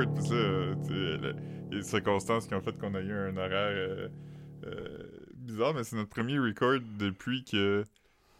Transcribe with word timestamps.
record, 0.00 0.14
pis 0.14 1.82
ça, 1.82 1.82
circonstances 1.82 2.46
qui 2.46 2.54
ont 2.54 2.60
fait 2.60 2.76
qu'on 2.78 2.94
a 2.94 3.00
eu 3.00 3.12
un 3.12 3.36
horaire 3.36 3.72
euh, 3.74 4.08
euh, 4.64 5.08
bizarre, 5.34 5.74
mais 5.74 5.84
c'est 5.84 5.96
notre 5.96 6.10
premier 6.10 6.38
record 6.38 6.80
depuis 6.98 7.44
que 7.44 7.84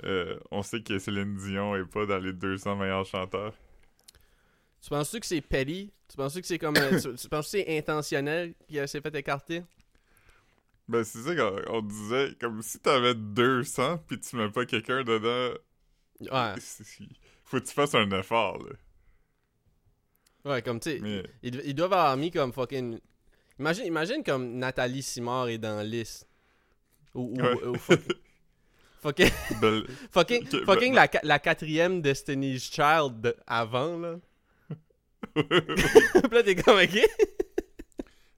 euh, 0.04 0.38
on 0.50 0.62
sait 0.62 0.82
que 0.82 0.98
Céline 0.98 1.36
Dion 1.36 1.76
est 1.76 1.84
pas 1.84 2.06
dans 2.06 2.18
les 2.18 2.32
200 2.32 2.76
meilleurs 2.76 3.06
chanteurs. 3.06 3.54
Tu 4.82 4.88
penses-tu 4.88 5.20
que 5.20 5.26
c'est 5.26 5.40
petty? 5.40 5.92
Tu 6.08 6.16
penses-tu 6.16 6.40
que 6.40 6.46
c'est 6.46 6.58
comme. 6.58 6.74
tu, 6.74 7.14
tu 7.14 7.28
penses 7.28 7.46
que 7.46 7.50
c'est 7.50 7.78
intentionnel 7.78 8.54
qu'il 8.68 8.86
s'est 8.88 9.00
fait 9.00 9.14
écarter? 9.14 9.62
Ben, 10.88 11.04
c'est 11.04 11.20
ça 11.20 11.36
qu'on 11.36 11.62
on 11.68 11.82
disait, 11.82 12.34
comme 12.40 12.60
si 12.62 12.78
t'avais 12.80 13.14
200 13.14 13.98
pis 14.08 14.18
tu 14.18 14.36
mets 14.36 14.50
pas 14.50 14.66
quelqu'un 14.66 15.04
dedans, 15.04 15.56
Ouais. 16.30 16.54
faut 17.44 17.58
que 17.58 17.64
tu 17.64 17.72
fasses 17.72 17.94
un 17.94 18.10
effort, 18.10 18.58
là. 18.62 18.72
Ouais, 20.44 20.60
comme 20.62 20.80
tu 20.80 20.90
sais. 20.90 20.98
Mais, 21.00 21.22
Ils, 21.42 21.60
ils 21.64 21.74
doivent 21.74 21.92
avoir 21.92 22.16
mis 22.16 22.30
comme 22.30 22.52
fucking. 22.52 22.98
Imagine, 23.58 23.86
imagine 23.86 24.24
comme 24.24 24.54
Nathalie 24.58 25.02
Simard 25.02 25.48
est 25.48 25.58
dans 25.58 25.86
liste. 25.86 26.26
Ou. 27.14 27.34
ou, 27.34 27.42
Ouais. 27.42 27.64
ou 27.66 27.74
fuck- 27.76 28.16
fucking. 29.02 29.30
belle- 29.60 29.86
Fucking, 30.10 30.46
fucking 30.64 30.92
ben- 30.92 30.94
la, 30.94 31.08
qua- 31.08 31.20
la 31.22 31.38
quatrième 31.38 32.00
Destiny's 32.02 32.70
Child 32.70 33.20
de- 33.20 33.36
avant, 33.46 33.98
là. 33.98 34.16
Puis 35.34 35.44
là, 36.32 36.42
t'es 36.42 36.56
comme, 36.56 36.78
ok? 36.78 36.98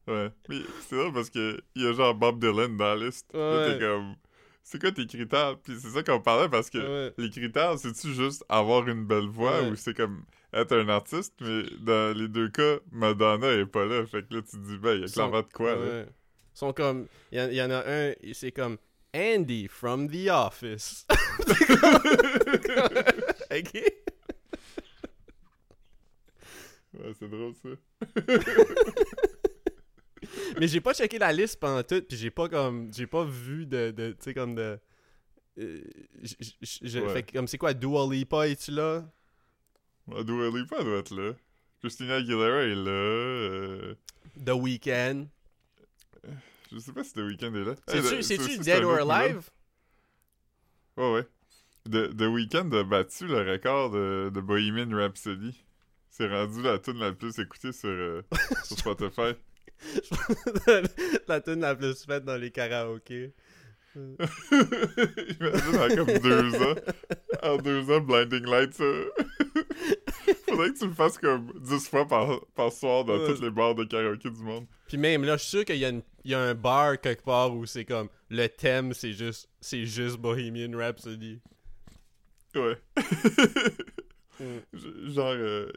Ouais. 0.07 0.31
Mais 0.51 0.59
c'est 0.87 0.97
drôle 0.97 1.13
parce 1.15 1.31
que 1.31 1.61
il 1.75 1.83
y 1.83 1.87
a 1.87 1.93
genre 1.95 2.15
Bob 2.15 2.39
Dylan 2.39 2.77
dans 2.77 2.95
la 2.95 3.07
liste. 3.07 3.33
Là, 3.33 3.57
Ouais. 3.57 3.73
t'es 3.73 3.79
comme. 3.87 4.15
C'est 4.63 4.81
quoi 4.81 4.93
tes 4.93 5.07
critères? 5.07 5.57
Puis 5.63 5.77
c'est 5.81 5.89
ça 5.91 6.03
qu'on 6.03 6.21
parlait 6.21 6.49
parce 6.49 6.69
que 6.71 6.79
Ouais. 7.09 7.15
les 7.19 7.31
critères, 7.31 7.79
c'est-tu 7.79 8.13
juste 8.15 8.45
avoir 8.49 8.87
une 8.89 9.05
belle 9.07 9.29
voix 9.29 9.63
Ouais. 9.63 9.71
ou 9.71 9.77
c'est 9.77 9.95
comme 9.95 10.25
être 10.55 10.77
un 10.77 10.89
artiste? 10.89 11.35
Mais 11.41 11.63
dans 11.81 12.17
les 12.17 12.29
deux 12.29 12.49
cas, 12.49 12.79
Madonna 12.93 13.51
est 13.53 13.67
pas 13.67 13.85
là. 13.85 14.07
Fait 14.07 14.27
que 14.27 14.35
là, 14.35 14.43
tu 14.43 14.53
te 14.53 14.57
dis, 14.65 14.79
ben, 14.79 14.95
il 14.95 15.01
y 15.03 15.05
a 15.05 15.09
clairement 15.09 15.43
de 15.43 15.53
quoi, 15.53 15.75
là. 15.75 16.03
Ils 16.03 16.07
sont 16.59 16.73
comme. 16.73 17.07
Il 17.33 17.41
y, 17.53 17.57
y 17.57 17.63
en 17.63 17.71
a 17.71 17.83
un, 17.87 18.13
c'est 18.33 18.53
comme 18.53 18.79
Andy 19.15 19.69
from 19.69 20.09
The 20.09 20.29
Office. 20.31 21.07
ok? 23.51 23.83
Ouais, 26.95 27.13
c'est 27.19 27.29
drôle, 27.29 27.55
ça. 27.55 27.69
Mais 30.59 30.69
j'ai 30.69 30.81
pas 30.81 30.95
checké 30.95 31.19
la 31.19 31.33
liste 31.33 31.59
pendant 31.59 31.83
tout, 31.83 32.03
puis 32.03 32.17
j'ai 32.17 32.31
pas 32.31 32.49
comme. 32.49 32.93
J'ai 32.95 33.07
pas 33.07 33.25
vu 33.25 33.67
de. 33.67 33.91
de 33.91 34.11
tu 34.13 34.17
sais, 34.21 34.35
comme 34.35 34.55
de. 34.55 34.79
euh, 35.59 35.81
j- 36.23 36.37
j- 36.41 36.57
j- 36.63 36.81
je- 36.83 36.99
Ouais. 37.01 37.13
Fait 37.13 37.33
comme 37.33 37.47
c'est 37.49 37.59
quoi, 37.59 37.75
Dua 37.75 38.07
Lipa, 38.11 38.49
es-tu 38.49 38.71
là? 38.71 39.05
Ouais, 40.09 40.25
Dua 40.25 40.51
Lipa 40.51 40.83
doit 40.83 40.99
être 40.99 41.15
là? 41.15 41.33
Christina 41.81 42.17
Aguilera 42.17 42.63
est 42.63 42.75
là. 42.75 42.91
euh, 42.91 43.95
The 44.45 44.51
Weeknd. 44.51 45.27
Je 46.73 46.79
sais 46.79 46.93
pas 46.93 47.05
si 47.05 47.13
The 47.13 47.19
Weeknd 47.19 47.55
est 47.55 47.65
là. 47.65 47.75
C'est-tu 47.89 48.23
c'est 48.23 48.59
Dead 48.59 48.85
or 48.85 49.11
Alive? 49.11 49.49
Ouais, 50.97 51.13
ouais. 51.13 51.25
The, 51.91 52.17
The 52.17 52.23
Weeknd 52.23 52.73
a 52.73 52.85
battu 52.85 53.27
le 53.27 53.51
record 53.51 53.91
de, 53.91 54.31
de 54.33 54.41
Bohemian 54.41 54.89
Rhapsody. 54.97 55.63
C'est 56.11 56.29
rendu 56.29 56.63
la 56.63 56.79
tune 56.79 56.99
la 56.99 57.13
plus 57.13 57.39
écoutée 57.39 57.73
sur, 57.73 57.89
euh, 57.91 58.23
sur 58.65 58.79
Spotify. 58.79 59.35
la 61.29 61.41
tune 61.41 61.61
la 61.61 61.75
plus 61.75 62.05
faite 62.05 62.25
dans 62.25 62.37
les 62.37 62.51
karaokés. 62.51 63.35
Imagine 63.97 65.77
en 65.79 65.89
comme 65.97 66.19
deux 66.19 66.55
ans. 66.63 66.75
En 67.43 67.57
deux 67.59 67.91
ans, 67.91 68.01
Blinding 68.01 68.45
Lights. 68.47 68.81
euh, 68.81 69.11
Faudrait 70.49 70.71
que 70.73 70.79
tu 70.79 70.87
le 70.87 70.93
fasses 70.95 71.19
comme 71.19 71.53
10 71.61 71.89
fois 71.89 72.07
par, 72.07 72.41
par 72.55 72.73
soir 72.73 73.05
dans 73.05 73.19
Ouais. 73.19 73.27
toutes 73.27 73.41
les 73.43 73.51
bars 73.51 73.75
de 73.75 73.85
karaoké 73.85 74.31
du 74.31 74.43
monde. 74.43 74.67
Puis 74.89 74.97
même 74.99 75.25
là, 75.25 75.37
je 75.37 75.43
suis 75.43 75.51
sûr 75.59 75.65
qu'il 75.65 75.77
y, 75.77 75.85
a 75.85 75.89
une- 75.91 76.03
il 76.25 76.31
y 76.31 76.35
a 76.35 76.41
un 76.41 76.55
bar 76.55 77.01
quelque 77.01 77.25
part 77.25 77.55
où 77.55 77.67
c'est 77.67 77.85
comme 77.85 78.09
le 78.31 78.47
thème, 78.49 78.93
c'est 78.95 79.13
juste 79.13 79.49
c'est 79.61 79.85
juste 79.87 80.17
Bohemian 80.19 80.77
Rhapsody. 80.77 81.41
Ouais. 82.55 82.79
Mm. 84.41 85.13
Genre, 85.13 85.27
euh, 85.29 85.71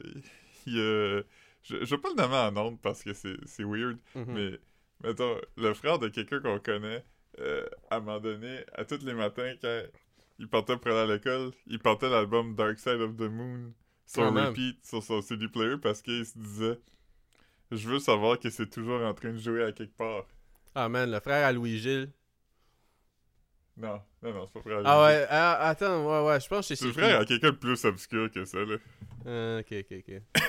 il 0.66 0.73
y 0.73 0.79
a... 0.79 1.21
Je, 1.61 1.85
je 1.85 1.95
vais 1.95 2.01
pas 2.01 2.09
le 2.09 2.16
nommer 2.16 2.35
en 2.35 2.57
ondes 2.57 2.81
parce 2.81 3.03
que 3.03 3.13
c'est 3.13 3.35
c'est 3.45 3.63
weird, 3.63 3.97
Mhm. 4.16 4.25
mais 4.29 4.59
mettons, 5.03 5.35
le 5.57 5.73
frère 5.75 6.00
de 6.00 6.07
quelqu'un 6.07 6.39
qu'on 6.39 6.57
connaît, 6.59 7.05
euh, 7.39 7.67
à 7.91 7.97
un 7.97 8.00
moment 8.00 8.19
donné, 8.19 8.61
à 8.73 8.83
tous 8.83 9.03
les 9.05 9.13
matins, 9.13 9.53
quand 9.61 9.83
il 10.39 10.47
partait 10.47 10.75
pour 10.77 10.88
aller 10.91 11.11
à 11.11 11.16
l'école, 11.16 11.51
il 11.67 11.77
portait 11.77 12.09
l'album 12.09 12.55
Dark 12.55 12.79
Side 12.79 13.00
of 13.01 13.16
the 13.16 13.29
Moon 13.29 13.73
Quand 14.16 14.31
même. 14.31 14.47
repeat 14.50 14.85
sur 14.85 15.03
son 15.03 15.22
CD 15.22 15.47
player 15.47 15.78
parce 15.78 16.01
qu'il 16.01 16.25
se 16.25 16.38
disait 16.38 16.79
Je 17.72 17.88
veux 17.90 18.00
savoir 18.00 18.40
que 18.40 18.50
c'est 18.50 18.69
toujours 18.69 19.01
en 19.01 19.13
train 19.13 19.34
de 19.34 19.38
jouer 19.38 19.63
à 19.63 19.72
quelque 19.72 19.95
part. 19.97 20.25
Ah 20.75 20.90
man, 20.90 21.09
le 21.12 21.19
frère 21.19 21.45
à 21.45 21.51
Louis-Gilles. 21.51 22.12
Non, 23.78 24.01
non, 24.23 24.34
non, 24.34 24.45
c'est 24.47 24.53
pas 24.53 24.62
frère. 24.62 24.78
à 24.79 24.81
Ah 24.85 24.95
lui. 25.12 25.16
ouais, 25.18 25.28
ah, 25.29 25.68
attends, 25.69 26.06
ouais, 26.06 26.28
ouais, 26.28 26.40
je 26.40 26.47
pense 26.47 26.68
que 26.68 26.75
C'est 26.75 26.75
c'est 26.75 26.85
le 26.88 26.94
frère 26.94 27.19
à 27.19 27.25
quelqu'un 27.25 27.51
de 27.51 27.56
plus 27.57 27.85
obscur 27.85 28.31
que 28.31 28.44
ça, 28.45 28.57
là. 28.66 28.78
Ah, 29.25 29.59
ok, 29.59 29.73
ok, 29.91 29.97
ok. 30.07 30.22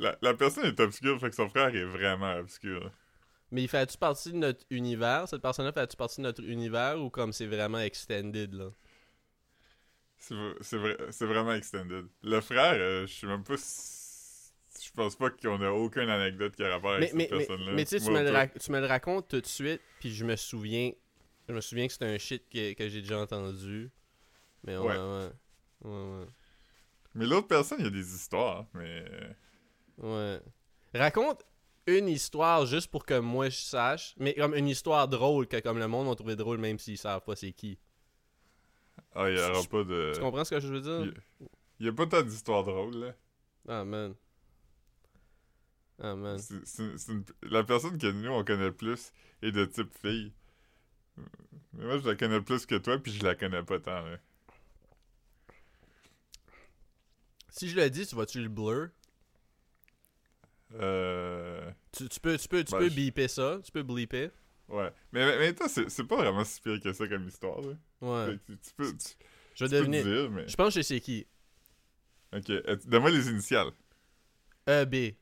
La, 0.00 0.16
la 0.22 0.32
personne 0.34 0.66
est 0.66 0.78
obscure, 0.78 1.18
fait 1.18 1.28
que 1.28 1.34
son 1.34 1.48
frère 1.48 1.74
est 1.74 1.84
vraiment 1.84 2.36
obscur. 2.36 2.92
Mais 3.50 3.62
il 3.64 3.68
fait-tu 3.68 3.98
partie 3.98 4.30
de 4.30 4.36
notre 4.36 4.64
univers? 4.70 5.26
Cette 5.28 5.42
personne-là 5.42 5.72
fait-tu 5.72 5.96
partie 5.96 6.18
de 6.18 6.22
notre 6.22 6.44
univers 6.44 7.00
ou 7.00 7.10
comme 7.10 7.32
c'est 7.32 7.46
vraiment 7.46 7.80
extended 7.80 8.54
là? 8.54 8.70
C'est 10.18 10.76
vrai- 10.76 10.96
c'est 11.10 11.26
vraiment 11.26 11.54
extended. 11.54 12.06
Le 12.22 12.40
frère, 12.40 12.74
euh, 12.74 13.06
je 13.06 13.14
sais 13.14 13.26
même 13.26 13.44
pas. 13.44 13.54
Je 13.56 14.90
pense 14.94 15.16
pas 15.16 15.30
qu'on 15.30 15.60
a 15.62 15.70
aucune 15.70 16.08
anecdote 16.08 16.54
qui 16.56 16.62
a 16.64 16.70
rapport 16.70 16.92
avec 16.92 17.12
Mais, 17.14 17.24
cette 17.26 17.30
mais, 17.32 17.38
personne-là. 17.46 17.72
mais 17.72 17.84
tu 17.84 17.90
sais, 17.98 18.04
tu 18.04 18.10
Moi, 18.10 18.22
me, 18.22 18.58
tu 18.58 18.72
me 18.72 18.80
le 18.80 18.86
racontes 18.86 19.28
tout 19.28 19.40
de 19.40 19.46
suite, 19.46 19.80
puis 20.00 20.12
je 20.12 20.24
me 20.24 20.36
souviens. 20.36 20.90
Je 21.48 21.54
me 21.54 21.60
souviens 21.60 21.86
que 21.86 21.92
c'est 21.92 22.04
un 22.04 22.18
shit 22.18 22.48
que, 22.48 22.74
que 22.74 22.88
j'ai 22.88 23.00
déjà 23.00 23.18
entendu. 23.20 23.90
Mais 24.64 24.76
ouais, 24.76 24.86
Ouais. 24.86 24.96
ouais. 24.96 25.30
Ouais, 25.84 25.90
ouais. 26.20 26.26
Mais 27.14 27.26
l'autre 27.26 27.46
personne, 27.48 27.78
il 27.80 27.84
y 27.84 27.88
a 27.88 27.90
des 27.90 28.14
histoires, 28.14 28.66
mais... 28.74 29.04
Ouais. 29.98 30.40
Raconte 30.94 31.44
une 31.86 32.08
histoire 32.08 32.66
juste 32.66 32.90
pour 32.90 33.06
que 33.06 33.18
moi 33.18 33.48
je 33.48 33.56
sache, 33.56 34.14
mais 34.18 34.34
comme 34.34 34.54
une 34.54 34.68
histoire 34.68 35.08
drôle 35.08 35.46
que 35.46 35.58
comme 35.60 35.78
le 35.78 35.88
monde 35.88 36.06
va 36.08 36.14
trouver 36.14 36.36
drôle 36.36 36.58
même 36.58 36.78
s'ils 36.78 36.98
savent 36.98 37.22
pas 37.22 37.34
c'est 37.34 37.52
qui. 37.52 37.78
Ah, 39.14 39.28
il 39.30 39.36
y 39.36 39.40
aura 39.40 39.64
pas 39.64 39.84
de... 39.84 40.12
Tu 40.14 40.20
comprends 40.20 40.44
ce 40.44 40.50
que 40.50 40.60
je 40.60 40.68
veux 40.68 40.80
dire? 40.80 41.12
Il 41.80 41.86
y 41.86 41.88
a 41.88 41.92
pas 41.92 42.06
tant 42.06 42.22
d'histoires 42.22 42.64
drôles, 42.64 42.96
là. 42.96 43.14
Ah 43.68 43.84
man. 43.84 44.16
Ah 46.00 46.14
man. 46.14 46.38
Une- 46.78 47.24
La 47.42 47.64
personne 47.64 47.98
que 47.98 48.06
nous, 48.06 48.30
on 48.30 48.44
connaît 48.44 48.70
plus 48.72 49.12
est 49.42 49.52
de 49.52 49.64
type 49.64 49.92
fille. 50.00 50.32
Mais 51.72 51.84
moi, 51.84 51.98
je 51.98 52.06
la 52.08 52.14
connais 52.14 52.40
plus 52.42 52.66
que 52.66 52.74
toi, 52.76 52.98
puis 52.98 53.12
je 53.12 53.24
la 53.24 53.34
connais 53.34 53.62
pas 53.62 53.78
tant, 53.80 54.02
là. 54.02 54.18
Si 57.50 57.68
je 57.68 57.76
le 57.76 57.90
dis, 57.90 58.06
tu 58.06 58.14
vas-tu 58.16 58.40
le 58.40 58.48
blur? 58.48 58.88
Euh... 60.74 61.70
Tu, 61.92 62.08
tu 62.08 62.20
peux, 62.20 62.36
tu 62.36 62.48
peux, 62.48 62.64
tu 62.64 62.72
Ben, 62.72 62.78
peux 62.78 62.88
je- 62.90 63.26
ça, 63.28 63.58
tu 63.64 63.72
peux 63.72 63.82
bleeper. 63.82 64.30
Ouais. 64.68 64.90
Mais, 65.12 65.24
mais, 65.26 65.38
mais 65.38 65.52
toi, 65.54 65.68
c'est 65.68 65.88
c'est 65.90 66.04
pas 66.04 66.16
vraiment 66.16 66.44
si 66.44 66.60
pire 66.60 66.80
que 66.80 66.92
ça 66.92 67.08
comme 67.08 67.26
histoire, 67.26 67.60
là. 67.60 67.72
Ouais. 68.00 68.26
Fait 68.32 68.38
Tu, 68.46 68.58
tu 68.58 68.74
peux... 68.76 68.92
Tu, 68.92 69.14
Je 69.54 69.64
vais 69.64 69.78
deviner. 69.78 70.02
dire, 70.02 70.30
mais... 70.30 70.46
Je 70.48 70.56
pense 70.56 70.74
que 70.74 70.82
sais 70.82 71.00
qui. 71.00 71.26
Ok, 72.34 72.50
donne-moi 72.86 73.10
les 73.10 73.28
initiales. 73.30 73.70
E, 74.68 74.84
B. 74.84 75.14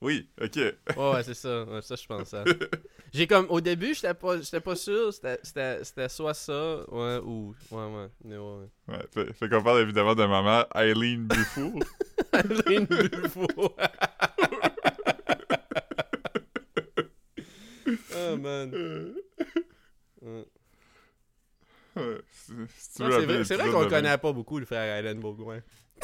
Oui, 0.00 0.28
ok. 0.40 0.56
Ouais, 0.56 0.74
ouais, 0.96 1.22
c'est 1.24 1.34
ça. 1.34 1.64
Ouais, 1.64 1.82
ça, 1.82 1.96
je 1.96 2.06
pense 2.06 2.28
ça. 2.28 2.44
J'ai 3.12 3.26
comme, 3.26 3.46
au 3.48 3.60
début, 3.60 3.94
j'étais 3.94 4.14
pas, 4.14 4.40
j'étais 4.40 4.60
pas 4.60 4.76
sûr. 4.76 5.12
C'était, 5.12 6.08
soit 6.08 6.34
ça, 6.34 6.84
ouais, 6.90 7.18
ou. 7.24 7.54
Ouais, 7.70 7.84
ouais. 7.84 8.08
ouais, 8.24 8.36
ouais. 8.36 8.68
Ouais, 8.88 9.06
fait, 9.12 9.32
fait 9.32 9.48
qu'on 9.48 9.62
parle 9.62 9.80
évidemment 9.80 10.14
de 10.14 10.24
maman 10.24 10.64
Eileen 10.74 11.26
Dufour. 11.26 11.80
Aline 12.32 12.84
Buffo. 12.86 13.46
oh 17.88 18.26
man. 18.38 18.72
Euh, 18.74 19.14
Ouais. 20.20 20.44
ouais, 21.96 22.18
c'est 22.76 23.02
vrai, 23.04 23.26
vrai 23.56 23.70
qu'on 23.70 23.88
connaît 23.88 24.18
pas 24.18 24.32
beaucoup, 24.32 24.58
le 24.58 24.66
frère 24.66 25.04
Alan 25.04 25.18
Bourgoin. 25.18 25.60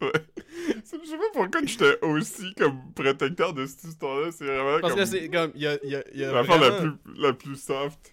Je 0.00 1.08
sais 1.08 1.16
pas 1.16 1.24
pourquoi 1.32 1.60
j'étais 1.64 1.98
aussi 2.02 2.54
comme 2.54 2.92
protecteur 2.94 3.52
de 3.52 3.66
cette 3.66 3.84
histoire-là. 3.84 4.30
C'est 4.32 4.44
vraiment 4.44 4.80
Parce 4.80 4.94
comme 4.94 5.02
que 5.02 5.06
c'est 5.08 5.28
comme. 5.28 5.52
Il 5.54 5.62
y 5.62 5.66
a, 5.66 5.78
il 5.82 5.90
y 5.90 5.96
a, 5.96 6.04
il 6.12 6.20
y 6.20 6.24
a 6.24 6.32
l'affaire 6.32 6.58
la 6.60 6.70
vraiment- 6.70 6.96
plus, 7.04 7.22
la 7.22 7.32
plus 7.32 7.56
soft. 7.56 8.12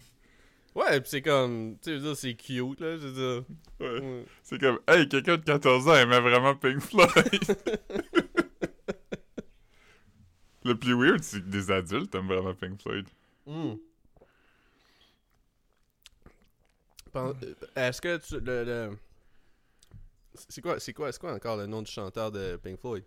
Ouais, 0.80 1.02
pis 1.02 1.10
c'est 1.10 1.22
comme. 1.22 1.78
Tu 1.81 1.90
sais, 1.90 1.92
je 1.92 1.98
veux 2.02 2.08
dire, 2.08 2.16
c'est 2.18 2.34
cute, 2.36 2.80
là. 2.80 2.98
Je 2.98 3.08
veux 3.08 3.14
dire. 3.14 3.44
Ouais. 3.80 4.00
Ouais. 4.00 4.26
C'est 4.44 4.60
comme, 4.60 4.80
hey, 4.88 5.08
quelqu'un 5.10 5.38
de 5.38 5.44
14 5.44 5.88
ans 5.90 5.96
aimait 5.96 6.20
vraiment 6.22 6.56
Pink 6.56 6.80
Floyd. 6.80 7.10
Le 10.66 10.76
plus 10.78 10.94
weird, 10.94 11.24
c'est 11.24 11.40
que 11.42 11.48
des 11.48 11.72
adultes 11.72 12.14
aiment 12.16 12.28
vraiment 12.28 12.54
Pink 12.54 12.81
Floyd. 12.81 13.08
Euh, 17.16 17.34
Est-ce 17.76 18.02
que 18.02 18.18
tu. 18.18 18.40
Le, 18.40 18.64
le- 18.64 18.98
C'est 20.36 20.62
quoi, 20.62 20.80
c'est 20.80 20.94
quoi, 20.94 21.12
c'est 21.12 21.20
quoi 21.20 21.34
encore 21.34 21.58
le 21.58 21.66
nom 21.66 21.81
du 21.81 21.92
chanteur 21.92 22.31
de 22.31 22.58
Pink 22.58 22.80
Floyd? 22.80 23.04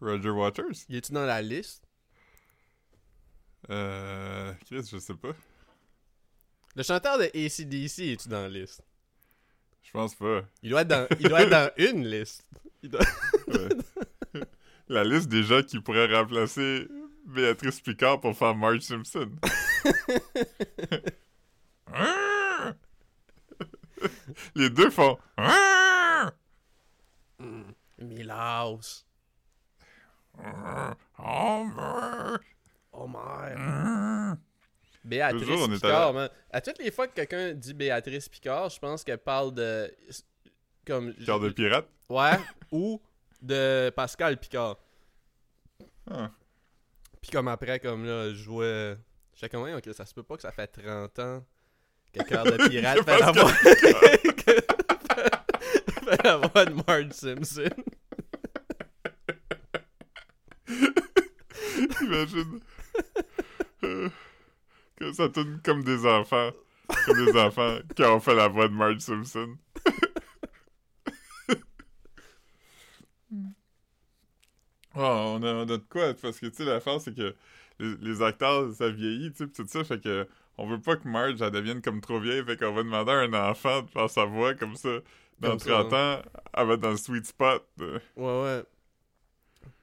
Roger 0.00 0.30
Waters? 0.30 0.84
Il 0.88 0.96
est-tu 0.96 1.12
dans 1.12 1.24
la 1.26 1.42
liste? 1.42 1.84
Euh. 3.70 4.52
Chris, 4.66 4.88
je 4.90 4.98
sais 4.98 5.14
pas. 5.14 5.32
Le 6.76 6.82
chanteur 6.82 7.18
de 7.18 7.24
ACDC 7.24 8.00
est-tu 8.12 8.28
dans 8.28 8.42
la 8.42 8.48
liste? 8.48 8.82
Je 9.82 9.90
pense 9.92 10.14
pas. 10.14 10.42
Il 10.62 10.70
doit 10.70 10.82
être 10.82 10.88
dans, 10.88 11.06
il 11.18 11.28
doit 11.28 11.42
être 11.42 11.50
dans 11.50 11.70
une 11.78 12.06
liste. 12.06 12.44
Il 12.82 12.90
doit- 12.90 13.00
Ouais. 13.48 13.68
La 14.88 15.02
liste 15.02 15.28
des 15.28 15.42
gens 15.42 15.62
qui 15.62 15.80
pourraient 15.80 16.12
remplacer 16.14 16.86
Béatrice 17.24 17.80
Picard 17.80 18.20
pour 18.20 18.36
faire 18.36 18.54
Marge 18.54 18.80
Simpson. 18.80 19.30
Les 24.54 24.70
deux 24.70 24.90
font. 24.90 25.18
Milhouse. 27.98 29.06
Homer. 31.18 32.36
Oh 32.92 33.06
my. 33.08 34.36
Béatrice 35.06 35.68
Picard, 35.80 36.08
à- 36.08 36.12
man. 36.12 36.28
À 36.50 36.60
toutes 36.60 36.78
les 36.78 36.90
fois 36.90 37.06
que 37.08 37.14
quelqu'un 37.14 37.52
dit 37.54 37.74
Béatrice 37.74 38.28
Picard, 38.28 38.68
je 38.70 38.78
pense 38.78 39.02
qu'elle 39.04 39.18
parle 39.18 39.54
de. 39.54 39.92
Comme. 40.86 41.12
De 41.12 41.48
pirate? 41.50 41.88
Ouais, 42.08 42.38
ou 42.70 43.00
de 43.42 43.90
Pascal 43.90 44.36
Picard. 44.38 44.76
Ah. 46.10 46.30
Puis 47.20 47.30
comme 47.30 47.48
après, 47.48 47.80
comme 47.80 48.04
là, 48.04 48.30
je 48.30 48.34
jouais. 48.36 48.96
J'étais 49.34 49.48
comme, 49.48 49.68
ok, 49.68 49.88
ça 49.92 50.06
se 50.06 50.14
peut 50.14 50.22
pas 50.22 50.36
que 50.36 50.42
ça 50.42 50.52
fait 50.52 50.66
30 50.68 51.18
ans 51.18 51.44
que 52.12 52.22
Cœur 52.22 52.44
de 52.44 52.56
Pirate 52.68 52.98
Que 52.98 53.02
fait 53.10 53.18
la 53.18 53.32
Pascal 53.32 53.42
voix. 53.42 53.52
fait 56.14 56.24
la 56.24 56.36
voix 56.36 56.64
de 56.64 56.74
Marge 56.86 57.10
Simpson. 57.10 57.68
Imagine. 62.02 62.60
Que 64.96 65.12
ça 65.12 65.28
tourne 65.28 65.60
comme 65.64 65.82
des 65.84 66.06
enfants. 66.06 66.50
Comme 67.06 67.24
des 67.24 67.38
enfants 67.38 67.78
qui 67.94 68.02
ont 68.04 68.20
fait 68.20 68.34
la 68.34 68.48
voix 68.48 68.68
de 68.68 68.72
Marge 68.74 68.98
Simpson. 68.98 69.56
Oh, 74.94 74.98
on 75.38 75.42
a, 75.42 75.52
on 75.52 75.60
a 75.62 75.66
de 75.66 75.76
quoi, 75.76 76.14
parce 76.14 76.38
que 76.40 76.46
tu 76.46 76.56
sais, 76.56 76.64
l'affaire, 76.64 77.00
c'est 77.00 77.14
que 77.14 77.34
les, 77.78 77.96
les 78.00 78.22
acteurs, 78.22 78.72
ça 78.74 78.88
vieillit, 78.88 79.32
tu 79.32 79.38
sais, 79.38 79.46
pis 79.46 79.52
tout 79.52 79.68
ça, 79.68 79.84
fait 79.84 80.00
que 80.02 80.26
on 80.58 80.66
veut 80.66 80.80
pas 80.80 80.96
que 80.96 81.06
Marge, 81.06 81.42
elle 81.42 81.50
devienne 81.50 81.82
comme 81.82 82.00
trop 82.00 82.18
vieille, 82.18 82.42
fait 82.44 82.56
qu'on 82.56 82.72
va 82.72 82.82
demander 82.82 83.12
à 83.12 83.16
un 83.16 83.50
enfant 83.50 83.82
de 83.82 83.90
faire 83.90 84.08
sa 84.08 84.24
voix 84.24 84.54
comme 84.54 84.74
ça. 84.76 84.88
Dans 85.38 85.50
Comme 85.50 85.58
ça, 85.58 85.84
30 85.84 85.92
ans, 85.92 86.22
elle 86.54 86.66
va 86.66 86.74
être 86.74 86.80
dans 86.80 86.90
le 86.92 86.96
sweet 86.96 87.26
spot. 87.26 87.62
euh. 87.82 87.98
Ouais, 88.16 88.42
ouais. 88.42 88.64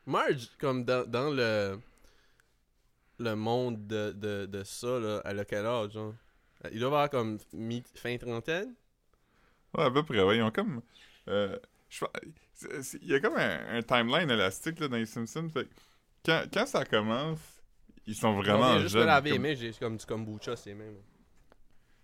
Marge, 0.07 0.49
comme 0.59 0.83
dans, 0.83 1.07
dans 1.07 1.29
le. 1.29 1.77
Le 3.23 3.35
monde 3.35 3.87
de, 3.87 4.11
de, 4.11 4.45
de 4.45 4.63
ça, 4.63 4.99
là, 4.99 5.21
a 5.23 5.45
quel 5.45 5.65
âge, 5.65 5.91
genre? 5.93 6.13
Il 6.71 6.79
doit 6.79 6.87
avoir 6.87 7.09
comme 7.09 7.37
mi- 7.53 7.83
fin 7.95 8.17
trentaine? 8.17 8.73
Ouais, 9.73 9.83
à 9.85 9.91
peu 9.91 10.03
près, 10.03 10.21
ouais. 10.23 10.37
Ils 10.37 10.41
ont 10.43 10.51
comme. 10.51 10.81
euh, 11.27 11.57
c'est- 11.89 12.81
c'est- 12.81 12.99
Il 13.01 13.07
y 13.09 13.15
a 13.15 13.19
comme 13.19 13.35
un, 13.37 13.77
un 13.77 13.81
timeline 13.81 14.29
élastique 14.29 14.79
là, 14.79 14.87
dans 14.87 14.97
les 14.97 15.05
Simpsons. 15.05 15.49
Fait 15.49 15.67
quand, 16.25 16.43
quand 16.53 16.65
ça 16.65 16.85
commence, 16.85 17.39
ils 18.05 18.15
sont 18.15 18.29
On 18.29 18.41
vraiment 18.41 18.79
juste 18.79 18.93
jeunes. 18.93 19.05
laver 19.07 19.31
les 19.31 19.35
comme- 19.37 19.43
mains, 19.43 19.55
j'ai 19.55 19.71
comme 19.73 19.97
du 19.97 20.05
kombucha, 20.05 20.55
c'est 20.55 20.73
même. 20.73 20.95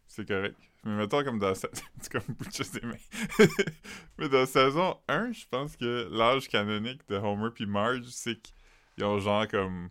C'est 0.08 0.28
correct. 0.28 0.58
Mais 0.84 0.96
mettons 0.96 1.24
comme 1.24 1.40
dans. 1.40 1.54
C'est 2.02 2.12
comme 2.12 2.24
boucher 2.36 2.64
des 2.74 2.82
mains. 2.88 3.48
Mais 4.18 4.30
dans 4.30 4.46
saison 4.46 4.98
1, 5.08 5.32
je 5.34 5.46
pense 5.50 5.76
que 5.76 6.08
l'âge 6.12 6.48
canonique 6.48 7.08
de 7.10 7.16
Homer 7.18 7.50
puis 7.54 7.66
Marge, 7.66 8.06
c'est 8.10 8.40
qu'ils 8.42 9.04
ont 9.06 9.20
genre 9.20 9.48
comme 9.48 9.90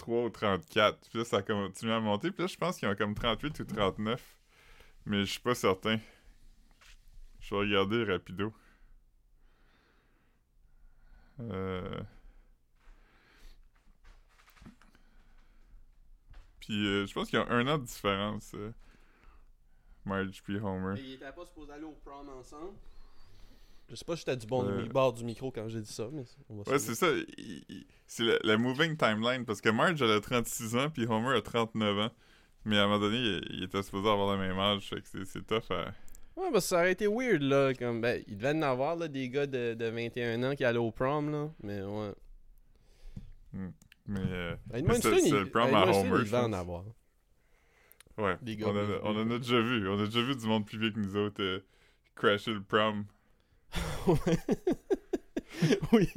33 0.00 0.24
ou 0.24 0.30
34. 0.30 1.08
Puis 1.08 1.18
là, 1.18 1.24
ça 1.24 1.42
continue 1.42 1.92
à 1.92 2.00
monter. 2.00 2.30
Puis 2.30 2.42
là, 2.42 2.46
je 2.46 2.56
pense 2.56 2.78
qu'ils 2.78 2.88
ont 2.88 2.94
comme 2.96 3.14
38 3.14 3.60
ou 3.60 3.64
39. 3.64 4.36
Mais 5.06 5.20
je 5.24 5.30
suis 5.32 5.40
pas 5.40 5.54
certain. 5.54 5.98
Je 7.40 7.54
vais 7.54 7.60
regarder 7.60 8.04
rapido. 8.04 8.52
Euh... 11.40 12.00
Puis 16.60 16.86
euh, 16.86 17.06
je 17.06 17.14
pense 17.14 17.30
qu'il 17.30 17.38
y 17.38 17.42
a 17.42 17.48
un 17.48 17.66
an 17.66 17.78
de 17.78 17.84
différence. 17.84 18.52
euh, 18.54 18.72
Marge 20.04 20.42
puis 20.42 20.56
Homer. 20.58 21.00
Ils 21.00 21.14
étaient 21.14 21.32
pas 21.32 21.46
supposés 21.46 21.72
aller 21.72 21.84
au 21.84 21.92
prom 22.04 22.28
ensemble. 22.28 22.76
Je 23.90 23.96
sais 23.96 24.04
pas 24.04 24.14
si 24.16 24.20
j'étais 24.24 24.36
du 24.36 24.46
bon 24.46 24.64
Euh. 24.66 24.86
bord 24.86 25.12
du 25.12 25.24
micro 25.24 25.50
quand 25.50 25.68
j'ai 25.68 25.80
dit 25.80 25.92
ça, 25.92 26.08
mais 26.12 26.22
on 26.48 26.62
va 26.62 26.72
Ouais, 26.72 26.78
c'est 26.78 26.94
ça. 26.94 27.08
C'est 28.06 28.22
la, 28.24 28.38
la 28.44 28.56
moving 28.56 28.96
timeline. 28.96 29.44
Parce 29.44 29.60
que 29.60 29.68
Marge, 29.68 30.00
elle 30.00 30.12
a 30.12 30.20
36 30.20 30.76
ans, 30.76 30.90
puis 30.90 31.06
Homer 31.06 31.36
a 31.36 31.42
39 31.42 31.98
ans. 31.98 32.10
Mais 32.64 32.78
à 32.78 32.84
un 32.84 32.86
moment 32.86 33.00
donné, 33.00 33.16
il, 33.18 33.40
il 33.50 33.62
était 33.64 33.82
supposé 33.82 34.08
avoir 34.08 34.36
le 34.36 34.40
même 34.46 34.58
âge. 34.58 34.88
Fait 34.88 35.00
que 35.00 35.24
c'est- 35.24 35.46
tough 35.46 35.70
à... 35.70 35.92
Ouais, 36.36 36.50
parce 36.52 36.64
que 36.64 36.68
ça 36.70 36.76
aurait 36.76 36.92
été 36.92 37.06
weird, 37.08 37.42
là. 37.42 37.74
Comme, 37.74 38.00
ben, 38.00 38.22
il 38.28 38.36
devait 38.36 38.50
en 38.56 38.62
avoir, 38.62 38.96
là, 38.96 39.08
des 39.08 39.28
gars 39.28 39.46
de, 39.46 39.74
de 39.74 39.84
21 39.86 40.42
ans 40.44 40.54
qui 40.54 40.64
allaient 40.64 40.78
au 40.78 40.90
prom, 40.92 41.30
là. 41.30 41.50
Mais 41.62 41.82
ouais. 41.82 42.12
Mais 44.06 44.20
euh, 44.20 44.56
Mais 44.72 45.00
c'est- 45.00 45.30
le 45.30 45.48
prom 45.50 45.74
à 45.74 45.86
Homer, 45.90 46.22
il 46.24 46.34
en 46.36 46.52
avoir. 46.52 46.84
ouais, 48.18 48.36
Des 48.42 48.56
gars 48.56 48.68
on, 48.68 48.76
a, 48.76 48.82
on 49.02 49.16
en 49.20 49.30
a 49.30 49.38
déjà 49.38 49.60
vu. 49.60 49.88
On 49.88 49.98
a 50.00 50.04
déjà 50.06 50.22
vu 50.22 50.36
du 50.36 50.46
monde 50.46 50.66
plus 50.66 50.78
vieux 50.78 50.90
que 50.90 50.98
nous 51.00 51.16
autres 51.16 51.42
euh, 51.42 51.60
crasher 52.14 52.52
le 52.52 52.62
prom. 52.62 53.04
oui. 55.92 56.08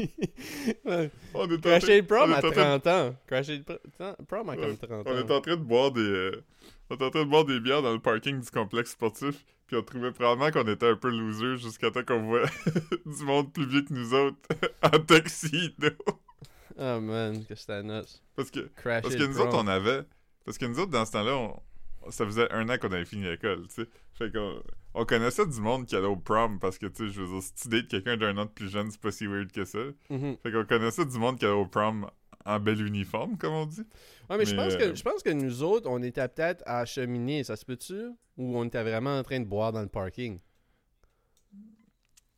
On 1.34 1.50
est 1.50 1.62
Crasher 1.62 2.02
le 2.02 2.08
prom 2.08 2.30
on 2.32 2.34
à 2.34 2.40
est 2.40 2.46
en 2.46 2.52
train- 2.52 2.80
30 2.80 2.88
ans. 2.88 3.16
Crasher 3.28 3.58
le 3.58 3.64
pr- 3.64 4.26
prom 4.26 4.50
à 4.50 4.56
comme 4.56 4.66
Ouais, 4.72 4.78
30 4.78 5.04
On 5.08 5.12
ans. 5.12 5.18
est 5.18 5.32
en 5.32 5.42
train 5.42 5.56
de 5.58 5.62
boire 5.62 5.92
des... 5.92 6.02
euh, 6.02 6.44
on 6.90 6.96
est 6.98 7.04
en 7.04 7.10
train 7.10 7.24
de 7.26 7.30
boire 7.30 7.46
des 7.46 7.60
bières 7.60 7.82
dans 7.82 7.94
le 7.94 8.00
parking 8.00 8.40
du 8.40 8.50
complexe 8.52 8.92
sportif. 8.92 9.44
Puis 9.68 9.76
on 9.78 9.82
trouvait 9.84 10.12
probablement 10.12 10.52
qu'on 10.52 10.72
était 10.72 10.88
un 10.88 10.96
peu 10.96 11.10
losers 11.10 11.58
jusqu'à 11.58 11.90
temps 11.92 12.04
qu'on 12.04 12.22
voit 12.24 12.46
du 13.06 13.24
monde 13.24 13.52
plus 13.52 13.66
vieux 13.68 13.82
que 13.82 13.94
nous 13.94 14.14
autres 14.14 14.38
en 14.84 15.00
tuxedo. 15.00 15.90
Oh 16.78 17.00
man, 17.00 17.46
que 17.46 17.56
c'était 17.56 17.84
nuts. 17.84 18.02
Parce 18.36 18.50
que 18.52 18.62
Crasher 18.76 19.02
Parce 19.04 19.16
que 19.16 19.24
nous 19.24 19.40
autres, 19.40 19.56
on 19.58 19.68
avait. 19.68 20.04
Parce 20.46 20.58
que 20.58 20.66
nous 20.66 20.80
autres, 20.80 20.92
dans 20.92 21.06
ce 21.06 21.12
temps-là, 21.14 21.36
on- 21.38 21.60
ça 22.12 22.26
faisait 22.26 22.52
un 22.52 22.68
an 22.70 22.78
qu'on 22.78 22.92
avait 22.92 23.06
fini 23.06 23.24
l'école, 23.24 23.66
tu 23.68 23.84
sais. 23.84 23.88
Fait 24.16 24.30
qu'on 24.32 24.62
on 24.94 25.06
connaissait 25.06 25.46
du 25.46 25.60
monde 25.60 25.86
qui 25.86 25.96
allait 25.96 26.08
au 26.08 26.16
prom 26.16 26.60
parce 26.60 26.78
que, 26.78 26.86
tu 26.86 27.08
sais, 27.08 27.14
je 27.14 27.22
veux 27.22 27.28
dire, 27.28 27.42
si 27.42 27.54
tu 27.54 27.68
dates 27.68 27.88
quelqu'un 27.88 28.18
d'un 28.18 28.38
an 28.38 28.46
de 28.46 28.52
plus 28.52 28.70
jeune, 28.70 28.92
c'est 28.92 29.02
pas 29.02 29.12
si 29.12 29.28
weird 29.28 29.52
que 29.52 29.66
ça. 29.66 29.80
Mhm. 30.10 30.38
Fait 30.44 30.52
qu'on 30.52 30.66
connaissait 30.66 31.06
du 31.06 31.18
monde 31.18 31.40
qui 31.40 31.46
allait 31.46 31.56
au 31.56 31.66
prom 31.66 32.10
en 32.46 32.60
bel 32.60 32.86
uniforme, 32.86 33.38
comme 33.38 33.54
on 33.54 33.66
dit. 33.66 33.84
Ouais, 34.30 34.38
mais, 34.38 34.46
je, 34.46 34.56
pense 34.56 34.74
euh, 34.74 34.78
que, 34.78 34.96
je 34.96 35.04
pense 35.04 35.24
que 35.24 35.30
nous 35.30 35.64
autres, 35.64 35.90
on 35.90 36.02
était 36.04 36.28
peut-être 36.28 36.64
à 36.66 36.86
cheminer, 36.86 37.44
ça 37.44 37.56
se 37.56 37.66
peut-tu? 37.66 38.10
Ou 38.38 38.58
on 38.58 38.66
était 38.66 38.84
vraiment 38.84 39.18
en 39.18 39.24
train 39.24 39.40
de 39.40 39.46
boire 39.46 39.72
dans 39.72 39.82
le 39.82 39.88
parking? 39.88 40.40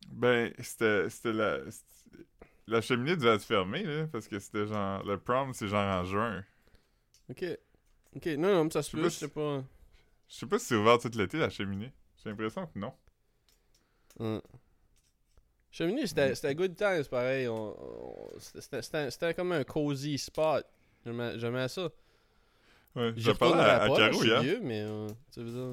Ben, 0.09 0.53
c'était 0.59 1.33
la. 1.33 1.59
La 2.67 2.81
cheminée 2.81 3.15
devait 3.15 3.35
être 3.35 3.43
fermée, 3.43 3.83
là, 3.83 4.07
parce 4.07 4.27
que 4.27 4.39
c'était 4.39 4.65
genre. 4.65 5.03
Le 5.03 5.19
prom, 5.19 5.53
c'est 5.53 5.67
genre 5.67 6.01
en 6.01 6.03
juin. 6.03 6.43
Ok. 7.29 7.45
Ok, 8.15 8.25
non, 8.37 8.53
non, 8.53 8.63
mais 8.63 8.69
ça 8.71 8.81
se 8.81 8.95
peut, 8.95 9.03
je 9.03 9.09
sais 9.09 9.27
pas. 9.27 9.63
Je 10.27 10.35
sais 10.35 10.45
pas 10.47 10.57
si 10.57 10.67
c'est 10.67 10.75
ouvert 10.75 10.97
tout 10.97 11.11
l'été, 11.15 11.37
la 11.37 11.49
cheminée. 11.49 11.91
J'ai 12.25 12.31
l'impression 12.31 12.65
que 12.65 12.79
non? 12.79 12.91
Hein. 14.19 14.41
Cheminée, 15.71 16.07
c'était 16.07 16.33
c'était 16.33 16.55
good 16.55 16.75
times, 16.75 17.05
pareil. 17.09 17.47
C'était- 18.39 19.33
comme 19.35 19.51
un 19.51 19.63
cozy 19.63 20.17
spot. 20.17 20.65
J'aimais 21.05 21.67
ça. 21.67 21.89
Ouais, 22.95 23.11
j'ai 23.17 23.33
parlé 23.33 23.59
à, 23.61 23.87
Caro 23.89 24.23
hier. 24.23 24.41
vieux, 24.41 24.59
mais 24.63 24.81
euh. 24.81 25.07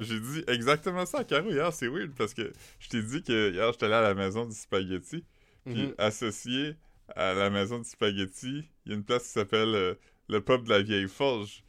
J'ai 0.01 0.19
dit 0.19 0.43
exactement 0.47 1.05
ça 1.05 1.19
à 1.19 1.23
Caro 1.23 1.49
hier, 1.49 1.71
c'est 1.73 1.87
weird 1.87 2.11
parce 2.15 2.33
que 2.33 2.51
je 2.79 2.89
t'ai 2.89 3.01
dit 3.01 3.23
que 3.23 3.51
hier 3.51 3.71
j'étais 3.71 3.85
allé 3.85 3.95
à 3.95 4.01
la 4.01 4.13
maison 4.13 4.45
du 4.45 4.53
spaghetti, 4.53 5.23
puis 5.63 5.87
Mhm. 5.87 5.95
associé 5.97 6.75
à 7.15 7.33
la 7.33 7.49
maison 7.49 7.79
du 7.79 7.85
spaghetti, 7.85 8.65
il 8.85 8.89
y 8.91 8.93
a 8.93 8.97
une 8.97 9.05
place 9.05 9.23
qui 9.23 9.29
s'appelle 9.29 9.73
euh, 9.73 9.95
le 10.27 10.41
pub 10.41 10.65
de 10.65 10.69
la 10.69 10.81
vieille 10.81 11.07
forge. 11.07 11.63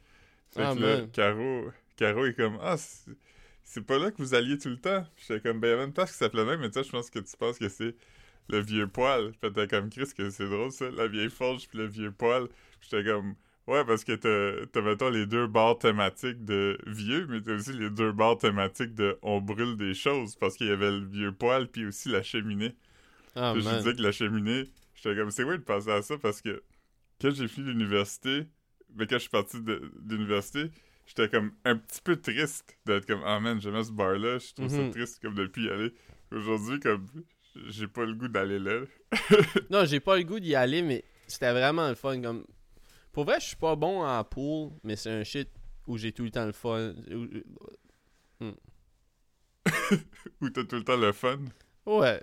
Fait 0.49 0.61
Ah, 0.63 0.75
que 0.75 0.79
là. 0.81 1.07
Caro, 1.13 1.71
Caro 1.95 2.25
est 2.25 2.33
comme 2.33 2.57
Ah, 2.61 2.75
c'est 3.65 3.85
pas 3.85 3.97
là 3.99 4.11
que 4.11 4.17
vous 4.19 4.35
alliez 4.35 4.57
tout 4.57 4.69
le 4.69 4.79
temps. 4.79 5.05
J'étais 5.17 5.41
comme 5.41 5.59
Ben, 5.59 5.67
il 5.69 5.71
y 5.71 5.73
avait 5.73 5.85
une 5.85 5.93
place 5.93 6.11
qui 6.11 6.17
s'appelait 6.17 6.45
même, 6.45 6.61
mais 6.61 6.71
toi, 6.71 6.83
je 6.83 6.89
pense 6.91 7.09
que 7.09 7.19
tu 7.19 7.35
penses 7.37 7.59
que 7.59 7.69
c'est 7.69 7.95
le 8.49 8.59
vieux 8.61 8.87
poil. 8.87 9.33
Puis 9.41 9.51
t'es 9.51 9.67
comme 9.67 9.89
Chris, 9.89 10.09
que 10.17 10.29
c'est 10.29 10.47
drôle 10.49 10.71
ça, 10.71 10.89
la 10.91 11.07
vieille 11.07 11.29
forge 11.29 11.67
puis 11.67 11.79
le 11.79 11.87
vieux 11.87 12.11
poil. 12.11 12.47
Puis 12.79 12.89
j'étais 12.91 13.03
comme 13.09 13.35
Ouais, 13.67 13.83
parce 13.83 14.03
que 14.03 14.13
t'as, 14.67 14.81
mettons, 14.81 15.09
les 15.09 15.25
deux 15.25 15.47
bars 15.47 15.77
thématiques 15.79 16.45
de 16.45 16.77
vieux, 16.85 17.25
mais 17.27 17.41
t'as 17.41 17.55
aussi 17.55 17.73
les 17.73 17.89
deux 17.89 18.11
bars 18.11 18.37
thématiques 18.37 18.93
de 18.93 19.17
on 19.23 19.41
brûle 19.41 19.75
des 19.75 19.95
choses, 19.95 20.35
parce 20.35 20.55
qu'il 20.55 20.67
y 20.67 20.71
avait 20.71 20.91
le 20.91 21.05
vieux 21.05 21.31
poil, 21.31 21.67
puis 21.67 21.87
aussi 21.87 22.09
la 22.09 22.21
cheminée. 22.21 22.75
Ah, 23.35 23.53
Puis 23.53 23.63
je 23.63 23.69
disais 23.77 23.93
que 23.95 24.01
la 24.01 24.11
cheminée, 24.11 24.65
j'étais 24.95 25.15
comme, 25.15 25.31
c'est 25.31 25.43
weird 25.43 25.61
de 25.61 25.65
penser 25.65 25.91
à 25.91 26.01
ça, 26.03 26.17
parce 26.19 26.41
que 26.41 26.63
quand 27.19 27.31
j'ai 27.31 27.47
fini 27.47 27.67
l'université, 27.69 28.47
mais 28.95 29.07
quand 29.07 29.15
je 29.15 29.21
suis 29.21 29.29
parti 29.29 29.59
de, 29.61 29.91
de 29.99 30.15
l'université, 30.15 30.69
j'étais 31.05 31.29
comme 31.29 31.51
un 31.63 31.75
petit 31.77 32.01
peu 32.01 32.15
triste 32.19 32.77
d'être 32.85 33.05
comme, 33.05 33.21
ah 33.25 33.39
man, 33.39 33.59
j'aimais 33.61 33.83
ce 33.83 33.91
bar-là, 33.91 34.39
je 34.39 34.53
trouve 34.53 34.71
Mhm. 34.73 34.85
ça 34.87 34.91
triste 34.91 35.21
comme 35.21 35.35
depuis 35.35 35.65
y 35.65 35.69
aller. 35.69 35.93
aujourd'hui, 36.31 36.79
comme, 36.79 37.07
j'ai 37.67 37.87
pas 37.87 38.05
le 38.05 38.13
goût 38.15 38.27
d'aller 38.27 38.59
là. 38.59 38.81
Non, 39.69 39.85
j'ai 39.85 39.99
pas 39.99 40.17
le 40.17 40.23
goût 40.23 40.39
d'y 40.39 40.55
aller, 40.55 40.81
mais 40.81 41.03
c'était 41.27 41.51
vraiment 41.51 41.87
le 41.89 41.95
fun. 41.95 42.21
Comme... 42.21 42.45
Pour 43.13 43.23
vrai, 43.25 43.39
je 43.39 43.45
suis 43.47 43.55
pas 43.55 43.75
bon 43.75 44.03
en 44.03 44.23
pool, 44.23 44.71
mais 44.83 44.95
c'est 44.95 45.11
un 45.11 45.23
shit 45.23 45.49
où 45.87 45.97
j'ai 45.97 46.11
tout 46.11 46.23
le 46.23 46.31
temps 46.31 46.45
le 46.45 46.51
fun. 46.51 46.93
Où- 47.11 47.27
Où 50.41 50.49
t'as 50.49 50.63
tout 50.65 50.75
le 50.75 50.83
temps 50.83 50.97
le 50.97 51.11
fun? 51.13 51.39
Ouais. 51.85 52.21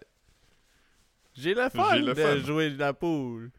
J'ai 1.34 1.54
le 1.54 1.68
fun 1.70 1.96
le 1.98 2.12
de 2.14 2.20
fun. 2.20 2.36
jouer 2.38 2.70
de 2.70 2.78
la 2.78 2.92
poule. 2.92 3.50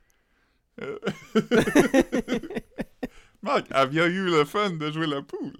Euh. 3.43 3.47
Marc, 3.47 3.67
avions 3.71 4.05
eu 4.05 4.25
le 4.25 4.45
fun 4.45 4.71
de 4.71 4.91
jouer 4.91 5.07
la 5.07 5.21
poule? 5.21 5.53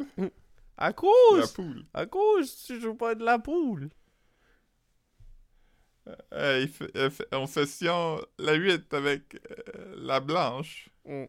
À 0.78 0.88
La 0.88 0.94
cause! 0.94 1.52
poule. 1.54 1.84
À 1.94 2.06
cause, 2.06 2.64
tu 2.66 2.80
joues 2.82 2.96
pas 2.96 3.16
de 3.16 3.24
la 3.24 3.40
poule. 3.40 3.90
F- 6.06 6.90
euh, 6.96 7.10
f- 7.10 7.26
on 7.32 7.48
session 7.48 8.20
la 8.38 8.54
8 8.54 8.94
avec 8.94 9.36
euh, 9.76 9.96
la 9.98 10.20
blanche. 10.20 10.90
Mm. 11.06 11.24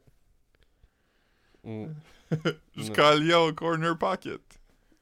Mm. 1.65 1.87
Jusqu'à 2.77 3.15
Lyon 3.15 3.53
Corner 3.55 3.97
Pocket. 3.97 4.41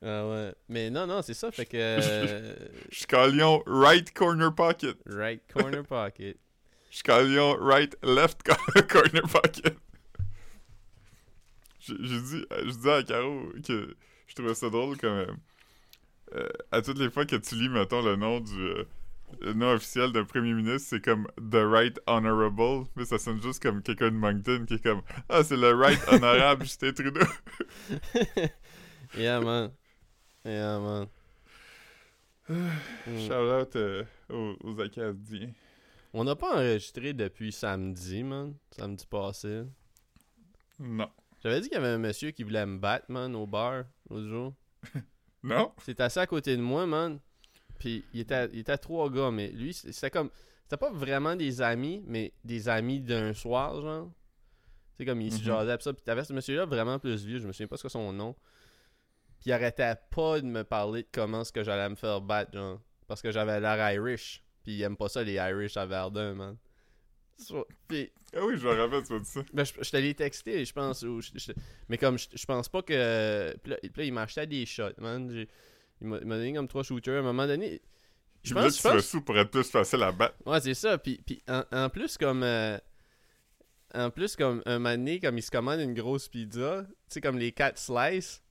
Ah 0.05 0.27
ouais. 0.29 0.55
Mais 0.69 0.91
non, 0.91 1.07
non, 1.07 1.23
c'est 1.23 1.33
ça, 1.35 1.51
fait 1.51 1.65
que... 1.65 1.77
euh, 1.79 2.55
Jusqu'à 2.91 3.27
Lyon 3.29 3.63
Right 3.67 4.13
Corner 4.13 4.55
Pocket. 4.55 4.97
right 5.07 5.41
corner 5.51 5.85
pocket. 5.85 6.37
Jusqu'à 6.91 7.23
Lyon 7.23 7.57
Right 7.59 7.97
Left 8.03 8.43
co- 8.43 8.83
Corner 8.91 9.23
Pocket. 9.23 9.77
J'ai 11.87 12.21
dit, 12.21 12.45
euh, 12.53 12.63
je 12.67 12.79
dis 12.79 12.91
à 12.91 13.03
Caro 13.03 13.49
que 13.67 13.97
je 14.27 14.35
trouvais 14.35 14.55
ça 14.55 14.71
drôle 14.71 14.97
comme 14.97 15.11
euh, 15.11 15.27
euh, 16.35 16.49
à 16.71 16.81
toutes 16.81 16.99
les 16.99 17.11
fois 17.11 17.27
que 17.27 17.37
tu 17.37 17.55
lis, 17.57 17.69
mettons, 17.69 18.03
le 18.03 18.17
nom 18.17 18.41
du 18.41 18.59
euh, 18.61 18.85
le 19.41 19.53
nom 19.55 19.73
officiel 19.73 20.13
d'un 20.13 20.25
premier 20.25 20.53
ministre, 20.53 20.89
c'est 20.91 21.05
comme 21.05 21.27
The 21.37 21.57
Right 21.65 21.99
Honorable, 22.07 22.87
mais 22.97 23.05
ça 23.05 23.19
sonne 23.19 23.41
juste 23.43 23.63
comme 23.63 23.83
quelqu'un 23.83 24.11
de 24.11 24.17
Moncton 24.17 24.65
qui 24.67 24.75
est 24.75 24.83
comme 24.83 25.03
Ah, 25.29 25.43
c'est 25.43 25.57
le 25.57 25.75
Right 25.75 26.01
Honorable 26.09 26.65
Justin 26.65 26.93
Trudeau. 26.93 27.21
yeah, 29.17 29.41
man. 29.41 29.73
Yeah, 30.45 30.79
man. 30.79 31.07
Shout 33.07 33.33
out 33.33 33.77
euh, 33.77 34.05
aux, 34.29 34.57
aux 34.63 34.81
Acadiens. 34.81 35.53
On 36.13 36.25
n'a 36.25 36.37
pas 36.37 36.57
enregistré 36.57 37.15
depuis 37.15 37.53
samedi, 37.53 38.23
man. 38.23 38.55
Samedi 38.71 39.07
passé. 39.07 39.63
Non. 40.79 41.09
J'avais 41.43 41.61
dit 41.61 41.69
qu'il 41.69 41.75
y 41.77 41.81
avait 41.81 41.89
un 41.95 41.99
monsieur 41.99 42.31
qui 42.31 42.43
voulait 42.45 42.65
me 42.67 42.79
battre, 42.79 43.07
man, 43.09 43.35
au 43.35 43.47
bar, 43.47 43.85
l'autre 44.11 44.29
jour. 44.29 44.55
Non? 45.45 45.73
C'est 45.83 46.01
assis 46.01 46.21
à 46.21 46.27
côté 46.29 46.57
de 46.57 46.63
moi, 46.63 46.87
man. 46.87 47.19
Puis 47.81 48.05
il 48.15 48.21
était, 48.21 48.49
il 48.53 48.61
était 48.61 48.79
trois 48.79 49.11
gars, 49.11 49.33
mais 49.33 49.49
lui, 49.49 49.75
c'était 49.75 50.09
comme. 50.09 50.31
C'était 50.63 50.77
pas 50.77 50.93
vraiment 50.93 51.35
des 51.35 51.61
amis, 51.61 52.01
mais 52.07 52.33
des 52.45 52.69
amis 52.69 53.01
d'un 53.01 53.35
soir, 53.35 53.81
genre. 53.83 54.09
C'est 54.97 55.05
comme 55.05 55.21
il 55.21 55.33
se 55.33 55.39
Mhm. 55.39 55.45
jasait 55.45 55.77
pis 55.79 55.83
ça. 55.83 55.93
Puis 55.93 56.03
t'avais 56.05 56.23
ce 56.23 56.33
monsieur-là 56.33 56.65
vraiment 56.65 57.01
plus 57.01 57.25
vieux, 57.27 57.39
je 57.41 57.47
me 57.49 57.53
souviens 57.53 57.67
pas 57.67 57.77
ce 57.77 57.83
que 57.83 57.89
son 57.89 58.13
nom. 58.13 58.35
Puis 59.41 59.51
il 59.51 59.53
arrêtait 59.53 59.97
pas 60.15 60.41
de 60.41 60.47
me 60.47 60.63
parler 60.63 61.03
de 61.03 61.09
comment 61.11 61.43
ce 61.43 61.51
que 61.51 61.65
j'allais 61.65 61.89
me 61.89 61.97
faire 61.97 62.21
battre, 62.21 62.53
genre. 62.53 62.81
Parce 63.09 63.21
que 63.21 63.33
j'avais 63.33 63.59
l'air 63.59 63.93
Irish. 63.95 64.45
Puis 64.63 64.75
il 64.75 64.83
aime 64.83 64.97
pas 64.97 65.09
ça, 65.09 65.25
les 65.25 65.35
Irish 65.35 65.77
à 65.77 65.87
Verdun, 65.87 66.35
man. 66.35 66.57
So- 67.39 67.67
Ah 68.35 68.45
oui, 68.45 68.55
je 68.57 68.67
me 68.67 68.73
rappelle, 68.75 69.03
tu 69.03 69.13
m'as 69.13 69.19
dit 69.19 69.25
ça. 69.27 69.43
ben, 69.53 69.65
je, 69.65 69.73
je 69.81 69.91
te 69.91 69.97
l'ai 69.97 70.15
texté, 70.15 70.65
je 70.65 70.73
pense. 70.73 71.03
ou 71.03 71.21
je- 71.21 71.31
je- 71.35 71.53
mais 71.89 71.99
comme, 71.99 72.19
je, 72.19 72.29
je 72.35 72.45
pense 72.47 72.69
pas 72.69 72.83
que. 72.83 73.57
Puis 73.63 73.71
là, 73.71 73.77
puis 73.83 73.91
là, 73.97 74.05
il 74.05 74.13
m'achetait 74.13 74.47
des 74.47 74.65
shots, 74.67 74.99
man. 74.99 75.47
Il 76.01 76.07
m'a 76.09 76.19
donné 76.21 76.53
comme 76.55 76.69
trois 76.69 76.83
shooters. 76.83 77.17
À 77.17 77.19
un 77.19 77.23
moment 77.23 77.47
donné, 77.47 77.81
je 78.43 78.55
pense. 78.55 78.77
que 78.79 78.83
pense 78.95 79.07
sous 79.07 79.23
pour 79.23 79.37
être 79.39 79.51
plus 79.51 79.69
facile 79.71 80.03
à 80.03 80.13
battre. 80.13 80.35
ouais, 80.47 80.61
c'est 80.61 80.75
ça. 80.75 80.99
Puis, 80.99 81.21
puis 81.25 81.43
en, 81.49 81.63
en 81.73 81.89
plus, 81.91 82.17
comme. 82.19 82.43
euh, 82.43 82.79
en 83.95 84.11
plus, 84.11 84.37
comme 84.37 84.63
un 84.65 84.79
moment 84.79 84.91
donné, 84.97 85.21
comme 85.21 85.37
il 85.37 85.43
se 85.43 85.51
commande 85.51 85.81
une 85.81 85.95
grosse 85.95 86.29
pizza, 86.29 86.87
tu 86.89 86.95
sais, 87.09 87.21
comme 87.21 87.39
les 87.39 87.53
quatre 87.53 87.79
slices. 87.79 88.43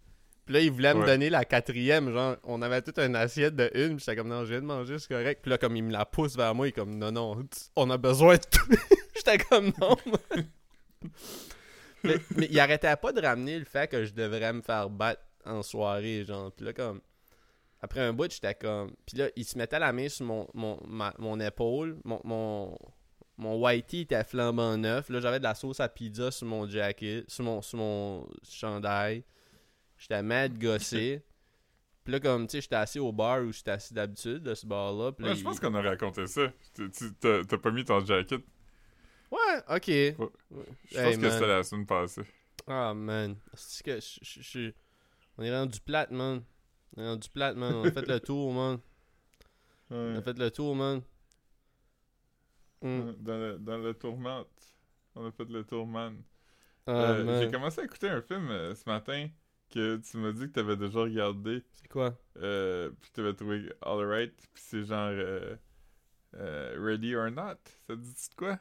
Puis 0.46 0.54
là, 0.56 0.60
il 0.62 0.72
voulait 0.72 0.94
me 0.94 1.02
Ouais. 1.02 1.06
donner 1.06 1.30
la 1.30 1.46
quatrième. 1.46 2.12
Genre, 2.12 2.36
on 2.44 2.62
avait 2.62 2.82
toute 2.82 2.98
une 3.00 3.16
assiette 3.16 3.56
de 3.56 3.70
une. 3.76 3.96
Puis 3.98 4.00
j'étais 4.06 4.16
comme, 4.16 4.28
non, 4.30 4.44
je 4.44 4.52
viens 4.52 4.62
de 4.62 4.66
manger, 4.66 4.98
c'est 5.00 5.08
correct. 5.08 5.40
Puis 5.42 5.50
là, 5.52 5.58
comme 5.58 5.76
il 5.76 5.84
me 5.84 5.92
la 5.92 6.06
pousse 6.06 6.36
vers 6.36 6.56
moi, 6.56 6.68
il 6.68 6.70
est 6.70 6.74
comme, 6.74 6.98
non, 6.98 7.12
non, 7.12 7.44
on 7.76 7.90
a 7.90 7.98
besoin 7.98 8.36
de 8.36 8.42
tout. 8.52 8.76
j'étais 9.16 9.38
comme, 9.38 9.72
non. 9.80 9.96
mais, 12.04 12.16
mais 12.36 12.48
il 12.50 12.60
arrêtait 12.60 12.96
pas 12.96 13.12
de 13.12 13.22
ramener 13.22 13.60
le 13.60 13.66
fait 13.66 13.90
que 13.90 14.04
je 14.06 14.14
devrais 14.14 14.54
me 14.54 14.62
faire 14.62 14.90
battre 14.90 15.22
en 15.46 15.62
soirée, 15.62 16.26
genre. 16.26 16.52
Puis 16.52 16.66
là, 16.66 16.74
comme, 16.74 17.02
après 17.82 18.02
un 18.02 18.14
bout, 18.14 18.32
j'étais 18.32 18.56
comme. 18.56 18.92
Puis 19.06 19.18
là, 19.18 19.30
il 19.36 19.46
se 19.46 19.58
mettait 19.58 19.80
la 19.80 19.94
main 19.94 20.10
sur 20.10 20.26
mon, 20.26 20.48
mon, 20.54 20.80
ma- 20.88 21.14
mon 21.20 21.40
épaule. 21.40 21.98
Mon, 22.04 22.20
mon, 22.24 22.78
mon 23.38 23.64
whitey 23.64 24.02
était 24.02 24.24
flambant 24.24 24.78
neuf. 24.78 25.10
Là, 25.10 25.20
j'avais 25.20 25.40
de 25.40 25.44
la 25.44 25.56
sauce 25.56 25.80
à 25.80 25.88
pizza 25.90 26.32
sur 26.32 26.48
mon 26.48 26.68
jacket, 26.68 27.30
sur 27.30 27.44
mon, 27.44 27.62
sur 27.62 27.78
mon 27.78 28.28
chandail. 28.50 29.24
J'étais 30.02 30.24
mad 30.24 30.58
gossé. 30.58 31.22
Puis 32.04 32.12
là, 32.14 32.20
comme, 32.20 32.48
tu 32.48 32.54
sais, 32.54 32.62
j'étais 32.62 32.76
assis 32.76 32.98
au 32.98 33.12
bar 33.12 33.42
où 33.44 33.52
j'étais 33.52 33.70
assis 33.72 33.94
d'habitude, 33.94 34.42
de 34.42 34.56
ce 34.56 34.66
bar-là. 34.66 35.12
Ouais, 35.20 35.36
je 35.36 35.40
il- 35.40 35.44
pense 35.44 35.60
qu'on 35.60 35.76
a 35.76 35.82
raconté 35.84 36.26
ça. 36.26 36.52
T'as 37.20 37.58
pas 37.60 37.70
mis 37.72 37.86
ton 37.86 38.04
jacket? 38.04 38.42
Ouais, 39.30 39.38
ok. 39.70 39.86
Je 39.88 39.92
Hey, 39.94 40.16
pense 40.16 41.16
que 41.16 41.22
man. 41.22 41.32
c'était 41.32 41.48
la 41.48 41.64
semaine 41.64 41.86
passée. 41.86 42.24
Ah, 42.66 42.94
man. 42.96 43.36
C'est 43.54 43.84
que 43.86 44.00
je- 44.02 44.72
On 45.38 45.44
est 45.44 45.56
rendu 45.56 45.80
plate, 45.80 46.10
man. 46.10 46.44
On 46.98 47.02
est 47.04 47.08
rendu 47.08 47.30
plate, 47.30 47.56
man. 47.56 47.72
On 47.76 47.84
a 47.86 47.92
fait 47.92 48.08
le 48.08 48.20
tour, 48.20 48.52
man. 48.54 48.80
On 49.92 50.16
a 50.18 50.22
fait 50.24 50.38
le 50.40 50.50
tour, 50.50 50.76
man. 50.76 51.02
Mm. 52.82 53.12
Dans, 53.20 53.38
le, 53.38 53.58
dans 53.60 53.78
le 53.78 53.94
tourmente. 53.94 54.50
On 55.16 55.28
a 55.28 55.32
fait 55.32 55.46
le 55.50 55.64
tourment. 55.64 56.14
Ah, 56.88 56.92
Euh, 57.12 57.24
man. 57.24 57.42
J'ai 57.44 57.52
commencé 57.52 57.82
à 57.82 57.84
écouter 57.84 58.10
un 58.10 58.22
film 58.24 58.50
euh, 58.50 58.74
ce 58.74 58.84
matin 58.90 59.30
que 59.72 59.98
tu 59.98 60.18
m'as 60.18 60.32
dit 60.32 60.42
que 60.48 60.54
t'avais 60.54 60.78
déjà 60.78 61.00
regardé. 61.00 61.64
C'est 61.74 61.88
quoi? 61.88 62.18
Euh, 62.38 62.92
puis 63.02 63.12
t'avais 63.12 63.34
trouvé 63.34 63.72
alright. 63.82 64.34
Puis 64.54 64.64
c'est 64.64 64.84
genre 64.84 65.10
euh, 65.12 65.56
euh, 66.36 66.76
Ready 66.80 67.16
or 67.16 67.32
Not. 67.32 67.56
Ça 67.88 67.96
te 67.96 67.96
dit 67.96 68.14
de 68.30 68.36
quoi? 68.36 68.60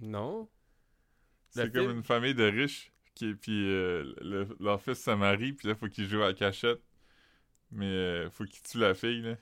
Non? 0.00 0.48
C'est 1.50 1.72
comme 1.72 1.86
film? 1.86 1.96
une 1.98 2.04
famille 2.04 2.34
de 2.34 2.44
riches. 2.44 2.92
Qui, 3.14 3.34
puis 3.34 3.70
euh, 3.72 4.14
le- 4.20 4.56
leur 4.60 4.80
fils 4.80 5.02
se 5.02 5.10
marie. 5.10 5.52
Puis 5.52 5.68
là, 5.68 5.74
faut 5.74 5.88
qu'il 5.88 6.06
joue 6.06 6.22
à 6.22 6.28
la 6.28 6.34
cachette. 6.34 6.80
Mais 7.70 8.30
faut 8.30 8.44
qu'il 8.44 8.62
tue 8.62 8.78
la 8.78 8.94
fille. 8.94 9.22
Là. 9.22 9.36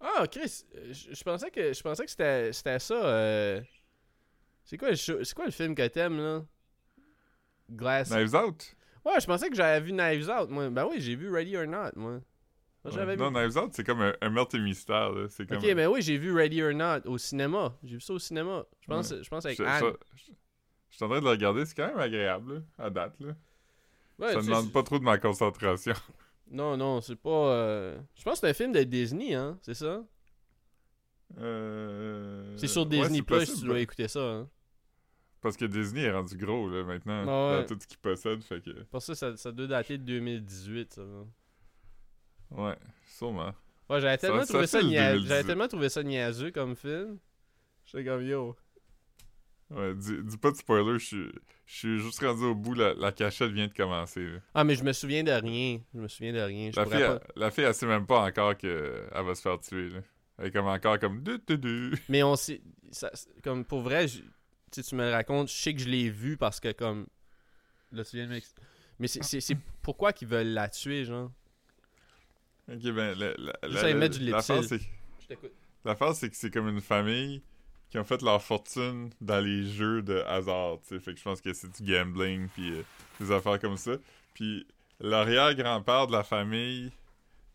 Ah, 0.00 0.26
Chris, 0.30 0.64
je 0.92 1.22
pensais 1.24 1.50
que 1.50 1.72
je 1.72 1.82
pensais 1.82 2.04
que 2.04 2.10
c'était 2.52 2.78
ça. 2.78 3.62
C'est 4.64 4.76
quoi, 4.76 4.90
quoi 5.34 5.46
le 5.46 5.50
film 5.50 5.74
que 5.74 5.86
t'aimes, 5.86 6.18
là? 6.18 6.44
Glass. 7.70 8.10
Knives 8.10 8.34
Out? 8.34 8.74
Ouais, 9.08 9.20
je 9.20 9.26
pensais 9.26 9.48
que 9.48 9.56
j'avais 9.56 9.80
vu 9.84 9.92
Knives 9.92 10.28
Out, 10.28 10.50
moi. 10.50 10.68
Ben 10.70 10.86
oui, 10.86 10.96
j'ai 11.00 11.16
vu 11.16 11.30
Ready 11.32 11.56
or 11.56 11.66
Not, 11.66 11.90
moi. 11.96 12.20
Moi, 12.84 12.92
j'avais 12.94 13.16
non, 13.16 13.30
vu. 13.30 13.34
Knives 13.34 13.56
Out, 13.56 13.70
c'est 13.72 13.84
comme 13.84 14.00
un, 14.02 14.12
un 14.20 14.30
meurtre 14.30 14.56
et 14.56 14.60
mystère. 14.60 15.10
Là. 15.12 15.26
C'est 15.30 15.46
comme 15.48 15.58
Ok, 15.58 15.64
mais 15.74 15.86
oui, 15.86 16.02
j'ai 16.02 16.16
vu 16.18 16.32
Ready 16.34 16.62
or 16.62 16.72
Not 16.74 17.08
au 17.10 17.16
cinéma. 17.18 17.74
J'ai 17.82 17.94
vu 17.94 18.00
ça 18.00 18.12
au 18.12 18.18
cinéma. 18.18 18.64
Je 18.80 18.86
pense, 18.86 19.14
je 19.22 19.28
pense 19.28 19.44
avec 19.46 19.58
Je, 19.58 19.62
Anne. 19.64 19.82
je- 20.14 20.16
je- 20.26 20.32
je 20.90 20.96
suis 20.96 21.04
en 21.04 21.08
train 21.08 21.18
de 21.20 21.24
le 21.24 21.30
regarder, 21.30 21.64
c'est 21.66 21.74
quand 21.74 21.86
même 21.88 21.98
agréable, 21.98 22.54
là, 22.78 22.84
à 22.84 22.90
date. 22.90 23.14
Là. 23.20 23.34
Ouais, 24.18 24.32
ça 24.32 24.40
sais, 24.40 24.46
demande 24.46 24.72
pas 24.72 24.82
trop 24.82 24.98
de 24.98 25.04
ma 25.04 25.18
concentration. 25.18 25.94
Non, 26.50 26.78
non, 26.78 27.02
c'est 27.02 27.14
pas. 27.16 27.28
euh, 27.52 27.98
Je 28.14 28.22
pense 28.24 28.34
que 28.34 28.38
c'est 28.40 28.48
un 28.48 28.54
film 28.54 28.72
de 28.72 28.82
Disney, 28.82 29.34
hein, 29.34 29.58
c'est 29.60 29.74
ça? 29.74 30.02
Euh... 31.38 32.56
C'est 32.56 32.66
sur 32.68 32.86
Disney 32.86 33.20
Plus, 33.22 33.40
possible, 33.40 33.58
tu 33.58 33.64
dois 33.66 33.80
écouter 33.80 34.08
ça, 34.08 34.20
hein. 34.20 34.48
Parce 35.40 35.56
que 35.56 35.64
Disney 35.66 36.02
est 36.02 36.10
rendu 36.12 36.36
gros 36.36 36.68
là, 36.68 36.82
maintenant, 36.84 37.20
Ouais. 37.20 37.60
dans 37.60 37.66
tout 37.66 37.78
ce 37.80 37.86
qu'il 37.86 37.98
possède. 37.98 38.42
Fait 38.42 38.60
que, 38.62 38.70
Pour 38.90 39.00
ça, 39.02 39.14
ça, 39.14 39.36
ça 39.36 39.52
doit 39.52 39.66
dater 39.68 39.96
de 39.98 40.02
2018, 40.04 40.94
ça. 40.94 41.02
là. 41.02 41.24
ouais, 42.50 42.76
sûrement. 43.06 43.52
Ouais, 43.88 44.00
j'avais 44.00 44.18
tellement, 44.18 44.44
ça 44.44 44.66
ça 44.66 44.82
nia- 44.82 45.12
2018. 45.12 45.28
j'avais 45.28 45.44
tellement 45.44 45.68
trouvé 45.68 45.88
ça 45.88 46.02
niaiseux 46.02 46.50
comme 46.50 46.76
film. 46.76 47.18
J'étais 47.86 48.04
comme 48.04 48.22
yo. 48.22 48.56
Ouais, 49.70 49.94
dis, 49.94 50.22
dis 50.24 50.36
pas 50.38 50.50
de 50.50 50.56
spoiler, 50.56 50.98
je 50.98 51.04
suis- 51.04 51.32
je 51.66 51.76
suis 51.76 51.98
juste 52.00 52.20
rendu 52.20 52.44
au 52.44 52.54
bout, 52.54 52.74
la, 52.74 52.94
la 52.94 53.12
cachette 53.12 53.50
vient 53.52 53.66
de 53.66 53.72
commencer. 53.72 54.24
là. 54.24 54.38
Ah, 54.54 54.64
mais 54.64 54.74
je 54.74 54.82
me 54.84 54.92
souviens 54.92 55.22
de 55.22 55.30
rien. 55.30 55.80
Je 55.94 56.00
me 56.00 56.08
souviens 56.08 56.32
de 56.32 56.40
rien. 56.40 56.70
Je 56.72 56.76
La, 56.80 56.86
fille, 56.86 56.98
pas... 57.00 57.12
elle, 57.14 57.20
la 57.36 57.50
fille, 57.50 57.64
elle 57.64 57.74
sait 57.74 57.86
même 57.86 58.06
pas 58.06 58.26
encore 58.26 58.56
qu'elle 58.56 59.08
va 59.12 59.34
se 59.34 59.42
faire 59.42 59.58
tuer. 59.60 59.90
Là. 59.90 60.00
Elle 60.38 60.46
est 60.46 60.50
comme 60.50 60.66
encore 60.66 60.98
comme... 60.98 61.22
Du, 61.22 61.38
du, 61.46 61.58
du. 61.58 61.92
Mais 62.08 62.22
on 62.22 62.34
sait. 62.36 62.60
ça- 62.90 63.10
comme 63.42 63.64
pour 63.64 63.80
vrai, 63.82 64.08
je- 64.08 64.22
tu 64.70 64.82
sais, 64.82 64.88
tu 64.88 64.94
me 64.94 65.04
le 65.06 65.12
racontes, 65.12 65.48
je 65.48 65.54
sais 65.54 65.74
que 65.74 65.80
je 65.80 65.88
l'ai 65.88 66.10
vu 66.10 66.36
parce 66.36 66.60
que 66.60 66.72
comme. 66.72 67.06
Là, 67.92 68.04
tu 68.04 68.16
viens 68.16 68.26
de 68.26 68.40
Mais 68.98 69.08
c'est- 69.08 69.22
c'est 69.22 69.40
c'est 69.40 69.56
pourquoi 69.82 70.12
qu'ils 70.12 70.28
veulent 70.28 70.48
la 70.52 70.68
tuer, 70.68 71.04
genre? 71.04 71.30
Ok, 72.70 72.82
ben, 72.82 73.18
la, 73.18 73.32
la, 73.38 73.52
Juste 73.68 73.82
la, 73.82 73.92
la- 73.94 74.08
du 74.08 74.30
l'affaire, 74.30 74.60
Lipsil. 74.60 74.78
c'est 74.78 74.90
Je 75.22 75.26
t'écoute. 75.26 75.52
L'affaire, 75.84 76.14
c'est 76.14 76.28
que 76.28 76.36
c'est 76.36 76.50
comme 76.50 76.68
une 76.68 76.80
famille 76.82 77.42
qui 77.88 77.98
ont 77.98 78.04
fait 78.04 78.20
leur 78.20 78.42
fortune 78.42 79.08
dans 79.22 79.40
les 79.42 79.64
jeux 79.66 80.02
de 80.02 80.18
hasard, 80.26 80.78
tu 80.82 80.88
sais. 80.88 81.00
Fait 81.00 81.12
que 81.14 81.18
je 81.18 81.24
pense 81.24 81.40
que 81.40 81.52
c'est 81.54 81.80
du 81.82 81.90
gambling, 81.90 82.48
puis 82.48 82.72
euh, 82.72 82.82
des 83.20 83.30
affaires 83.32 83.58
comme 83.58 83.78
ça. 83.78 83.92
Puis 84.34 84.66
l'arrière-grand-père 85.00 86.06
de 86.08 86.12
la 86.12 86.22
famille 86.24 86.92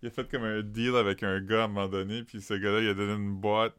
il 0.02 0.08
a 0.08 0.10
fait 0.10 0.30
comme 0.30 0.44
un 0.44 0.62
deal 0.62 0.96
avec 0.98 1.24
un 1.24 1.40
gars 1.40 1.62
à 1.62 1.64
un 1.66 1.68
moment 1.70 1.88
donné, 1.88 2.24
puis 2.24 2.42
ce 2.42 2.54
gars-là, 2.56 2.82
il 2.82 2.90
a 2.90 2.94
donné 2.94 3.14
une 3.14 3.36
boîte. 3.36 3.74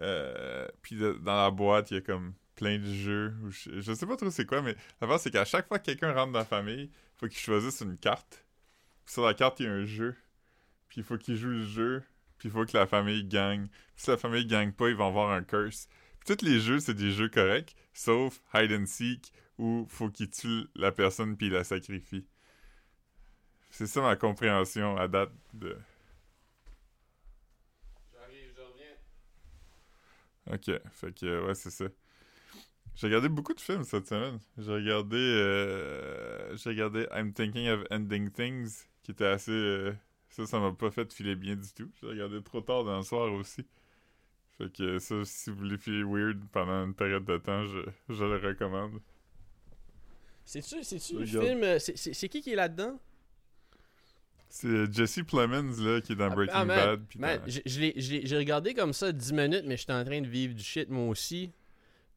Euh, 0.00 0.66
puis 0.80 0.96
de- 0.96 1.12
dans 1.20 1.36
la 1.42 1.50
boîte, 1.50 1.90
il 1.90 1.94
y 1.94 1.96
a 1.98 2.00
comme 2.00 2.32
plein 2.54 2.78
de 2.78 2.92
jeux. 2.92 3.34
ou 3.42 3.50
Je, 3.50 3.80
je 3.80 3.92
sais 3.92 4.06
pas 4.06 4.16
trop 4.16 4.30
c'est 4.30 4.46
quoi, 4.46 4.62
mais 4.62 4.76
l'affaire, 5.00 5.20
c'est 5.20 5.30
qu'à 5.30 5.44
chaque 5.44 5.68
fois 5.68 5.78
que 5.78 5.86
quelqu'un 5.86 6.12
rentre 6.12 6.32
dans 6.32 6.38
la 6.38 6.44
famille, 6.44 6.84
il 6.84 7.18
faut 7.18 7.28
qu'il 7.28 7.38
choisisse 7.38 7.80
une 7.80 7.98
carte. 7.98 8.44
Puis 9.04 9.14
sur 9.14 9.24
la 9.24 9.34
carte, 9.34 9.60
il 9.60 9.66
y 9.66 9.68
a 9.68 9.72
un 9.72 9.84
jeu. 9.84 10.16
Puis 10.88 11.00
il 11.00 11.04
faut 11.04 11.18
qu'il 11.18 11.36
joue 11.36 11.48
le 11.48 11.64
jeu. 11.64 12.02
Puis 12.38 12.48
il 12.48 12.52
faut 12.52 12.64
que 12.64 12.76
la 12.76 12.86
famille 12.86 13.24
gagne. 13.24 13.68
Puis 13.68 14.04
si 14.04 14.10
la 14.10 14.16
famille 14.16 14.46
gagne 14.46 14.72
pas, 14.72 14.88
ils 14.88 14.96
vont 14.96 15.08
avoir 15.08 15.30
un 15.30 15.42
curse. 15.42 15.88
Puis 16.20 16.36
tous 16.36 16.44
les 16.44 16.60
jeux, 16.60 16.80
c'est 16.80 16.94
des 16.94 17.10
jeux 17.10 17.28
corrects, 17.28 17.74
sauf 17.94 18.40
hide 18.54 18.72
and 18.72 18.86
seek, 18.86 19.32
où 19.58 19.86
faut 19.88 20.10
qu'il 20.10 20.30
tue 20.30 20.66
la 20.74 20.92
personne 20.92 21.36
puis 21.36 21.46
il 21.46 21.52
la 21.52 21.64
sacrifie. 21.64 22.26
C'est 23.70 23.86
ça 23.86 24.02
ma 24.02 24.16
compréhension 24.16 24.96
à 24.96 25.08
date 25.08 25.32
de. 25.54 25.76
J'arrive, 28.12 28.52
je 28.54 28.60
reviens. 28.60 28.96
Ok, 30.52 30.90
fait 30.92 31.12
que 31.12 31.46
ouais, 31.46 31.54
c'est 31.54 31.70
ça. 31.70 31.86
J'ai 32.94 33.06
regardé 33.06 33.28
beaucoup 33.28 33.54
de 33.54 33.60
films 33.60 33.84
cette 33.84 34.06
semaine. 34.08 34.38
J'ai 34.58 34.70
regardé, 34.72 35.16
euh, 35.16 36.56
j'ai 36.56 36.70
regardé 36.70 37.06
I'm 37.14 37.32
Thinking 37.32 37.68
of 37.68 37.84
Ending 37.90 38.30
Things, 38.30 38.84
qui 39.02 39.12
était 39.12 39.26
assez, 39.26 39.50
euh, 39.50 39.92
ça, 40.28 40.46
ça 40.46 40.60
m'a 40.60 40.72
pas 40.72 40.90
fait 40.90 41.12
filer 41.12 41.34
bien 41.34 41.56
du 41.56 41.72
tout. 41.72 41.90
J'ai 42.00 42.08
regardé 42.08 42.42
trop 42.42 42.60
tard 42.60 42.84
dans 42.84 42.96
le 42.98 43.02
soir 43.02 43.32
aussi. 43.32 43.64
Fait 44.58 44.70
que 44.72 44.98
ça, 44.98 45.24
si 45.24 45.50
vous 45.50 45.56
voulez 45.56 45.78
filer 45.78 46.04
weird 46.04 46.38
pendant 46.52 46.84
une 46.84 46.94
période 46.94 47.24
de 47.24 47.38
temps, 47.38 47.64
je, 47.64 47.80
je 48.10 48.24
le 48.24 48.36
recommande. 48.36 49.00
C'est-tu, 50.44 50.82
c'est-tu 50.84 51.18
le 51.18 51.26
film. 51.26 51.62
euh, 51.62 51.78
C'est, 51.78 52.28
qui 52.28 52.42
qui 52.42 52.52
est 52.52 52.56
là-dedans? 52.56 52.98
C'est 54.48 54.92
Jesse 54.92 55.20
Plemons 55.26 55.72
là 55.82 56.00
qui 56.02 56.12
est 56.12 56.16
dans 56.16 56.26
Ah, 56.30 56.34
Breaking 56.34 56.54
ah, 56.54 56.64
man, 56.66 56.76
Bad. 56.76 57.00
Man, 57.18 57.38
dans- 57.38 57.44
j'ai 57.46 58.36
regardé 58.36 58.74
comme 58.74 58.92
ça 58.92 59.10
10 59.10 59.32
minutes, 59.32 59.64
mais 59.66 59.78
j'étais 59.78 59.94
en 59.94 60.04
train 60.04 60.20
de 60.20 60.28
vivre 60.28 60.54
du 60.54 60.62
shit 60.62 60.90
moi 60.90 61.08
aussi. 61.08 61.50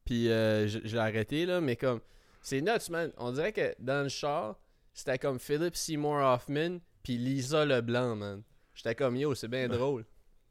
Puis 0.06 0.30
euh, 0.30 0.66
je, 0.68 0.78
je 0.84 0.94
l'ai 0.94 1.02
arrêté 1.02 1.44
là, 1.44 1.60
mais 1.60 1.76
comme. 1.76 2.00
C'est 2.40 2.60
nuts, 2.62 2.90
man. 2.90 3.10
On 3.18 3.32
dirait 3.32 3.52
que 3.52 3.74
dans 3.80 4.02
le 4.04 4.08
char, 4.08 4.56
c'était 4.94 5.18
comme 5.18 5.38
Philip 5.40 5.74
Seymour 5.76 6.16
Hoffman, 6.22 6.78
puis 7.02 7.18
Lisa 7.18 7.64
Leblanc, 7.66 8.16
man. 8.16 8.42
J'étais 8.74 8.94
comme 8.94 9.16
yo, 9.16 9.34
c'est 9.34 9.48
bien 9.48 9.66
drôle. 9.68 10.04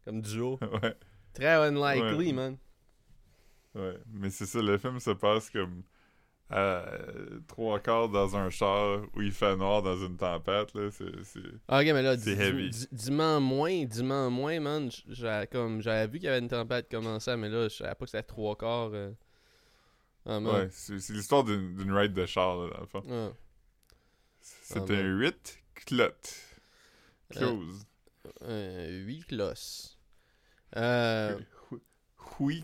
Comme 0.04 0.22
duo. 0.22 0.60
ouais, 0.84 0.96
Très 1.34 1.56
unlikely, 1.70 2.28
Ouais. 2.28 2.34
man. 2.34 2.58
ouais. 3.76 3.98
Mais 4.14 4.30
c'est 4.30 4.46
ça, 4.46 4.62
le 4.62 4.78
film 4.78 5.00
se 5.00 5.12
passe 5.12 5.50
comme 5.50 5.84
à 6.50 6.86
trois 7.48 7.80
quarts 7.80 8.10
dans 8.10 8.36
un 8.36 8.50
char 8.52 9.02
où 9.16 9.22
il 9.22 9.32
fait 9.32 9.56
noir 9.56 9.82
dans 9.82 9.98
une 9.98 10.16
tempête 10.18 10.74
là. 10.76 10.90
C'est. 10.92 11.40
Ah, 11.68 11.80
ok, 11.80 11.86
mais 11.88 12.02
là, 12.04 12.16
dis-moi 12.18 13.40
moins, 13.40 13.84
dis-moi 13.86 14.30
moins, 14.30 14.60
man. 14.60 14.90
J'avais 15.08 15.48
comme 15.48 15.82
j'avais 15.82 16.08
vu 16.08 16.20
qu'il 16.20 16.26
y 16.26 16.30
avait 16.30 16.40
une 16.40 16.50
tempête 16.50 16.90
commencer, 16.92 17.36
mais 17.38 17.50
là, 17.50 17.64
je 17.70 17.76
savais 17.76 17.96
pas 17.96 18.06
que 18.06 18.12
c'était 18.12 18.22
trois 18.24 18.56
quarts. 18.56 18.92
euh. 18.94 19.12
Ah. 20.26 20.40
Ouais, 20.40 20.68
c'est, 20.72 21.00
c'est 21.00 21.14
l'histoire 21.14 21.44
d'une, 21.44 21.92
ride 21.92 22.14
de 22.14 22.26
char 22.26 22.58
là, 22.58 22.70
dans 22.74 22.80
le 22.82 22.88
fond. 22.88 23.04
Ah. 23.10 23.32
C'était 24.42 24.96
Ah, 24.96 25.00
un 25.02 25.18
8 25.18 25.60
clotte. 25.86 26.36
Close. 27.30 27.86
Euh, 28.44 29.04
8 29.06 29.26
closses. 29.28 30.00
Euh, 30.76 31.38
Oui, 32.40 32.64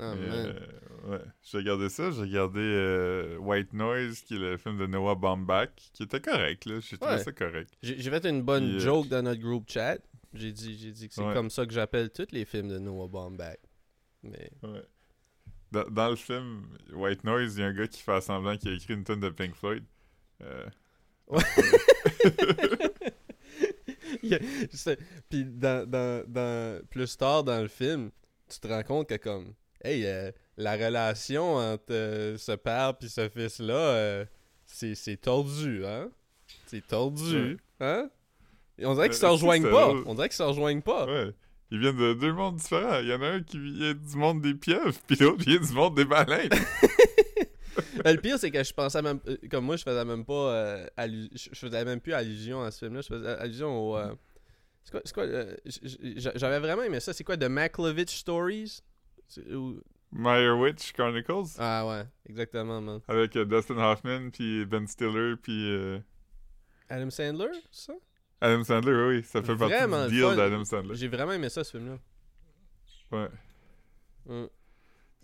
ah, 0.00 0.14
Mais, 0.14 0.26
man. 0.28 0.56
euh, 0.56 1.10
ouais. 1.10 1.24
J'ai 1.42 1.58
regardé 1.58 1.88
ça, 1.88 2.10
j'ai 2.12 2.20
regardé 2.22 2.60
euh, 2.60 3.36
White 3.38 3.72
Noise, 3.72 4.20
qui 4.22 4.36
est 4.36 4.38
le 4.38 4.56
film 4.56 4.78
de 4.78 4.86
Noah 4.86 5.16
Baumbach, 5.16 5.70
qui 5.92 6.04
était 6.04 6.20
correct, 6.20 6.64
là. 6.66 6.80
J'ai 6.80 6.96
trouvé 6.98 7.16
Ouais. 7.16 7.22
ça 7.22 7.32
correct. 7.32 7.72
J'ai 7.82 8.10
fait 8.10 8.24
une 8.26 8.42
bonne 8.42 8.66
Puis, 8.68 8.76
euh, 8.76 8.80
joke 8.80 9.08
dans 9.08 9.22
notre 9.22 9.40
groupe 9.40 9.68
chat. 9.68 9.98
J'ai 10.34 10.52
dit, 10.52 10.78
j'ai 10.78 10.92
dit 10.92 11.08
que 11.08 11.14
c'est 11.14 11.22
Ouais. 11.22 11.34
comme 11.34 11.50
ça 11.50 11.66
que 11.66 11.72
j'appelle 11.72 12.10
tous 12.10 12.28
les 12.32 12.44
films 12.44 12.68
de 12.68 12.78
Noah 12.78 13.08
Baumbach. 13.08 13.58
Mais. 14.22 14.50
Ouais. 14.62 14.82
Dans, 15.70 15.84
dans 15.90 16.08
le 16.10 16.16
film 16.16 16.66
White 16.92 17.24
Noise, 17.24 17.56
il 17.56 17.60
y 17.60 17.64
a 17.64 17.66
un 17.66 17.72
gars 17.74 17.86
qui 17.86 18.00
fait 18.02 18.20
semblant 18.20 18.56
qu'il 18.56 18.70
a 18.70 18.74
écrit 18.74 18.94
une 18.94 19.04
tonne 19.04 19.20
de 19.20 19.28
Pink 19.28 19.54
Floyd. 19.54 19.84
Euh, 20.42 20.66
Ouais. 21.30 21.42
A- 24.32 24.96
Puis 25.28 25.44
dans, 25.44 25.88
dans, 25.88 26.24
dans, 26.26 26.82
plus 26.88 27.16
tard 27.16 27.44
dans 27.44 27.60
le 27.60 27.68
film, 27.68 28.10
tu 28.48 28.58
te 28.58 28.66
rends 28.68 28.82
compte 28.82 29.08
que 29.08 29.16
comme, 29.16 29.52
hey, 29.84 30.06
euh, 30.06 30.30
la 30.56 30.72
relation 30.74 31.56
entre 31.56 31.84
euh, 31.92 32.36
ce 32.38 32.52
père 32.52 32.96
puis 32.96 33.08
ce 33.08 33.28
fils-là, 33.28 33.74
euh, 33.74 34.24
c'est 34.66 35.20
tordu, 35.20 35.84
hein? 35.84 36.10
C'est 36.66 36.86
tordu, 36.86 37.58
hein? 37.80 38.08
Et 38.78 38.86
on 38.86 38.94
dirait 38.94 39.08
qu'ils 39.08 39.18
se 39.18 39.26
rejoignent 39.26 39.68
pas. 39.70 39.88
On 40.06 40.14
dirait 40.14 40.28
qu'ils 40.28 40.36
se 40.36 40.42
rejoignent 40.42 40.82
pas. 40.82 41.06
ouais. 41.06 41.32
Ils 41.70 41.78
viennent 41.80 41.96
de 41.96 42.14
deux 42.14 42.32
mondes 42.32 42.56
différents. 42.56 42.98
Il 43.00 43.08
y 43.08 43.12
en 43.14 43.20
a 43.22 43.28
un 43.28 43.42
qui 43.42 43.58
vient 43.58 43.94
du 43.94 44.16
monde 44.16 44.40
des 44.40 44.54
pieuvres, 44.54 44.98
puis 45.06 45.16
l'autre 45.16 45.44
vient 45.44 45.60
du 45.60 45.72
monde 45.72 45.94
des 45.96 46.04
baleines. 46.06 46.48
Mais 48.04 48.12
le 48.14 48.20
pire, 48.20 48.38
c'est 48.38 48.50
que 48.50 48.62
je 48.64 48.72
pensais 48.72 49.02
même. 49.02 49.20
euh, 49.28 49.36
Comme 49.50 49.64
moi, 49.66 49.76
je 49.76 49.82
faisais 49.82 50.04
même 50.04 50.24
pas. 50.24 50.32
euh, 50.54 50.86
allu- 50.96 51.28
je 51.34 51.54
faisais 51.54 51.84
même 51.84 52.00
plus 52.00 52.12
allusion 52.14 52.62
à 52.62 52.70
ce 52.70 52.78
film-là. 52.86 53.02
Je 53.02 53.08
faisais 53.08 53.28
allusion 53.28 53.68
au. 53.90 53.96
euh, 53.98 54.14
c'est 54.82 54.90
quoi. 54.92 55.00
c'est 55.04 55.12
quoi, 55.14 55.22
euh, 55.24 55.54
J'avais 56.36 56.58
vraiment 56.60 56.82
aimé 56.84 57.00
ça. 57.00 57.12
C'est 57.12 57.24
quoi, 57.24 57.36
The 57.36 57.44
Maklovich 57.50 58.10
Stories? 58.18 58.80
Ou- 59.52 59.80
Meyerowitz 60.10 60.90
Chronicles, 60.92 61.56
Ah 61.58 61.86
ouais, 61.86 62.04
exactement, 62.26 62.80
man. 62.80 63.00
avec 63.08 63.36
Dustin 63.36 63.76
Hoffman, 63.76 64.30
puis 64.30 64.64
Ben 64.64 64.86
Stiller, 64.86 65.34
puis 65.36 66.00
Adam 66.88 67.10
Sandler, 67.10 67.50
ça? 67.70 67.92
Adam 68.40 68.62
Sandler, 68.64 68.92
oui, 68.92 69.16
oui, 69.16 69.22
ça 69.24 69.42
fait 69.42 69.54
Vraiment 69.54 69.96
partie 69.98 70.12
du 70.14 70.20
deal 70.20 70.36
d'Adam 70.36 70.64
Sandler. 70.64 70.94
J'ai 70.94 71.08
vraiment 71.08 71.32
aimé 71.32 71.48
ça, 71.48 71.64
ce 71.64 71.72
film-là. 71.76 71.98
Ouais. 73.10 73.28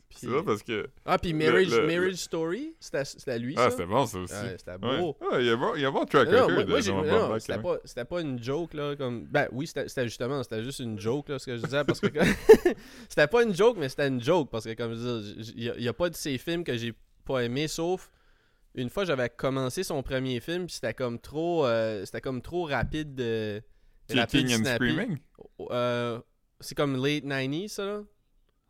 Puis- 0.08 0.18
C'est 0.20 0.26
vrai 0.28 0.42
parce 0.44 0.62
que... 0.62 0.88
Ah, 1.04 1.18
puis 1.18 1.32
le- 1.32 1.38
Marriage, 1.38 1.70
le- 1.70 1.86
Marriage 1.86 2.14
Story, 2.16 2.74
c'était 2.78 3.04
c'était 3.04 3.38
lui, 3.38 3.54
Ah, 3.58 3.70
c'était 3.70 3.86
bon, 3.86 4.06
ça 4.06 4.18
aussi. 4.18 4.32
Ouais, 4.34 4.56
c'était 4.58 4.72
Ouais. 4.72 4.98
beau. 5.00 5.16
Ah, 5.20 5.40
il 5.40 5.46
y 5.46 5.50
a 5.50 5.56
bon, 5.56 5.74
il 5.74 5.80
y 5.82 5.84
a 5.84 5.90
bon 5.90 6.04
track 6.04 6.28
Non, 6.28 6.46
record 6.46 6.66
moi, 6.68 7.04
moi, 7.04 7.28
non, 7.28 7.38
c'était 7.40 7.52
hein. 7.54 7.58
pas, 7.58 7.76
c'était 7.84 8.04
pas 8.04 8.20
une 8.20 8.40
joke, 8.42 8.74
là, 8.74 8.94
comme... 8.96 9.24
Ben 9.26 9.48
oui, 9.52 9.66
c'était 9.66 10.04
justement, 10.04 10.42
c'était 10.44 10.62
juste 10.62 10.78
une 10.80 10.98
joke, 11.00 11.28
là, 11.30 11.38
ce 11.38 11.46
que 11.46 11.56
je 11.56 11.62
disais, 11.62 11.82
parce 11.84 11.98
que... 12.00 12.06
c'était 13.08 13.26
pas 13.26 13.42
une 13.42 13.54
joke, 13.54 13.76
mais 13.78 13.88
c'était 13.88 14.06
une 14.08 14.22
joke, 14.22 14.50
parce 14.50 14.64
que, 14.66 14.74
comme 14.74 14.94
je 14.94 15.20
dis, 15.40 15.52
il 15.56 15.64
y, 15.64 15.70
a- 15.70 15.78
y 15.78 15.88
a 15.88 15.92
pas 15.92 16.08
de 16.10 16.14
ces 16.14 16.38
films 16.38 16.62
que 16.64 16.76
j'ai 16.76 16.94
pas 17.24 17.40
aimé, 17.44 17.66
sauf... 17.68 18.10
Une 18.74 18.90
fois, 18.90 19.04
j'avais 19.04 19.28
commencé 19.30 19.82
son 19.84 20.02
premier 20.02 20.40
film, 20.40 20.66
puis 20.66 20.74
c'était 20.74 20.94
comme 20.94 21.18
trop... 21.20 21.64
euh, 21.66 22.04
c'était 22.04 22.20
comme 22.20 22.42
trop 22.42 22.64
rapide 22.64 23.14
de... 23.14 23.62
rapide, 24.12 24.50
and. 24.50 24.64
Screaming? 24.64 25.18
Euh, 25.70 26.20
c'est 26.60 26.74
comme 26.74 26.96
late 26.96 27.24
90s, 27.24 27.68
ça, 27.68 27.84
là? 27.86 28.02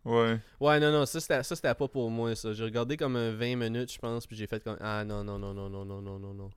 Ouais. 0.05 0.39
Ouais, 0.61 0.81
non, 0.81 0.93
non, 0.93 1.07
ça 1.07 1.19
c'était, 1.21 1.43
ça 1.43 1.57
c'était 1.57 1.75
pas 1.75 1.89
pour 1.89 2.11
moi, 2.11 2.35
ça. 2.35 2.53
J'ai 2.53 2.65
regardé 2.65 2.99
comme 2.99 3.17
un 3.17 3.31
20 3.33 3.57
minutes, 3.57 3.91
je 3.93 3.99
pense, 3.99 4.27
puis 4.27 4.37
j'ai 4.37 4.47
fait 4.47 4.63
comme 4.63 4.77
Ah 4.81 5.03
non, 5.05 5.25
non, 5.25 5.39
non, 5.39 5.55
non, 5.55 5.71
non, 5.71 5.85
non, 5.85 6.03
non, 6.03 6.19
non, 6.19 6.35
non. 6.35 6.51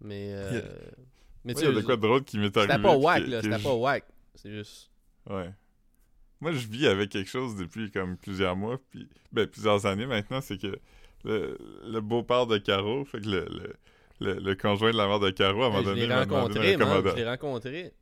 Mais, 0.00 0.32
euh, 0.34 0.52
Yeah. 0.52 0.62
mais 1.44 1.54
tu 1.54 1.60
il 1.60 1.64
y 1.64 1.66
a 1.68 1.70
sais, 1.70 1.76
de 1.80 1.80
quoi 1.86 1.96
de 1.96 2.02
drôle 2.02 2.24
qui 2.24 2.38
m'est 2.38 2.54
arrivé. 2.56 2.72
c'était 2.74 2.82
pas 2.82 2.96
whack, 2.96 3.26
là, 3.26 3.42
c'était 3.42 3.58
pas 3.58 3.74
whack. 3.74 4.04
C'est 4.34 4.50
juste. 4.50 4.90
Ouais. 5.28 5.50
Moi, 6.40 6.52
je 6.52 6.66
vis 6.68 6.86
avec 6.86 7.10
quelque 7.10 7.30
chose 7.30 7.56
depuis 7.56 7.90
comme 7.90 8.16
plusieurs 8.18 8.54
mois, 8.54 8.78
puis 8.90 9.08
ben, 9.32 9.46
plusieurs 9.46 9.86
années 9.86 10.06
maintenant, 10.06 10.40
c'est 10.42 10.58
que 10.58 10.78
le, 11.24 11.58
le 11.84 12.00
beau-père 12.00 12.46
de 12.46 12.58
Caro, 12.58 13.04
fait 13.04 13.20
que 13.20 13.26
le, 13.28 13.46
le, 13.50 13.74
le, 14.20 14.40
le 14.40 14.54
conjoint 14.54 14.90
de 14.92 14.96
la 14.96 15.06
mère 15.06 15.20
de 15.20 15.30
Caro, 15.30 15.62
à 15.62 15.66
un 15.66 15.70
moment 15.70 15.78
Hey, 15.80 15.84
je 15.84 15.90
donné, 15.90 16.00
l'ai 16.02 16.06
m'a 16.08 16.24
demandé 16.26 16.54
une. 16.58 16.62
Je 16.64 16.70
recommandation. 16.84 17.16
l'ai 17.16 17.28
rencontré. 17.28 17.92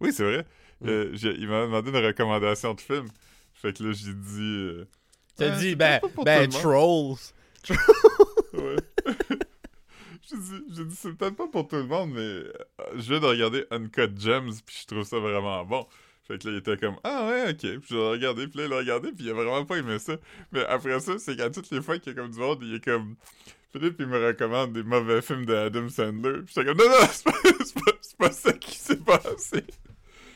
Oui, 0.00 0.12
c'est 0.12 0.24
vrai. 0.24 0.46
Mm. 0.80 0.88
Euh, 0.88 1.14
il 1.38 1.48
m'a 1.48 1.62
demandé 1.62 1.90
une 1.90 2.04
recommandation 2.06 2.74
de 2.74 2.80
film. 2.80 3.08
Fait 3.54 3.72
que 3.76 3.84
là, 3.84 3.92
j'ai 3.92 4.12
dit... 4.14 4.40
euh, 4.40 4.88
T'as 5.36 5.50
dit, 5.58 5.74
ben, 5.76 6.00
ben, 6.24 6.42
le 6.42 6.48
Trolls. 6.48 7.16
Ouais. 8.52 8.76
j'ai 10.28 10.36
dit, 10.36 10.84
dit, 10.84 10.94
c'est 10.94 11.12
peut-être 11.14 11.36
pas 11.36 11.46
pour 11.48 11.66
tout 11.68 11.76
le 11.76 11.86
monde, 11.86 12.10
mais 12.12 12.20
euh, 12.20 12.52
je 12.96 13.10
viens 13.12 13.20
de 13.20 13.24
regarder 13.26 13.64
Uncut 13.70 14.10
Gems, 14.18 14.52
puis 14.66 14.76
je 14.82 14.86
trouve 14.86 15.04
ça 15.04 15.18
vraiment 15.18 15.64
bon. 15.64 15.86
Fait 16.26 16.38
que 16.38 16.46
là, 16.48 16.54
il 16.54 16.58
était 16.58 16.76
comme, 16.76 16.96
ah 17.04 17.26
ouais, 17.28 17.50
ok. 17.50 17.80
Puis 17.80 17.88
je 17.90 17.94
l'ai 17.96 18.08
regardé, 18.10 18.46
puis 18.46 18.58
là, 18.60 18.64
il 18.64 18.70
l'a 18.70 18.76
regardé, 18.78 19.12
puis 19.12 19.24
il 19.24 19.30
a 19.30 19.34
vraiment 19.34 19.64
pas 19.64 19.76
aimé 19.76 19.98
ça. 19.98 20.16
Mais 20.52 20.64
après 20.66 21.00
ça, 21.00 21.18
c'est 21.18 21.36
qu'à 21.36 21.50
toutes 21.50 21.70
les 21.70 21.80
fois 21.82 21.98
qu'il 21.98 22.12
y 22.12 22.16
a 22.16 22.22
comme 22.22 22.30
du 22.30 22.38
monde, 22.38 22.58
il 22.62 22.74
est 22.76 22.84
comme, 22.84 23.16
Philippe, 23.72 23.96
il 23.98 24.06
me 24.06 24.24
recommande 24.24 24.72
des 24.72 24.82
mauvais 24.82 25.20
films 25.22 25.46
de 25.46 25.54
Adam 25.54 25.88
Sandler. 25.88 26.42
Puis 26.44 26.54
j'étais 26.54 26.66
comme, 26.66 26.78
non, 26.78 26.88
non, 26.88 27.06
c'est 27.10 27.24
pas, 27.74 27.92
pas, 28.18 28.32
ça 28.32 28.52
qui 28.52 28.76
s'est 28.76 28.96
passé. 28.96 29.64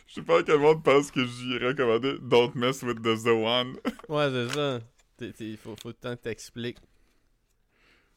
Je 0.09 0.15
sais 0.15 0.23
pas 0.23 0.41
à 0.41 0.43
quel 0.43 0.59
monde 0.59 0.83
pense 0.83 1.11
que 1.11 1.25
j'y 1.25 1.55
ai 1.55 1.59
recommandé 1.59 2.17
Don't 2.21 2.53
Mess 2.55 2.83
with 2.83 3.03
the 3.03 3.15
Zoan. 3.15 3.75
Ouais, 4.09 4.29
c'est 4.31 4.49
ça. 4.55 4.81
T'es- 5.19 5.57
faut, 5.57 5.77
faut 5.81 5.89
le 5.89 5.95
temps 5.95 6.17
que 6.17 6.23
t'expliques. 6.23 6.79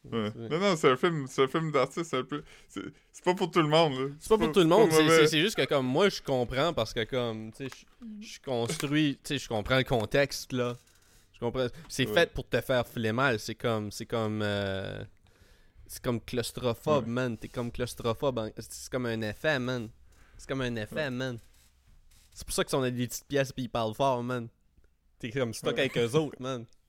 Ouais. 0.04 0.32
Non, 0.34 0.58
non, 0.58 0.76
c'est 0.76 0.90
un 0.90 0.96
film, 0.96 1.26
c'est 1.28 1.42
un 1.42 1.48
film 1.48 1.70
d'artiste 1.72 2.14
un 2.14 2.24
peu. 2.24 2.42
C'est 2.68 2.80
c'est 3.12 3.22
pas 3.24 3.34
pour 3.34 3.50
tout 3.50 3.60
le 3.60 3.68
monde, 3.68 3.92
là. 3.98 4.06
C'est 4.18 4.30
pas 4.30 4.38
pour 4.38 4.50
tout 4.52 4.60
le 4.60 4.66
monde, 4.66 4.90
c'est- 4.90 5.38
juste 5.40 5.56
que 5.56 5.64
comme 5.66 5.86
moi 5.86 6.08
je 6.08 6.22
comprends 6.22 6.72
parce 6.72 6.94
que 6.94 7.04
comme 7.04 7.52
tu 7.52 7.68
sais 7.68 7.86
je- 8.20 8.40
construit, 8.40 9.18
tu 9.22 9.34
sais 9.34 9.38
je 9.38 9.46
comprends 9.48 9.76
le 9.76 9.84
contexte 9.84 10.52
là. 10.54 10.76
Je 11.34 11.40
comprends 11.40 11.66
c'est 11.88 12.06
Ouais. 12.08 12.14
fait 12.14 12.32
pour 12.32 12.48
te 12.48 12.60
faire 12.62 12.86
filer 12.86 13.12
mal, 13.12 13.38
c'est 13.38 13.54
comme 13.54 13.92
c'est 13.92 14.06
comme 14.06 14.40
euh, 14.42 15.04
c'est 15.86 16.02
comme 16.02 16.20
claustrophobe 16.20 17.04
Ouais. 17.04 17.10
man, 17.10 17.36
t'es 17.36 17.48
comme 17.48 17.70
claustrophobe, 17.70 18.38
en- 18.38 18.50
c'est 18.58 18.90
comme 18.90 19.04
un 19.04 19.20
effet 19.20 19.58
man. 19.58 19.90
C'est 20.38 20.48
comme 20.48 20.62
un 20.62 20.76
effet, 20.76 21.10
man. 21.10 21.38
C'est 22.32 22.46
pour 22.46 22.54
ça 22.54 22.64
qu'ils 22.64 22.70
sont 22.70 22.80
dans 22.80 22.90
des 22.90 23.06
petites 23.06 23.26
pièces 23.28 23.52
pis 23.52 23.64
ils 23.64 23.68
parlent 23.68 23.94
fort, 23.94 24.22
man. 24.22 24.48
T'es 25.18 25.30
comme 25.30 25.52
stock 25.52 25.74
Ouais. 25.74 25.80
avec 25.80 25.98
eux 25.98 26.14
autres, 26.16 26.40
man. 26.40 26.64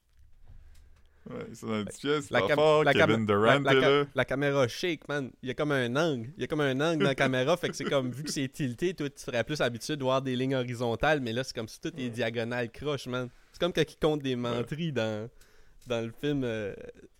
Ouais, 1.29 1.45
c'est 1.53 1.67
dans 1.67 1.79
une 1.79 1.85
pièce, 1.85 2.31
La 2.31 2.47
fort, 2.47 2.83
la 2.83 2.93
cam- 2.93 3.07
Kevin 3.07 3.21
La, 3.21 3.25
Durant 3.25 3.59
la 3.59 3.71
est 3.73 3.79
ca- 3.81 3.89
là. 3.89 4.05
la 4.15 4.25
caméra 4.25 4.67
shake, 4.67 5.07
man. 5.07 5.29
Il 5.43 5.49
y 5.49 5.51
a 5.51 5.53
comme 5.53 5.71
un 5.71 5.95
angle. 5.95 6.29
Il 6.35 6.41
y 6.41 6.43
a 6.43 6.47
comme 6.47 6.61
un 6.61 6.81
angle 6.81 7.03
dans 7.03 7.09
la 7.09 7.15
caméra. 7.15 7.55
Fait 7.57 7.69
que 7.69 7.75
c'est 7.75 7.83
comme, 7.83 8.11
vu 8.11 8.23
que 8.23 8.31
c'est 8.31 8.47
tilté, 8.47 8.93
toi, 8.95 9.07
tu 9.09 9.21
serais 9.21 9.43
plus 9.43 9.61
habitué 9.61 9.95
de 9.95 10.03
voir 10.03 10.21
des 10.23 10.35
lignes 10.35 10.55
horizontales. 10.55 11.19
Mais 11.21 11.31
là, 11.31 11.43
c'est 11.43 11.55
comme 11.55 11.67
si 11.67 11.79
tout 11.79 11.91
est 11.95 12.09
diagonale 12.09 12.71
croche, 12.71 13.05
man. 13.05 13.29
C'est 13.53 13.59
comme 13.59 13.71
quand 13.71 13.83
ils 13.87 13.97
comptent 13.99 14.23
des 14.23 14.35
menteries 14.35 14.91
dans, 14.91 15.29
dans 15.85 16.03
le 16.03 16.11
film. 16.11 16.43
euh, 16.43 16.73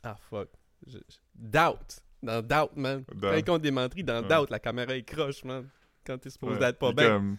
Ah, 0.04 0.18
fuck. 0.30 0.50
Je- 0.88 0.98
Doubt. 1.36 2.02
Dans 2.24 2.42
Doubt, 2.42 2.72
man. 2.76 3.04
Dans- 3.14 3.30
Quand 3.30 3.36
ils 3.38 3.44
comptent 3.44 3.62
des 3.62 3.72
menteries, 3.72 4.04
dans 4.04 4.22
Ouais. 4.24 4.28
Doubt, 4.28 4.50
la 4.50 4.60
caméra 4.60 4.96
est 4.96 5.04
croche, 5.04 5.44
man. 5.44 5.68
Quand 6.06 6.18
t'es 6.18 6.32
supposé 6.32 6.58
d'être 6.58 6.80
pas 6.80 6.92
bien. 6.92 7.08
comme- 7.10 7.38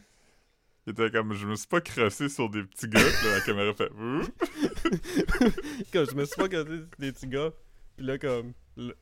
Il 0.87 0.91
était 0.93 1.11
comme, 1.11 1.33
je 1.33 1.47
me 1.47 1.55
suis 1.55 1.69
pas 1.69 1.81
crossé 1.81 2.29
sur 2.29 2.51
des 2.51 2.65
petits 2.65 2.89
gars, 2.89 3.01
puis 3.01 3.27
là, 3.29 3.35
la 3.35 3.41
caméra 3.43 3.73
fait. 3.73 3.89
Comme 5.93 6.07
je 6.11 6.15
me 6.15 6.25
suis 6.25 6.35
pas 6.37 6.49
côté 6.49 6.81
des 6.99 7.13
petits 7.13 7.29
gars. 7.29 7.53
Puis 7.97 8.05
là, 8.07 8.19
comme, 8.19 8.53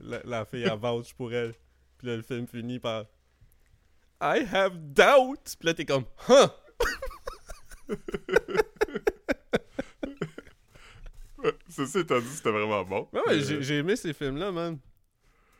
la, 0.00 0.20
la 0.24 0.44
fille, 0.44 0.64
elle 0.64 0.78
vouch 0.78 1.14
pour 1.14 1.32
elle. 1.32 1.54
Puis 1.96 2.08
là, 2.08 2.16
le 2.16 2.22
film 2.22 2.46
finit 2.46 2.78
par 2.80 3.04
I 4.20 4.44
have 4.52 4.76
doubt. 4.76 5.56
Puis 5.58 5.66
là, 5.66 5.72
t'es 5.74 5.86
comme, 5.86 6.04
huh! 6.28 6.48
Ceci 11.68 12.00
étant 12.00 12.20
dit, 12.20 12.28
c'était 12.28 12.50
vraiment 12.50 12.84
bon. 12.84 13.08
Ouais, 13.12 13.20
ouais, 13.28 13.52
Euh, 13.52 13.60
j'ai 13.62 13.78
aimé 13.78 13.96
ces 13.96 14.12
films-là, 14.12 14.52
man. 14.52 14.78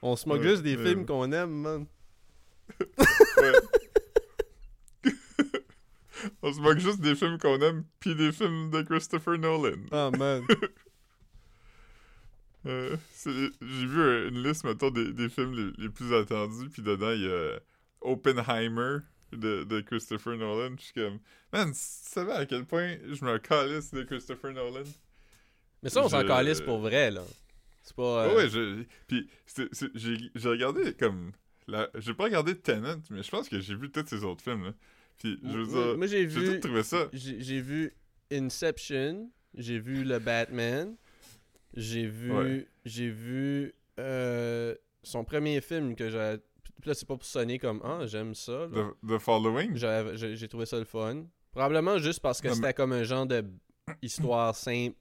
On 0.03 0.15
se 0.17 0.29
moque 0.29 0.41
Ouais, 0.43 0.49
juste 0.49 0.63
des 0.63 0.77
euh, 0.77 0.85
films 0.85 1.07
qu'on 1.07 1.31
aime, 1.33 1.51
man. 1.51 1.87
ouais. 2.99 3.53
On 6.43 6.53
se 6.53 6.61
moque 6.61 6.79
juste 6.79 7.01
des 7.01 7.15
films 7.15 7.39
qu'on 7.39 7.61
aime, 7.61 7.85
puis 8.01 8.15
des 8.15 8.33
films 8.33 8.71
de 8.71 8.83
Christopher 8.83 9.39
Nolan. 9.39 9.79
Ah, 9.91 10.11
man. 10.17 10.45
Euh, 12.67 12.95
J'ai 13.25 13.87
vu 13.87 14.29
une 14.29 14.43
liste, 14.43 14.65
mettons, 14.65 14.91
des, 14.91 15.15
des 15.15 15.31
films 15.31 15.55
les, 15.55 15.83
les 15.83 15.89
plus 15.89 16.13
attendus, 16.13 16.69
puis 16.69 16.83
dedans, 16.83 17.11
il 17.13 17.23
y 17.23 17.27
a 17.27 17.59
Oppenheimer 18.03 18.99
de, 19.33 19.65
de 19.65 19.81
Christopher 19.81 20.37
Nolan. 20.37 20.77
Je 20.79 20.85
suis 20.85 20.93
comme, 20.93 21.21
man, 21.53 21.73
tu 21.73 21.79
savais 21.79 22.33
à 22.33 22.47
quel 22.47 22.67
point 22.67 22.97
je 23.11 23.25
me 23.25 23.39
calisse 23.39 23.93
de 23.93 24.03
Christopher 24.03 24.53
Nolan? 24.53 24.85
Mais 25.83 25.89
ça, 25.89 26.05
on 26.05 26.09
s'en 26.09 26.23
calisse 26.27 26.61
pour 26.61 26.81
vrai, 26.81 27.11
là. 27.11 27.23
C'est 27.83 27.97
pas. 27.97 28.27
Euh, 28.27 28.37
ouais, 28.37 28.49
je... 28.51 28.85
Puis, 29.07 29.29
j'ai 29.95 30.19
j'ai 30.35 30.49
regardé 30.49 30.93
comme... 30.93 31.33
La... 31.67 31.89
J'ai 31.95 32.15
pas 32.15 32.25
regardé 32.25 32.59
Tenet, 32.59 32.97
mais 33.11 33.23
je 33.23 33.31
pense 33.31 33.49
que 33.49 33.59
j'ai 33.61 33.75
vu 33.75 33.91
tous 33.91 34.07
ces 34.07 34.23
autres 34.25 34.43
films, 34.43 34.65
là. 34.65 34.75
Puis, 35.21 35.39
je 35.45 35.49
veux 35.59 35.65
moi, 35.67 35.85
dire, 35.85 35.99
moi, 35.99 36.07
j'ai 36.07 36.25
vu. 36.27 36.55
tout 36.55 36.67
trouvé 36.69 36.83
ça... 36.83 37.09
J'ai 37.13 37.61
vu 37.61 37.93
Inception, 38.33 39.31
j'ai 39.55 39.79
vu 39.79 40.05
le 40.05 40.19
Batman, 40.19 40.97
j'ai 41.75 42.07
vu 42.07 42.33
Ouais. 42.33 42.67
j'ai 42.85 43.09
vu 43.11 43.73
euh, 43.99 44.75
son 45.03 45.25
premier 45.25 45.61
film 45.61 45.95
que 45.95 46.11
j'ai 46.11 46.37
là 46.87 46.95
c'est 46.95 47.07
pas 47.07 47.17
pour 47.17 47.25
sonner 47.27 47.59
comme 47.59 47.81
ah 47.85 48.07
j'aime 48.07 48.35
ça. 48.35 48.69
The, 48.73 49.07
The 49.07 49.19
Following? 49.19 49.77
J'ai 49.77 50.49
trouvé 50.49 50.65
ça 50.67 50.79
le 50.79 50.85
fun. 50.85 51.25
Probablement 51.53 51.99
juste 51.99 52.21
parce 52.21 52.41
que 52.41 52.49
mais- 52.49 52.55
c'était 52.55 52.73
comme 52.75 52.93
un 52.93 53.03
genre 53.03 53.27
de 53.27 53.45
histoire 54.03 54.55
simple, 54.55 54.97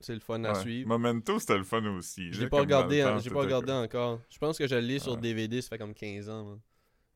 c'est 0.00 0.14
le 0.14 0.20
fun 0.20 0.42
à 0.44 0.54
suivre. 0.56 0.88
Memento, 0.88 1.38
c'était 1.38 1.56
le 1.56 1.64
fun 1.64 1.84
aussi. 1.96 2.32
J'ai 2.32 2.48
pas 2.48 2.58
regardé 2.60 3.06
j'ai 3.22 3.30
pas 3.30 3.40
regardé 3.40 3.72
encore. 3.72 4.20
Je 4.30 4.38
pense 4.38 4.58
que 4.58 4.66
je 4.66 4.74
l'ai 4.76 4.98
sur. 4.98 5.16
DVD, 5.16 5.62
ça 5.62 5.70
fait 5.70 5.78
comme 5.78 5.94
15 5.94 6.28
ans. 6.28 6.44
man. 6.44 6.60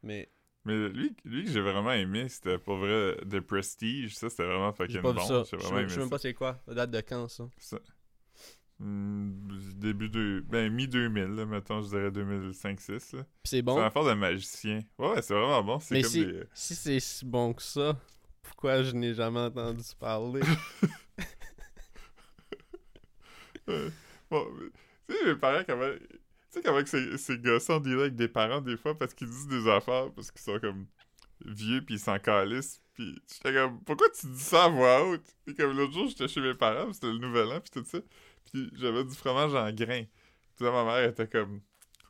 Mais 0.02 0.30
Mais 0.68 0.88
lui, 0.90 1.16
lui 1.24 1.44
que 1.44 1.50
j'ai 1.50 1.60
vraiment 1.62 1.92
aimé, 1.92 2.28
c'était 2.28 2.58
pour 2.58 2.76
vrai 2.76 3.16
The 3.28 3.40
Prestige. 3.40 4.14
Ça, 4.16 4.28
c'était 4.28 4.44
vraiment 4.44 4.70
fucking 4.72 5.00
pas 5.00 5.12
bon. 5.14 5.20
ça. 5.26 5.42
J'ai 5.50 5.56
Je 5.58 5.62
vraiment 5.62 5.76
sais 5.76 5.80
aimé 5.80 5.88
je 5.88 5.94
sais 5.94 6.00
même 6.00 6.10
pas 6.10 6.18
c'est 6.18 6.34
quoi, 6.34 6.60
la 6.66 6.74
date 6.74 6.90
de 6.90 7.00
quand 7.00 7.26
ça? 7.28 7.48
Ça. 7.56 7.78
Hmm, 8.78 9.32
début 9.76 10.08
de... 10.10 10.44
Ben, 10.46 10.70
mi-2000, 10.72 11.34
là, 11.34 11.46
mettons, 11.46 11.80
je 11.82 11.88
dirais 11.88 12.10
2005-6, 12.10 13.16
là. 13.16 13.22
Puis 13.24 13.24
c'est 13.44 13.56
C'est 13.56 13.62
bon. 13.62 13.76
une 13.78 13.82
affaire 13.82 14.04
de 14.04 14.12
magicien. 14.12 14.80
Ouais, 14.98 15.08
ouais, 15.14 15.22
c'est 15.22 15.34
vraiment 15.34 15.64
bon. 15.64 15.80
C'est 15.80 16.00
comme 16.02 16.10
si, 16.10 16.26
des... 16.26 16.42
si 16.54 16.74
c'est 16.76 17.00
si 17.00 17.24
bon 17.24 17.54
que 17.54 17.62
ça, 17.62 17.98
pourquoi 18.42 18.82
je 18.82 18.92
n'ai 18.92 19.14
jamais 19.14 19.40
entendu 19.40 19.82
parler? 19.98 20.42
Bon, 24.30 24.46
tu 25.08 25.14
sais, 25.16 25.24
mes 25.26 25.34
parents. 25.36 25.62
Tu 25.64 26.18
sais 26.50 26.62
comment 26.62 26.82
c'est 26.84 27.16
c'est 27.18 27.40
gossant 27.40 27.80
de 27.80 27.98
avec 27.98 28.16
des 28.16 28.28
parents, 28.28 28.60
des 28.60 28.76
fois, 28.76 28.96
parce 28.96 29.14
qu'ils 29.14 29.28
disent 29.28 29.48
des 29.48 29.68
affaires, 29.68 30.10
parce 30.14 30.30
qu'ils 30.30 30.40
sont 30.40 30.58
comme 30.58 30.86
vieux, 31.44 31.82
puis 31.84 31.96
ils 31.96 32.00
s'en 32.00 32.18
calissent, 32.18 32.82
puis 32.94 33.20
j'étais 33.32 33.54
comme, 33.54 33.80
pourquoi 33.84 34.08
tu 34.10 34.26
dis 34.26 34.40
ça 34.40 34.64
à 34.64 34.68
voix 34.68 35.06
haute? 35.06 35.24
Puis 35.44 35.54
comme 35.54 35.76
l'autre 35.76 35.92
jour, 35.92 36.08
j'étais 36.08 36.28
chez 36.28 36.40
mes 36.40 36.54
parents, 36.54 36.86
puis 36.86 36.94
c'était 36.94 37.08
le 37.08 37.18
nouvel 37.18 37.48
an, 37.48 37.60
puis 37.60 37.70
tout 37.70 37.84
ça, 37.88 37.98
puis 38.50 38.70
j'avais 38.74 39.04
du 39.04 39.14
fromage 39.14 39.54
en 39.54 39.70
grains. 39.72 40.04
Puis 40.56 40.64
ma 40.64 40.84
mère 40.84 41.08
était 41.08 41.28
comme, 41.28 41.60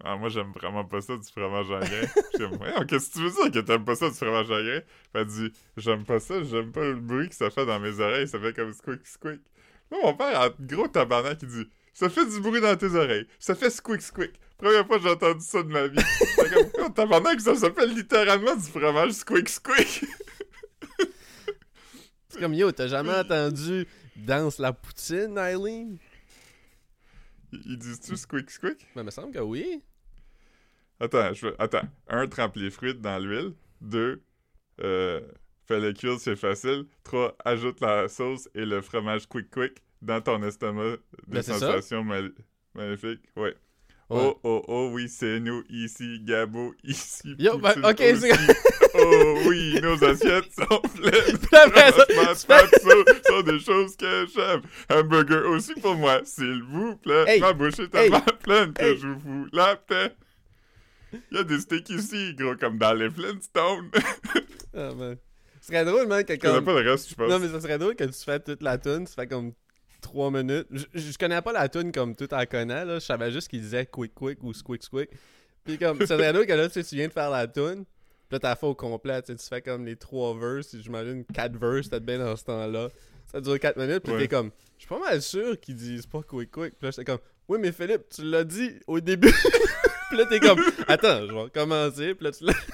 ah, 0.04 0.16
moi, 0.16 0.28
j'aime 0.28 0.52
vraiment 0.52 0.84
pas 0.84 1.00
ça, 1.00 1.16
du 1.16 1.28
fromage 1.28 1.70
en 1.70 1.80
grains. 1.80 1.88
J'étais 2.32 2.38
comme, 2.38 2.60
ouais, 2.60 2.86
qu'est-ce 2.86 3.10
que 3.10 3.14
tu 3.14 3.24
veux 3.24 3.30
dire 3.30 3.50
que 3.50 3.66
t'aimes 3.66 3.84
pas 3.84 3.96
ça, 3.96 4.08
du 4.08 4.14
fromage 4.14 4.50
en 4.50 4.62
grains? 4.62 4.80
Puis 4.80 4.90
elle 5.14 5.26
dit, 5.26 5.52
j'aime 5.76 6.04
pas 6.04 6.20
ça, 6.20 6.42
j'aime 6.44 6.72
pas 6.72 6.84
le 6.84 6.94
bruit 6.94 7.28
que 7.28 7.34
ça 7.34 7.50
fait 7.50 7.66
dans 7.66 7.80
mes 7.80 7.98
oreilles, 7.98 8.28
ça 8.28 8.38
fait 8.38 8.54
comme 8.54 8.72
squeak 8.72 9.06
squeak. 9.06 9.40
Là, 9.90 9.98
mon 10.02 10.14
père, 10.14 10.40
en 10.40 10.64
gros 10.64 10.86
tabarnak, 10.86 11.38
il 11.42 11.48
dit 11.48 11.68
Ça 11.98 12.08
fait 12.08 12.26
du 12.26 12.38
bruit 12.38 12.60
dans 12.60 12.76
tes 12.76 12.94
oreilles. 12.94 13.26
Ça 13.40 13.56
fait 13.56 13.70
squeak 13.70 14.00
squeak. 14.00 14.30
Première 14.56 14.86
fois 14.86 14.98
que 14.98 15.02
j'ai 15.02 15.10
entendu 15.10 15.44
ça 15.44 15.64
de 15.64 15.68
ma 15.68 15.88
vie. 15.88 15.98
Comme 16.36 16.70
Oh, 16.84 16.88
tabarnak, 16.90 17.40
ça 17.40 17.56
s'appelle 17.56 17.92
littéralement 17.92 18.54
du 18.54 18.62
fromage 18.62 19.10
squeak 19.14 19.48
squeak. 19.48 20.04
C'est 22.28 22.38
comme 22.38 22.54
yo, 22.54 22.70
t'as 22.70 22.86
jamais 22.86 23.16
entendu 23.16 23.84
Danse 24.14 24.60
la 24.60 24.72
poutine, 24.72 25.36
Eileen? 25.36 25.98
Ils 27.50 27.76
disent-tu 27.76 28.16
squeak 28.16 28.48
squeak? 28.48 28.86
Ben, 28.94 29.02
me 29.02 29.10
semble 29.10 29.32
que 29.32 29.40
oui. 29.40 29.82
Attends, 31.00 31.34
je 31.34 31.46
veux... 31.46 31.56
Attends. 31.60 31.88
Un, 32.06 32.28
trempe 32.28 32.54
les 32.54 32.70
fruits 32.70 32.94
dans 32.94 33.18
l'huile. 33.18 33.54
Deux, 33.80 34.22
euh, 34.80 35.20
fais-le 35.66 35.92
cuire, 35.94 36.20
c'est 36.20 36.36
facile. 36.36 36.84
Trois, 37.02 37.36
ajoute 37.44 37.80
la 37.80 38.06
sauce 38.06 38.48
et 38.54 38.64
le 38.64 38.82
fromage 38.82 39.26
quick 39.26 39.50
quick 39.50 39.82
dans 40.02 40.20
ton 40.20 40.42
estomac. 40.42 40.96
Des 41.26 41.34
Ben, 41.36 41.42
sensations 41.42 42.04
mal- 42.04 42.32
magnifiques. 42.74 43.22
Ouais. 43.36 43.54
Ouais. 44.10 44.16
Oh, 44.24 44.40
oh, 44.42 44.62
oh, 44.68 44.90
oui, 44.94 45.06
c'est 45.08 45.38
nous, 45.38 45.62
ici, 45.68 46.20
Gabo, 46.24 46.74
ici. 46.82 47.34
Yo, 47.38 47.58
ben, 47.58 47.74
ok, 47.84 47.98
c'est-. 47.98 48.32
Oh, 48.94 49.38
oui, 49.46 49.78
nos 49.82 50.02
assiettes 50.02 50.50
sont 50.50 50.80
pleines. 50.96 51.38
Tu 51.38 52.14
fais- 52.14 52.34
Spatzo 52.34 53.04
sont 53.28 53.42
des 53.42 53.58
choses 53.60 53.94
que 53.96 54.26
j'aime. 54.34 54.62
Hamburger 54.90 55.46
aussi 55.50 55.74
pour 55.74 55.94
moi, 55.94 56.22
s'il 56.24 56.62
vous 56.62 56.96
plaît. 56.96 57.24
Hey, 57.28 57.40
Ma 57.40 57.52
bouche 57.52 57.78
est 57.80 57.82
hey, 57.82 58.10
tellement 58.10 58.24
pleine 58.42 58.72
que 58.72 58.82
hey. 58.82 58.96
je 58.96 59.08
vous 59.08 59.20
fous 59.20 59.46
la 59.52 59.76
paix. 59.76 60.14
Il 61.12 61.36
y 61.36 61.40
a 61.40 61.44
des 61.44 61.60
steaks 61.60 61.90
ici, 61.90 62.34
gros, 62.34 62.56
comme 62.56 62.78
dans 62.78 62.94
les 62.94 63.10
Flintstones. 63.10 63.90
Ah, 64.74 64.94
man. 64.94 65.16
Ce 65.60 65.66
serait 65.66 65.84
drôle, 65.84 66.06
man, 66.06 66.24
que 66.24 66.32
Je 66.32 66.38
comme... 66.38 66.64
pas 66.64 66.80
le 66.80 66.90
reste, 66.90 67.10
je 67.10 67.14
pense. 67.14 67.28
Non, 67.30 67.38
mais 67.38 67.48
ça 67.48 67.60
serait 67.60 67.78
drôle 67.78 67.94
que 67.94 68.04
tu 68.04 68.24
fais 68.24 68.40
toute 68.40 68.62
la 68.62 68.78
tune, 68.78 69.06
ça 69.06 69.14
fait 69.22 69.28
comme 69.28 69.52
3 70.00 70.30
minutes. 70.30 70.66
Je, 70.70 70.84
je 70.94 71.18
connais 71.18 71.40
pas 71.42 71.52
la 71.52 71.68
tune 71.68 71.92
comme 71.92 72.14
tout 72.14 72.32
en 72.32 72.44
connaît, 72.46 72.84
là. 72.84 72.94
Je 72.94 73.04
savais 73.04 73.30
juste 73.32 73.48
qu'il 73.48 73.60
disait 73.60 73.86
quick 73.86 74.14
quick 74.14 74.42
ou 74.42 74.52
squick 74.52 74.82
squick. 74.82 75.10
Puis 75.64 75.76
comme, 75.78 75.98
ça 76.00 76.06
serait 76.16 76.32
drôle 76.32 76.46
que 76.46 76.52
là, 76.52 76.68
tu 76.68 76.74
sais, 76.74 76.84
tu 76.84 76.94
viens 76.94 77.08
de 77.08 77.12
faire 77.12 77.30
la 77.30 77.46
tune, 77.46 77.84
puis 77.84 78.32
là, 78.32 78.38
t'as 78.40 78.56
fait 78.56 78.66
au 78.66 78.74
complet, 78.74 79.20
tu 79.22 79.32
sais, 79.32 79.36
tu 79.38 79.46
fais 79.46 79.60
comme 79.60 79.84
les 79.84 79.96
3 79.96 80.38
verses, 80.38 80.76
j'imagine 80.76 81.24
4 81.26 81.56
verses, 81.58 81.88
peut-être 81.88 82.04
bien 82.06 82.18
dans 82.18 82.36
ce 82.36 82.44
temps-là. 82.44 82.88
Ça 83.30 83.40
dure 83.40 83.58
4 83.60 83.76
minutes, 83.76 84.00
puis 84.04 84.12
Ouais. 84.12 84.20
t'es 84.20 84.28
comme, 84.28 84.50
je 84.78 84.82
suis 84.84 84.88
pas 84.88 84.98
mal 84.98 85.20
sûr 85.20 85.60
qu'ils 85.60 85.74
disent 85.76 86.06
pas 86.06 86.22
quick 86.22 86.50
quick. 86.50 86.74
Puis 86.78 86.86
là, 86.86 86.90
j'étais 86.90 87.04
comme, 87.04 87.18
oui, 87.48 87.58
mais 87.60 87.72
Philippe, 87.72 88.08
tu 88.08 88.22
l'as 88.22 88.44
dit 88.44 88.78
au 88.86 89.00
début. 89.00 89.32
puis 90.08 90.16
là, 90.16 90.24
t'es 90.26 90.40
comme, 90.40 90.58
attends, 90.86 91.26
je 91.26 91.32
vais 91.34 91.40
recommencer, 91.42 92.14
puis 92.14 92.24
là, 92.24 92.32
tu 92.32 92.44
l'as. 92.44 92.54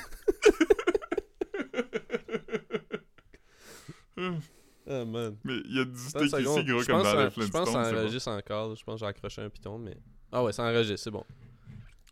Ah, 4.86 5.04
man. 5.04 5.36
Mais 5.44 5.54
il 5.64 5.76
y 5.76 5.80
a 5.80 5.84
du 5.84 5.92
30 5.92 6.08
steak 6.28 6.40
ici, 6.46 6.64
gros, 6.64 6.82
comme 6.84 7.02
pense 7.02 7.04
dans 7.04 7.14
les 7.16 7.24
Je 7.24 7.24
pense 7.24 7.34
que 7.34 7.40
Flintstones. 7.40 7.66
ça 7.84 7.92
bon. 7.92 7.98
enregistre 7.98 8.30
encore. 8.30 8.76
Je 8.76 8.84
pense 8.84 8.94
que 8.94 9.00
j'ai 9.00 9.06
accroché 9.06 9.42
un 9.42 9.48
piton, 9.48 9.78
mais. 9.78 9.96
Ah 10.30 10.42
ouais, 10.44 10.52
ça 10.52 10.64
enregistre, 10.64 11.04
c'est 11.04 11.10
bon. 11.10 11.24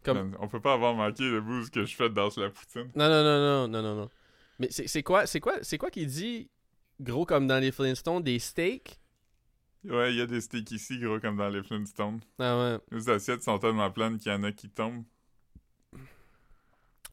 Comme... 0.05 0.17
Man, 0.31 0.37
On 0.41 0.49
peut 0.49 0.61
pas 0.61 0.73
avoir 0.75 0.95
manqué 0.95 1.23
le 1.29 1.41
boost 1.41 1.73
que 1.73 1.85
je 1.85 1.95
fais 1.95 2.09
dans 2.11 2.29
la 2.37 2.51
poutine. 2.51 2.91
Non, 2.95 3.09
non, 3.09 3.23
non, 3.23 3.39
non, 3.41 3.69
non, 3.69 3.83
non, 3.83 3.95
non. 4.03 4.11
Mais 4.59 4.69
c'est 4.71 5.03
quoi, 5.03 5.27
c'est 5.27 5.41
quoi, 5.41 5.55
c'est 5.63 5.77
quoi 5.79 5.91
qui 5.91 6.07
dit, 6.07 6.51
gros 7.01 7.25
comme 7.27 7.47
dans 7.47 7.59
les 7.59 7.73
Flintstones, 7.73 8.23
des 8.23 8.39
steaks? 8.39 8.99
Ouais, 9.85 10.13
il 10.13 10.19
y 10.19 10.21
a 10.21 10.27
des 10.27 10.41
steaks 10.41 10.71
ici, 10.71 10.99
gros, 10.99 11.19
comme 11.21 11.37
dans 11.37 11.49
les 11.49 11.63
Flintstones. 11.63 12.21
Ah 12.39 12.59
ouais. 12.59 12.79
Les 12.91 13.09
assiettes 13.11 13.43
sont 13.43 13.59
tellement 13.59 13.91
pleines 13.91 14.19
qu'il 14.19 14.31
y 14.33 14.35
en 14.35 14.43
a 14.45 14.53
qui 14.53 14.69
tombent. 14.71 15.05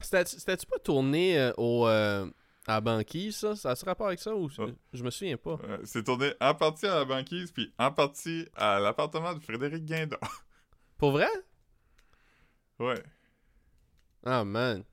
C'était- 0.02 0.26
C'était-tu 0.26 0.66
pas 0.66 0.80
tourné 0.80 1.38
euh, 1.40 1.52
au, 1.58 1.88
euh, 1.88 2.30
à 2.70 2.74
la 2.76 2.82
banquise, 2.82 3.36
ça? 3.38 3.56
Ça 3.56 3.72
a 3.72 3.76
ce 3.76 3.84
rapport 3.86 4.08
avec 4.08 4.20
ça 4.20 4.36
ou 4.36 4.50
Ah. 4.60 4.66
je 4.94 5.04
me 5.04 5.10
souviens 5.10 5.38
pas? 5.38 5.58
Euh, 5.64 5.80
c'est 5.84 6.04
tourné 6.04 6.34
en 6.40 6.54
partie 6.54 6.86
à 6.86 6.96
la 6.96 7.06
banquise, 7.06 7.52
puis 7.52 7.74
en 7.80 7.92
partie 7.92 8.48
à 8.56 8.80
l'appartement 8.80 9.34
de 9.34 9.40
Frédéric 9.40 9.86
Guindon. 9.86 10.18
Pour 10.98 11.12
vrai? 11.12 11.28
ouais. 12.80 13.02
Ah 14.26 14.44
man. 14.44 14.84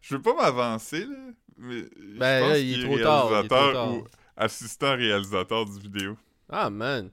Je 0.00 0.16
veux 0.16 0.22
pas 0.22 0.34
m'avancer, 0.34 1.04
là, 1.04 1.16
mais 1.56 1.84
je 1.96 2.18
Ben, 2.18 2.40
pense 2.40 2.50
là, 2.50 2.58
il 2.58 2.80
est 2.80 2.84
trop 2.84 2.98
tard, 2.98 3.28
il 3.30 3.44
est 3.44 3.48
trop 3.48 3.56
réalisateur 3.56 3.72
tard. 3.72 3.94
ou 3.94 4.04
assistant 4.36 4.96
réalisateur 4.96 5.64
du 5.64 5.78
vidéo. 5.80 6.16
Ah, 6.48 6.70
man. 6.70 7.10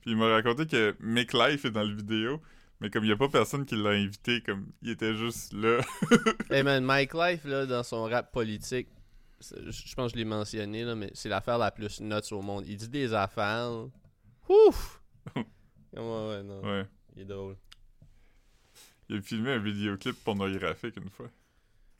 Puis 0.00 0.10
il 0.12 0.16
m'a 0.16 0.28
raconté 0.28 0.66
que 0.66 0.94
Mick 1.00 1.32
Life 1.32 1.64
est 1.64 1.70
dans 1.70 1.82
le 1.82 1.94
vidéo, 1.94 2.40
mais 2.84 2.90
comme 2.90 3.04
il 3.04 3.06
n'y 3.06 3.14
a 3.14 3.16
pas 3.16 3.30
personne 3.30 3.64
qui 3.64 3.76
l'a 3.76 3.92
invité, 3.92 4.42
comme 4.42 4.70
il 4.82 4.90
était 4.90 5.14
juste 5.14 5.54
là. 5.54 5.80
Hey, 6.50 6.62
man, 6.62 6.84
Mike 6.84 7.14
Life, 7.14 7.46
là, 7.46 7.64
dans 7.64 7.82
son 7.82 8.02
rap 8.04 8.30
politique, 8.30 8.88
je 9.40 9.94
pense 9.94 10.12
que 10.12 10.18
je 10.18 10.22
l'ai 10.22 10.26
mentionné, 10.26 10.84
là, 10.84 10.94
mais 10.94 11.10
c'est 11.14 11.30
l'affaire 11.30 11.56
la 11.56 11.70
plus 11.70 12.02
nuts 12.02 12.32
au 12.32 12.42
monde. 12.42 12.66
Il 12.66 12.76
dit 12.76 12.90
des 12.90 13.14
affaires. 13.14 13.70
Ouf! 14.50 15.00
ouais, 15.34 15.44
ouais, 15.94 16.42
non. 16.42 16.60
ouais. 16.60 16.86
Il 17.16 17.22
est 17.22 17.24
drôle. 17.24 17.56
Il 19.08 19.16
a 19.16 19.22
filmé 19.22 19.52
un 19.52 19.60
vidéoclip 19.60 20.22
pornographique 20.22 20.96
une 20.98 21.08
fois. 21.08 21.30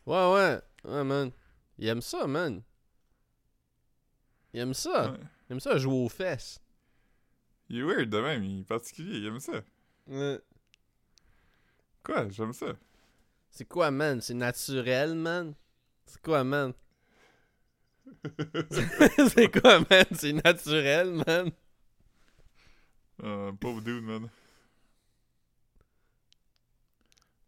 Ouais, 0.04 0.34
ouais. 0.34 0.60
Ouais, 0.84 1.02
man. 1.02 1.30
Il 1.78 1.88
aime 1.88 2.02
ça, 2.02 2.26
man. 2.26 2.60
Il 4.52 4.60
aime 4.60 4.74
ça. 4.74 5.12
Ouais. 5.12 5.18
Il 5.48 5.54
aime 5.54 5.60
ça 5.60 5.78
jouer 5.78 5.94
aux 5.94 6.10
fesses. 6.10 6.60
Il 7.70 7.78
est 7.78 7.82
weird 7.82 8.10
de 8.10 8.20
même, 8.20 8.44
il 8.44 8.60
est 8.60 8.64
particulier, 8.64 9.16
il 9.16 9.24
aime 9.24 9.40
ça. 9.40 9.62
Ouais. 10.08 10.38
Quoi, 12.04 12.28
j'aime 12.28 12.52
ça. 12.52 12.74
C'est 13.50 13.66
quoi, 13.66 13.90
man? 13.90 14.20
C'est 14.20 14.34
naturel, 14.34 15.14
man? 15.14 15.54
C'est 16.04 16.20
quoi, 16.20 16.44
man? 16.44 16.74
c'est 19.34 19.60
quoi, 19.60 19.80
man? 19.80 20.04
C'est 20.12 20.32
naturel, 20.32 21.22
man? 21.26 21.50
Euh, 23.22 23.52
pauvre 23.52 23.80
dude, 23.80 24.02
man. 24.02 24.28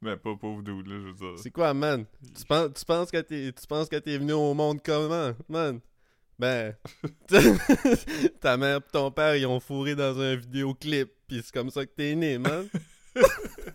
Ben, 0.01 0.16
pas 0.16 0.37
pauvre 0.37 0.62
dude, 0.62 0.87
là, 0.87 1.01
je 1.01 1.07
veux 1.09 1.12
dire. 1.12 1.38
C'est 1.38 1.51
quoi, 1.51 1.75
man? 1.75 2.07
Tu 2.35 2.45
penses, 2.45 2.71
tu 2.75 2.85
penses 2.85 3.11
que 3.11 3.21
t'es, 3.21 3.53
tu 3.53 3.66
penses 3.66 3.88
que 3.88 3.97
t'es 3.97 4.16
venu 4.16 4.33
au 4.33 4.55
monde 4.55 4.81
comment, 4.83 5.33
man? 5.49 5.81
Ben, 6.38 6.77
ta 8.40 8.57
mère 8.57 8.79
et 8.79 8.92
ton 8.92 9.11
père, 9.11 9.37
ils 9.37 9.47
ont 9.47 9.61
fourré 9.61 9.95
dans 9.95 10.19
un 10.21 10.37
vidéoclip, 10.37 11.11
pis 11.27 11.42
c'est 11.42 11.53
comme 11.53 11.71
ça 11.71 11.85
que 11.85 11.92
t'es 11.95 12.14
né, 12.14 12.38
man. 12.38 12.69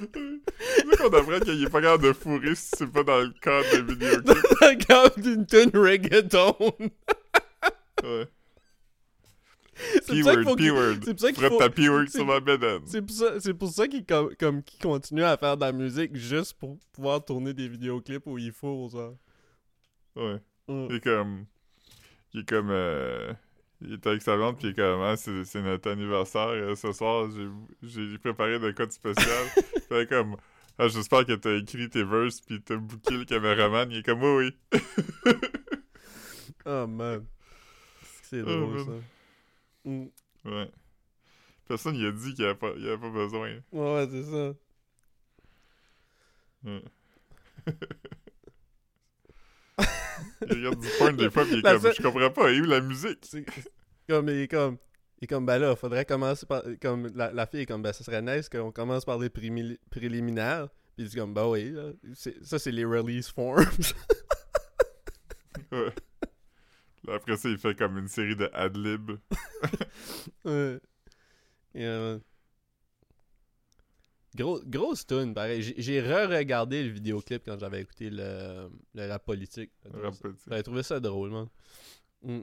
C'est 0.00 0.96
qu'on 0.98 1.12
apprend 1.16 1.40
qu'il 1.40 1.64
est 1.64 1.70
pas 1.70 1.80
capable 1.80 2.04
de 2.04 2.12
fourrer 2.12 2.54
si 2.54 2.70
c'est 2.76 2.86
pas 2.90 3.02
dans 3.02 3.18
le 3.20 3.32
cadre 3.40 3.70
d'un 3.72 3.82
vidéoclip. 3.82 4.36
Regarde 4.60 5.24
une 5.24 5.46
tune 5.46 5.70
reggaeton. 5.74 6.54
Ouais. 8.04 8.28
Ça 10.02 10.12
P-word, 10.12 10.56
P-word. 10.56 10.94
c'est 11.04 11.14
pour 11.14 11.20
ça 11.20 11.28
qu'il 11.32 11.38
Frappe 11.38 11.52
faut- 11.52 11.58
ta 11.58 11.70
P-word 11.70 12.08
sur 12.08 12.26
ma. 12.26 12.40
C'est 12.86 13.02
pour 13.02 13.14
ça, 13.16 13.54
pour 13.58 13.68
ça 13.70 13.86
qu'il 13.86 14.04
com- 14.04 14.34
comme 14.38 14.62
qu'il 14.62 14.80
continue 14.80 15.22
à 15.22 15.36
faire 15.36 15.56
de 15.56 15.60
la 15.64 15.72
musique 15.72 16.16
juste 16.16 16.54
pour 16.54 16.78
pouvoir 16.92 17.24
tourner 17.24 17.54
des 17.54 17.68
vidéoclips 17.68 18.26
où 18.26 18.38
il 18.38 18.50
faut, 18.52 18.88
genre. 18.88 19.14
Ouais. 20.16 20.38
Mm. 20.66 20.86
Il 20.90 20.96
est 20.96 21.00
comme. 21.00 21.46
Il 22.34 22.40
est 22.40 22.48
comme. 22.48 22.70
Euh... 22.70 23.32
Il 23.80 23.92
est 23.92 24.06
avec 24.06 24.22
sa 24.22 24.36
blonde, 24.36 24.58
puis 24.58 24.74
comme. 24.74 25.00
Ah, 25.02 25.16
c'est 25.16 25.62
notre 25.62 25.90
anniversaire. 25.90 26.76
ce 26.76 26.92
soir, 26.92 27.28
j'ai- 27.30 28.18
préparé 28.18 28.58
de 28.58 28.70
quoi 28.72 28.86
de 28.86 28.92
spécial. 28.92 29.46
est 29.92 30.06
comme. 30.08 30.36
Ah, 30.78 30.88
j'espère 30.88 31.24
que 31.26 31.32
t'as 31.34 31.56
écrit 31.56 31.88
tes 31.88 32.04
verses, 32.04 32.40
puis 32.40 32.60
t'as 32.62 32.76
booké 32.76 33.14
le 33.16 33.24
caméraman. 33.24 33.90
Il 33.90 33.98
est 33.98 34.02
comme, 34.04 34.22
oui, 34.22 34.52
oui. 34.72 34.80
Oh 36.66 36.86
man. 36.86 37.24
C'est 38.24 38.42
Oh, 38.42 38.44
drôle 38.44 38.78
ça. 38.84 38.90
Mm. 39.84 40.06
Ouais. 40.44 40.70
Personne 41.66 41.94
il 41.94 42.06
a 42.06 42.10
dit 42.12 42.34
qu'il 42.34 42.44
n'y 42.44 42.50
avait, 42.50 42.66
avait 42.66 42.98
pas 42.98 43.10
besoin. 43.10 43.50
Ouais, 43.72 43.94
ouais, 43.94 44.08
c'est 44.10 44.24
ça. 44.24 44.54
Ouais. 46.64 46.82
il 50.48 50.52
regarde 50.56 50.80
du 50.80 50.88
porn 50.98 51.16
des 51.16 51.30
fois, 51.30 51.44
puis 51.44 51.52
il 51.54 51.58
est 51.58 51.62
comme, 51.62 51.80
seule- 51.80 51.94
je 51.96 52.02
comprends 52.02 52.30
pas, 52.30 52.50
et 52.50 52.60
où 52.60 52.64
la 52.64 52.80
musique? 52.80 53.18
C'est 53.22 53.44
comme 54.08 54.28
il 54.28 54.40
est 54.42 54.48
comme 54.48 54.78
il 55.20 55.24
est 55.24 55.26
comme 55.26 55.46
ben 55.46 55.58
là, 55.58 55.74
faudrait 55.76 56.04
commencer 56.04 56.46
par 56.46 56.62
comme 56.80 57.10
la, 57.14 57.32
la 57.32 57.46
fille 57.46 57.60
est 57.62 57.66
comme 57.66 57.82
ben 57.82 57.92
ça 57.92 58.04
serait 58.04 58.22
nice 58.22 58.48
qu'on 58.48 58.70
commence 58.72 59.04
par 59.04 59.18
les 59.18 59.28
préliminaires. 59.30 60.68
Puis 60.96 61.04
il 61.04 61.08
dit 61.08 61.16
comme 61.16 61.34
ben 61.34 61.46
oui, 61.48 61.70
là, 61.70 61.90
ça 62.42 62.58
c'est 62.58 62.70
les 62.72 62.84
release 62.84 63.28
forms. 63.30 63.64
Ouais. 65.72 65.92
Là, 67.04 67.14
après 67.14 67.36
ça, 67.36 67.48
il 67.48 67.58
fait 67.58 67.74
comme 67.76 67.98
une 67.98 68.08
série 68.08 68.36
de 68.36 68.48
ad-lib. 68.54 69.10
Ouais. 70.44 70.78
Yeah, 71.74 71.98
man. 71.98 72.20
Gros, 74.34 74.60
grosse 74.64 75.06
tune, 75.06 75.34
pareil. 75.34 75.62
J'ai- 75.62 76.00
re-regardé 76.00 76.82
le 76.82 76.90
vidéoclip 76.90 77.42
quand 77.44 77.58
j'avais 77.58 77.80
écouté 77.80 78.10
le, 78.10 78.68
le 78.94 79.08
rap 79.08 79.24
politique. 79.24 79.70
J'avais 80.46 80.62
trouvé 80.62 80.82
ça 80.82 81.00
drôle, 81.00 81.30
man. 81.30 81.48
Mm. 82.22 82.40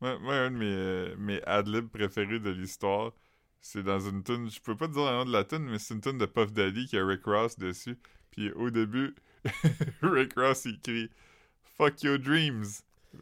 Moi, 0.00 0.18
moi, 0.20 0.34
un 0.34 0.50
de 0.50 0.56
mes, 0.56 0.66
euh, 0.66 1.16
mes 1.18 1.42
ad-libs 1.44 1.88
préférés 1.88 2.38
de 2.38 2.50
l'histoire, 2.50 3.12
c'est 3.60 3.82
dans 3.82 3.98
une 3.98 4.22
tune, 4.22 4.48
je 4.50 4.60
peux 4.60 4.76
pas 4.76 4.86
te 4.86 4.92
dire 4.92 5.04
le 5.04 5.10
nom 5.10 5.24
de 5.24 5.32
la 5.32 5.44
tune, 5.44 5.64
mais 5.68 5.78
c'est 5.78 5.94
une 5.94 6.00
tune 6.00 6.18
de 6.18 6.26
Puff 6.26 6.52
Daddy 6.52 6.86
qui 6.86 6.96
a 6.96 7.04
Rick 7.04 7.24
Ross 7.24 7.58
dessus. 7.58 7.98
Puis 8.30 8.52
au 8.52 8.70
début, 8.70 9.14
Rick 10.02 10.34
Ross 10.36 10.64
il 10.66 10.80
crie 10.80 11.10
Fuck 11.76 12.02
your 12.02 12.18
dreams. 12.18 12.66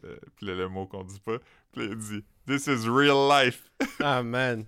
Euh, 0.03 0.17
puis 0.35 0.45
là, 0.45 0.55
le 0.55 0.67
mot 0.67 0.85
qu'on 0.85 1.03
dit 1.03 1.19
pas. 1.19 1.37
Puis 1.71 1.85
il 1.85 1.95
dit 1.95 2.23
This 2.45 2.67
is 2.67 2.87
real 2.87 3.27
life. 3.29 3.69
Ah, 3.99 4.21
man. 4.21 4.65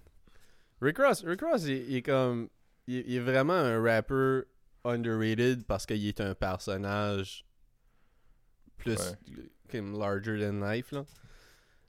Rick 0.81 0.97
Ross, 0.97 1.23
Rick 1.23 1.41
Ross, 1.41 1.63
il, 1.65 1.89
il 1.89 1.95
est 1.97 2.01
comme... 2.01 2.49
Il, 2.89 3.03
il 3.07 3.15
est 3.17 3.19
vraiment 3.19 3.53
un 3.53 3.81
rapper 3.81 4.41
underrated 4.83 5.63
parce 5.65 5.85
qu'il 5.85 6.05
est 6.07 6.21
un 6.21 6.33
personnage 6.33 7.45
plus 8.77 8.97
comme 9.69 9.97
larger 9.99 10.39
than 10.39 10.59
life, 10.61 10.91
là. 10.91 11.05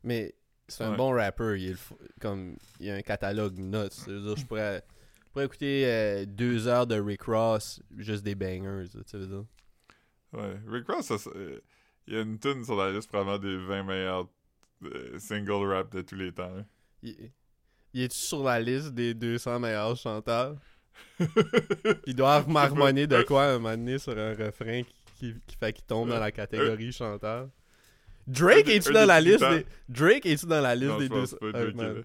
Mais 0.02 0.34
c'est 0.68 0.84
un 0.84 0.90
Ouais. 0.92 0.96
bon 0.96 1.10
rapper. 1.12 1.56
Il, 1.58 1.70
est 1.70 1.76
comme, 2.20 2.56
il 2.78 2.90
a 2.90 2.94
un 2.96 3.02
catalogue 3.02 3.56
nuts. 3.58 3.88
Je 4.06 4.44
pourrais, 4.44 4.84
je 5.26 5.30
pourrais 5.32 5.44
écouter 5.46 5.86
euh, 5.86 6.24
deux 6.26 6.66
heures 6.66 6.86
de 6.86 7.00
Rick 7.00 7.22
Ross, 7.22 7.80
juste 7.96 8.22
des 8.24 8.34
bangers, 8.34 8.88
tu 9.06 9.16
veux 9.16 9.26
dire. 9.26 9.44
Ouais. 10.32 10.60
Rick 10.66 10.86
Ross, 10.88 11.06
ça, 11.06 11.30
euh, 11.34 11.60
il 12.06 12.14
y 12.14 12.16
a 12.16 12.20
une 12.20 12.38
tune 12.38 12.64
sur 12.64 12.76
la 12.76 12.90
liste 12.92 13.08
probablement 13.08 13.38
des 13.38 13.56
20 13.66 13.84
meilleurs 13.84 14.28
euh, 14.84 15.18
single 15.18 15.66
rap 15.72 15.94
de 15.94 16.02
tous 16.02 16.16
les 16.16 16.32
temps. 16.32 16.54
hein. 16.58 16.66
Il, 17.02 17.30
il 17.92 18.02
est 18.02 18.12
sur 18.12 18.42
la 18.44 18.60
liste 18.60 18.90
des 18.92 19.14
200 19.14 19.58
meilleurs 19.60 19.96
chanteurs? 19.96 20.56
Il 22.06 22.14
doit 22.14 22.44
marmonner 22.46 23.06
de 23.06 23.22
quoi 23.22 23.44
un 23.44 23.52
moment 23.58 23.70
donné 23.76 23.98
sur 23.98 24.16
un 24.16 24.34
refrain 24.34 24.82
qui, 24.82 24.94
qui, 25.18 25.34
qui 25.46 25.56
fait 25.56 25.72
qu'il 25.72 25.84
tombe 25.84 26.08
dans 26.08 26.18
la 26.18 26.32
catégorie 26.32 26.92
chanteur. 26.92 27.48
Drake 28.26 28.66
des- 28.66 28.88
un 28.88 28.92
dans 28.92 29.06
la 29.06 29.20
liste 29.20 29.40
des... 29.48 29.66
Drake 29.88 30.24
est-tu 30.26 30.46
dans 30.46 30.60
la 30.60 30.74
liste 30.74 30.98
des 30.98 31.04
je 31.04 31.08
pense 31.10 31.30
200 31.30 31.36
pas, 31.40 31.52
Drake 31.52 31.68
est 31.68 31.74
man. 31.74 31.94
là. 31.96 32.02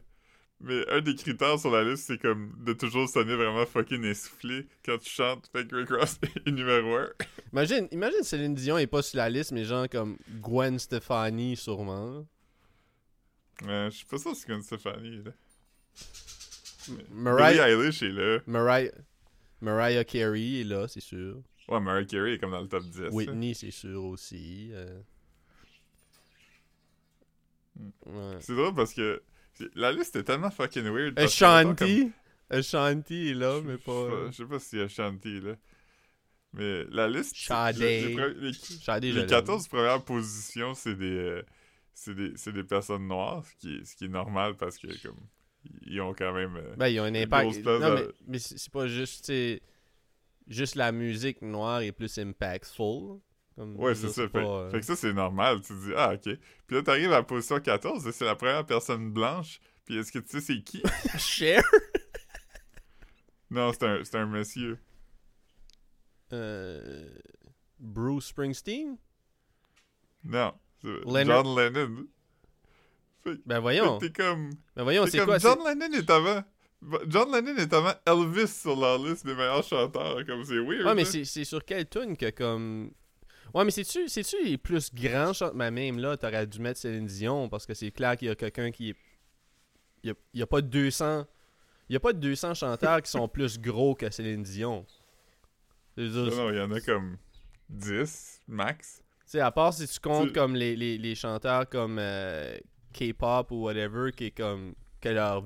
Mais 0.61 0.89
un 0.89 1.01
des 1.01 1.15
critères 1.15 1.59
sur 1.59 1.69
la 1.69 1.83
liste, 1.83 2.05
c'est 2.07 2.17
comme 2.17 2.53
de 2.65 2.73
toujours 2.73 3.07
sonner 3.09 3.35
vraiment 3.35 3.65
fucking 3.65 4.03
essoufflé 4.05 4.65
quand 4.85 4.97
tu 4.97 5.09
chantes. 5.09 5.47
Fait 5.51 5.67
que 5.67 5.75
Rick 5.75 5.89
Ross 5.89 6.17
est 6.45 6.47
numéro 6.51 6.95
1. 6.95 7.09
Imagine, 7.51 7.87
imagine 7.91 8.23
Céline 8.23 8.55
Dion 8.55 8.77
est 8.77 8.87
pas 8.87 9.01
sur 9.01 9.17
la 9.17 9.29
liste, 9.29 9.51
mais 9.51 9.65
genre 9.65 9.87
comme 9.89 10.17
Gwen 10.41 10.79
Stefani 10.79 11.55
sûrement. 11.57 12.25
Je 13.61 13.89
suis 13.91 14.05
pas 14.05 14.17
sûr 14.17 14.31
que 14.31 14.37
c'est 14.37 14.47
comme 14.47 14.61
Stéphanie. 14.61 15.21
Là. 15.25 15.31
Mariah, 17.11 17.69
Eilish 17.69 18.01
est 18.03 18.11
là. 18.11 18.39
Mariah, 18.47 18.91
Mariah 19.61 20.03
Carey 20.03 20.61
est 20.61 20.63
là, 20.63 20.87
c'est 20.87 20.99
sûr. 21.01 21.41
Ouais, 21.67 21.79
Mariah 21.79 22.05
Carey 22.05 22.33
est 22.33 22.37
comme 22.37 22.51
dans 22.51 22.61
le 22.61 22.67
top 22.67 22.83
10. 22.83 23.01
hein. 23.01 23.09
Whitney, 23.11 23.53
c'est 23.53 23.71
sûr 23.71 24.03
aussi. 24.03 24.69
euh. 24.73 24.99
Hmm. 27.75 27.89
Ouais. 28.05 28.37
C'est 28.39 28.55
drôle 28.55 28.73
parce 28.73 28.93
que 28.93 29.21
la 29.75 29.91
liste 29.91 30.15
est 30.15 30.23
tellement 30.23 30.51
fucking 30.51 30.83
weird. 30.89 31.17
Ashanti? 31.19 32.11
Ashanti 32.49 33.29
est 33.29 33.33
là, 33.33 33.59
mais 33.63 33.77
pas. 33.77 33.91
euh, 33.91 34.27
Je 34.31 34.37
sais 34.37 34.45
pas 34.45 34.59
si 34.59 34.79
Ashanti 34.79 35.37
est 35.37 35.41
là. 35.41 35.55
Mais 36.53 36.83
la 36.85 37.07
liste. 37.09 37.33
Les, 37.35 37.41
Shadé, 37.43 38.31
les 39.07 39.13
je 39.13 39.19
l'aime. 39.19 39.27
14 39.27 39.67
premières 39.67 40.03
positions, 40.03 40.73
c'est 40.73 40.95
des. 40.95 41.05
euh, 41.17 41.43
c'est 41.93 42.13
des, 42.13 42.33
des 42.51 42.63
personnes 42.63 43.07
noires, 43.07 43.43
ce 43.45 43.55
qui, 43.55 43.75
est, 43.75 43.85
ce 43.85 43.95
qui 43.95 44.05
est 44.05 44.09
normal 44.09 44.55
parce 44.55 44.77
que, 44.77 44.87
comme. 45.01 45.17
Ils 45.85 46.01
ont 46.01 46.13
quand 46.13 46.33
même. 46.33 46.55
euh, 46.57 46.75
Ben, 46.77 46.87
ils 46.87 46.99
ont 46.99 47.03
un 47.05 47.15
impact. 47.15 47.63
Non, 47.65 47.93
mais, 47.95 48.05
mais 48.27 48.39
c'est 48.39 48.71
pas 48.71 48.87
juste, 48.87 49.31
Juste 50.47 50.75
la 50.75 50.91
musique 50.91 51.41
noire 51.41 51.81
est 51.81 51.91
plus 51.91 52.17
impactful. 52.19 53.19
Comme, 53.55 53.75
Ouais, 53.77 53.95
c'est 53.95 54.09
ça. 54.09 54.27
Fait, 54.29 54.37
euh, 54.45 54.69
fait 54.69 54.79
que 54.81 54.85
ça, 54.85 54.95
c'est 54.95 55.13
normal. 55.13 55.61
Tu 55.61 55.73
dis, 55.73 55.91
ah, 55.95 56.13
ok. 56.13 56.37
Puis 56.67 56.75
là, 56.75 56.83
t'arrives 56.83 57.11
à 57.11 57.17
la 57.17 57.23
position 57.23 57.59
14, 57.59 58.05
et 58.05 58.11
c'est 58.11 58.25
la 58.25 58.35
première 58.35 58.65
personne 58.65 59.11
blanche. 59.11 59.59
Puis 59.85 59.97
est-ce 59.97 60.11
que 60.11 60.19
tu 60.19 60.27
sais 60.29 60.41
c'est 60.41 60.61
qui? 60.61 60.83
Cher? 61.17 61.63
non, 63.49 63.71
c'est 63.73 63.83
un, 63.85 64.01
un 64.21 64.25
monsieur. 64.25 64.77
Euh, 66.33 67.09
Bruce 67.79 68.27
Springsteen? 68.27 68.97
Non. 70.23 70.53
Leonard- 70.83 71.43
John 71.43 71.55
Lennon. 71.57 72.07
Fait, 73.25 73.39
Ben 73.45 73.59
voyons. 73.59 73.97
t'es 73.97 74.11
comme. 74.11 74.51
Ben 74.75 74.83
voyons, 74.83 75.05
c'est 75.07 75.17
comme 75.17 75.27
quoi? 75.27 75.39
John 75.39 75.57
Lennon 75.65 75.97
est 75.97 76.09
avant. 76.09 76.43
John 77.07 77.31
Lennon 77.31 77.57
est 77.57 77.67
tellement 77.67 77.93
Elvis 78.05 78.47
sur 78.47 78.75
la 78.75 78.97
liste 78.97 79.25
des 79.25 79.33
meilleurs 79.33 79.63
chanteurs, 79.63 80.23
comme 80.25 80.43
c'est 80.45 80.59
weird. 80.59 80.85
Ouais, 80.85 80.93
mais 80.93 81.01
hein. 81.01 81.09
c'est 81.11 81.25
c'est 81.25 81.43
sur 81.43 81.63
quelle 81.65 81.87
tune 81.87 82.15
que 82.15 82.29
comme. 82.29 82.91
Ouais, 83.53 83.63
mais 83.63 83.71
c'est-tu 83.71 84.43
les 84.43 84.57
plus 84.57 84.93
grands 84.93 85.33
chanteurs. 85.33 85.55
Mais 85.55 85.71
même 85.71 85.97
là, 85.97 86.17
t'aurais 86.17 86.45
dû 86.45 86.59
mettre 86.59 86.79
Céline 86.79 87.07
Dion 87.07 87.49
parce 87.49 87.65
que 87.65 87.73
c'est 87.73 87.91
clair 87.91 88.17
qu'il 88.17 88.27
y 88.27 88.31
a 88.31 88.35
quelqu'un 88.35 88.69
qui 88.71 88.89
est. 88.91 88.95
Il 90.03 90.13
y 90.35 90.41
a, 90.41 90.43
a 90.43 90.47
pas 90.47 90.61
200. 90.61 91.25
Il 91.89 91.93
y 91.93 91.95
a 91.95 91.99
pas 91.99 92.13
200 92.13 92.53
chanteurs 92.53 93.01
qui 93.01 93.09
sont 93.09 93.27
plus 93.27 93.59
gros 93.59 93.95
que 93.95 94.09
Céline 94.11 94.43
Dion. 94.43 94.85
Dire, 95.97 96.11
Non, 96.11 96.51
il 96.51 96.57
y 96.57 96.61
en 96.61 96.71
a 96.71 96.81
comme 96.81 97.17
10 97.69 98.41
max. 98.47 99.01
Tu 99.25 99.31
sais, 99.31 99.39
à 99.39 99.49
part 99.49 99.73
si 99.73 99.87
tu 99.87 99.99
comptes 99.99 100.33
comme 100.33 100.55
les, 100.55 100.75
les, 100.75 100.97
les 100.99 101.15
chanteurs 101.15 101.67
comme 101.69 101.97
euh, 101.99 102.57
K-pop 102.95 103.51
ou 103.51 103.63
whatever, 103.63 104.11
qui 104.11 104.25
est 104.25 104.31
comme. 104.31 104.73
que 105.01 105.09
leurs 105.09 105.43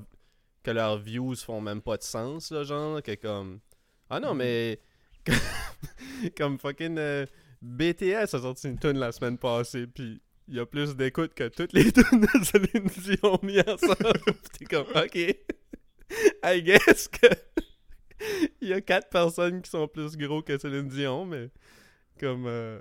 que 0.64 0.72
leurs 0.72 0.98
views 1.00 1.36
font 1.38 1.62
même 1.62 1.82
pas 1.82 1.98
de 1.98 2.04
sens, 2.04 2.52
là, 2.52 2.64
genre, 2.64 3.02
que 3.02 3.16
comme. 3.16 3.60
Ah 4.10 4.20
non, 4.20 4.32
Mhm. 4.34 4.38
mais. 4.38 4.80
comme 6.38 6.60
fucking. 6.60 6.98
euh, 6.98 7.26
BTS 7.62 8.34
a 8.36 8.40
sorti 8.40 8.68
une 8.70 8.80
tune 8.80 8.98
la 9.00 9.12
semaine 9.12 9.38
passée, 9.38 9.86
puis 9.88 10.22
il 10.48 10.56
y 10.56 10.60
a 10.60 10.66
plus 10.66 10.96
d'écoute 10.96 11.34
que 11.34 11.48
toutes 11.50 11.74
les 11.74 11.92
tunes 11.92 12.22
de 12.22 12.44
Céline 12.44 12.88
Dion 12.88 13.40
mis 13.44 13.60
ensemble. 13.60 14.20
T'es 14.58 14.66
comme, 14.66 14.88
ok. 14.96 15.16
I 16.44 16.62
guess 16.64 17.08
que. 17.08 17.28
il 18.62 18.70
y 18.70 18.74
a 18.74 18.82
quatre 18.82 19.10
personnes 19.10 19.62
qui 19.62 19.70
sont 19.70 19.88
plus 19.88 20.18
gros 20.18 20.42
que 20.42 20.58
Céline 20.58 20.88
Dion, 20.88 21.26
mais. 21.26 21.50
Comme. 22.20 22.46
euh, 22.48 22.80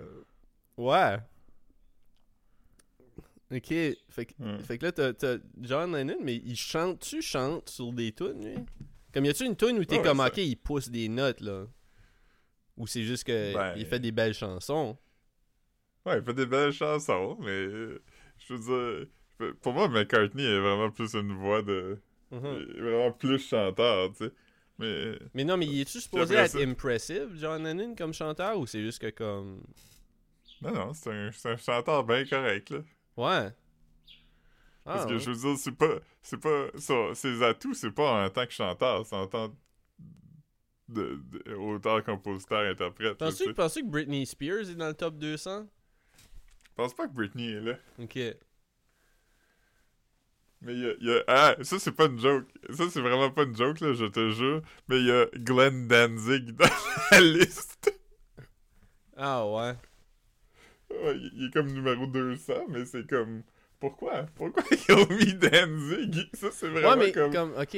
Ouais. 0.76 1.16
Ok. 3.50 3.68
Fait 3.68 4.26
que, 4.26 4.34
fait 4.62 4.78
que 4.78 4.84
là, 4.84 4.92
t'as, 4.92 5.12
t'as 5.14 5.37
John 5.62 5.94
Lennon, 5.94 6.18
mais 6.22 6.37
il 6.37 6.56
chante, 6.56 7.00
tu 7.00 7.22
chantes 7.22 7.70
sur 7.70 7.92
des 7.92 8.12
tunes, 8.12 8.44
lui? 8.44 8.54
Comme 9.12 9.24
y 9.24 9.30
a-tu 9.30 9.44
une 9.46 9.56
tune 9.56 9.78
où 9.78 9.84
t'es 9.84 9.96
Ouais, 9.96 10.02
comme, 10.02 10.20
ok, 10.20 10.37
il 10.37 10.56
pousse 10.56 10.90
des 10.90 11.08
notes, 11.08 11.40
là? 11.40 11.66
Ou 12.76 12.87
c'est 12.87 13.02
juste 13.04 13.24
que 13.24 13.54
Ben- 13.54 13.74
il 13.76 13.87
fait 13.87 13.98
des 14.00 14.12
belles 14.12 14.34
chansons? 14.34 14.96
Ouais, 16.04 16.18
il 16.18 16.22
fait 16.24 16.34
des 16.34 16.46
belles 16.46 16.72
chansons, 16.72 17.37
mais 17.40 17.48
euh, 17.50 18.02
je 18.38 18.54
veux 18.54 19.06
dire, 19.38 19.54
pour 19.62 19.72
moi, 19.72 19.88
McCartney 19.88 20.44
est 20.44 20.58
vraiment 20.61 20.90
plus 20.90 21.14
une 21.14 21.32
voix 21.34 21.62
de. 21.62 21.98
Mhm. 22.30 22.66
il 22.70 22.76
est 22.76 22.80
vraiment 22.82 23.12
plus 23.12 23.38
chanteur, 23.38 24.12
tu 24.12 24.26
sais. 24.26 24.32
Mais. 24.78 25.18
Mais 25.34 25.44
non, 25.44 25.56
mais 25.56 25.66
il 25.66 25.80
est-tu 25.80 26.00
supposé 26.00 26.34
être 26.37 26.50
ça- 26.52 26.58
impressive, 26.61 27.30
John 27.37 27.64
Lennon, 27.64 27.94
comme 27.96 28.12
chanteur, 28.12 28.58
ou 28.58 28.66
c'est 28.66 28.82
juste 28.82 29.00
que 29.00 29.11
comme... 29.11 29.62
Non, 30.61 30.72
non, 30.72 30.92
c'est 30.92 31.11
un, 31.11 31.30
c'est 31.32 31.50
un 31.50 31.56
chanteur 31.56 32.04
bien 32.04 32.24
correct, 32.26 32.70
là. 32.70 32.78
Ouais. 33.18 33.50
Ah, 34.87 34.92
Parce 34.94 35.07
que 35.07 35.12
ouais. 35.14 35.18
je 35.18 35.31
veux 35.31 35.37
dire, 35.37 35.59
c'est 35.59 35.72
pas. 35.72 35.98
C'est 36.22 36.40
pas. 36.40 36.66
ça- 36.78 37.14
ses 37.14 37.42
atouts, 37.42 37.74
c'est 37.74 37.90
pas 37.90 38.24
en 38.24 38.31
tant 38.31 38.46
que 38.46 38.52
chanteur, 38.52 39.04
c'est 39.04 39.16
en 39.16 39.26
tant 39.26 39.54
de, 40.88 41.20
de 41.46 41.54
auteur, 41.54 42.02
compositeur, 42.04 42.61
interprète. 42.70 43.18
Penses-tu 43.18 43.44
sais. 43.44 43.52
penses-tu 43.52 43.83
que 43.83 43.88
Britney 43.88 44.24
Spears 44.24 44.70
est 44.70 44.74
dans 44.74 44.88
le 44.88 44.94
top 44.94 45.18
200? 45.18 45.66
Je 45.66 46.70
pense 46.74 46.94
pas 46.94 47.07
que 47.09 47.12
Britney 47.12 47.50
est 47.52 47.61
là. 47.61 47.74
Ok. 47.98 48.16
Mais 50.61 50.72
il 50.74 50.81
y 50.81 50.87
a, 50.87 50.94
y 51.00 51.18
a- 51.18 51.24
Ah, 51.28 51.57
ça, 51.62 51.78
c'est 51.78 51.92
pas 51.92 52.07
une 52.07 52.18
joke. 52.18 52.46
Ça, 52.70 52.88
c'est 52.90 53.00
vraiment 53.00 53.31
pas 53.31 53.42
une 53.44 53.54
joke, 53.57 53.81
là, 53.81 53.92
je 53.92 54.07
te 54.07 54.31
jure. 54.31 54.62
Mais 54.88 54.98
il 55.00 55.07
y 55.07 55.12
a 55.12 55.26
Glenn 55.35 55.87
Danzig 55.88 56.52
dans 56.52 56.68
la 57.11 57.20
liste. 57.20 57.94
Ah 59.16 59.46
ouais. 59.46 59.74
Il 61.34 61.46
est 61.46 61.52
comme 61.52 61.72
numéro 61.72 62.06
200, 62.06 62.52
mais 62.68 62.84
c'est 62.84 63.06
comme. 63.06 63.42
Pourquoi? 63.80 64.26
Pourquoi 64.34 64.62
ils 64.88 64.94
ont 64.94 65.08
mis 65.08 65.34
Danzig? 65.34 66.28
Ça, 66.34 66.48
c'est 66.52 66.68
vraiment 66.68 66.90
Ouais, 66.90 66.96
mais 66.96 67.12
comme. 67.12 67.32
comme, 67.32 67.54
ok, 67.61 67.76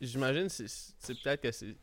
j'imagine 0.00 0.48
c'est 0.48 1.22
peut-être 1.22 1.40
que 1.40 1.52
c'est. 1.52 1.76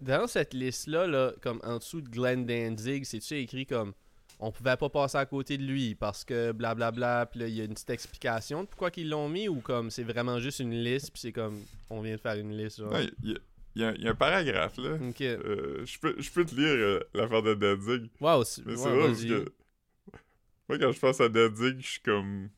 dans 0.00 0.26
cette 0.26 0.54
liste-là, 0.54 1.06
là, 1.06 1.32
comme 1.40 1.60
en 1.62 1.78
dessous 1.78 2.00
de 2.00 2.08
Glenn 2.08 2.44
Danzig, 2.44 3.04
c'est-tu 3.04 3.34
écrit 3.38 3.66
comme 3.66 3.92
on 4.38 4.50
pouvait 4.50 4.76
pas 4.76 4.88
passer 4.88 5.16
à 5.16 5.26
côté 5.26 5.56
de 5.56 5.62
lui 5.62 5.94
parce 5.94 6.24
que 6.24 6.52
blablabla, 6.52 7.26
puis 7.26 7.40
là 7.40 7.48
il 7.48 7.54
y 7.54 7.60
a 7.60 7.64
une 7.64 7.72
petite 7.72 7.90
explication 7.90 8.64
de 8.64 8.68
pourquoi 8.68 8.90
qu'ils 8.90 9.08
l'ont 9.08 9.28
mis 9.28 9.48
ou 9.48 9.60
comme 9.60 9.90
c'est 9.90 10.02
vraiment 10.02 10.38
juste 10.40 10.60
une 10.60 10.74
liste, 10.74 11.10
puis 11.12 11.20
c'est 11.20 11.32
comme 11.32 11.62
on 11.88 12.00
vient 12.02 12.16
de 12.16 12.20
faire 12.20 12.34
une 12.34 12.56
liste, 12.56 12.78
genre? 12.78 12.92
Non, 12.92 13.00
y, 13.22 13.36
il 13.76 13.82
y 13.82 13.84
a- 13.84 13.92
il 13.94 14.02
y 14.02 14.08
a 14.08 14.12
un 14.12 14.14
paragraphe, 14.14 14.78
là. 14.78 14.98
Euh, 15.20 15.84
je, 15.84 15.98
peux, 15.98 16.14
je 16.18 16.30
peux 16.30 16.44
te 16.46 16.54
lire 16.54 16.66
euh, 16.68 17.00
l'affaire 17.14 17.42
de 17.42 17.54
Danzig. 17.54 18.10
Wow, 18.20 18.42
c'est 18.42 18.64
Mais 18.64 18.74
c'est 18.76 18.84
ouais, 18.88 18.96
vrai 18.98 19.08
parce 19.08 19.22
que. 19.24 19.52
Moi, 20.68 20.78
quand 20.78 20.92
je 20.92 20.98
pense 20.98 21.20
à 21.20 21.28
Danzig, 21.28 21.76
je 21.80 21.86
suis 21.86 22.00
comme. 22.00 22.48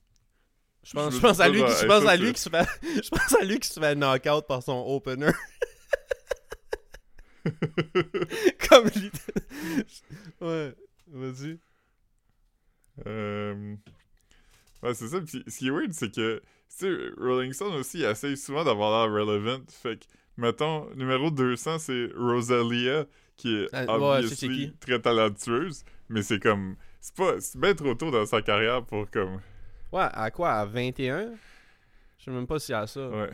Je 0.84 0.92
pense, 0.94 1.12
je 1.12 1.42
à 1.42 1.48
lui, 1.48 1.58
je 1.58 1.86
pense 1.86 2.06
à 2.06 2.16
lui 2.16 2.32
qui 2.32 2.40
se 2.40 2.48
fait, 2.48 2.66
je 2.82 3.08
pense 3.10 3.34
à 3.34 3.44
lui 3.44 3.58
qui 3.58 3.68
se 3.68 3.78
fait 3.80 3.94
knock-out 3.94 4.46
par 4.46 4.62
son 4.62 4.82
opener. 4.86 5.32
Comme 8.68 8.88
lui. 8.88 9.10
ouais, 10.40 10.74
vas-y. 11.08 11.58
Euh... 13.06 13.74
Ouais, 14.82 14.94
c'est 14.94 15.08
ça. 15.08 15.20
Puis 15.20 15.44
ce 15.46 15.58
qui 15.58 15.68
est 15.68 15.70
weird, 15.70 15.92
c'est 15.92 16.14
que, 16.14 16.38
tu 16.38 16.42
sais, 16.68 16.96
Rolling 17.18 17.52
Stone 17.52 17.74
aussi 17.74 18.02
essaye 18.04 18.36
souvent 18.36 18.64
d'avoir 18.64 19.08
l'air 19.08 19.12
relevant. 19.12 19.60
Fait 19.68 19.98
que, 19.98 20.04
mettons, 20.38 20.88
numéro 20.94 21.30
200, 21.30 21.78
c'est 21.78 22.08
Rosalia, 22.16 23.04
qui 23.36 23.54
est 23.54 23.68
Ah, 23.72 23.98
ouais, 23.98 24.22
qui. 24.24 24.72
très 24.80 24.98
talentueuse, 25.00 25.84
mais 26.08 26.22
c'est 26.22 26.40
comme, 26.40 26.76
c'est 27.00 27.14
pas, 27.14 27.38
c'est 27.40 27.60
bien 27.60 27.74
trop 27.74 27.94
tôt 27.94 28.10
dans 28.10 28.24
sa 28.24 28.40
carrière 28.40 28.82
pour 28.84 29.10
comme, 29.10 29.40
Ouais, 29.92 30.06
à 30.12 30.30
quoi 30.30 30.52
À 30.52 30.64
21 30.64 31.32
Je 32.18 32.24
sais 32.24 32.30
même 32.30 32.46
pas 32.46 32.58
si 32.58 32.72
à 32.72 32.86
ça. 32.86 33.08
ouais. 33.08 33.30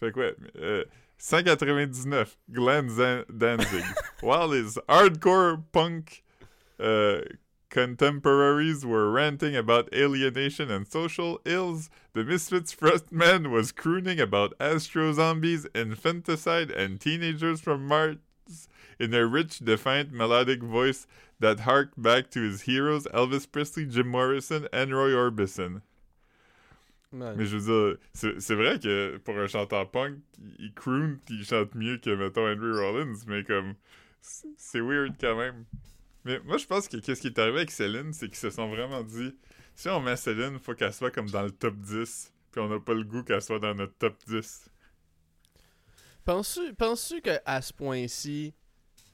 Fait 0.00 0.12
que 0.12 0.20
ouais, 0.20 0.34
euh, 0.58 0.84
199, 1.18 2.36
Glenn 2.50 2.88
Zan- 2.90 3.24
Danzig. 3.30 3.84
While 4.22 4.52
his 4.52 4.78
hardcore 4.88 5.58
punk 5.72 6.22
uh, 6.78 7.20
contemporaries 7.70 8.84
were 8.84 9.10
ranting 9.10 9.56
about 9.56 9.92
alienation 9.92 10.70
and 10.70 10.86
social 10.86 11.40
ills, 11.44 11.90
the 12.12 12.24
Misfits 12.24 12.74
frontman 12.74 13.50
was 13.50 13.72
crooning 13.72 14.20
about 14.20 14.54
astro 14.60 15.12
zombies, 15.12 15.66
infanticide, 15.74 16.70
and 16.70 17.00
teenagers 17.00 17.60
from 17.60 17.86
Mars 17.86 18.16
in 18.98 19.12
a 19.12 19.26
rich, 19.26 19.58
defiant 19.58 20.12
melodic 20.12 20.62
voice 20.62 21.06
that 21.40 21.60
harked 21.60 22.00
back 22.00 22.30
to 22.30 22.40
his 22.40 22.62
heroes 22.62 23.06
Elvis 23.12 23.50
Presley, 23.50 23.84
Jim 23.84 24.08
Morrison, 24.08 24.68
and 24.72 24.94
Roy 24.94 25.10
Orbison. 25.10 25.82
Ouais. 27.12 27.34
Mais 27.36 27.46
je 27.46 27.56
veux 27.56 27.66
dire, 27.66 27.98
c'est 28.12 28.40
c'est 28.40 28.54
vrai 28.54 28.78
que 28.78 29.18
pour 29.18 29.38
un 29.38 29.46
chanteur 29.46 29.90
punk, 29.90 30.18
il 30.58 30.72
croon 30.74 31.18
pis 31.24 31.34
il 31.34 31.44
chante 31.44 31.74
mieux 31.74 31.98
que, 31.98 32.10
mettons, 32.10 32.46
Henry 32.46 32.72
Rollins, 32.72 33.24
mais 33.26 33.44
comme, 33.44 33.74
c'est 34.20 34.80
weird 34.80 35.14
quand 35.20 35.36
même. 35.36 35.64
Mais 36.26 36.40
moi, 36.40 36.58
je 36.58 36.66
pense 36.66 36.88
que 36.88 36.96
qu'est-ce 36.96 37.20
qui 37.20 37.28
est 37.28 37.38
arrivé 37.38 37.58
avec 37.58 37.70
Céline, 37.70 38.12
c'est 38.12 38.26
qu'ils 38.26 38.36
se 38.36 38.50
sont 38.50 38.68
vraiment 38.68 39.02
dit, 39.04 39.32
si 39.76 39.88
on 39.88 40.00
met 40.00 40.16
Céline, 40.16 40.58
faut 40.58 40.74
qu'elle 40.74 40.92
soit 40.92 41.12
comme 41.12 41.30
dans 41.30 41.42
le 41.42 41.52
top 41.52 41.76
10, 41.76 42.32
puis 42.50 42.60
on 42.60 42.68
n'a 42.68 42.80
pas 42.80 42.94
le 42.94 43.04
goût 43.04 43.22
qu'elle 43.22 43.40
soit 43.40 43.60
dans 43.60 43.74
notre 43.74 43.94
top 43.94 44.16
10. 44.26 44.68
Penses-tu 46.24 47.20
qu'à 47.22 47.62
ce 47.62 47.72
point-ci, 47.72 48.52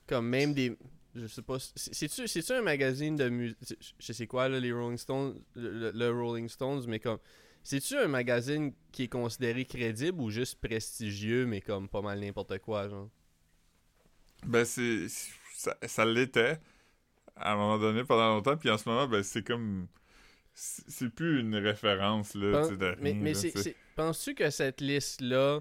comme 0.06 0.26
même 0.28 0.54
des. 0.54 0.76
Je 1.14 1.26
sais 1.26 1.42
pas. 1.42 1.58
c'est- 1.58 1.92
C'est-tu 1.92 2.26
c'est-tu 2.26 2.52
un 2.52 2.62
magazine 2.62 3.14
de 3.16 3.28
musique. 3.28 3.58
Je 3.98 4.12
sais 4.14 4.26
quoi, 4.26 4.48
là, 4.48 4.58
les 4.58 4.72
Rolling 4.72 4.96
Stones. 4.96 5.38
Le, 5.54 5.90
le 5.90 6.10
Rolling 6.10 6.48
Stones, 6.48 6.84
mais 6.88 6.98
comme. 7.00 7.18
C'est-tu 7.62 7.96
un 7.96 8.08
magazine 8.08 8.72
qui 8.90 9.04
est 9.04 9.08
considéré 9.08 9.66
crédible 9.66 10.20
ou 10.20 10.30
juste 10.30 10.58
prestigieux, 10.60 11.44
mais 11.46 11.60
comme 11.60 11.88
pas 11.88 12.00
mal 12.00 12.18
n'importe 12.18 12.58
quoi, 12.60 12.88
genre? 12.88 13.10
Ben, 14.46 14.64
c'est. 14.64 15.06
Ça, 15.54 15.76
ça 15.86 16.04
l'était 16.06 16.58
à 17.42 17.52
un 17.52 17.56
moment 17.56 17.78
donné 17.78 18.04
pendant 18.04 18.28
longtemps, 18.34 18.56
puis 18.56 18.70
en 18.70 18.78
ce 18.78 18.88
moment, 18.88 19.06
ben, 19.06 19.22
c'est 19.22 19.42
comme. 19.42 19.86
C'est 20.54 21.08
plus 21.08 21.40
une 21.40 21.56
référence, 21.56 22.34
là, 22.34 22.52
Pen- 22.52 22.62
tu 22.62 22.68
sais, 22.68 22.76
de 22.76 22.96
mais 23.00 23.14
mais 23.14 23.32
penses-tu 23.96 24.34
que 24.34 24.50
cette 24.50 24.82
liste-là, 24.82 25.60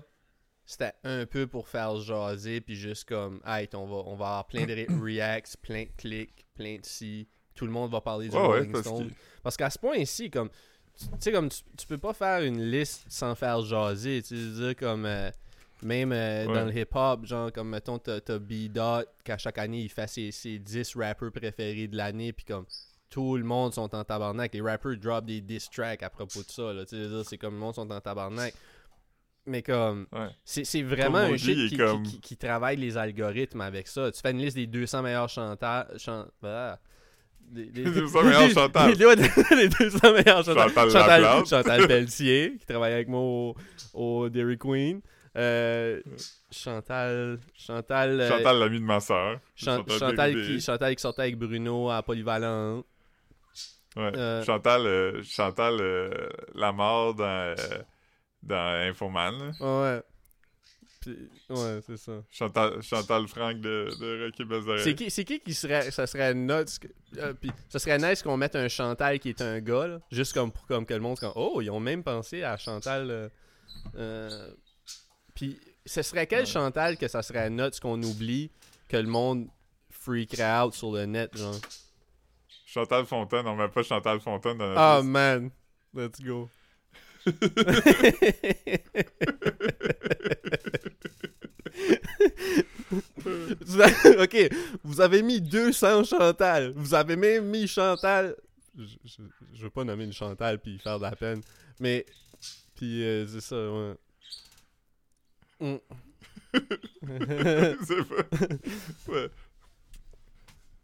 c'était 0.66 0.92
un 1.06 1.26
peu 1.26 1.48
pour 1.48 1.70
faire 1.70 1.96
jaser, 1.96 2.60
puis 2.60 2.76
juste 2.76 3.08
comme, 3.08 3.42
hey, 3.46 3.70
on 3.74 3.86
va, 3.86 3.96
on 4.06 4.16
va 4.16 4.26
avoir 4.26 4.48
plein 4.48 4.66
de 4.66 4.74
reacts, 5.02 5.56
plein 5.62 5.84
de 5.84 5.92
clics, 5.98 6.46
plein 6.56 6.76
de 6.76 6.86
si, 6.86 7.28
tout 7.56 7.66
le 7.66 7.72
monde 7.72 7.90
va 7.92 8.02
parler 8.02 8.28
du 8.28 8.36
ouais, 8.36 8.42
Rolling 8.42 8.72
parce 8.72 8.86
Stone. 8.86 9.10
que. 9.10 9.14
Parce 9.44 9.58
qu'à 9.58 9.70
ce 9.70 9.80
point-ci, 9.80 10.30
comme, 10.30 10.50
tu 10.98 11.06
sais, 11.20 11.32
comme, 11.32 11.48
tu, 11.50 11.62
tu 11.78 11.88
peux 11.88 11.98
pas 11.98 12.14
faire 12.14 12.42
une 12.44 12.62
liste 12.62 13.06
sans 13.08 13.34
faire 13.34 13.62
jaser, 13.62 14.22
tu 14.22 14.36
veux 14.36 14.66
dire, 14.68 14.76
comme, 14.76 15.06
euh, 15.06 15.32
même 15.84 16.12
euh, 16.12 16.46
Ouais. 16.48 16.54
dans 16.54 16.66
le 16.66 16.78
hip-hop, 16.78 17.26
genre, 17.26 17.52
comme, 17.52 17.70
mettons, 17.70 17.98
t'as, 18.00 18.20
B-Dot, 18.40 19.08
qu'à 19.24 19.38
chaque 19.38 19.58
année, 19.58 19.82
il 19.82 19.90
fait 19.90 20.08
ses, 20.08 20.32
ses 20.32 20.60
10 20.60 20.96
rappeurs 20.96 21.32
préférés 21.32 21.88
de 21.88 21.98
l'année, 21.98 22.34
puis 22.34 22.46
comme, 22.46 22.66
tout 23.10 23.36
le 23.38 23.44
monde 23.44 23.74
sont 23.74 23.94
en 23.94 24.04
tabarnak. 24.04 24.54
Les 24.54 24.62
rappers 24.62 24.96
drop 24.98 25.26
des 25.26 25.42
diss 25.42 25.70
tracks 25.70 26.02
à 26.04 26.10
propos 26.10 26.44
de 26.44 26.50
ça, 26.50 26.72
là, 26.74 26.84
c'est 27.24 27.38
comme, 27.38 27.56
le 27.56 27.60
monde 27.60 27.76
sont 27.76 27.92
en 27.92 28.00
tabarnak. 28.00 28.54
Mais 29.48 29.64
comme, 29.64 30.06
Ouais. 30.12 30.28
c'est, 30.46 30.84
vraiment 30.84 31.18
un 31.18 31.36
shit 31.36 31.70
qui, 31.70 31.78
comme- 31.78 32.04
qui- 32.04 32.12
qui- 32.14 32.20
qui 32.22 32.38
travaille 32.38 32.78
les 32.78 32.96
algorithmes 32.96 33.62
avec 33.62 33.88
ça. 33.88 34.12
Tu 34.12 34.22
fais 34.22 34.32
une 34.32 34.38
liste 34.38 34.56
des 34.56 34.68
200 34.68 35.02
meilleurs 35.02 35.30
chanteurs... 35.30 35.88
chan- 35.98 36.28
ah. 36.44 36.78
Les, 37.54 37.66
les- 37.66 37.84
Les 37.86 37.92
200 37.92 38.24
meilleurs 38.24 38.50
Chantal. 38.52 38.94
Les, 38.94 39.16
les- 39.16 39.56
les 39.64 39.68
200 39.68 40.14
meilleurs 40.14 40.46
Chantal. 40.46 40.70
Chantal 40.70 40.92
Chantal. 40.92 41.46
Chantal 41.48 41.88
Pelletier, 41.88 42.56
qui 42.60 42.66
travaille 42.66 42.94
avec 42.94 43.08
moi 43.10 43.20
au, 43.20 43.56
au 43.94 44.30
Dairy 44.30 44.58
Queen. 44.58 45.02
Euh, 45.38 46.02
Chantal. 46.52 47.40
Chantal. 47.58 48.20
euh, 48.20 48.30
Chantal, 48.30 48.60
l'ami 48.60 48.80
de 48.80 48.86
ma 48.86 49.00
soeur. 49.00 49.40
Chan- 49.56 49.86
Chantal, 49.88 50.34
qui, 50.34 50.60
Chantal 50.62 50.96
qui 50.96 51.02
sortait 51.02 51.22
avec 51.24 51.38
Bruno 51.38 51.90
à 51.90 52.04
Polyvalent. 52.04 52.84
Ouais. 53.96 54.12
euh, 54.16 54.44
Chantal, 54.44 54.86
euh, 54.86 55.24
Chantal 55.24 55.78
euh, 55.80 56.30
la 56.56 56.72
mort 56.72 57.14
dans, 57.14 57.56
dans 58.44 58.90
Infoman. 58.90 59.54
Ouais. 59.60 60.02
Puis- 61.02 61.18
ouais, 61.50 61.80
c'est 61.88 61.98
ça. 61.98 62.12
Chantal, 62.30 62.82
Chantal 62.82 63.28
Franck 63.28 63.58
de, 63.60 63.88
de 64.00 64.26
Rocky 64.26 64.44
Balzac. 64.46 64.80
C'est 64.80 64.96
qui, 64.96 65.10
c'est 65.10 65.24
qui 65.26 65.40
qui 65.40 65.54
serait. 65.54 65.90
Ça 65.92 66.06
serait 66.08 66.34
nuts. 66.34 66.66
puis 67.40 67.52
ça 67.70 67.80
serait 67.80 67.98
nice 67.98 68.22
qu'on 68.22 68.38
mette 68.38 68.56
un 68.56 68.68
Chantal 68.68 69.18
qui 69.20 69.30
est 69.30 69.42
un 69.42 69.60
gars, 69.62 69.88
là, 69.88 70.00
juste 70.12 70.34
comme 70.34 70.52
pour 70.52 70.68
comme 70.68 70.86
que 70.86 70.94
le 70.94 71.00
monde 71.00 71.18
comme, 71.20 71.34
Oh, 71.36 71.60
ils 71.62 71.72
ont 71.72 71.80
même 71.80 72.04
pensé 72.04 72.44
à 72.44 72.56
Chantal. 72.58 73.32
Puis 75.34 75.60
ce 75.86 76.02
serait 76.02 76.28
quel 76.28 76.42
Ouais. 76.42 76.46
Chantal 76.46 76.98
que 76.98 77.08
ça 77.08 77.22
serait 77.22 77.50
nuts 77.50 77.80
qu'on 77.82 78.02
oublie 78.04 78.52
que 78.88 78.98
le 78.98 79.08
monde 79.08 79.48
freakerait 79.90 80.60
out 80.62 80.74
sur 80.74 80.92
le 80.92 81.06
net, 81.06 81.36
genre? 81.38 81.56
Chantal 82.66 83.06
Fontaine, 83.06 83.48
on 83.48 83.56
met 83.56 83.68
pas 83.68 83.84
Chantal 83.84 84.20
Fontaine 84.22 84.58
dans 84.58 84.68
notre 84.68 84.80
Ah 84.80 84.98
liste. 85.00 85.10
man, 85.10 85.52
let's 85.94 86.22
go. 86.22 86.50
Ok, 94.20 94.50
vous 94.84 95.02
avez 95.02 95.22
mis 95.22 95.42
200 95.42 96.04
Chantal. 96.04 96.74
Vous 96.76 96.94
avez 96.94 97.16
même 97.16 97.46
mis 97.46 97.68
Chantal. 97.68 98.36
Je, 98.78 98.86
je, 99.06 99.22
je 99.54 99.64
veux 99.64 99.70
pas 99.70 99.84
nommer 99.84 100.06
une 100.06 100.14
Chantal 100.14 100.60
puis 100.60 100.80
faire 100.80 100.98
de 100.98 101.04
la 101.04 101.16
peine. 101.16 101.42
Mais. 101.80 102.06
Puis 102.76 103.04
euh, 103.04 103.28
c'est 103.28 103.42
ça, 103.42 103.56
ouais. 103.56 103.94
Mm. 105.62 105.78
c'est 107.86 108.04
pas. 108.08 109.12
Ouais. 109.12 109.30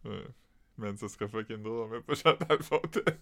Ouais. 0.05 0.23
Man, 0.78 0.95
ça 0.97 1.07
serait 1.09 1.28
fucking 1.28 1.61
drôle, 1.63 1.88
on 1.88 1.88
met 1.89 2.01
pas 2.01 2.13
Chantal 2.15 2.61
Fontaine. 2.63 3.17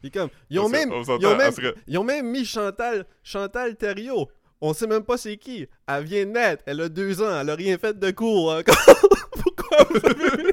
Puis 0.00 0.10
comme, 0.10 0.28
ils 0.50 0.58
ont 0.60 0.66
On 0.66 0.68
même. 0.68 0.90
Ils 0.92 1.26
ont 1.26 1.30
même, 1.36 1.40
elle 1.40 1.52
serait- 1.54 1.74
ils 1.86 1.98
ont 1.98 2.04
même 2.04 2.30
mis 2.30 2.44
Chantal, 2.44 3.06
Chantal 3.22 3.76
Thériault. 3.76 4.30
On 4.60 4.72
sait 4.74 4.86
même 4.86 5.02
pas 5.04 5.16
c'est 5.16 5.36
qui. 5.38 5.66
Elle 5.86 6.04
vient 6.04 6.26
de 6.26 6.30
naître. 6.30 6.62
Elle 6.66 6.80
a 6.82 6.88
deux 6.88 7.20
ans. 7.22 7.40
Elle 7.40 7.50
a 7.50 7.54
rien 7.54 7.76
fait 7.78 7.98
de 7.98 8.10
cours 8.10 8.52
encore. 8.52 8.76
Pourquoi 9.32 9.84
vous 9.90 10.06
avez. 10.06 10.52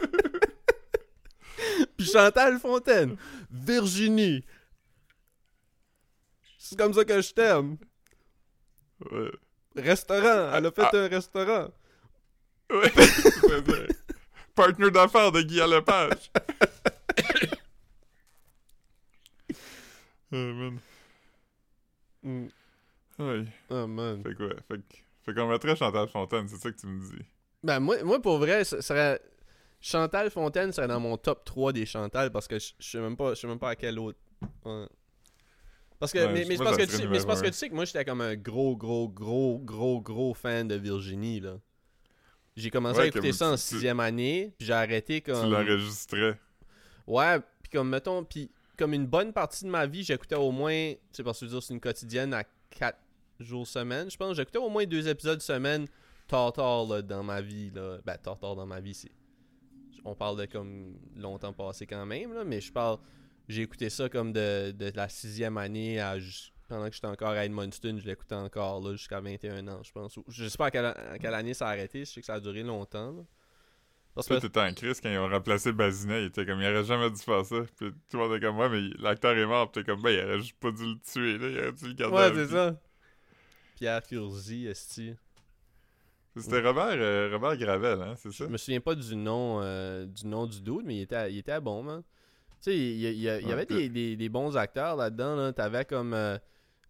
Puis 1.97 2.05
Chantal 2.07 2.57
Fontaine. 2.59 3.15
Virginie. 3.51 4.43
C'est 6.57 6.77
comme 6.77 6.93
ça 6.93 7.03
que 7.05 7.21
je 7.21 7.33
t'aime. 7.33 7.77
Ouais. 9.11 9.31
Restaurant. 9.75 10.51
Elle 10.53 10.65
a 10.65 10.71
fait 10.71 10.81
Ah. 10.83 10.91
un 10.97 11.07
restaurant. 11.07 11.67
Ouais. 12.71 12.91
C'est 12.95 13.31
ça. 13.31 13.57
Partner 14.55 14.91
d'affaires 14.91 15.31
de 15.31 15.41
Guy 15.41 15.57
Lepage. 15.59 16.31
oh, 20.31 20.35
man. 20.35 20.79
Mm. 22.23 22.47
Ouais. 23.19 23.45
Oh 23.69 23.87
man. 23.87 24.23
Fait 24.23 24.35
quoi? 24.35 24.49
Fait, 24.67 24.77
que- 24.77 24.95
fait 25.25 25.33
qu'on 25.33 25.47
mettrait 25.47 25.75
Chantal 25.75 26.07
Fontaine, 26.09 26.47
c'est 26.47 26.57
ça 26.57 26.71
que 26.71 26.79
tu 26.79 26.87
me 26.87 26.99
dis. 26.99 27.23
Ben, 27.63 27.79
moi, 27.79 28.03
moi 28.03 28.21
pour 28.21 28.37
vrai, 28.39 28.63
ça 28.63 28.81
serait. 28.81 29.19
Chantal 29.83 30.29
Fontaine 30.29 30.71
serait 30.71 30.87
dans 30.87 30.99
mon 30.99 31.17
top 31.17 31.43
3 31.43 31.73
des 31.73 31.85
Chantal 31.87 32.31
parce 32.31 32.47
que 32.47 32.59
je 32.59 32.71
je 32.79 32.87
sais 32.91 32.99
même 32.99 33.17
pas, 33.17 33.33
je 33.33 33.39
sais 33.41 33.47
même 33.47 33.57
pas 33.59 33.69
à 33.69 33.75
quel 33.75 33.97
autre. 33.99 34.19
Ouais. 34.65 34.85
Parce 36.01 36.11
que, 36.11 36.17
Ouais, 36.17 36.33
mais, 36.33 36.45
mais 36.45 36.57
que, 36.77 36.81
tu 36.85 36.91
sais, 36.97 37.07
mais 37.07 37.19
que 37.19 37.47
tu 37.47 37.53
sais 37.53 37.69
que 37.69 37.75
moi 37.75 37.85
j'étais 37.85 38.03
comme 38.03 38.21
un 38.21 38.35
gros, 38.35 38.75
gros, 38.75 39.07
gros, 39.07 39.59
gros, 39.59 40.01
gros 40.01 40.33
fan 40.33 40.67
de 40.67 40.75
Virginie 40.75 41.39
là. 41.39 41.59
J'ai 42.57 42.69
commencé 42.71 42.97
Ouais, 42.97 43.03
à 43.05 43.07
écouter 43.07 43.31
ça 43.31 43.49
en 43.49 43.55
tu- 43.55 43.61
tu- 43.61 43.67
sixième 43.67 43.99
année, 44.01 44.51
puis 44.57 44.65
j'ai 44.67 44.73
arrêté 44.73 45.21
Tu 45.21 45.31
comme. 45.31 45.49
l'enregistrais. 45.51 46.37
Ouais, 47.07 47.39
puis 47.61 47.71
comme 47.71 47.87
mettons, 47.89 48.23
puis 48.23 48.49
comme 48.77 48.93
une 48.93 49.05
bonne 49.05 49.31
partie 49.31 49.63
de 49.63 49.69
ma 49.69 49.85
vie, 49.85 50.03
j'écoutais 50.03 50.35
au 50.35 50.51
moins, 50.51 50.93
c'est 51.11 51.23
parce 51.23 51.39
que 51.39 51.45
dire 51.45 51.61
c'est 51.61 51.73
une 51.73 51.79
quotidienne 51.79 52.33
à 52.33 52.43
4 52.71 52.97
jours 53.39 53.67
semaine, 53.67 54.09
je 54.09 54.17
pense, 54.17 54.35
j'écoutais 54.35 54.57
au 54.57 54.69
moins 54.69 54.85
deux 54.85 55.07
épisodes 55.07 55.39
semaine 55.41 55.85
tard 56.27 56.51
tard 56.53 56.85
là, 56.87 57.01
dans 57.03 57.23
ma 57.23 57.41
vie 57.41 57.69
là. 57.69 57.99
Ben 58.05 58.17
tard 58.17 58.39
tard 58.39 58.55
dans 58.55 58.65
ma 58.65 58.79
vie, 58.79 58.95
c'est 58.95 59.11
on 60.03 60.15
parle 60.15 60.39
de 60.39 60.45
comme 60.45 60.95
longtemps 61.15 61.53
passé 61.53 61.85
quand 61.85 62.07
même 62.07 62.33
là, 62.33 62.43
mais 62.43 62.59
je 62.59 62.71
parle 62.71 62.97
j'ai 63.47 63.63
écouté 63.63 63.89
ça 63.89 64.09
comme 64.09 64.33
de, 64.33 64.71
de 64.71 64.91
la 64.95 65.09
sixième 65.09 65.57
année 65.57 65.99
à 65.99 66.17
pendant 66.67 66.87
que 66.87 66.93
j'étais 66.93 67.07
encore 67.07 67.31
à 67.31 67.45
Edmundston, 67.45 67.97
je 67.99 68.07
l'écoutais 68.07 68.35
encore 68.35 68.81
là 68.81 68.93
jusqu'à 68.93 69.19
21 69.19 69.67
ans, 69.67 69.81
je 69.83 69.91
pense. 69.91 70.17
Je 70.29 70.47
sais 70.47 70.57
pas 70.57 70.67
à 70.67 70.71
quelle, 70.71 70.85
à 70.85 71.17
quelle 71.19 71.33
année 71.33 71.53
ça 71.53 71.67
a 71.67 71.71
arrêté, 71.71 72.05
je 72.05 72.11
sais 72.11 72.21
que 72.21 72.25
ça 72.25 72.35
a 72.35 72.39
duré 72.39 72.63
longtemps. 72.63 73.11
là. 73.11 73.23
Parce 74.13 74.27
que 74.27 74.39
t'étais 74.39 74.59
en 74.59 74.73
crise 74.73 74.99
quand 74.99 75.09
ils 75.09 75.17
ont 75.17 75.29
remplacé 75.29 75.71
Bazinet. 75.71 76.23
Il 76.23 76.27
était 76.27 76.45
comme, 76.45 76.59
il 76.61 76.67
aurait 76.67 76.83
jamais 76.83 77.09
dû 77.09 77.21
faire 77.21 77.45
ça. 77.45 77.61
Puis 77.77 77.91
tout 78.09 78.17
le 78.17 78.19
monde 78.19 78.35
était 78.35 78.45
comme, 78.45 78.57
ouais, 78.57 78.69
mais 78.69 78.89
l'acteur 78.99 79.37
est 79.37 79.45
mort. 79.45 79.71
Puis 79.71 79.81
t'es 79.81 79.89
comme, 79.89 80.01
ben, 80.01 80.09
il 80.09 80.23
aurait 80.25 80.39
juste 80.39 80.57
pas 80.59 80.71
dû 80.71 80.83
le 80.85 80.99
tuer, 80.99 81.37
là. 81.37 81.47
Il 81.47 81.59
aurait 81.59 81.71
dû 81.71 81.87
le 81.87 81.93
garder. 81.93 82.15
Ouais, 82.15 82.23
à 82.23 82.33
c'est 82.33 82.47
ça. 82.47 82.81
Pierre 83.75 84.03
Curzi, 84.03 84.67
esti. 84.67 85.15
C'était 86.35 86.61
Robert, 86.61 86.95
euh, 86.97 87.29
Robert 87.31 87.57
Gravel, 87.57 88.01
hein, 88.01 88.15
c'est 88.17 88.31
ça? 88.31 88.45
Je 88.45 88.49
me 88.49 88.57
souviens 88.57 88.79
pas 88.79 88.95
du 88.95 89.15
nom 89.17 89.59
euh, 89.61 90.05
du 90.05 90.25
nom 90.25 90.45
du 90.45 90.61
dude, 90.61 90.85
mais 90.85 90.95
il 90.95 91.01
était, 91.01 91.31
il 91.31 91.39
était 91.39 91.59
bon, 91.59 91.83
man. 91.83 92.03
Sais, 92.61 92.77
il 92.77 92.99
y, 92.99 93.27
avait 93.29 93.65
des, 93.65 93.89
des- 93.89 94.15
des 94.15 94.29
bons 94.29 94.55
acteurs 94.57 94.95
là-dedans. 94.95 95.35
Là. 95.35 95.53
T'avais 95.53 95.85
comme 95.85 96.13
euh, 96.13 96.37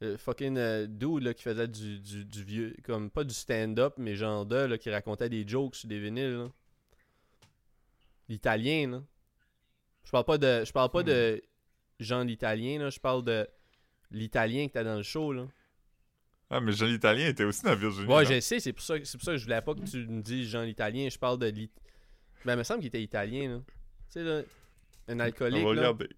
euh, 0.04 0.18
fucking 0.18 0.58
euh, 0.58 0.88
dude 0.88 1.24
là, 1.24 1.34
qui 1.34 1.44
faisait 1.44 1.68
du, 1.68 2.00
du, 2.00 2.26
du 2.26 2.44
vieux, 2.44 2.76
comme 2.84 3.10
pas 3.10 3.24
du 3.24 3.34
stand-up, 3.34 3.94
mais 3.98 4.16
genre 4.16 4.46
de, 4.46 4.56
là, 4.56 4.78
qui 4.78 4.90
racontait 4.90 5.30
des 5.30 5.48
jokes 5.48 5.76
sur 5.76 5.88
des 5.88 6.00
vinyles. 6.00 6.34
là. 6.38 6.48
L'italien, 8.30 8.90
là. 8.92 9.04
Je 10.04 10.12
parle 10.12 10.26
pas 10.26 10.38
de. 10.38 10.64
Je 10.66 10.72
parle 10.72 10.90
pas 10.90 11.04
de 11.04 11.42
Jean 12.00 12.24
l'italien, 12.24 12.80
là. 12.80 12.90
Je 12.90 13.00
parle 13.00 13.24
de 13.24 13.48
l'italien 14.10 14.68
que 14.68 14.74
t'as 14.74 14.84
dans 14.84 14.96
le 14.98 15.04
show, 15.04 15.32
là. 15.34 15.48
Ah, 16.54 16.60
mais 16.60 16.74
Jean 16.74 16.86
l'Italien 16.88 17.28
était 17.28 17.46
aussi 17.46 17.64
dans 17.64 17.76
Virginie. 17.76 18.08
Ouais, 18.08 18.26
je 18.26 18.42
sais, 18.42 18.60
c'est 18.60 18.74
pour 18.74 18.84
ça, 18.84 18.96
c'est 19.06 19.18
pour 19.18 19.24
ça 19.24 19.32
que 19.32 19.38
je 19.38 19.44
voulais 19.46 19.62
pas 19.62 19.74
que 19.74 19.80
tu 19.90 20.06
me 20.06 20.22
dises 20.22 20.50
Jean 20.50 20.64
l'italien. 20.64 21.08
Je 21.10 21.18
parle 21.18 21.40
de 21.40 21.46
l'It... 21.46 21.72
Ben, 22.44 22.56
il 22.56 22.58
me 22.58 22.64
semble 22.64 22.80
qu'il 22.82 22.88
était 22.88 23.02
italien, 23.02 23.50
là. 23.50 23.60
Tu 23.68 23.74
sais, 24.10 24.24
là, 24.24 24.42
un 25.08 25.20
alcoolique, 25.20 25.64
On 25.66 25.70
va 25.70 25.74
là. 25.76 25.82
regarder. 25.82 26.10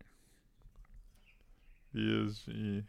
Il 1.94 2.30
il- 2.48 2.84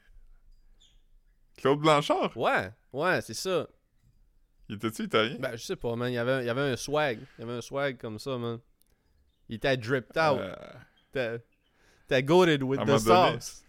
Claude 1.57 1.80
Blanchard? 1.80 2.36
Ouais, 2.36 2.70
ouais, 2.92 3.20
c'est 3.20 3.34
ça. 3.34 3.68
Il 4.68 4.76
était-tu 4.76 5.05
italien? 5.05 5.36
Ben, 5.38 5.55
je 5.57 5.62
sais 5.64 5.76
pas, 5.76 5.95
man. 5.95 6.11
Il 6.11 6.14
y 6.14 6.18
avait, 6.18 6.49
avait 6.49 6.72
un 6.72 6.76
swag. 6.76 7.18
Il 7.38 7.42
y 7.42 7.45
avait 7.45 7.59
un 7.59 7.61
swag 7.61 7.99
comme 7.99 8.18
ça, 8.18 8.36
man. 8.38 8.59
Il 9.49 9.57
était 9.57 9.76
dripped 9.76 10.16
out. 10.16 10.40
Euh, 11.16 11.38
T'es 12.09 12.22
goated 12.22 12.62
with 12.62 12.80
À 12.80 12.84
the 12.86 12.99
sauce. 12.99 13.62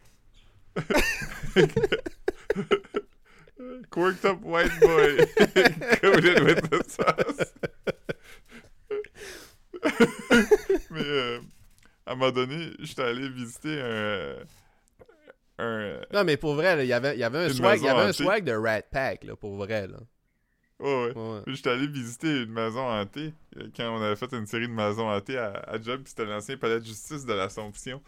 Quirked 3.92 4.26
up 4.26 4.42
white 4.42 4.72
boy. 4.82 5.18
Coated 6.02 6.44
with 6.44 6.70
the 6.70 6.84
sauce. 6.88 7.54
À 12.06 12.12
un 12.14 12.16
moment 12.16 12.32
donné, 12.32 12.72
j'étais 12.80 13.04
allé 13.04 13.30
visiter 13.30 13.82
un. 13.82 14.36
un 15.58 16.02
Non, 16.14 16.24
mais 16.24 16.38
pour 16.38 16.56
vrai, 16.56 16.86
il 16.86 16.88
y 16.88 16.94
avait, 16.94 17.16
il 17.16 17.20
y 17.20 17.24
avait 17.24 17.40
un 17.46 17.50
swag, 17.50 17.80
il 17.82 17.86
y 17.86 17.90
avait 17.90 18.02
un 18.02 18.14
swag 18.14 18.44
de 18.44 18.54
Rat 18.54 18.84
Pack, 18.84 19.24
là, 19.24 19.36
pour 19.36 19.56
vrai, 19.56 19.88
là. 19.88 19.98
ouais, 20.80 20.88
ouais. 21.14 21.14
Ouais. 21.16 21.42
J'étais 21.48 21.70
allé 21.70 21.88
visiter 21.88 22.44
une 22.44 22.52
maison 22.52 22.82
hantée 22.90 23.34
euh, 23.58 23.70
quand 23.76 23.98
on 23.98 24.02
avait 24.02 24.16
fait 24.16 24.34
une 24.34 24.46
série 24.46 24.68
de 24.68 24.74
maisons 24.74 25.10
hantées 25.10 25.38
à, 25.38 25.52
à 25.68 25.82
Job, 25.82 26.02
puis 26.04 26.10
c'était 26.10 26.26
l'ancien 26.26 26.58
palais 26.58 26.80
de 26.80 26.86
justice 26.86 27.26
de 27.26 27.34
l'Assomption. 27.34 28.02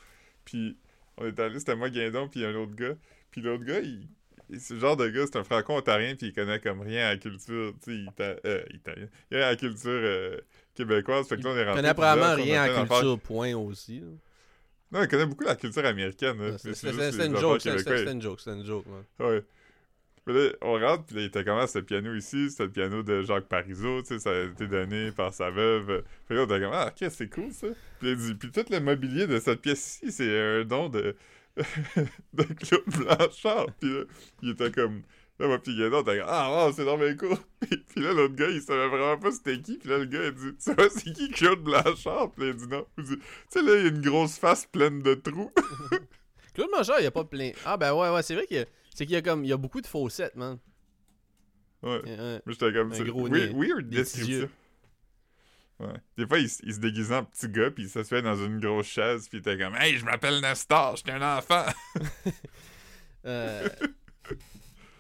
Puis 0.46 0.78
on 1.18 1.26
est 1.26 1.40
allé, 1.40 1.60
c'était 1.60 1.76
moi, 1.76 1.90
Guindon, 1.90 2.28
puis 2.30 2.46
un 2.46 2.56
autre 2.56 2.76
gars. 2.76 2.96
Puis 3.32 3.42
l'autre 3.42 3.64
gars, 3.64 3.80
il, 3.80 4.08
il- 4.50 4.62
ce 4.62 4.78
genre 4.80 4.98
de 4.98 5.08
gars, 5.10 5.26
c'est 5.26 5.38
un 5.38 5.44
franco-ontarien, 5.44 6.16
puis 6.16 6.28
il 6.28 6.34
connaît 6.34 6.60
comme 6.60 6.82
rien 6.82 7.08
à 7.08 7.10
la 7.14 7.18
culture, 7.18 7.74
tu 7.84 7.92
sais, 7.94 7.98
ita- 8.12 8.40
euh, 8.46 8.64
italienne. 8.74 9.10
Rien 9.32 9.42
à 9.42 9.50
la 9.52 9.56
culture 9.56 9.90
euh, 9.92 10.38
québécoise. 10.78 11.28
Fait 11.28 11.38
que 11.38 11.42
là, 11.44 11.50
on 11.50 11.58
est 11.58 11.62
Il 11.62 11.66
rentré. 11.66 11.82
connaît 11.82 11.94
probablement 11.94 12.36
rien 12.36 12.68
d'affaires. 12.68 12.88
culture, 13.00 13.20
point 13.20 13.54
aussi. 13.56 14.00
là. 14.00 14.08
Non, 14.92 15.02
il 15.04 15.08
connaît 15.10 15.26
beaucoup 15.26 15.44
la 15.44 15.56
culture 15.58 15.86
américaine. 15.86 16.58
C'était 16.58 16.94
Mais 16.94 17.12
c'est 17.12 17.26
une 17.26 17.38
joke, 17.38 17.62
c'était 17.62 17.78
c'était 17.80 18.12
une 18.12 18.22
joke, 18.22 18.40
c'était 18.40 18.56
une 18.58 18.66
joke. 18.66 18.86
Ouais. 19.20 19.44
Là, 20.28 20.50
on 20.62 20.74
rentre, 20.78 21.06
puis 21.06 21.16
là, 21.16 21.22
il 21.22 21.26
était 21.28 21.44
comment 21.46 21.66
ce 21.68 21.80
piano 21.80 22.14
ici? 22.14 22.50
C'était 22.50 22.64
le 22.66 22.72
piano 22.72 23.02
de 23.04 23.22
Jacques 23.22 23.48
Parizeau, 23.48 24.02
tu 24.02 24.08
sais, 24.10 24.20
ça 24.20 24.32
a 24.32 24.44
été 24.44 24.68
donné 24.68 25.12
par 25.14 25.34
sa 25.34 25.50
veuve. 25.50 26.04
Puis 26.26 26.36
là, 26.36 26.42
on 26.42 26.46
était 26.46 26.60
comme, 26.60 26.74
ah, 26.74 26.92
ok, 26.94 27.10
c'est 27.10 27.30
cool 27.30 27.52
ça. 27.54 27.68
Puis 28.00 28.10
il 28.12 28.18
dit, 28.18 28.36
puis 28.36 28.52
tout 28.52 28.66
le 28.70 28.80
mobilier 28.82 29.26
de 29.26 29.40
cette 29.40 29.62
pièce-ci, 29.62 30.12
c'est 30.12 30.38
un 30.38 30.66
don 30.66 30.90
de, 30.90 31.16
de 32.34 32.44
Claude 32.44 32.84
Blanchard. 32.88 33.68
Puis 33.80 33.90
là, 33.94 34.04
il 34.42 34.50
était 34.50 34.72
comme, 34.72 35.02
Là, 35.40 35.48
moi, 35.48 35.60
pis 35.60 35.76
Guédon, 35.76 36.04
t'as 36.04 36.14
Ah, 36.26 36.50
wow, 36.66 36.74
c'est 36.74 36.86
dans 36.86 36.98
mes 36.98 37.16
cours. 37.16 37.38
Puis, 37.60 37.78
puis 37.78 38.04
là, 38.04 38.14
l'autre 38.14 38.36
gars, 38.36 38.50
il 38.50 38.62
savait 38.62 38.88
vraiment 38.88 39.18
pas 39.18 39.32
c'était 39.32 39.60
qui. 39.62 39.78
Puis 39.78 39.90
là, 39.90 39.98
le 39.98 40.06
gars, 40.06 40.26
il 40.26 40.34
dit 40.34 40.50
Tu 40.50 40.56
sais 40.60 40.76
pas 40.76 40.90
c'est 40.90 41.12
qui 41.12 41.30
Claude 41.30 41.64
Blanchard? 41.64 42.32
Puis 42.32 42.44
là, 42.46 42.50
il 42.50 42.56
dit 42.56 42.68
non. 42.68 42.86
Il 42.98 43.04
dit 43.04 43.18
Tu 43.18 43.24
sais, 43.50 43.62
là, 43.62 43.76
il 43.76 43.82
y 43.82 43.86
a 43.86 43.90
une 43.90 44.02
grosse 44.02 44.38
face 44.38 44.66
pleine 44.66 45.02
de 45.02 45.16
trous. 45.16 45.52
Claude 46.54 46.70
Blanchard, 46.72 47.00
il 47.00 47.04
y 47.04 47.08
a 47.08 47.12
pas 47.12 47.24
plein. 47.24 47.52
Ah, 47.66 47.78
ben 47.78 47.94
ouais, 47.94 48.10
ouais, 48.10 48.24
c'est 48.24 48.36
vrai 48.36 48.46
qu'il 48.48 48.58
y 48.58 48.60
a. 48.62 48.66
C'est 48.94 49.06
qu'il 49.06 49.14
y 49.14 49.18
a 49.18 49.22
comme. 49.22 49.44
Il 49.44 49.50
y 49.50 49.54
a 49.54 49.58
beaucoup 49.58 49.82
de 49.82 49.88
faussettes, 49.88 50.36
man. 50.36 50.58
ouais. 51.84 52.02
Euh, 52.08 52.40
Mais 52.46 52.54
j'étais 52.54 52.74
comme 52.74 52.94
Un 52.94 53.04
gros 53.04 53.28
Weird, 53.28 53.86
nez, 53.92 53.98
description. 53.98 54.50
Ouais. 55.80 55.94
Des 56.18 56.26
fois, 56.26 56.40
il, 56.40 56.50
se 56.50 56.80
déguisait 56.80 57.16
en 57.16 57.24
petit 57.24 57.50
gars, 57.50 57.70
puis 57.70 57.84
il 57.84 57.90
s'asseyait 57.90 58.24
dans 58.24 58.36
une 58.36 58.60
grosse 58.60 58.88
chaise, 58.88 59.30
puis 59.30 59.38
il 59.38 59.42
était 59.42 59.64
comme 59.64 59.76
Hey, 59.76 59.98
je 59.98 60.06
m'appelle 60.06 60.42
Nestor, 60.42 60.96
j'étais 60.96 61.12
un 61.12 61.38
enfant. 61.38 61.66
Euh, 63.26 63.68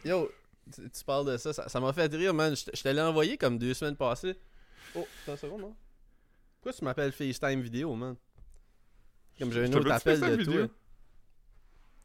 Yo, 0.07 0.31
tu, 0.73 0.89
tu 0.89 1.03
parles 1.03 1.31
de 1.31 1.37
ça, 1.37 1.53
ça 1.53 1.79
m'a 1.79 1.93
fait 1.93 2.13
rire, 2.13 2.33
man. 2.33 2.55
Je 2.55 2.65
te- 2.65 2.75
je 2.75 2.81
te 2.83 2.87
l'ai 2.89 3.01
envoyé 3.01 3.37
comme 3.37 3.57
deux 3.57 3.73
semaines 3.73 3.95
passées. 3.95 4.35
Oh, 4.95 5.05
attends 5.23 5.31
une 5.33 5.37
seconde, 5.37 5.61
non? 5.61 5.75
Pourquoi 6.55 6.73
tu 6.73 6.83
m'appelles 6.83 7.11
FaceTime 7.11 7.61
vidéo, 7.61 7.95
man? 7.95 8.15
Comme 9.39 9.51
j'ai 9.51 9.65
un 9.65 9.73
autre 9.73 9.91
appel 9.91 10.19
de 10.19 10.43
toi. 10.43 10.67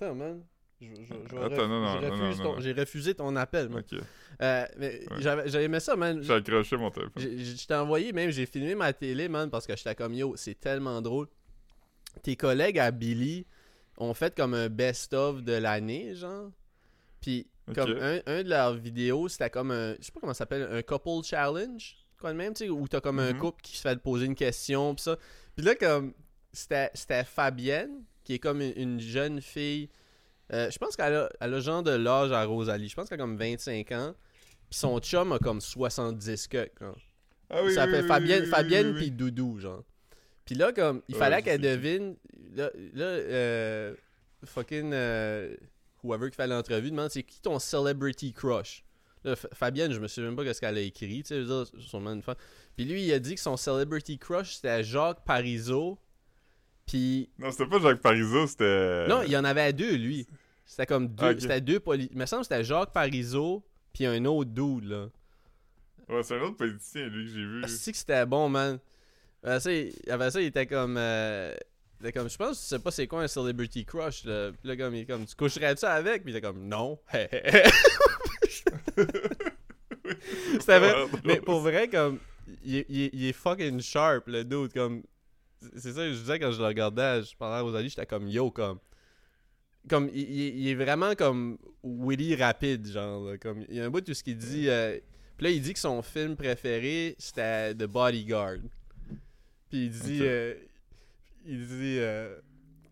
Attends, 0.00 0.14
man. 0.14 0.42
J'ai 0.80 2.72
refusé 2.72 3.14
ton 3.14 3.34
appel, 3.36 3.68
man. 3.68 3.82
ok. 3.90 4.00
Euh, 4.40 4.66
mais 4.78 5.04
Ouais. 5.10 5.16
j'avais 5.20 5.64
aimé 5.64 5.78
ça, 5.80 5.94
man. 5.96 6.20
J'ai 6.22 6.32
accroché 6.34 6.76
mon 6.76 6.90
téléphone. 6.90 7.22
Je 7.22 7.66
t'ai 7.66 7.74
envoyé, 7.74 8.12
même, 8.12 8.30
j'ai 8.30 8.46
filmé 8.46 8.74
ma 8.74 8.92
télé, 8.92 9.28
man, 9.28 9.48
parce 9.50 9.66
que 9.66 9.76
j'étais 9.76 9.94
comme, 9.94 10.14
yo, 10.14 10.34
c'est 10.36 10.58
tellement 10.58 11.00
drôle. 11.00 11.28
Tes 12.22 12.36
collègues 12.36 12.78
à 12.78 12.90
Billy 12.90 13.46
ont 13.96 14.12
fait 14.14 14.34
comme 14.34 14.54
un 14.54 14.68
best-of 14.68 15.42
de 15.42 15.52
l'année, 15.52 16.14
genre. 16.16 16.50
Puis, 17.20 17.46
Comme 17.74 17.96
un, 18.00 18.20
un 18.26 18.42
de 18.42 18.48
leurs 18.48 18.74
vidéos, 18.74 19.28
c'était 19.28 19.50
comme 19.50 19.70
un, 19.70 19.94
je 19.98 20.04
sais 20.06 20.12
pas 20.12 20.20
comment 20.20 20.34
ça 20.34 20.38
s'appelle, 20.38 20.68
un 20.70 20.82
couple 20.82 21.24
challenge, 21.24 21.96
quoi 22.20 22.32
de 22.32 22.36
même, 22.38 22.54
tu 22.54 22.64
sais, 22.64 22.70
où 22.70 22.86
t'as 22.88 23.00
comme 23.00 23.18
un 23.18 23.32
Mhm. 23.32 23.38
couple 23.38 23.62
qui 23.62 23.76
se 23.76 23.82
fait 23.82 23.98
poser 24.00 24.26
une 24.26 24.34
question, 24.34 24.94
pis 24.94 25.02
ça. 25.02 25.16
Puis 25.56 25.64
là, 25.64 25.74
comme, 25.74 26.12
c'était 26.52 27.24
Fabienne, 27.24 28.04
qui 28.24 28.34
est 28.34 28.38
comme 28.38 28.60
une, 28.60 28.72
une 28.76 29.00
jeune 29.00 29.40
fille, 29.40 29.88
euh, 30.52 30.70
je 30.70 30.78
pense 30.78 30.96
qu'elle 30.96 31.14
a, 31.14 31.28
elle 31.40 31.54
a 31.54 31.60
genre 31.60 31.82
de 31.82 31.92
l'âge 31.92 32.30
à 32.32 32.44
Rosalie, 32.44 32.88
je 32.88 32.94
pense 32.94 33.08
qu'elle 33.08 33.20
a 33.20 33.22
comme 33.24 33.36
25 33.36 33.90
ans, 33.92 34.14
puis 34.70 34.78
son 34.78 34.98
chum 35.00 35.32
a 35.32 35.38
comme 35.38 35.60
70 35.60 36.48
que. 36.48 36.70
Ah 37.50 37.56
Ça 37.68 37.74
s'appelle 37.74 38.02
oui, 38.02 38.08
Fabienne, 38.08 38.42
oui, 38.44 38.48
Fabienne 38.48 38.86
oui. 38.92 38.96
puis 38.96 39.10
Doudou, 39.10 39.58
genre. 39.58 39.82
Puis 40.44 40.54
là, 40.54 40.72
comme, 40.72 41.02
il 41.08 41.14
fallait 41.14 41.42
qu'elle 41.42 41.60
devine. 41.60 42.16
Là, 42.54 42.70
là 42.94 43.04
euh, 43.04 43.94
fucking. 44.44 44.90
euh, 44.92 45.54
whoever 46.02 46.30
qui 46.30 46.36
fait 46.36 46.46
l'entrevue 46.46 46.90
demande 46.90 47.10
c'est 47.10 47.22
qui 47.22 47.40
ton 47.40 47.58
celebrity 47.58 48.32
crush? 48.32 48.84
Là, 49.24 49.36
Fabienne, 49.36 49.92
je 49.92 50.00
me 50.00 50.08
souviens 50.08 50.30
même 50.30 50.36
pas 50.36 50.52
ce 50.52 50.60
qu'elle 50.60 50.76
a 50.76 50.80
écrit, 50.80 51.22
tu 51.22 51.28
sais, 51.28 51.44
je 51.44 51.64
sûrement 51.78 52.12
une 52.12 52.22
fan. 52.22 52.34
Puis 52.76 52.84
lui, 52.84 53.04
il 53.04 53.12
a 53.12 53.18
dit 53.20 53.36
que 53.36 53.40
son 53.40 53.56
celebrity 53.56 54.18
crush 54.18 54.54
c'était 54.56 54.82
Jacques 54.82 55.24
Parizeau. 55.24 55.98
Puis. 56.86 57.30
Non, 57.38 57.50
c'était 57.52 57.66
pas 57.66 57.78
Jacques 57.78 58.00
Parizeau, 58.00 58.46
c'était. 58.48 59.06
Non, 59.06 59.22
il 59.22 59.30
y 59.30 59.36
en 59.36 59.44
avait 59.44 59.72
deux, 59.72 59.94
lui. 59.94 60.26
C'était 60.64 60.86
comme 60.86 61.08
deux. 61.08 61.38
C'était 61.38 61.60
deux 61.60 61.78
poli- 61.78 62.08
Il 62.10 62.18
me 62.18 62.26
semble 62.26 62.42
que 62.42 62.48
c'était 62.48 62.64
Jacques 62.64 62.92
Parizeau, 62.92 63.64
puis 63.92 64.06
un 64.06 64.24
autre 64.24 64.50
dude, 64.50 64.84
là. 64.84 65.06
Ouais, 66.08 66.22
c'est 66.24 66.36
un 66.36 66.42
autre 66.42 66.56
politicien, 66.56 67.06
lui, 67.06 67.26
que 67.26 67.30
j'ai 67.32 67.44
vu. 67.46 67.60
Ah, 67.64 67.68
c'est 67.68 67.92
que 67.92 67.98
c'était 67.98 68.26
bon, 68.26 68.48
man. 68.48 68.80
Après 69.44 69.60
ça, 69.60 69.72
il, 69.72 69.92
après 70.10 70.30
ça, 70.32 70.40
il 70.40 70.46
était 70.46 70.66
comme. 70.66 70.96
euh, 70.98 71.54
il 72.02 72.08
était 72.08 72.18
comme, 72.18 72.28
je 72.28 72.36
pense, 72.36 72.60
je 72.60 72.66
sais 72.66 72.78
pas 72.80 72.90
c'est 72.90 73.06
quoi 73.06 73.22
un 73.22 73.28
celebrity 73.28 73.84
crush. 73.84 74.24
Là. 74.24 74.50
Puis 74.52 74.68
là, 74.68 74.76
comme, 74.76 74.94
il 74.94 75.02
est 75.02 75.06
comme, 75.06 75.24
tu 75.24 75.34
coucherais-tu 75.36 75.84
avec? 75.84 76.22
Puis 76.24 76.32
il 76.32 76.36
était 76.36 76.46
comme, 76.46 76.66
non. 76.66 76.98
C'était 80.60 80.78
vrai. 80.78 81.06
Mais 81.24 81.40
pour 81.40 81.60
vrai, 81.60 81.88
comme, 81.88 82.18
il, 82.64 82.76
est- 82.76 82.86
il 82.88 83.10
il 83.12 83.24
est 83.26 83.32
fucking 83.32 83.80
sharp, 83.80 84.26
le 84.26 84.44
dude. 84.44 84.72
Comme, 84.72 85.02
c'est 85.76 85.92
ça 85.92 86.00
que 86.06 86.12
je 86.12 86.18
disais 86.18 86.38
quand 86.38 86.50
je 86.52 86.58
le 86.60 86.66
regardais, 86.66 87.22
je 87.22 87.36
parlais 87.36 87.58
à 87.58 87.60
Rosalie, 87.62 87.88
j'étais 87.88 88.06
comme, 88.06 88.28
yo, 88.28 88.50
comme. 88.50 88.78
Comme, 89.88 90.08
il, 90.14 90.30
il- 90.30 90.68
est 90.68 90.74
vraiment 90.74 91.14
comme 91.14 91.58
witty 91.82 92.36
rapide, 92.36 92.86
genre. 92.86 93.24
là. 93.30 93.38
Comme, 93.38 93.64
il 93.68 93.76
y 93.76 93.80
a 93.80 93.84
un 93.84 93.90
bout 93.90 94.00
de 94.00 94.06
tout 94.06 94.14
ce 94.14 94.22
qu'il 94.22 94.36
dit. 94.36 94.68
euh, 94.68 94.98
puis 95.36 95.44
là, 95.46 95.50
il 95.50 95.62
dit 95.62 95.72
que 95.72 95.78
son 95.80 96.02
film 96.02 96.36
préféré, 96.36 97.16
c'était 97.18 97.74
The 97.74 97.84
Bodyguard. 97.86 98.58
Puis 99.70 99.86
il 99.86 99.90
dit. 99.90 100.18
Euh, 100.22 100.54
il 101.44 101.66
dit. 101.66 101.98
euh, 101.98 102.38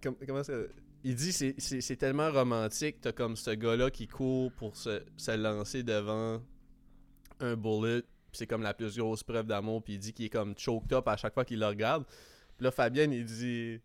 com- 0.03 0.17
comment 0.27 0.43
ça. 0.45 0.55
Il 1.03 1.15
dit 1.15 1.33
c'est 1.33 1.97
tellement 1.97 2.31
romantique, 2.31 3.01
t'as 3.01 3.13
comme 3.13 3.35
ce 3.37 3.53
gars-là 3.53 3.91
qui 3.91 4.07
court 4.07 4.53
pour 4.53 4.77
se, 4.77 5.03
se 5.17 5.31
lancer 5.31 5.83
devant 5.83 6.43
un 7.41 7.57
bullet, 7.57 8.03
c'est 8.33 8.47
comme 8.47 8.61
la 8.63 8.75
plus 8.75 8.99
grosse 8.99 9.23
preuve 9.23 9.47
d'amour, 9.47 9.83
puis 9.83 9.95
il 9.95 9.99
dit 9.99 10.13
qu'il 10.13 10.27
est 10.27 10.31
comme 10.31 10.55
choked 10.59 10.93
up 10.93 11.09
à 11.09 11.17
chaque 11.17 11.33
fois 11.33 11.47
qu'il 11.47 11.59
le 11.59 11.67
regarde. 11.67 12.05
Puis 12.57 12.65
là, 12.65 12.71
Fabienne, 12.71 13.13
il 13.13 13.25
dit. 13.25 13.81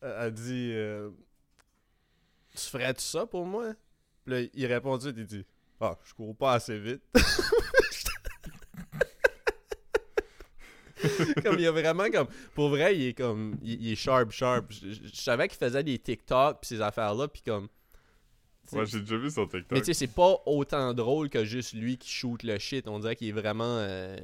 Elle 0.00 0.32
dit. 0.32 0.70
euh, 0.72 1.10
tu 2.54 2.58
ferais-tu 2.68 3.02
ça 3.02 3.26
pour 3.26 3.44
moi? 3.44 3.72
Puis 4.24 4.34
là, 4.34 4.48
il 4.54 4.66
répond 4.66 4.96
tout 4.98 5.12
il 5.16 5.24
dit 5.26 5.44
Ah, 5.80 5.98
je 6.04 6.14
cours 6.14 6.36
pas 6.36 6.52
assez 6.54 6.78
vite. 6.78 7.02
comme 11.44 11.56
il 11.56 11.62
y 11.62 11.66
a 11.66 11.72
vraiment 11.72 12.10
comme. 12.10 12.28
Pour 12.54 12.68
vrai, 12.70 12.96
il 12.96 13.06
est 13.08 13.14
comme. 13.14 13.56
Il, 13.62 13.82
il 13.82 13.92
est 13.92 13.96
sharp, 13.96 14.30
sharp. 14.30 14.66
Je, 14.70 14.90
je- 14.92 15.08
je 15.08 15.20
savais 15.20 15.48
qu'il 15.48 15.58
faisait 15.58 15.82
des 15.84 15.98
TikTok 15.98 16.60
pis 16.60 16.68
ces 16.68 16.80
affaires-là, 16.80 17.28
puis 17.28 17.42
comme. 17.42 17.68
Ouais, 18.72 18.86
j'ai 18.86 19.00
déjà 19.00 19.16
vu 19.16 19.30
son 19.30 19.46
TikTok. 19.46 19.72
mais 19.72 19.80
tu 19.80 19.86
sais, 19.86 19.94
c'est 19.94 20.06
pas 20.14 20.36
autant 20.46 20.94
drôle 20.94 21.28
que 21.28 21.44
juste 21.44 21.74
lui 21.74 21.98
qui 21.98 22.08
shoot 22.10 22.42
le 22.44 22.58
shit. 22.58 22.86
On 22.88 22.98
dirait 23.00 23.16
qu'il 23.16 23.28
est 23.28 23.32
vraiment. 23.32 23.78
euh, 23.78 24.16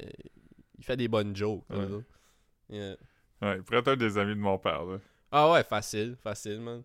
il 0.78 0.84
fait 0.84 0.96
des 0.96 1.08
bonnes 1.08 1.34
jokes. 1.36 1.64
Ouais. 1.70 1.76
là. 1.76 1.98
Yeah. 2.70 2.96
Ouais, 3.42 3.56
il 3.56 3.62
pourrait 3.62 3.78
être 3.80 3.88
un 3.88 3.96
des 3.96 4.16
amis 4.18 4.34
de 4.34 4.40
mon 4.40 4.58
père, 4.58 4.84
là. 4.84 4.98
Ah 5.32 5.50
ouais, 5.52 5.64
facile, 5.64 6.16
facile, 6.22 6.60
man. 6.60 6.82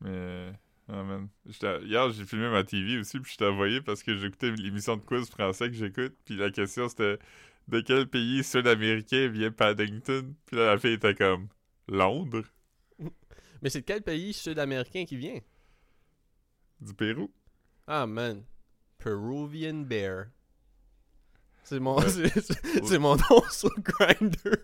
Mais. 0.00 0.52
Ah, 0.92 1.04
man. 1.04 1.28
Hier, 1.46 2.10
j'ai 2.10 2.24
filmé 2.24 2.48
ma 2.50 2.64
TV 2.64 2.98
aussi, 2.98 3.20
puis 3.20 3.30
je 3.32 3.36
t'ai 3.38 3.46
envoyé 3.46 3.80
parce 3.80 4.02
que 4.02 4.16
j'écoutais 4.16 4.50
l'émission 4.50 4.96
de 4.96 5.02
quiz 5.02 5.30
français 5.30 5.68
que 5.68 5.74
j'écoute, 5.76 6.14
puis 6.24 6.36
la 6.36 6.50
question 6.50 6.88
c'était 6.88 7.18
de 7.68 7.80
quel 7.80 8.08
pays 8.08 8.42
sud-américain 8.42 9.28
vient 9.28 9.52
Paddington? 9.52 10.34
Puis 10.46 10.56
là, 10.56 10.72
la 10.74 10.78
fille 10.78 10.94
était 10.94 11.14
comme 11.14 11.46
Londres? 11.86 12.42
Mais 13.62 13.70
c'est 13.70 13.82
de 13.82 13.86
quel 13.86 14.02
pays 14.02 14.32
sud-américain 14.32 15.04
qui 15.04 15.16
vient? 15.16 15.38
Du 16.80 16.92
Pérou? 16.94 17.30
Ah 17.86 18.06
man. 18.06 18.42
Peruvian 18.98 19.74
Bear. 19.82 20.26
C'est 21.62 21.78
mon, 21.78 21.96
Ouais. 21.98 22.30
c'est 22.84 22.98
mon 22.98 23.14
nom 23.16 23.42
sur 23.50 23.70
Grindr. 23.80 24.56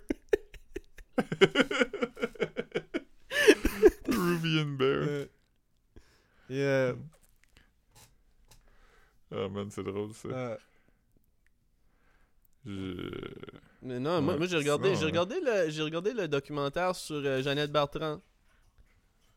Peruvian 4.05 4.77
Bear. 4.77 5.27
Yeah. 6.49 6.95
Ah, 9.33 9.49
man, 9.49 9.71
c'est 9.71 9.83
drôle 9.83 10.13
ça. 10.15 10.29
Euh, 10.29 10.57
Je... 12.65 13.11
mais 13.83 13.99
non, 14.01 14.21
moi, 14.23 14.33
Ouais, 14.35 14.39
moi 14.39 14.47
j'ai 14.47 14.57
regardé, 14.57 14.95
j'ai 14.97 15.05
regardé 15.05 15.41
le, 15.41 15.71
j'ai 15.71 15.83
regardé 15.83 16.13
le 16.13 16.27
documentaire 16.29 16.95
sur 16.95 17.17
euh, 17.17 17.43
Jeannette 17.43 17.71
Bertrand. 17.73 18.21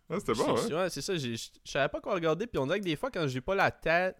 Ah, 0.09 0.19
c'était 0.19 0.33
bon, 0.33 0.57
C'est- 0.57 0.73
hein? 0.73 0.83
ouais, 0.83 0.89
c'est 0.89 1.01
ça. 1.01 1.15
Je 1.15 1.35
savais 1.63 1.89
pas 1.89 2.01
quoi 2.01 2.13
regarder. 2.15 2.47
Puis 2.47 2.57
on 2.57 2.65
dirait 2.65 2.79
que 2.79 2.85
des 2.85 2.95
fois, 2.95 3.11
quand 3.11 3.27
j'ai 3.27 3.41
pas 3.41 3.53
la 3.53 3.69
tête 3.69 4.15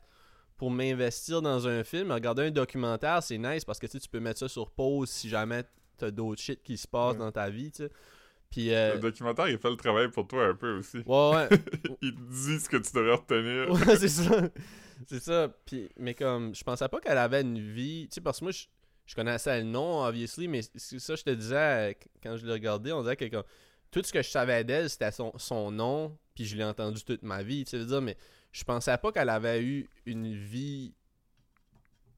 pour 0.58 0.70
m'investir 0.70 1.42
dans 1.42 1.68
un 1.68 1.84
film, 1.84 2.12
regarder 2.12 2.44
un 2.44 2.52
documentaire, 2.52 3.24
c'est 3.24 3.38
nice 3.40 3.66
parce 3.66 3.80
que 3.80 3.88
tu 3.88 3.94
sais, 3.94 4.00
tu 4.00 4.10
peux 4.10 4.20
mettre 4.20 4.40
ça 4.40 4.48
sur 4.48 4.70
pause 4.70 5.10
si 5.10 5.30
jamais 5.30 5.64
t'as 5.98 6.12
d'autres 6.12 6.42
shit 6.42 6.62
qui 6.62 6.78
se 6.78 6.88
passent 6.88 7.14
Ouais. 7.14 7.20
dans 7.20 7.32
ta 7.32 7.50
vie, 7.50 7.72
tu 7.72 7.78
sais. 7.84 7.92
Puis, 8.50 8.74
euh, 8.74 8.96
Le 8.96 9.00
documentaire, 9.00 9.48
il 9.48 9.58
fait 9.60 9.70
le 9.70 9.76
travail 9.76 10.10
pour 10.10 10.28
toi 10.28 10.48
un 10.48 10.56
peu 10.56 10.78
aussi. 10.80 10.98
ouais, 11.06 11.32
ouais. 11.34 11.50
il 12.02 12.16
te 12.16 12.22
dit 12.22 12.60
ce 12.60 12.68
que 12.70 12.78
tu 12.78 12.92
devrais 12.94 13.16
retenir. 13.16 13.70
Ouais, 13.72 13.96
c'est 14.00 14.08
ça. 14.10 14.50
C'est 15.08 15.20
ça. 15.22 15.50
Puis, 15.66 15.90
mais 15.98 16.14
comme, 16.16 16.54
je 16.56 16.64
pensais 16.64 16.88
pas 16.90 17.00
qu'elle 17.00 17.18
avait 17.20 17.42
une 17.42 17.60
vie. 17.60 18.08
Tu 18.10 18.16
sais, 18.16 18.22
parce 18.22 18.40
que 18.40 18.46
moi, 18.46 18.52
je, 18.52 18.66
je 19.06 19.16
connaissais 19.16 19.60
le 19.60 19.66
nom, 19.66 20.04
obviously, 20.04 20.48
mais 20.48 20.62
c'est 20.76 21.00
ça, 21.00 21.16
je 21.16 21.24
te 21.24 21.30
disais, 21.30 21.56
euh, 21.56 21.94
quand 22.24 22.38
je 22.38 22.46
l'ai 22.46 22.54
regardé, 22.54 22.92
on 22.92 23.02
dirait 23.04 23.16
que 23.18 23.26
comme, 23.26 23.44
tout 23.92 24.02
ce 24.04 24.12
que 24.12 24.22
je 24.22 24.30
savais 24.30 24.64
d'elle, 24.64 24.90
c'était 24.90 25.12
son, 25.12 25.32
son 25.38 25.72
nom, 25.72 26.18
puis 26.36 26.46
je 26.46 26.56
l'ai 26.58 26.64
entendu 26.64 27.04
toute 27.04 27.22
ma 27.24 27.44
vie. 27.44 27.66
Tu 27.66 27.78
veux 27.78 27.86
dire, 27.86 28.02
mais 28.02 28.18
je 28.52 28.64
pensais 28.64 28.98
pas 28.98 29.12
qu'elle 29.12 29.30
avait 29.30 29.62
eu 29.64 29.88
une 30.06 30.34
vie 30.36 30.94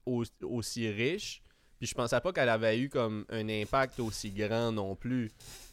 au- 0.06 0.24
aussi 0.42 0.88
riche, 0.90 1.42
puis 1.78 1.86
je 1.88 1.94
pensais 1.94 2.20
pas 2.20 2.32
qu'elle 2.32 2.48
avait 2.48 2.78
eu 2.78 2.88
comme 2.88 3.24
un 3.28 3.48
impact 3.48 4.00
aussi 4.00 4.30
grand 4.30 4.72
non 4.72 4.94
plus. 4.96 5.30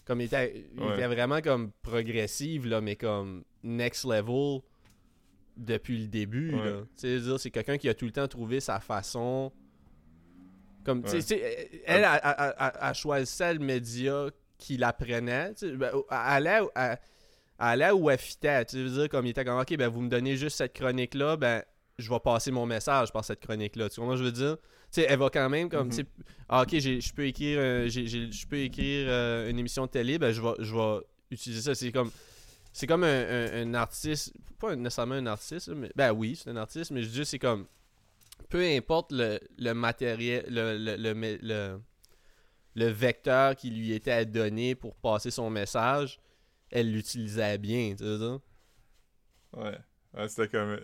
Comme 0.09 0.21
il 0.21 0.23
était, 0.23 0.65
il 0.75 0.81
Ouais. 0.81 0.95
était 0.95 1.05
vraiment 1.05 1.39
comme 1.39 1.71
progressive, 1.83 2.65
là, 2.65 2.81
mais 2.81 2.95
comme 2.95 3.43
next 3.61 4.05
level 4.05 4.61
depuis 5.55 5.99
le 5.99 6.07
début. 6.07 6.55
Ouais. 6.55 7.37
c'est 7.37 7.51
quelqu'un 7.51 7.77
qui 7.77 7.87
a 7.87 7.93
tout 7.93 8.05
le 8.05 8.11
temps 8.11 8.27
trouvé 8.27 8.59
sa 8.59 8.79
façon. 8.79 9.51
Comme, 10.83 11.03
elle, 11.85 12.07
choisissait 12.95 13.53
le 13.53 13.59
média 13.59 14.25
qui 14.57 14.77
l'apprenait. 14.77 15.53
tu 15.53 15.69
sais, 15.69 15.75
ben, 15.75 15.91
Elle 15.93 16.17
allait, 16.17 16.59
elle, 16.75 16.97
allait 17.59 17.91
où 17.91 18.09
elle 18.09 18.17
fitait. 18.17 18.65
Tu 18.65 18.77
veux 18.83 18.89
dire, 19.01 19.09
comme 19.09 19.27
il 19.27 19.29
était 19.29 19.45
comme, 19.45 19.59
ok, 19.59 19.77
ben 19.77 19.89
vous 19.89 20.01
me 20.01 20.09
donnez 20.09 20.37
juste 20.37 20.57
cette 20.57 20.73
chronique-là, 20.73 21.37
ben 21.37 21.61
je 21.99 22.09
vais 22.09 22.19
passer 22.19 22.49
mon 22.49 22.65
message 22.65 23.13
par 23.13 23.23
cette 23.23 23.41
chronique-là. 23.41 23.89
Tu 23.89 23.97
vois, 23.97 24.07
moi 24.07 24.15
je 24.15 24.23
veux 24.23 24.31
dire? 24.31 24.57
Tu 24.91 25.01
sais, 25.01 25.07
elle 25.09 25.19
va 25.19 25.29
quand 25.29 25.49
même 25.49 25.69
comme, 25.69 25.87
Mhm. 25.87 25.89
tu 25.89 25.95
sais, 25.97 26.05
ah, 26.47 26.63
ok, 26.63 26.79
j'ai- 26.79 27.01
je 27.01 27.13
peux 27.13 27.25
écrire, 27.27 27.59
euh, 27.59 27.87
j'ai- 27.89 28.07
j'ai- 28.07 28.31
je 28.31 28.47
peux 28.47 28.57
écrire 28.59 29.07
euh, 29.09 29.49
une 29.49 29.59
émission 29.59 29.85
de 29.85 29.91
télé, 29.91 30.17
ben 30.17 30.31
je 30.31 30.41
vais, 30.41 30.53
je 30.59 30.75
vais 30.75 30.99
utiliser 31.31 31.61
ça. 31.61 31.75
C'est 31.75 31.91
comme, 31.91 32.11
c'est 32.73 32.87
comme 32.87 33.03
un, 33.03 33.07
un- 33.07 33.63
un 33.67 33.73
artiste, 33.75 34.33
pas 34.59 34.75
nécessairement 34.75 35.15
un 35.15 35.27
artiste, 35.27 35.69
mais 35.69 35.91
ben 35.95 36.11
oui, 36.13 36.35
c'est 36.35 36.49
un 36.51 36.57
artiste, 36.57 36.91
mais 36.91 37.03
je 37.03 37.09
dis 37.09 37.25
c'est 37.25 37.39
comme, 37.39 37.67
peu 38.49 38.61
importe 38.63 39.11
le, 39.11 39.39
le 39.57 39.73
matériel, 39.73 40.45
le, 40.49 40.77
le, 40.77 40.95
le, 40.97 41.13
le, 41.13 41.39
le- 41.41 41.81
le 42.75 42.85
vecteur 42.87 43.55
qui 43.55 43.69
lui 43.71 43.93
était 43.93 44.25
donné 44.25 44.75
pour 44.75 44.95
passer 44.95 45.31
son 45.31 45.49
message, 45.49 46.19
elle 46.71 46.91
l'utilisait 46.91 47.57
bien, 47.57 47.95
tu 47.97 48.03
dire? 48.03 48.39
Ouais. 49.53 49.77
Ouais, 50.13 50.27
C'était 50.27 50.47
comme 50.49 50.79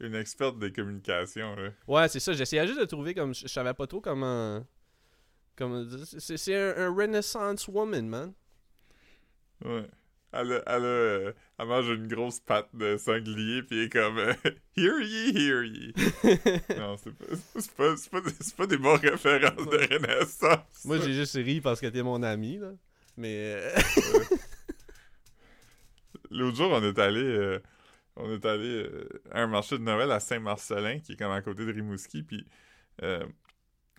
une 0.00 0.14
experte 0.14 0.58
des 0.58 0.72
communications, 0.72 1.54
là. 1.56 1.70
Ouais, 1.86 2.08
c'est 2.08 2.20
ça. 2.20 2.32
J'essayais 2.32 2.66
juste 2.66 2.80
de 2.80 2.84
trouver 2.84 3.14
comme. 3.14 3.34
Je 3.34 3.46
savais 3.48 3.74
pas 3.74 3.86
trop 3.86 4.00
comment. 4.00 4.64
c'est 5.56 6.54
un, 6.54 6.86
un 6.86 6.94
Renaissance 6.94 7.68
woman, 7.68 8.08
man. 8.08 8.32
Ouais. 9.64 9.86
Elle, 10.36 10.52
a- 10.52 10.62
elle, 10.66 10.82
a, 10.82 10.86
euh, 10.86 11.32
elle 11.60 11.66
mange 11.68 11.88
une 11.90 12.08
grosse 12.08 12.40
patte 12.40 12.68
de 12.74 12.96
sanglier, 12.96 13.62
puis 13.62 13.78
elle 13.78 13.84
est 13.84 13.88
comme 13.88 14.18
euh, 14.18 14.34
Hear 14.76 14.98
ye, 15.00 15.30
hear 15.32 15.62
ye. 15.62 15.94
non, 16.76 16.96
c'est 16.96 17.12
pas, 17.12 17.24
c'est 17.60 17.74
pas, 17.76 17.94
c'est 17.96 18.10
pas, 18.10 18.20
pas 18.56 18.66
des 18.66 18.76
bonnes 18.78 18.98
références 18.98 19.64
de 19.68 19.94
Renaissance. 19.94 20.84
Moi, 20.84 20.98
j'ai 20.98 21.12
juste 21.12 21.34
ri 21.36 21.60
parce 21.60 21.80
que 21.80 21.86
t'es 21.86 22.02
mon 22.02 22.20
ami, 22.24 22.58
là. 22.58 22.72
Mais. 23.16 23.36
euh, 23.62 23.70
L'autre 26.30 26.56
jour, 26.56 26.70
on 26.72 26.82
est 26.82 26.98
allé, 26.98 27.20
euh, 27.22 27.60
on 28.16 28.32
est 28.32 28.44
allé 28.44 28.84
euh, 28.84 29.08
à 29.30 29.42
un 29.42 29.46
marché 29.46 29.78
de 29.78 29.82
Noël 29.82 30.10
à 30.10 30.20
Saint-Marcelin, 30.20 31.00
qui 31.00 31.12
est 31.12 31.16
comme 31.16 31.32
à 31.32 31.42
côté 31.42 31.66
de 31.66 31.72
Rimouski, 31.72 32.22
puis 32.22 32.46
euh, 33.02 33.26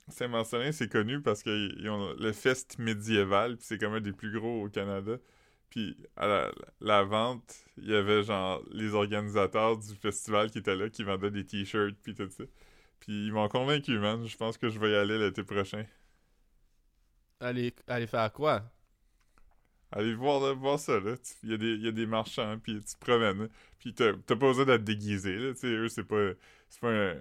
Saint-Marcelin, 0.09 0.72
c'est 0.72 0.89
connu 0.91 1.22
parce 1.22 1.43
qu'ils 1.43 1.89
ont 1.89 2.13
le 2.13 2.32
fest 2.32 2.78
médiéval, 2.80 3.57
puis 3.57 3.66
c'est 3.68 3.78
comme 3.78 3.93
un 3.93 4.01
des 4.01 4.13
plus 4.13 4.32
gros 4.32 4.63
au 4.66 4.70
Canada. 4.70 5.18
Puis 5.70 5.97
à 6.16 6.51
la, 6.80 7.03
vente, 7.03 7.66
il 7.78 7.89
y 7.89 7.95
avait 7.95 8.24
genre 8.24 8.63
les 8.72 8.93
organisateurs 8.93 9.78
du 9.78 9.95
festival 9.95 10.51
qui 10.51 10.59
étaient 10.59 10.76
là, 10.76 10.89
qui 10.89 11.03
vendaient 11.03 11.32
des 11.32 11.45
t-shirts, 11.45 11.97
puis 12.01 12.13
tout 12.16 12.30
ça. 12.30 12.43
Puis 12.99 13.28
ils 13.28 13.34
m'ont 13.34 13.49
convaincu, 13.49 13.99
man. 13.99 14.26
Je 14.26 14.38
pense 14.38 14.57
que 14.57 14.70
je 14.70 14.80
vais 14.80 14.91
y 14.91 14.95
aller 14.95 15.18
l'été 15.18 15.43
prochain. 15.43 15.86
aller, 17.39 17.74
aller 17.88 18.07
faire 18.07 18.32
quoi? 18.34 18.63
Allez 19.96 20.14
voir, 20.14 20.41
là, 20.41 20.54
voir 20.54 20.78
ça, 20.78 21.00
là. 21.00 21.16
Il 21.43 21.52
y, 21.52 21.54
a 21.54 21.58
des- 21.58 21.74
il 21.76 21.82
y 21.86 21.88
a 21.88 21.91
des 21.91 22.06
marchands, 22.06 22.60
puis 22.62 22.80
tu 22.84 22.96
te 22.96 23.00
promènes. 23.00 23.43
là. 23.43 23.48
Puis 23.80 23.93
t'as 23.93 24.14
pas 24.14 24.36
besoin 24.36 24.66
d'être 24.66 24.84
déguisé, 24.84 25.36
là. 25.38 25.54
Tu 25.54 25.62
sais, 25.62 25.68
eux, 25.68 25.88
c'est 25.88 26.04
pas, 26.04 26.32
c'est 26.70 26.82
pas 26.82 26.91
un, 26.91 27.12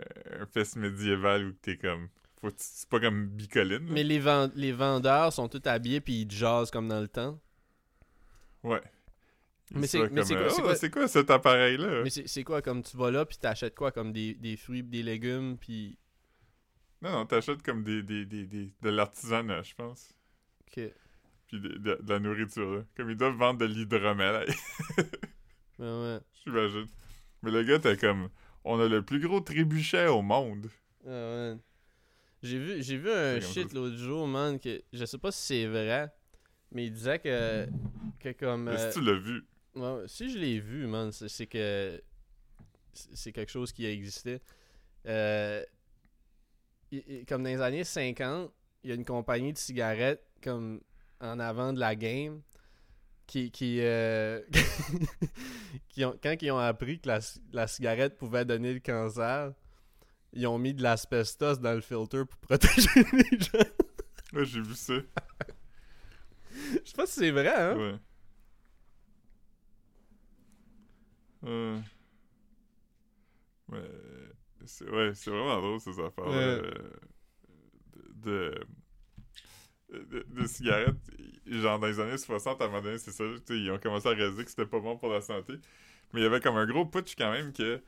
un 0.40 0.46
fest 0.52 0.76
médiéval 0.76 1.44
où 1.46 1.52
t'es 1.52 1.76
comme... 1.76 2.08
faut- 2.40 2.50
C'est 2.56 2.88
pas 2.88 2.98
comme 3.00 3.28
Bicoline. 3.28 3.86
là. 3.86 3.92
Mais 3.92 4.02
les, 4.02 4.18
vend- 4.18 4.50
les 4.56 4.72
vendeurs 4.72 5.32
sont 5.32 5.48
tous 5.48 5.62
habillés 5.68 6.00
puis 6.00 6.22
ils 6.22 6.30
jazzent 6.30 6.70
comme 6.72 6.88
dans 6.88 7.00
le 7.00 7.08
temps. 7.08 7.38
Ouais. 8.64 8.82
Mais 9.70 9.82
Ils 9.82 9.88
c'est- 9.88 9.98
sont 9.98 10.04
mais 10.04 10.08
comme, 10.20 10.24
c'est 10.24 10.34
quoi- 10.34 10.42
euh, 10.42 10.50
Oh, 10.58 10.62
quoi- 10.62 10.74
c'est 10.76 10.90
quoi 10.90 11.08
cet 11.08 11.30
appareil-là? 11.30 12.02
Mais 12.02 12.10
c'est 12.10 12.44
quoi, 12.44 12.60
comme 12.60 12.82
tu 12.82 12.96
vas 12.96 13.10
là 13.10 13.24
puis 13.24 13.36
t'achètes 13.38 13.74
quoi? 13.74 13.92
Comme 13.92 14.12
des, 14.12 14.34
des 14.34 14.56
fruits 14.56 14.82
des 14.82 15.02
légumes 15.02 15.56
puis. 15.58 15.96
Non, 17.02 17.12
non, 17.12 17.26
t'achètes 17.26 17.62
comme 17.62 17.84
des, 17.84 18.02
des, 18.02 18.24
des, 18.24 18.44
des- 18.46 18.72
de 18.82 18.88
l'artisanat, 18.90 19.62
je 19.62 19.74
pense. 19.74 20.12
Ok. 20.66 20.82
Puis 21.54 21.60
de, 21.60 21.78
de- 21.78 22.00
de 22.02 22.12
la 22.12 22.18
nourriture, 22.18 22.68
là. 22.74 22.84
Comme 22.96 23.10
ils 23.10 23.16
doivent 23.16 23.36
vendre 23.36 23.60
de 23.60 23.66
l'hydromel, 23.66 24.46
Ouais, 24.98 25.04
ouais. 25.78 26.18
j'imagine. 26.44 26.86
Mais 27.42 27.50
le 27.52 27.62
gars, 27.62 27.78
t'es 27.78 27.96
comme... 27.96 28.28
On 28.64 28.80
a 28.80 28.88
le 28.88 29.02
plus 29.02 29.20
gros 29.20 29.40
trébuchet 29.40 30.06
au 30.08 30.22
monde. 30.22 30.68
Ah 31.06 31.10
ouais. 31.10 31.56
J'ai 32.42 32.58
vu, 32.58 32.82
j'ai 32.82 32.96
vu 32.96 33.10
un 33.10 33.40
shit 33.40 33.72
l'autre 33.72 33.96
jour, 33.96 34.26
man, 34.26 34.58
que 34.58 34.82
je 34.92 35.04
sais 35.04 35.18
pas 35.18 35.30
si 35.32 35.42
c'est 35.42 35.66
vrai, 35.66 36.08
mais 36.72 36.86
il 36.86 36.92
disait 36.92 37.18
que, 37.18 37.66
que 38.20 38.32
comme... 38.32 38.64
Mais 38.64 38.72
euh, 38.72 38.90
si 38.90 38.98
tu 38.98 39.04
l'as 39.04 39.18
vu. 39.18 39.44
ouais, 39.76 40.02
si 40.06 40.30
je 40.30 40.38
l'ai 40.38 40.58
vu, 40.60 40.86
man, 40.86 41.10
c'est 41.12 41.46
que 41.46 42.02
c'est 42.92 43.32
quelque 43.32 43.52
chose 43.52 43.72
qui 43.72 43.86
a 43.86 43.90
existé. 43.92 44.40
Euh, 45.06 45.62
comme 47.28 47.42
dans 47.42 47.50
les 47.50 47.60
années 47.60 47.84
50, 47.84 48.50
il 48.82 48.90
y 48.90 48.92
a 48.92 48.96
une 48.96 49.04
compagnie 49.04 49.52
de 49.52 49.58
cigarettes 49.58 50.24
comme 50.42 50.80
en 51.20 51.38
avant 51.40 51.72
de 51.72 51.80
la 51.80 51.94
game 51.96 52.42
qui 53.26 53.50
qui, 53.50 53.78
euh, 53.80 54.40
qui 55.88 56.04
ont, 56.04 56.18
quand 56.22 56.36
ils 56.42 56.50
ont 56.50 56.58
appris 56.58 57.00
que 57.00 57.08
la, 57.08 57.20
la 57.52 57.66
cigarette 57.66 58.16
pouvait 58.18 58.44
donner 58.44 58.74
le 58.74 58.80
cancer, 58.80 59.52
ils 60.32 60.46
ont 60.46 60.58
mis 60.58 60.74
de 60.74 60.82
l'asbestos 60.82 61.58
dans 61.60 61.72
le 61.74 61.80
filter 61.80 62.24
pour 62.26 62.38
protéger 62.40 62.88
les 63.12 63.38
gens. 63.38 63.58
Ouais, 64.34 64.44
j'ai 64.44 64.60
vu 64.60 64.74
ça. 64.74 64.94
Je 66.50 66.78
sais 66.84 66.96
pas 66.96 67.06
si 67.06 67.14
c'est 67.20 67.30
vrai, 67.30 67.48
hein? 67.54 67.76
Ouais. 67.76 67.94
Euh. 71.44 71.80
Ouais. 73.70 73.90
C'est, 74.66 74.88
ouais, 74.88 75.12
c'est 75.14 75.30
vraiment 75.30 75.60
drôle, 75.60 75.80
ces 75.80 75.98
affaires 76.00 76.26
Ouais. 76.26 76.62
de, 78.14 78.54
de, 80.10 80.46
cigarettes. 80.46 80.94
Genre, 81.46 81.78
dans 81.78 81.86
les 81.86 82.00
années 82.00 82.18
60, 82.18 82.60
à 82.60 82.64
un 82.64 82.68
moment 82.68 82.82
donné, 82.82 82.98
c'est 82.98 83.10
ça. 83.12 83.24
Ils 83.50 83.70
ont 83.70 83.78
commencé 83.78 84.08
à 84.08 84.12
réaliser 84.12 84.44
que 84.44 84.50
c'était 84.50 84.66
pas 84.66 84.80
bon 84.80 84.96
pour 84.96 85.08
la 85.10 85.20
santé. 85.20 85.54
Mais 86.12 86.20
il 86.20 86.22
y 86.22 86.26
avait 86.26 86.40
comme 86.40 86.56
un 86.56 86.66
gros 86.66 86.86
putsch 86.86 87.14
quand 87.16 87.30
même 87.32 87.52
que. 87.52 87.80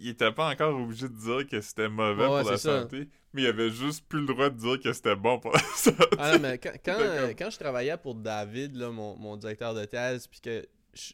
Il 0.00 0.08
était 0.08 0.32
pas 0.32 0.50
encore 0.50 0.74
obligé 0.80 1.08
de 1.08 1.14
dire 1.14 1.46
que 1.48 1.60
c'était 1.60 1.88
mauvais 1.88 2.24
Ouais, 2.26 2.42
pour 2.42 2.50
la 2.50 2.58
ça. 2.58 2.80
santé, 2.82 3.08
mais 3.32 3.42
il 3.42 3.46
avait 3.46 3.70
juste 3.70 4.04
plus 4.08 4.20
le 4.20 4.26
droit 4.26 4.50
de 4.50 4.56
dire 4.58 4.80
que 4.80 4.92
c'était 4.92 5.14
bon 5.14 5.38
pour 5.38 5.52
la 5.52 5.60
santé. 5.60 6.04
Ah 6.18 6.32
non, 6.32 6.38
mais 6.40 6.58
quand, 6.58 6.72
quand, 6.84 6.96
C'était 6.98 7.20
comme- 7.20 7.34
quand 7.36 7.50
je 7.50 7.58
travaillais 7.58 7.96
pour 7.98 8.14
David, 8.16 8.74
là, 8.74 8.90
mon, 8.90 9.16
mon 9.16 9.36
directeur 9.36 9.74
de 9.74 9.84
thèse, 9.84 10.26
puis 10.26 10.40
que 10.40 10.66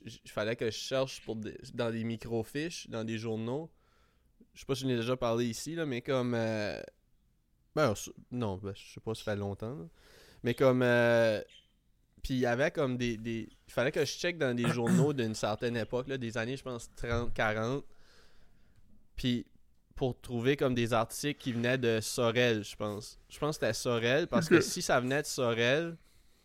il 0.04 0.30
fallait 0.30 0.56
que 0.56 0.66
je 0.66 0.76
cherche 0.76 1.20
pour 1.24 1.36
des- 1.36 1.56
dans 1.74 1.90
des 1.90 2.02
microfiches, 2.02 2.88
dans 2.88 3.04
des 3.04 3.18
journaux, 3.18 3.70
je 4.54 4.60
sais 4.60 4.66
pas 4.66 4.74
si 4.74 4.82
je 4.82 4.88
l'ai 4.88 4.96
déjà 4.96 5.16
parlé 5.16 5.44
ici, 5.46 5.74
là, 5.74 5.84
mais 5.84 6.00
comme... 6.00 6.34
euh, 6.34 6.80
ben, 7.76 7.94
non, 8.32 8.56
ben, 8.56 8.72
je 8.74 8.94
sais 8.94 9.00
pas, 9.00 9.14
ça 9.14 9.22
fait 9.24 9.36
longtemps, 9.36 9.74
là. 9.74 9.84
Mais 10.42 10.54
comme... 10.54 10.82
euh, 10.82 11.40
puis 12.22 12.34
il 12.34 12.40
y 12.40 12.46
avait 12.46 12.70
comme 12.70 12.96
des, 12.96 13.16
des... 13.16 13.48
Il 13.66 13.72
fallait 13.72 13.92
que 13.92 14.04
je 14.04 14.12
check 14.12 14.38
dans 14.38 14.54
des 14.54 14.68
journaux 14.68 15.12
d'une 15.12 15.34
certaine 15.34 15.76
époque, 15.76 16.08
là, 16.08 16.18
des 16.18 16.36
années, 16.36 16.56
je 16.56 16.62
pense, 16.62 16.90
30, 16.96 17.32
40. 17.32 17.84
Puis 19.16 19.46
pour 19.94 20.20
trouver 20.20 20.56
comme 20.56 20.74
des 20.74 20.92
articles 20.92 21.40
qui 21.40 21.52
venaient 21.52 21.76
de 21.76 22.00
Sorel, 22.00 22.62
je 22.62 22.76
pense. 22.76 23.18
Je 23.28 23.38
pense 23.38 23.58
que 23.58 23.66
c'était 23.66 23.74
Sorel, 23.74 24.28
parce 24.28 24.48
que 24.48 24.60
si 24.60 24.80
ça 24.80 25.00
venait 25.00 25.22
de 25.22 25.26
Sorel, 25.26 25.96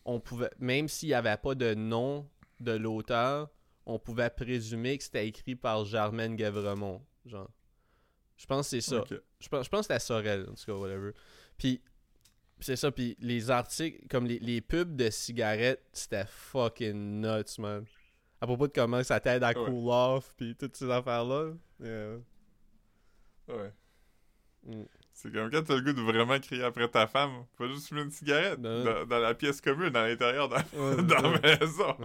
on 0.05 0.19
pouvait, 0.19 0.49
même 0.59 0.87
s'il 0.87 1.09
n'y 1.09 1.13
avait 1.13 1.37
pas 1.37 1.53
de 1.53 1.75
nom 1.75 2.27
de 2.59 2.71
l'auteur, 2.71 3.49
on 3.85 3.99
pouvait 3.99 4.31
présumer 4.31 4.97
que 4.97 5.03
c'était 5.03 5.27
écrit 5.27 5.55
par 5.55 5.85
Germaine 5.85 6.35
Guevremont. 6.35 7.01
Genre. 7.25 7.49
Je 8.37 8.45
pense 8.47 8.71
que 8.71 8.81
c'est 8.81 8.89
ça. 8.89 9.03
Je 9.39 9.49
pense, 9.49 9.65
je 9.65 9.69
pense 9.69 9.87
que 9.87 9.93
c'était 9.93 9.99
Sorel, 9.99 10.47
en 10.49 10.55
tout 10.55 10.65
cas, 10.65 10.73
whatever. 10.73 11.11
Puis, 11.57 11.81
c'est 12.63 12.75
ça, 12.75 12.91
puis 12.91 13.15
les 13.19 13.49
articles, 13.51 14.07
comme 14.09 14.25
les, 14.25 14.39
les 14.39 14.61
pubs 14.61 14.95
de 14.95 15.09
cigarettes, 15.09 15.83
c'était 15.93 16.25
fucking 16.27 17.21
nuts, 17.21 17.59
man. 17.59 17.85
À 18.41 18.45
propos 18.47 18.67
de 18.67 18.73
comment 18.73 19.03
ça 19.03 19.19
t'aide 19.19 19.43
à 19.43 19.49
Ouais. 19.49 19.53
cool 19.65 19.89
off, 19.89 20.33
puis 20.37 20.55
toutes 20.55 20.75
ces 20.75 20.89
affaires-là. 20.89 21.51
Yeah. 21.81 22.15
Ouais. 23.47 23.71
Mm. 24.65 24.83
C'est 25.13 25.31
comme 25.31 25.49
quand 25.51 25.63
t'as 25.63 25.75
le 25.75 25.81
goût 25.81 25.93
de 25.93 26.01
vraiment 26.01 26.39
crier 26.39 26.63
après 26.63 26.87
ta 26.87 27.05
femme, 27.07 27.45
pas 27.57 27.67
juste 27.67 27.87
fumer 27.87 28.01
une 28.01 28.09
cigarette 28.11 28.59
Ben 28.59 28.83
dans, 28.83 29.05
dans 29.05 29.19
la 29.19 29.33
pièce 29.35 29.61
commune, 29.61 29.95
à 29.95 30.07
l'intérieur 30.07 30.49
dans, 30.49 30.55
Ouais, 30.57 30.95
dans 31.03 31.31
ouais. 31.31 31.39
la 31.43 31.59
maison. 31.59 31.95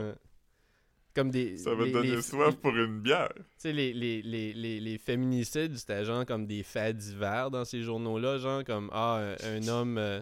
Comme 1.15 1.31
des. 1.31 1.57
Ça 1.57 1.75
va 1.75 1.85
te 1.87 1.91
donner 1.91 2.17
les- 2.17 2.23
soif 2.23 2.55
pour 2.57 2.77
une 2.77 3.01
bière. 3.01 3.33
Tu 3.35 3.43
sais, 3.59 3.73
les, 3.73 3.93
les, 3.93 4.23
les, 4.23 4.53
les, 4.53 4.79
les 4.79 4.99
féminicides, 4.99 5.77
c'était 5.77 6.05
genre 6.05 6.25
comme 6.27 6.47
des 6.47 6.63
faits 6.63 6.97
divers 6.97 7.51
dans 7.51 7.65
ces 7.65 7.83
journaux-là, 7.83 8.39
genre 8.39 8.63
comme 8.63 8.89
Ah, 8.93 9.35
un, 9.43 9.57
un 9.57 9.69
homme 9.69 9.99
euh, 9.99 10.21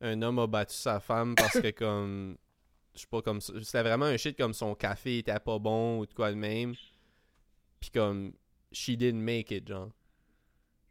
un 0.00 0.20
homme 0.22 0.38
a 0.38 0.46
battu 0.46 0.74
sa 0.74 1.00
femme 1.00 1.34
parce 1.34 1.60
que 1.60 1.70
comme 1.78 2.36
je 2.94 3.00
sais 3.00 3.06
pas 3.10 3.20
comme 3.22 3.40
c'était 3.40 3.82
vraiment 3.82 4.06
un 4.06 4.16
shit 4.16 4.36
comme 4.36 4.54
son 4.54 4.74
café 4.74 5.18
était 5.18 5.38
pas 5.40 5.58
bon 5.58 5.98
ou 6.00 6.06
de 6.06 6.14
quoi 6.14 6.30
de 6.30 6.36
même. 6.36 6.74
Puis 7.80 7.90
comme 7.90 8.32
she 8.72 8.90
didn't 8.90 9.20
make 9.22 9.50
it, 9.50 9.68
genre. 9.68 9.90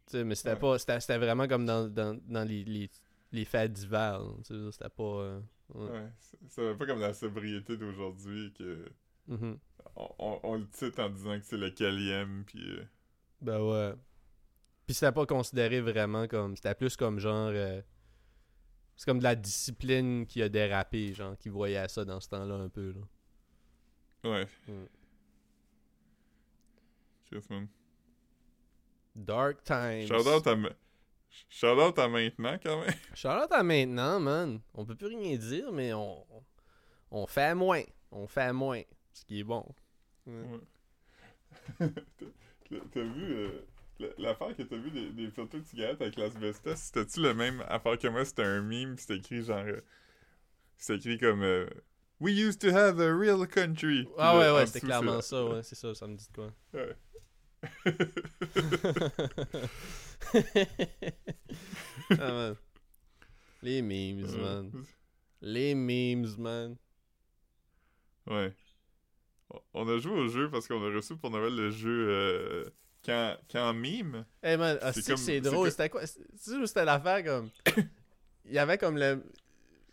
Tu 0.08 0.18
sais, 0.18 0.24
mais 0.24 0.36
c'était 0.36 0.52
Ouais. 0.54 0.60
pas 0.60 0.78
c'était 0.80 1.00
c'était 1.00 1.18
vraiment 1.18 1.48
comme 1.48 1.66
dans, 1.66 1.88
dans, 1.90 2.20
dans 2.28 2.48
les, 2.48 2.64
les, 2.64 2.90
les 3.32 3.46
faits 3.46 3.74
divers, 3.74 4.20
là, 4.20 4.32
tu 4.46 4.54
sais, 4.54 4.72
c'était 4.72 4.90
pas 4.90 5.04
euh, 5.04 5.40
ouais. 5.74 6.10
C'est 6.48 6.78
pas 6.78 6.86
comme 6.86 7.00
la 7.00 7.14
sobriété 7.14 7.76
d'aujourd'hui 7.78 8.54
que 8.54 8.86
Mhm. 9.28 9.58
on, 9.96 10.10
on- 10.20 10.40
on 10.44 10.56
le 10.58 10.68
titre 10.70 11.02
en 11.02 11.10
disant 11.10 11.40
que 11.40 11.46
c'est 11.46 11.58
le 11.58 11.72
Calième, 11.72 12.44
puis 12.46 12.62
euh, 12.70 12.84
Ben 13.42 13.60
ouais. 13.60 13.94
Puis 14.86 14.94
c'était 14.94 15.12
pas 15.12 15.26
considéré 15.26 15.82
vraiment 15.82 16.28
comme. 16.28 16.56
C'était 16.56 16.76
plus 16.76 16.96
comme 16.96 17.18
genre. 17.20 17.50
euh, 17.52 17.82
c'est 18.96 19.06
comme 19.06 19.20
de 19.20 19.24
la 19.24 19.36
discipline 19.36 20.26
qui 20.26 20.42
a 20.42 20.50
dérapé, 20.50 21.14
genre, 21.14 21.38
qui 21.38 21.50
voyait 21.50 21.88
ça 21.88 22.06
dans 22.06 22.20
ce 22.20 22.30
temps-là 22.30 22.56
un 22.56 22.70
peu, 22.70 22.94
là. 22.94 24.30
Ouais. 24.30 24.48
Mm. 24.68 24.86
Man. 27.50 27.68
Dark 29.16 29.64
Times. 29.64 30.08
Shout 30.08 30.28
out 30.28 30.48
à, 30.48 30.56
shout 31.50 31.80
out 31.80 32.00
à 32.00 32.08
maintenant, 32.08 32.58
quand 32.64 32.80
même. 32.80 32.94
Shout-out 33.14 33.52
à 33.52 33.64
maintenant, 33.64 34.20
man. 34.20 34.62
On 34.74 34.86
peut 34.86 34.96
plus 34.96 35.08
rien 35.08 35.36
dire, 35.36 35.72
mais 35.74 35.94
on, 35.94 36.26
on 37.12 37.28
fait 37.28 37.54
moins. 37.56 37.84
On 38.12 38.28
fait 38.28 38.54
moins. 38.54 38.82
Ce 39.12 39.26
qui 39.26 39.40
est 39.40 39.44
bon. 39.44 39.66
Ouais. 40.26 40.60
T'as 42.70 42.78
t'as 42.92 43.04
vu 43.04 43.34
euh, 43.34 43.66
l'affaire 44.18 44.56
que 44.56 44.64
t'as 44.64 44.78
vu 44.78 44.92
des, 44.92 45.10
des 45.12 45.30
photos 45.32 45.62
de 45.62 45.66
cigarettes 45.68 46.02
avec 46.02 46.16
l'asbestos? 46.18 46.76
C'était-tu 46.76 47.22
le 47.22 47.34
même 47.34 47.64
affaire 47.68 47.98
que 47.98 48.08
moi? 48.08 48.24
C'était 48.26 48.44
un 48.44 48.62
meme, 48.62 48.98
c'était 48.98 49.18
écrit 49.18 49.44
genre. 49.44 49.60
euh, 49.66 49.82
c'était 50.78 50.96
écrit 50.98 51.18
comme. 51.18 51.42
euh, 51.44 51.68
We 52.20 52.34
used 52.34 52.60
to 52.62 52.70
have 52.70 53.00
a 53.02 53.14
real 53.14 53.46
country. 53.48 54.08
Ah 54.18 54.32
Puis 54.32 54.40
ouais, 54.40 54.52
ouais, 54.56 54.66
c'était 54.68 54.80
clairement 54.86 55.20
ça, 55.22 55.46
ouais, 55.46 55.64
c'est 55.64 55.76
ça, 55.76 55.94
ça 55.94 56.08
me 56.08 56.16
dit 56.16 56.28
de 56.28 56.34
quoi. 56.34 56.54
Ouais. 56.74 56.96
ah, 62.20 62.32
man. 62.32 62.56
Les 63.62 63.82
memes, 63.82 64.26
man. 64.38 64.72
Les 65.42 65.76
memes, 65.76 66.36
man. 66.38 66.78
Ouais. 68.28 68.54
On- 69.50 69.62
On 69.74 69.88
a 69.90 69.98
joué 69.98 70.14
au 70.14 70.28
jeu 70.28 70.50
parce 70.50 70.68
qu'on 70.68 70.84
a 70.84 70.94
reçu 70.94 71.16
pour 71.18 71.30
Noël 71.32 71.56
le 71.56 71.70
jeu 71.72 72.08
euh, 72.10 72.70
quand, 73.06 73.36
quand 73.52 73.74
mime. 73.74 74.26
Hey 74.42 74.58
man, 74.58 74.78
ah, 74.82 74.92
C'est 74.94 75.04
comme- 75.14 75.40
drôle. 75.52 75.72
C'était 75.72 75.90
quoi? 75.90 76.06
C'est- 76.06 76.20
Tu 76.20 76.52
sais 76.52 76.56
où 76.56 76.66
c'était 76.66 76.86
l'affaire 76.86 77.24
comme. 77.24 77.50
Il 78.46 78.54
y 78.54 78.60
avait 78.60 78.78
comme 78.78 78.98
le. 78.98 79.24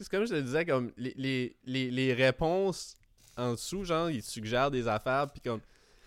C'est 0.01 0.09
comme 0.11 0.25
je 0.27 0.35
te 0.35 0.41
disais, 0.41 0.65
comme 0.67 0.93
les, 0.97 1.15
les, 1.17 1.57
les, 1.65 1.91
les 1.91 2.13
réponses 2.13 2.97
en 3.37 3.53
dessous, 3.53 3.85
genre, 3.85 4.11
ils 4.11 4.23
te 4.23 4.29
suggèrent 4.29 4.71
des 4.71 4.89
affaires, 4.89 5.31
puis 5.31 5.41
comme. 5.41 5.61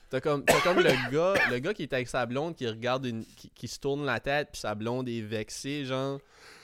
T'as 0.09 0.21
comme, 0.21 0.45
comme 0.63 0.77
le 0.79 0.91
gars 1.11 1.33
le 1.49 1.59
gars 1.59 1.73
qui 1.73 1.83
est 1.83 1.93
avec 1.93 2.07
sa 2.07 2.25
blonde 2.25 2.55
qui 2.55 2.67
regarde 2.67 3.05
une. 3.05 3.25
qui, 3.25 3.49
qui 3.49 3.67
se 3.67 3.79
tourne 3.79 4.05
la 4.05 4.19
tête, 4.19 4.49
puis 4.51 4.61
sa 4.61 4.75
blonde 4.75 5.07
est 5.09 5.21
vexée, 5.21 5.85
genre. 5.85 6.19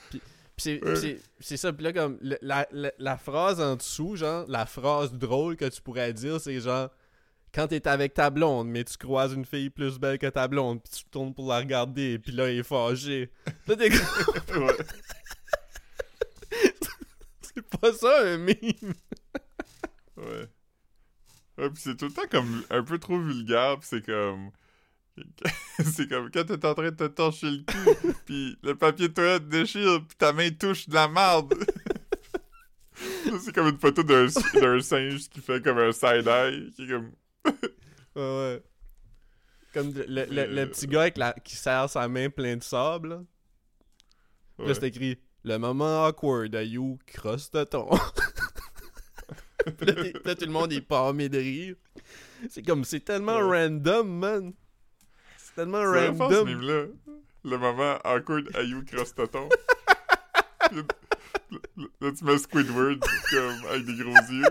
Puis, 0.10 0.22
puis 0.80 1.20
c'est, 1.40 1.58
ça, 1.58 1.74
puis 1.74 1.84
là, 1.86 1.94
comme. 1.94 2.20
la, 2.22 2.68
la, 2.72 2.92
la 3.00 3.18
phrase 3.18 3.60
en 3.60 3.76
dessous, 3.78 4.16
genre, 4.16 4.46
la 4.48 4.66
phrase 4.68 5.12
drôle 5.14 5.56
que 5.56 5.66
tu 5.66 5.82
pourrais 5.82 6.14
dire, 6.14 6.40
c'est 6.40 6.60
genre 6.60 6.90
quand 7.54 7.68
t'es 7.68 7.88
avec 7.88 8.14
ta 8.14 8.30
blonde, 8.30 8.68
mais 8.70 8.84
tu 8.84 8.98
croises 8.98 9.34
une 9.34 9.46
fille 9.46 9.70
plus 9.70 10.00
belle 10.00 10.18
que 10.18 10.28
ta 10.28 10.48
blonde, 10.48 10.82
puis 10.82 10.92
tu 10.98 11.04
te 11.04 11.10
tournes 11.10 11.34
pour 11.34 11.50
la 11.50 11.58
regarder, 11.58 12.18
puis 12.20 12.32
là, 12.32 12.50
il 12.52 12.60
est 12.60 12.64
fâché. 12.64 13.30
Là, 13.68 13.76
t'es 13.76 13.90
c'est 17.42 17.80
pas 17.80 17.94
ça 17.94 18.22
un 18.24 18.38
meme. 18.38 18.94
Ouais. 20.18 20.48
Ouais, 21.58 21.70
pis 21.70 21.82
c'est 21.82 21.98
tout 21.98 22.06
le 22.06 22.14
temps 22.14 22.28
comme 22.30 22.64
un 22.70 22.84
peu 22.84 22.98
trop 22.98 23.20
vulgaire, 23.20 23.80
pis 23.80 23.88
c'est 23.88 24.06
comme. 24.06 24.52
c'est 25.84 26.08
comme 26.08 26.32
quand 26.32 26.46
t'es 26.46 26.66
en 26.66 26.74
train 26.74 26.92
de 26.92 26.96
te 26.96 27.08
torcher 27.08 27.52
le 27.52 27.64
cul, 27.64 28.14
pis 28.26 28.58
le 28.64 28.76
papier 28.76 29.10
de 29.10 29.14
toilette 29.14 29.50
déchire, 29.50 30.06
pis 30.08 30.16
ta 30.16 30.32
main 30.32 30.50
touche 30.52 30.88
de 30.88 30.94
la 30.94 31.08
marde. 31.08 31.54
Ça, 32.96 33.40
c'est 33.44 33.54
comme 33.54 33.68
une 33.68 33.80
photo 33.80 34.04
d'un 34.04 34.28
d'un 34.54 34.80
singe 34.80 35.30
qui 35.30 35.42
fait 35.42 35.62
comme 35.62 35.80
un 35.80 35.92
side-eye, 35.92 36.72
qui 36.76 36.84
est 36.84 36.88
comme. 36.88 37.12
Ouais. 38.16 38.62
Comme 39.74 39.94
le, 39.94 40.04
le- 40.06 40.26
le- 40.26 40.46
le 40.54 40.70
petit 40.70 40.86
gars 40.88 41.02
avec 41.04 41.18
la, 41.18 41.32
qui 41.34 41.56
serre 41.56 41.90
sa 41.90 42.08
main 42.10 42.30
plein 42.30 42.58
de 42.58 42.64
sable, 42.64 43.10
là. 43.10 43.16
Là, 44.60 44.66
Ouais. 44.66 44.74
c'est 44.74 44.84
écrit 44.88 45.18
Le 45.44 45.58
moment 45.58 46.06
awkward 46.06 46.54
à 46.56 46.62
You 46.64 47.00
crosse 47.08 47.50
de 47.52 47.64
ton? 47.64 47.90
Puis 49.78 49.86
là, 49.86 49.94
là, 50.26 50.36
tout 50.36 50.46
le 50.46 50.52
monde 50.52 50.74
est 50.74 50.82
palmé 50.82 51.30
de 51.30 51.38
rire. 51.38 51.76
C'est 52.50 52.64
comme, 52.64 52.84
c'est 52.84 53.00
tellement 53.00 53.38
Ouais. 53.48 53.64
random, 53.66 54.08
man. 54.20 54.54
C'est 55.38 55.56
tellement 55.56 55.82
fort, 55.84 55.96
ce 55.96 56.36
random. 56.36 56.48
mime-là. 56.48 56.86
Le 57.44 57.58
moment 57.58 57.98
awkward 58.04 58.50
à 58.56 58.62
you 58.64 58.84
cross 58.86 59.16
toton. 59.16 59.48
Puis 60.70 60.76
là, 60.78 60.84
là, 61.78 61.88
là, 62.02 62.12
tu 62.12 62.24
mets 62.26 62.38
Squidward 62.38 63.00
comme 63.30 63.66
avec 63.70 63.86
des 63.86 63.96
gros 63.96 64.14
yeux. 64.30 64.44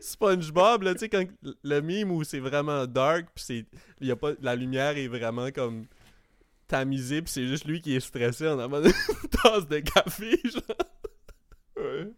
SpongeBob, 0.00 0.82
là, 0.82 0.94
tu 0.94 1.00
sais, 1.00 1.08
quand 1.08 1.24
le 1.62 1.80
mime 1.80 2.10
où 2.10 2.24
c'est 2.24 2.38
vraiment 2.40 2.86
dark, 2.86 3.26
pis 3.34 3.42
c'est. 3.42 3.66
Y 4.00 4.10
a 4.10 4.16
pas, 4.16 4.32
la 4.40 4.54
lumière 4.56 4.96
est 4.96 5.08
vraiment 5.08 5.50
comme 5.50 5.86
tamisée, 6.66 7.22
pis 7.22 7.30
c'est 7.30 7.46
juste 7.46 7.64
lui 7.66 7.80
qui 7.80 7.94
est 7.96 8.00
stressé 8.00 8.48
en 8.48 8.58
avant 8.58 8.80
d'une 8.80 8.92
tasse 9.42 9.66
de 9.66 9.78
café, 9.80 10.38
genre. 10.44 10.62
Ouais. 11.76 12.12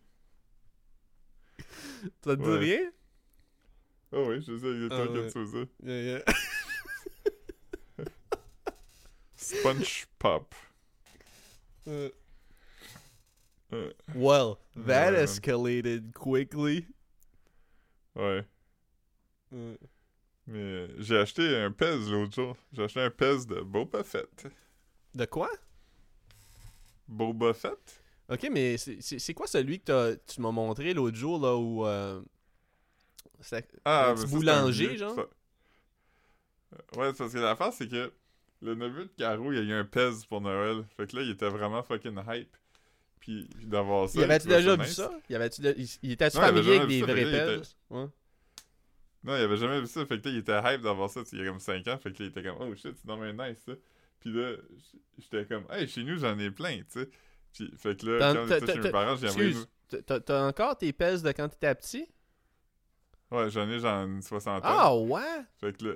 Ça 2.25 2.37
te 2.37 2.43
dit 2.43 2.49
Ouais. 2.49 2.59
rien? 2.59 2.91
Ah 4.13 4.21
oui, 4.21 4.41
je 4.41 4.57
sais 4.57 4.71
exactement 4.71 5.13
ouais. 5.13 5.31
c'est 5.31 5.47
ça. 5.47 5.59
Yeah, 5.85 6.03
yeah. 6.03 6.23
Sponge 9.37 10.07
Pop. 10.19 10.55
Uh, 11.87 11.91
Euh, 11.91 12.11
well, 14.15 14.59
that 14.77 15.15
escalated 15.15 16.13
quickly. 16.15 16.87
ouais. 18.17 18.45
Uh, 19.53 19.77
Mais 20.49 20.59
euh, 20.59 20.89
j'ai 20.99 21.17
acheté 21.19 21.57
un 21.57 21.71
Pez 21.73 21.97
l'autre 22.11 22.35
jour. 22.35 22.57
J'ai 22.73 22.83
acheté 22.85 23.01
un 23.01 23.11
Pez 23.11 23.47
de 23.47 23.61
Boba 23.63 24.05
Fett. 24.05 24.47
de 25.15 25.25
quoi? 25.27 25.51
Boba 27.09 27.53
Fett? 27.55 28.03
Ok, 28.29 28.49
mais 28.51 28.77
c'est- 28.77 29.35
quoi 29.35 29.47
celui 29.47 29.79
que 29.79 29.85
t'as- 29.85 30.17
tu 30.17 30.41
m'as 30.41 30.51
montré 30.51 30.95
l'autre 30.95 31.17
jour, 31.17 31.41
là, 31.41 31.57
où. 31.57 31.87
euh, 31.87 32.21
Ah, 33.85 34.11
Un 34.11 34.15
petit 34.15 34.27
boulanger, 34.27 34.97
genre? 34.97 35.15
ça. 35.15 35.21
Euh, 35.21 35.27
Ouais, 36.97 37.13
parce 37.13 37.33
que 37.33 37.39
l'affaire, 37.39 37.73
c'est 37.73 37.89
que 37.89 38.13
le 38.63 38.75
neveu 38.75 39.05
de 39.05 39.11
Caro, 39.17 39.53
il 39.53 39.59
a 39.59 39.63
eu 39.63 39.73
un 39.73 39.85
Pez 39.85 40.11
pour 40.29 40.41
Noël. 40.41 40.85
Fait 40.97 41.07
que 41.07 41.17
là, 41.17 41.23
il 41.23 41.31
était 41.31 41.49
vraiment 41.49 41.83
fucking 41.83 42.19
hype. 42.29 42.57
Puis, 43.27 43.49
d'avoir 43.65 44.09
ça. 44.09 44.23
Avait-tu 44.23 44.47
il 44.47 44.51
trouvait 44.53 44.57
déjà 44.63 44.77
vu 44.77 44.89
ça? 44.89 45.11
Y 45.29 45.35
avait-tu 45.35 45.61
de- 45.61 45.75
il, 45.77 45.89
il 46.03 46.13
était-tu 46.13 46.37
Non, 46.37 46.43
il 46.45 46.47
avait 46.47 46.63
familier 46.63 46.77
avec 46.77 46.89
des 46.89 47.03
vrais 47.03 47.23
il 47.23 47.31
pelles? 47.33 47.63
Ouais. 47.91 48.07
Non, 49.25 49.37
il 49.37 49.43
avait 49.43 49.57
jamais 49.57 49.81
vu 49.81 49.87
ça. 49.89 50.07
Fait 50.07 50.21
que 50.21 50.29
là, 50.29 50.35
il 50.35 50.39
était 50.39 50.61
hype 50.65 50.83
d'avoir 50.83 51.11
ça. 51.11 51.23
Il 51.33 51.39
y 51.41 51.43
a 51.43 51.47
comme 51.47 51.59
5 51.59 51.89
ans. 51.89 51.99
Fait 51.99 52.13
que 52.13 52.23
là, 52.23 52.27
il 52.27 52.39
était 52.39 52.43
comme, 52.45 52.57
oh 52.61 52.75
shit, 52.77 52.95
c'est 52.97 53.05
dans 53.07 53.17
nice 53.17 53.59
ça. 53.67 53.73
Puis 54.21 54.31
là, 54.33 54.53
j'étais 55.19 55.45
comme, 55.45 55.65
hey, 55.71 55.89
chez 55.89 56.05
nous, 56.05 56.19
j'en 56.19 56.39
ai 56.39 56.53
plein, 56.53 56.79
tu 56.79 56.85
sais. 57.01 57.11
Puis, 57.53 57.73
fait 57.77 58.01
que 58.01 58.07
là, 58.07 58.33
quand 58.35 58.47
était 58.57 58.73
chez 58.75 58.79
mes 58.79 58.91
parents, 58.91 59.17
j'ai 59.17 59.29
envoyé. 59.29 59.55
T'as- 60.07 60.47
encore 60.49 60.79
tes 60.79 60.93
pelles 60.93 61.23
de 61.23 61.33
quand 61.33 61.49
t'étais 61.49 61.75
petit? 61.75 62.07
Ouais, 63.33 63.51
j'en 63.51 63.69
ai 63.69 63.81
genre 63.81 64.05
une 64.05 64.23
soixantaine. 64.23 64.71
Ah 64.73 64.95
ouais? 64.97 65.21
Fait 65.61 65.77
que 65.77 65.85
là, 65.85 65.95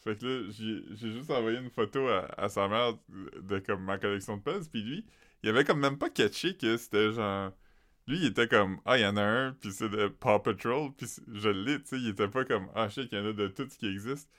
fait 0.00 0.18
que 0.18 0.26
là 0.26 0.50
j'ai 0.50 1.12
juste 1.12 1.30
envoyé 1.30 1.58
une 1.58 1.70
photo 1.70 2.06
à, 2.08 2.26
à 2.36 2.48
sa 2.50 2.68
mère 2.68 2.92
de, 3.08 3.40
de 3.40 3.58
comme 3.60 3.84
ma 3.84 3.96
collection 3.98 4.36
de 4.36 4.42
puzzles, 4.42 4.68
puis 4.70 4.82
lui, 4.82 5.06
il 5.42 5.50
avait 5.50 5.64
comme 5.64 5.80
même 5.80 5.98
pas 5.98 6.10
catché 6.10 6.56
que 6.56 6.76
c'était 6.76 7.12
genre... 7.12 7.52
Lui, 8.06 8.16
il 8.20 8.26
était 8.26 8.48
comme, 8.48 8.78
ah, 8.86 8.96
il 8.96 9.02
y 9.02 9.06
en 9.06 9.18
a 9.18 9.22
un, 9.22 9.52
puis 9.52 9.70
c'est 9.70 9.90
de 9.90 10.08
Paw 10.08 10.38
Patrol, 10.38 10.92
puis 10.96 11.06
je 11.34 11.48
l'ai, 11.50 11.78
tu 11.82 11.88
sais, 11.90 11.96
il 11.98 12.08
était 12.08 12.28
pas 12.28 12.46
comme, 12.46 12.68
ah, 12.74 12.88
shit, 12.88 13.06
il 13.12 13.18
y 13.18 13.20
en 13.20 13.26
a 13.26 13.32
de 13.34 13.48
tout 13.48 13.66
ce 13.70 13.76
qui 13.76 13.86
existe. 13.86 14.30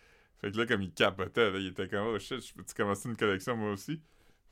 Fait 0.41 0.51
que 0.51 0.57
là, 0.57 0.65
comme 0.65 0.81
il 0.81 0.91
capotait, 0.91 1.51
là, 1.51 1.59
il 1.59 1.67
était 1.67 1.87
comme, 1.87 2.07
oh 2.07 2.17
shit, 2.17 2.43
je 2.43 2.51
peux-tu 2.53 2.73
commencer 2.73 3.07
une 3.09 3.15
collection 3.15 3.55
moi 3.55 3.71
aussi? 3.71 4.01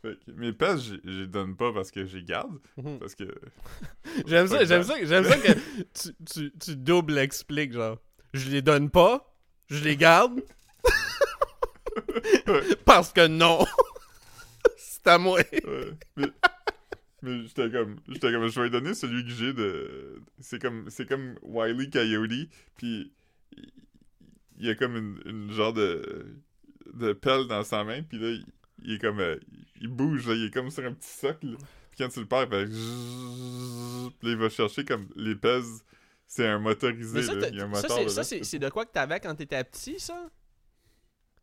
Fait 0.03 0.19
que 0.23 0.31
mes 0.33 0.53
pèses, 0.53 0.83
je 0.83 0.95
je 1.03 1.21
les 1.21 1.27
donne 1.27 1.55
pas 1.55 1.73
parce 1.73 1.89
que 1.89 2.05
j'y 2.05 2.23
garde, 2.23 2.59
Mhm. 2.77 2.99
parce 2.99 3.15
que... 3.15 3.23
J'aime 4.27 4.45
ça, 4.47 4.63
j'aime 4.65 4.83
ça, 4.83 5.03
j'aime 5.03 5.23
ça 5.23 5.37
que 5.39 5.53
tu, 5.99 6.13
tu, 6.31 6.51
tu 6.59 6.75
double 6.75 7.17
expliques, 7.17 7.73
genre. 7.73 7.97
Je 8.33 8.51
les 8.51 8.61
donne 8.61 8.91
pas, 8.91 9.33
je 9.71 9.83
les 9.83 9.97
garde. 9.97 10.43
Parce 12.85 13.11
que 13.11 13.27
non. 13.27 13.65
C'est 15.07 15.13
à 15.13 15.17
moi. 15.17 15.39
Ouais. 15.53 15.91
Mais, 16.17 16.27
mais 17.21 17.43
j'étais 17.47 17.71
comme, 17.71 17.95
j'étais 18.09 18.29
comme, 18.31 18.47
je 18.49 18.61
vais 18.61 18.69
donner 18.69 18.93
celui 18.93 19.23
que 19.23 19.29
j'ai 19.31 19.53
de. 19.53 20.21
C'est 20.39 20.61
comme, 20.61 20.89
c'est 20.89 21.07
comme 21.07 21.35
Wiley 21.43 21.89
Coyote, 21.89 22.49
puis 22.75 23.13
il, 24.57 24.65
y 24.65 24.69
a 24.69 24.75
comme 24.75 24.97
une, 24.97 25.19
une 25.25 25.51
genre 25.53 25.71
de 25.71 26.25
de 26.93 27.13
pelle 27.13 27.47
dans 27.47 27.63
sa 27.63 27.83
main, 27.85 28.01
puis 28.03 28.17
là 28.19 28.29
il, 28.29 28.45
il 28.83 28.93
est 28.95 28.99
comme, 28.99 29.19
euh, 29.21 29.37
il 29.79 29.87
bouge, 29.87 30.27
là, 30.27 30.33
il 30.35 30.45
est 30.47 30.53
comme 30.53 30.69
sur 30.71 30.83
un 30.85 30.91
petit 30.93 31.07
socle. 31.09 31.55
Puis 31.91 31.97
quand 31.99 32.09
tu 32.09 32.19
le 32.19 32.25
perds, 32.25 32.43
il 32.43 32.49
fait 32.49 32.65
zzzz, 32.67 34.09
puis 34.19 34.27
là, 34.27 34.33
il 34.33 34.37
va 34.37 34.49
chercher 34.49 34.83
comme 34.85 35.07
les 35.15 35.35
pèses. 35.35 35.83
C'est 36.27 36.45
un 36.47 36.59
motorisé, 36.59 37.15
Mais 37.17 37.23
ça, 37.23 37.33
là. 37.33 37.41
t'as- 37.41 37.49
il 37.49 37.55
y 37.55 37.61
a 37.61 37.63
un 37.65 37.73
ça, 37.73 37.81
moteur 37.81 37.91
c'est- 37.97 38.03
dedans. 38.03 38.13
ça, 38.13 38.23
c'est 38.25 38.43
c'est 38.43 38.59
de 38.59 38.67
quoi 38.69 38.85
que 38.85 38.91
t'avais 38.91 39.19
quand 39.21 39.33
t'étais 39.35 39.63
petit, 39.63 39.99
ça? 39.99 40.29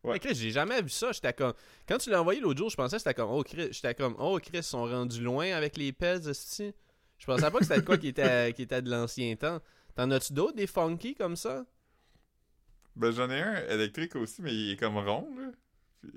Ouais. 0.05 0.19
Chris, 0.19 0.35
j'ai 0.35 0.51
jamais 0.51 0.83
vu 0.83 0.91
ça. 0.91 1.13
J'étais 1.13 1.33
comme. 1.33 1.55
Quand 1.89 1.99
tu 1.99 2.11
l'as 2.11 2.21
envoyé 2.21 2.41
l'autre 2.41 2.59
jour, 2.59 2.71
je 2.71 2.77
pensais 2.77 2.97
que 2.97 3.03
c'était 3.03 3.15
comme. 3.15 3.31
Oh 3.31 3.43
Chris, 3.43 3.69
j'étais 3.73 3.95
comme. 3.95 4.15
Oh 4.19 4.39
Chris, 4.41 4.59
ils 4.59 4.63
sont 4.63 4.85
rendus 4.85 5.23
loin 5.23 5.53
avec 5.53 5.77
les 5.77 5.93
pelles, 5.93 6.29
esti. 6.29 6.73
Je 7.19 7.27
pensais 7.27 7.51
pas 7.51 7.59
que 7.59 7.65
c'était 7.65 7.83
quoi 7.83 7.97
qui 7.97 8.09
était, 8.09 8.53
qui 8.57 8.63
était 8.63 8.83
de 8.83 8.91
l'ancien 8.91 9.35
temps. 9.35 9.61
T'en 9.95 10.11
as-tu 10.11 10.33
d'autres, 10.33 10.57
des 10.57 10.67
funky 10.67 11.15
comme 11.15 11.37
ça? 11.37 11.65
Ben 12.97 13.11
j'en 13.11 13.31
ai 13.31 13.41
un 13.41 13.67
électrique 13.69 14.15
aussi, 14.17 14.43
mais 14.43 14.55
il 14.55 14.73
est 14.73 14.77
comme 14.77 14.99
rond, 14.99 15.29
là. 15.37 15.51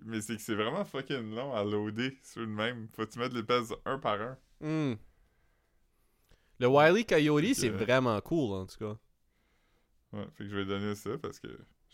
Mais 0.04 0.20
c'est 0.20 0.36
que 0.36 0.42
c'est 0.42 0.56
vraiment 0.56 0.84
fucking 0.84 1.34
long 1.34 1.54
à 1.54 1.64
loader 1.64 2.18
sur 2.22 2.42
le 2.42 2.48
même. 2.48 2.90
Faut 2.94 3.06
que 3.06 3.12
tu 3.12 3.20
mettes 3.20 3.34
les 3.34 3.44
pèses 3.44 3.74
un 3.86 3.98
par 3.98 4.20
un. 4.22 4.38
Hmm. 4.60 4.96
Le 6.60 6.68
Wily 6.68 7.06
Coyote, 7.06 7.54
c'est 7.54 7.70
euh, 7.70 7.78
vraiment 7.78 8.20
cool, 8.20 8.54
en 8.54 8.66
tout 8.66 8.78
cas. 8.80 8.98
Ouais, 10.12 10.26
fait 10.34 10.44
que 10.44 10.50
je 10.50 10.56
vais 10.58 10.66
donner 10.66 10.96
ça 10.96 11.18
parce 11.18 11.40
que 11.40 11.48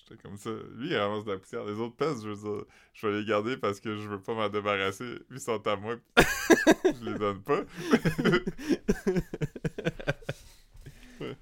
j'étais 0.08 0.22
comme 0.22 0.38
ça. 0.38 0.50
Lui, 0.76 0.90
il 0.90 0.98
ramasse 0.98 1.26
de 1.26 1.32
la 1.32 1.38
poussière. 1.40 1.64
Les 1.66 1.80
autres 1.80 1.96
pèses, 1.96 2.24
je 2.24 2.30
veux 2.30 2.36
dire, 2.36 2.66
je 2.94 3.08
vais 3.08 3.20
les 3.20 3.26
garder 3.26 3.58
parce 3.58 3.80
que 3.80 3.96
je 3.98 4.08
veux 4.08 4.22
pas 4.22 4.34
m'en 4.34 4.50
débarrasser. 4.50 5.16
Puis 5.30 5.38
ils 5.38 5.40
sont 5.40 5.66
à 5.68 5.76
moi. 5.76 5.96
pis 6.16 6.24
je 7.02 7.10
les 7.12 7.18
donne 7.18 7.42
pas. 7.42 7.62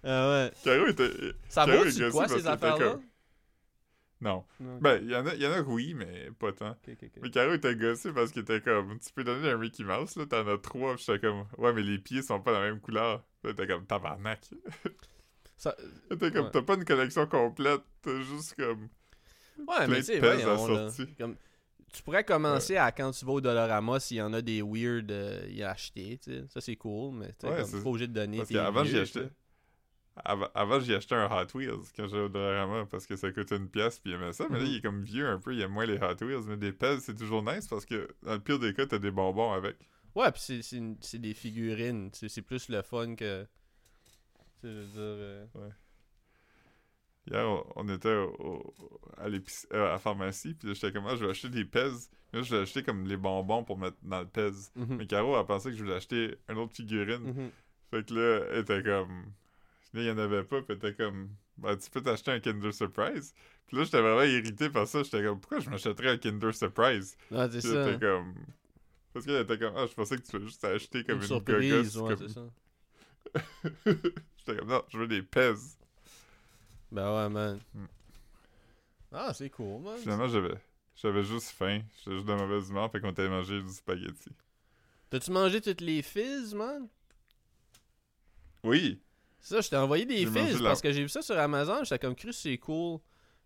Ah 0.03 0.30
ouais. 0.30 0.51
Caro 0.64 0.88
était. 0.88 1.09
Ça 1.49 1.66
Caro 1.66 1.84
vaut 1.86 2.12
quoi, 2.12 2.28
ces 2.28 2.45
affaires-là? 2.45 2.91
comme- 2.91 3.03
Non. 4.22 4.45
Non. 4.59 4.78
Ben, 4.80 4.99
il 5.01 5.09
y, 5.09 5.16
en 5.16 5.26
a- 5.26 5.34
y 5.34 5.47
en 5.47 5.51
a 5.53 5.64
que 5.64 5.68
oui, 5.70 5.93
mais 5.95 6.30
pas 6.38 6.51
tant. 6.51 6.76
Mais 7.22 7.32
Caro 7.32 7.53
était 7.53 7.76
gossé 7.76 8.12
parce 8.14 8.32
qu'il 8.32 8.43
était 8.43 8.62
comme, 8.62 8.99
tu 8.99 9.12
peux 9.14 9.24
donner 9.24 9.49
un 9.49 9.57
Mickey 9.57 9.84
Mouse, 9.84 10.16
là, 10.18 10.26
t'en 10.28 10.47
as 10.47 10.57
trois. 10.59 10.95
Pis 10.97 11.05
j'étais 11.07 11.20
comme, 11.28 11.45
ouais, 11.57 11.74
mais 11.74 11.82
les 11.82 11.97
pieds 11.97 12.22
sont 12.22 12.39
pas 12.41 12.51
de 12.51 12.57
la 12.57 12.64
même 12.64 12.80
couleur. 12.80 13.24
Là, 13.43 13.53
t'es 13.55 13.66
comme, 13.66 13.86
tabarnak. 13.88 14.41
Ça- 15.62 15.76
T'es 16.09 16.32
comme, 16.32 16.45
Ouais. 16.45 16.51
t'as 16.51 16.62
pas 16.64 16.74
une 16.74 16.86
collection 16.86 17.28
complète, 17.28 17.82
t'as 18.01 18.20
juste 18.22 18.55
comme. 18.55 18.89
Ouais, 19.68 19.88
mais 19.88 20.01
tu 20.01 20.05
sortie. 20.89 21.14
Comme, 21.16 21.36
tu 21.93 22.01
pourrais 22.01 22.24
commencer 22.24 22.78
à 22.78 22.91
quand 22.91 23.12
tu 23.12 23.24
vas 23.26 23.34
au 23.34 23.41
Dollarama 23.41 23.99
s'il 23.99 24.18
y 24.18 24.22
en 24.24 24.34
a 24.34 24.41
des 24.41 24.64
weird 24.64 25.12
euh, 25.12 25.45
y 25.49 25.62
acheter, 25.62 26.18
tu 26.18 26.32
sais. 26.32 26.43
Ça, 26.47 26.62
c'est 26.62 26.78
cool, 26.78 27.14
mais 27.14 27.28
tu 27.39 27.45
Ouais, 27.45 27.57
comme, 27.62 27.70
obligé 27.91 28.07
de 28.07 28.14
donner 28.14 28.38
Parce 28.38 28.49
qu'avant, 28.49 28.84
sais. 29.20 29.30
Avant, 30.26 30.47
avant 30.55 30.80
j'y 30.80 30.95
achetais 30.95 31.14
un 31.16 31.28
Hot 31.28 31.47
Wheels 31.55 31.91
quand 31.95 32.07
j'allais 32.07 32.24
au 32.24 32.30
Dollarama 32.30 32.86
parce 32.88 33.05
que 33.05 33.16
ça 33.16 33.32
coûtait 33.32 33.55
une 33.55 33.70
pièce 33.70 33.99
puis 33.99 34.12
il 34.12 34.16
aimait 34.16 34.34
ça. 34.34 34.47
Mais 34.49 34.57
là, 34.57 34.64
Mhm. 34.66 34.70
il 34.72 34.78
est 34.78 34.82
comme 34.82 35.03
vieux 35.03 35.28
un 35.28 35.38
peu, 35.39 35.53
il 35.53 35.62
aime 35.62 35.72
moins 35.72 35.86
les 35.86 35.97
Hot 35.99 36.16
Wheels. 36.26 36.43
Mais 36.47 36.57
des 36.57 36.74
pèses, 36.74 37.01
c'est 37.03 37.16
toujours 37.16 37.43
nice 37.43 37.68
parce 37.68 37.86
que 37.86 38.09
dans 38.24 38.34
le 38.34 38.39
pire 38.39 38.57
des 38.57 38.74
cas, 38.74 38.88
t'as 38.88 38.97
des 38.97 39.12
bonbons 39.12 39.53
avec. 39.53 39.76
Ouais, 40.16 40.32
pis 40.32 40.41
c'est- 40.41 40.62
des 41.20 41.34
figurines. 41.36 42.09
C'est 42.14 42.41
plus 42.41 42.68
le 42.70 42.82
fun 42.82 43.14
que. 43.16 43.45
Tu 44.62 44.68
sais, 44.68 44.74
je 44.74 44.80
veux 44.80 44.88
dire. 44.88 45.49
euh, 45.55 45.70
Hier, 47.28 47.47
on, 47.47 47.64
on 47.76 47.89
était 47.89 48.16
au- 48.16 48.74
à 49.18 49.30
l'épicerie, 49.30 49.78
à 49.78 49.89
la 49.89 49.99
pharmacie, 49.99 50.53
puis 50.55 50.68
là, 50.70 50.74
j'étais 50.74 50.91
comme, 50.91 51.05
ah, 51.07 51.16
je 51.16 51.24
vais 51.26 51.32
acheter 51.32 51.49
des 51.49 51.66
pèses. 51.66 52.09
Là, 52.34 52.41
je 52.41 52.49
voulais 52.49 52.62
acheter 52.62 52.82
comme 52.84 53.05
les 53.05 53.18
bonbons 53.18 53.64
pour 53.64 53.78
mettre 53.78 53.97
dans 54.01 54.22
le 54.22 54.28
pèse. 54.28 54.72
mhm, 54.76 54.95
Mais 54.97 55.05
Caro, 55.07 55.38
elle 55.39 55.45
pensait 55.45 55.70
que 55.70 55.76
je 55.78 55.84
voulais 55.84 55.95
acheter 55.95 56.36
une 56.49 56.57
autre 56.57 56.74
figurine. 56.74 57.22
mhm. 57.24 57.51
Fait 57.91 58.05
que 58.05 58.14
là, 58.14 58.45
elle 58.51 58.59
était 58.62 58.82
comme. 58.84 59.26
Là, 59.93 60.01
il 60.01 60.05
y 60.05 60.12
en 60.12 60.18
avait 60.18 60.43
pas, 60.43 60.62
puis 60.62 60.68
elle 60.70 60.78
était 60.78 60.95
comme. 60.95 61.30
Bah, 61.57 61.76
tu 61.76 61.89
peux 61.91 62.01
t'acheter 62.01 62.32
un 62.32 62.39
Kinder 62.39 62.72
Surprise. 62.74 63.34
Puis 63.68 63.78
là, 63.78 63.84
j'étais 63.84 64.01
vraiment 64.01 64.24
irrité 64.24 64.70
par 64.70 64.88
ça. 64.88 65.03
J'étais 65.03 65.24
comme, 65.24 65.39
pourquoi 65.39 65.59
je 65.59 65.70
m'achèterais 65.70 66.09
un 66.09 66.18
Kinder 66.18 66.53
Surprise? 66.53 67.16
Non, 67.30 67.47
c'est 67.51 67.62
ça. 67.62 67.84
t'es 67.86 67.99
comme. 67.99 68.34
Parce 69.14 69.26
qu'elle 69.26 69.41
était 69.43 69.59
comme, 69.59 69.74
ah, 69.76 69.86
je 69.86 69.93
pensais 69.93 70.16
que 70.18 70.22
tu 70.24 70.32
voulais 70.32 70.45
juste 70.47 70.64
acheter 70.64 71.03
comme 71.03 71.18
Une 71.18 71.22
une, 71.24 71.28
surprise, 71.28 71.95
gogosse, 71.95 71.95
ouais, 71.97 72.16
comme- 72.16 72.28
c'est 72.28 72.34
ça. 72.34 72.45
J'étais 74.45 74.59
comme, 74.59 74.69
non, 74.69 74.83
je 74.89 74.97
veux 74.97 75.07
des 75.07 75.21
pèses. 75.21 75.77
Ben 76.91 77.15
ouais, 77.15 77.29
man. 77.29 77.59
Mm. 77.73 77.85
Ah, 79.13 79.33
c'est 79.33 79.49
cool, 79.49 79.81
man. 79.81 79.97
Finalement, 79.97 80.27
j'avais. 80.27 80.55
J'avais 80.95 81.23
juste 81.23 81.49
faim. 81.51 81.81
J'étais 81.97 82.11
juste 82.15 82.25
de 82.27 82.33
mauvaise 82.33 82.69
humeur, 82.69 82.91
fait 82.91 82.99
qu'on 82.99 83.11
était 83.11 83.29
mangé 83.29 83.61
du 83.61 83.69
spaghetti. 83.69 84.29
T'as-tu 85.09 85.31
mangé 85.31 85.61
toutes 85.61 85.81
les 85.81 86.01
fizz, 86.01 86.53
man? 86.53 86.87
Oui! 88.63 89.01
C'est 89.39 89.55
ça, 89.55 89.61
je 89.61 89.69
t'ai 89.69 89.77
envoyé 89.77 90.05
des 90.05 90.25
la- 90.25 90.59
parce 90.61 90.81
que 90.81 90.91
j'ai 90.91 91.01
vu 91.01 91.09
ça 91.09 91.21
sur 91.21 91.37
Amazon. 91.37 91.83
J'étais 91.83 91.99
comme 91.99 92.15
cru, 92.15 92.31
c'est 92.31 92.57
cool. 92.59 92.99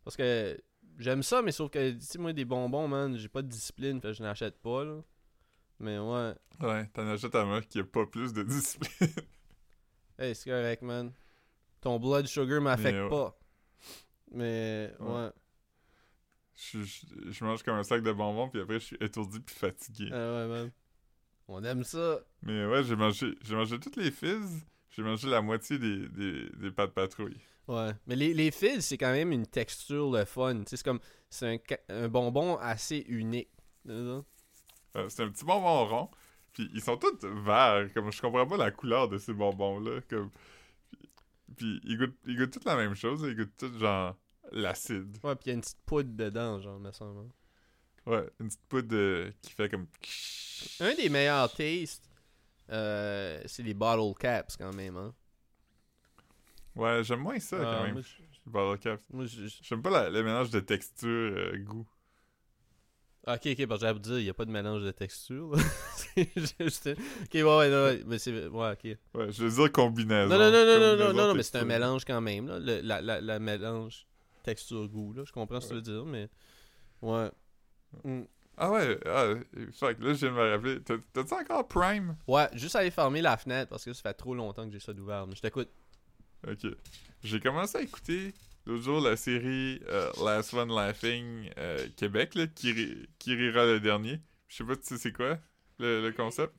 Parce 0.04 0.18
que 0.18 0.60
j'aime 1.00 1.24
ça, 1.24 1.42
mais 1.42 1.52
sauf 1.52 1.72
que, 1.72 1.92
tu 1.92 2.02
sais, 2.02 2.18
moi, 2.18 2.34
des 2.34 2.46
bonbons, 2.46 2.88
man, 2.88 3.18
j'ai 3.18 3.30
pas 3.30 3.42
de 3.42 3.48
discipline, 3.48 4.02
fait 4.02 4.10
que 4.10 4.14
je 4.14 4.24
n'achète 4.24 4.60
pas, 4.62 4.84
là. 4.84 5.02
Mais 5.80 5.98
ouais. 5.98 6.34
Ouais, 6.62 6.88
t'en 6.94 7.08
achètes 7.08 7.36
à 7.36 7.46
moi 7.46 7.62
qui 7.62 7.80
a 7.80 7.84
pas 7.84 8.06
plus 8.06 8.34
de 8.34 8.44
discipline. 8.44 9.10
Hey, 10.18 10.36
c'est 10.36 10.50
correct, 10.50 10.82
man. 10.82 11.12
Ton 11.82 12.00
blood 12.00 12.26
sugar 12.28 12.62
m'affecte 12.62 12.98
ouais. 12.98 13.10
pas. 13.10 13.38
Mais, 14.32 14.92
ouais. 15.00 15.08
Ouais. 15.08 15.30
Je, 16.56 16.84
je, 16.84 17.32
je 17.32 17.44
mange 17.44 17.64
comme 17.64 17.76
un 17.76 17.84
sac 17.84 18.02
de 18.02 18.12
bonbons, 18.12 18.50
puis 18.50 18.62
après, 18.62 18.80
je 18.80 18.86
suis 18.86 18.98
étourdi 19.02 19.40
puis 19.40 19.56
fatigué. 19.56 20.10
Ah 20.12 20.16
ouais, 20.16 20.48
man. 20.48 20.72
On 21.48 21.64
aime 21.64 21.84
ça. 21.84 22.20
Mais 22.42 22.66
ouais, 22.66 22.84
j'ai 22.84 22.96
mangé, 22.96 23.36
j'ai 23.44 23.56
mangé 23.56 23.80
toutes 23.80 23.98
les 23.98 24.12
fizz. 24.12 24.66
J'ai 24.90 25.04
mangé 25.04 25.28
la 25.30 25.42
moitié 25.42 25.78
des, 25.78 26.08
des, 26.08 26.50
des 26.56 26.72
pâtes 26.72 26.94
patrouilles. 26.94 27.40
Ouais. 27.68 27.92
Mais 28.08 28.16
les, 28.16 28.34
les 28.34 28.52
fizz, 28.52 28.86
c'est 28.86 28.98
quand 28.98 29.12
même 29.12 29.32
une 29.32 29.46
texture 29.46 30.12
le 30.12 30.26
fun. 30.26 30.64
C'est 30.66 30.82
comme. 30.82 31.00
C'est 31.30 31.62
un, 31.90 32.08
bonbon 32.08 32.58
assez 32.58 33.04
unique. 33.10 33.50
Euh, 33.90 34.22
c'est 35.10 35.24
un 35.24 35.30
petit 35.30 35.44
bonbon 35.44 35.86
rond. 35.86 36.10
Puis 36.56 36.68
ils 36.74 36.82
sont 36.82 36.98
tous 36.98 37.20
verts. 37.24 37.94
Comme 37.94 38.12
je 38.12 38.20
comprends 38.22 38.48
pas 38.48 38.58
la 38.58 38.72
couleur 38.72 39.08
de 39.10 39.18
ces 39.20 39.34
bonbons-là. 39.34 40.02
Comme... 40.10 40.32
Puis, 40.92 41.08
puis 41.56 41.82
ils 41.84 41.98
goûtent, 41.98 42.18
ils 42.26 42.38
goûtent 42.38 42.52
tous 42.60 42.66
la 42.66 42.76
même 42.78 42.96
chose. 42.96 43.22
Ils 43.28 43.36
goûtent 43.36 43.56
tous 43.58 43.78
genre 43.78 44.16
l'acide. 44.52 45.18
Ouais, 45.24 45.36
pis 45.36 45.44
il 45.46 45.48
y 45.50 45.52
a 45.52 45.54
une 45.56 45.62
petite 45.62 45.78
poudre 45.86 46.10
dedans, 46.16 46.60
genre, 46.60 46.80
me 46.80 46.92
semble. 46.92 47.20
hein. 47.20 47.30
Ouais, 48.12 48.30
une 48.40 48.48
petite 48.48 48.66
poudre 48.68 48.96
euh, 48.96 49.32
qui 49.42 49.52
fait 49.52 49.70
comme. 49.70 49.86
Un 50.80 50.94
des 50.96 51.10
meilleurs 51.10 51.52
tastes, 51.54 52.10
euh, 52.72 53.42
c'est 53.46 53.64
les 53.64 53.74
bottle 53.74 54.18
caps 54.20 54.56
quand 54.58 54.74
même. 54.74 54.96
Hein? 54.98 55.14
Ouais, 56.76 57.04
j'aime 57.04 57.20
moins 57.22 57.40
ça 57.40 57.58
Ah, 57.60 57.64
quand 57.78 57.84
même. 57.84 57.94
moi, 57.94 58.02
je- 58.02 58.50
Bottle 58.50 58.80
caps. 58.82 59.04
moi, 59.12 59.26
J'aime 59.28 59.82
pas 59.82 59.90
la- 59.90 60.10
le 60.10 60.24
mélange 60.24 60.52
de 60.52 60.60
texture, 60.60 61.10
euh, 61.10 61.58
goût. 61.58 61.88
Ok, 63.28 63.42
ok, 63.48 63.56
que 63.68 63.78
j'allais 63.80 63.94
vous 63.94 64.00
dire, 64.00 64.20
il 64.20 64.24
n'y 64.24 64.30
a 64.30 64.34
pas 64.36 64.46
de 64.46 64.52
mélange 64.52 64.84
de 64.84 64.92
texture. 64.92 65.56
là. 65.56 65.64
c'est 66.16 66.30
juste. 66.60 66.88
Ok, 66.88 67.34
ouais, 67.34 67.44
ouais, 67.44 67.70
ouais, 67.70 68.04
mais 68.06 68.20
c'est. 68.20 68.48
Ouais, 68.48 68.72
ok. 68.74 68.84
Ouais, 69.16 69.32
je 69.32 69.46
veux 69.46 69.50
dire 69.64 69.72
combinaison. 69.72 70.30
Non, 70.30 70.38
non, 70.38 70.52
non, 70.52 70.66
non, 70.66 70.80
non, 70.80 70.96
non, 70.98 71.14
non, 71.14 71.28
non, 71.30 71.34
mais 71.34 71.44
c'est 71.44 71.58
un 71.58 71.66
mélange 71.66 72.06
quand 72.06 72.22
même, 72.22 72.48
là. 72.48 72.60
Le, 72.60 72.82
la, 72.82 73.02
la, 73.02 73.22
la 73.22 73.40
mélange 73.40 74.06
texture-goût, 74.44 75.14
là. 75.14 75.24
Je 75.26 75.32
comprends 75.32 75.60
ce 75.60 75.66
que 75.70 75.70
tu 75.70 75.76
veux 75.76 75.82
dire, 75.82 76.06
mais. 76.06 76.30
Ouais. 77.02 77.32
Mm. 78.04 78.22
Ah 78.58 78.72
ouais, 78.72 78.98
ah, 79.06 79.34
fuck, 79.74 79.98
là, 80.00 80.14
je 80.14 80.20
viens 80.28 80.30
de 80.30 80.36
me 80.36 80.52
rappeler. 80.52 80.82
T'as- 80.82 80.96
T'as-tu 81.12 81.34
encore 81.34 81.68
Prime? 81.68 82.16
Ouais, 82.28 82.48
juste 82.54 82.76
aller 82.78 82.92
fermer 82.92 83.22
la 83.22 83.36
fenêtre 83.36 83.70
parce 83.70 83.84
que 83.84 83.92
ça 83.92 84.02
fait 84.02 84.14
trop 84.14 84.34
longtemps 84.34 84.66
que 84.66 84.72
j'ai 84.72 84.80
ça 84.80 84.94
d'ouvert. 84.94 85.28
Mais 85.28 85.36
je 85.36 85.42
t'écoute. 85.42 85.68
Ok. 86.48 86.66
J'ai 87.24 87.40
commencé 87.42 87.78
à 87.78 87.82
écouter 87.82 88.34
l'autre 88.66 88.84
jour 88.84 89.02
la 89.02 89.16
série 89.18 89.82
euh, 89.88 90.12
Last 90.24 90.54
One 90.54 90.70
Laughing 90.74 91.50
euh, 91.58 91.88
Québec, 91.98 92.36
là, 92.36 92.48
qui, 92.48 92.72
ri- 92.72 93.08
qui 93.20 93.36
rira 93.36 93.66
le 93.66 93.80
dernier. 93.80 94.22
Je 94.48 94.58
sais 94.58 94.64
pas, 94.64 94.76
tu 94.76 94.84
sais 94.86 94.98
c'est 94.98 95.12
quoi 95.14 95.40
le, 95.80 96.02
le 96.02 96.12
concept? 96.14 96.54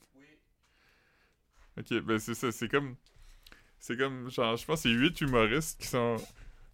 Ok, 1.79 1.93
ben 2.01 2.19
c'est 2.19 2.35
ça, 2.35 2.51
c'est 2.53 2.69
comme. 2.69 2.97
C'est 3.81 3.97
comme, 3.99 4.31
genre, 4.31 4.57
je 4.57 4.67
pense 4.67 4.83
que 4.85 4.91
c'est 4.91 4.95
huit 4.95 5.21
humoristes 5.23 5.81
qui 5.81 5.89
sont 5.89 6.17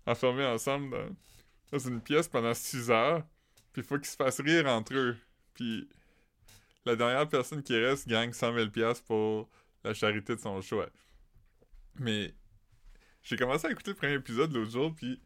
enfermés 0.06 0.46
ensemble 0.46 0.90
dans, 0.92 1.16
dans 1.72 1.78
une 1.88 2.00
pièce 2.02 2.28
pendant 2.28 2.54
six 2.54 2.90
heures. 2.90 3.24
Puis 3.72 3.82
il 3.82 3.84
faut 3.84 3.96
qu'ils 3.98 4.06
se 4.08 4.16
fassent 4.16 4.40
rire 4.40 4.66
entre 4.68 4.94
eux. 4.94 5.16
Puis 5.54 5.88
la 6.86 6.96
dernière 6.96 7.28
personne 7.28 7.62
qui 7.62 7.76
reste 7.76 8.08
gagne 8.08 8.32
100 8.32 8.54
000 8.54 8.70
piastres 8.70 9.04
pour 9.06 9.50
la 9.84 9.94
charité 9.94 10.36
de 10.36 10.40
son 10.40 10.60
choix. 10.62 10.88
Mais 11.98 12.34
j'ai 13.22 13.36
commencé 13.36 13.66
à 13.66 13.70
écouter 13.70 13.90
le 13.92 13.96
premier 13.96 14.14
épisode 14.14 14.52
l'autre 14.52 14.70
jour, 14.70 14.94
puis 14.94 15.20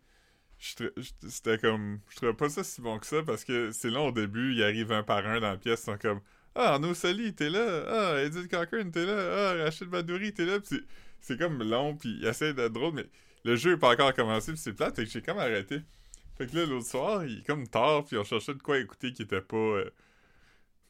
c'était 0.58 1.58
comme... 1.58 2.00
Je 2.10 2.16
trouvais 2.16 2.34
pas 2.34 2.48
ça 2.48 2.64
si 2.64 2.80
bon 2.80 2.98
que 2.98 3.06
ça, 3.06 3.22
parce 3.22 3.44
que 3.44 3.70
c'est 3.72 3.90
long 3.90 4.08
au 4.08 4.12
début, 4.12 4.54
ils 4.54 4.62
arrivent 4.62 4.92
un 4.92 5.02
par 5.02 5.26
un 5.26 5.40
dans 5.40 5.50
la 5.50 5.56
pièce, 5.56 5.82
ils 5.82 5.84
sont 5.84 5.98
comme... 5.98 6.20
Ah, 6.54 6.74
Arnaud 6.74 6.94
Soli, 6.94 7.34
t'es 7.34 7.50
là! 7.50 7.84
Ah, 7.88 8.22
Edith 8.22 8.48
Cochran, 8.50 8.90
t'es 8.90 9.04
là! 9.04 9.50
Ah, 9.50 9.64
Rachid 9.64 9.88
Badouri, 9.88 10.32
t'es 10.32 10.46
là! 10.46 10.58
Puis 10.60 10.80
c'est- 11.20 11.36
comme 11.38 11.62
long, 11.62 11.96
puis 11.96 12.16
il 12.20 12.26
essaie 12.26 12.54
d'être 12.54 12.72
drôle, 12.72 12.94
mais 12.94 13.06
le 13.44 13.56
jeu 13.56 13.72
est 13.72 13.76
pas 13.78 13.92
encore 13.92 14.14
commencé, 14.14 14.52
puis 14.52 14.60
c'est 14.60 14.72
plate, 14.72 14.98
et 14.98 15.04
que 15.04 15.10
j'ai 15.10 15.20
comme 15.20 15.38
arrêté. 15.38 15.80
Fait 16.38 16.46
que 16.46 16.56
là, 16.56 16.64
l'autre 16.66 16.86
soir, 16.86 17.24
il 17.26 17.40
est 17.40 17.46
comme 17.46 17.68
tard, 17.68 18.04
puis 18.04 18.16
on 18.16 18.24
cherchait 18.24 18.54
de 18.54 18.62
quoi 18.62 18.78
écouter 18.78 19.12
qui 19.12 19.22
était 19.22 19.42
pas... 19.42 19.56
euh, 19.56 19.90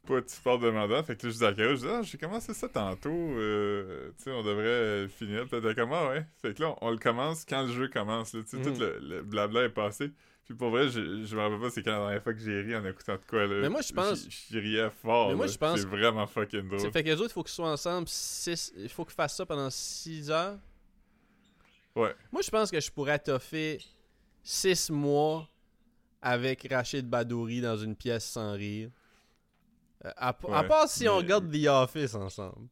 pas 0.07 0.21
super 0.27 0.59
demandant. 0.59 1.03
Fait 1.03 1.17
que 1.17 1.27
là, 1.27 1.33
je 1.33 1.39
dis 1.39 1.45
à 1.45 1.53
Caro, 1.53 1.71
je 1.75 1.81
dis, 1.81 1.87
ah, 1.89 2.03
j'ai 2.03 2.19
commencé 2.19 2.55
ça 2.55 2.69
tantôt. 2.69 3.11
euh, 3.11 4.11
tu 4.17 4.25
sais, 4.25 4.31
on 4.33 4.43
devrait 4.43 5.09
finir. 5.09 5.47
Peut-être 5.49 5.75
comment, 5.75 6.09
ouais. 6.09 6.25
Fait 6.41 6.55
que 6.55 6.63
là, 6.63 6.75
on, 6.81 6.89
on 6.89 6.91
le 6.91 6.99
commence 6.99 7.45
quand 7.45 7.63
le 7.63 7.73
jeu 7.73 7.89
commence. 7.89 8.31
Tu 8.33 8.43
sais, 8.47 8.57
Mhm. 8.57 8.65
tout 8.75 8.81
le, 8.81 8.99
le 9.01 9.23
blabla 9.23 9.65
est 9.65 9.69
passé. 9.71 10.11
Puis 10.45 10.55
pour 10.55 10.71
vrai, 10.71 10.89
je, 10.89 11.25
je 11.25 11.35
me 11.37 11.41
rappelle 11.43 11.59
pas 11.59 11.71
c'est 11.71 11.83
quand 11.83 11.91
la 11.91 11.99
dernière 11.99 12.23
fois 12.23 12.33
que 12.33 12.39
j'ai 12.39 12.61
ri 12.61 12.77
en 12.77 12.85
écoutant 12.87 13.15
de 13.15 13.21
quoi, 13.29 13.47
là. 13.47 13.63
Mais 13.63 13.69
moi, 13.69 13.81
je 13.83 13.93
pense- 13.93 14.29
J'y 14.29 14.61
riais 14.61 14.91
fort. 15.03 15.29
Mais 15.31 15.35
moi, 15.35 15.49
je 15.49 15.59
pense- 15.59 15.81
C'est 15.81 15.87
vraiment 15.89 16.25
fucking 16.29 16.69
drôle. 16.69 16.93
fait 16.93 17.03
que 17.03 17.09
les 17.09 17.15
autres, 17.21 17.31
il 17.31 17.33
faut 17.33 17.43
qu'ils 17.43 17.53
soient 17.55 17.73
ensemble. 17.73 18.07
Six... 18.09 18.73
Il 18.77 18.89
faut 18.89 19.05
qu'ils 19.05 19.15
fassent 19.15 19.35
ça 19.37 19.45
pendant 19.45 19.69
6 19.71 20.31
heures. 20.31 20.57
Ouais. 21.97 22.15
Moi, 22.31 22.43
je 22.43 22.51
pense 22.51 22.71
que 22.71 22.79
je 22.81 22.91
pourrais 22.93 23.19
toffer 23.19 23.81
6 24.45 24.91
mois 24.91 25.49
avec 26.23 26.67
Rachid 26.71 27.09
Badouri 27.09 27.61
dans 27.61 27.77
une 27.77 27.97
pièce 27.97 28.25
sans 28.27 28.53
rire. 28.53 28.91
À, 30.19 30.33
part 30.65 30.89
si 30.89 31.09
on 31.09 31.17
regarde 31.19 31.51
The 31.51 31.67
Office 31.69 32.15
ensemble. 32.15 32.69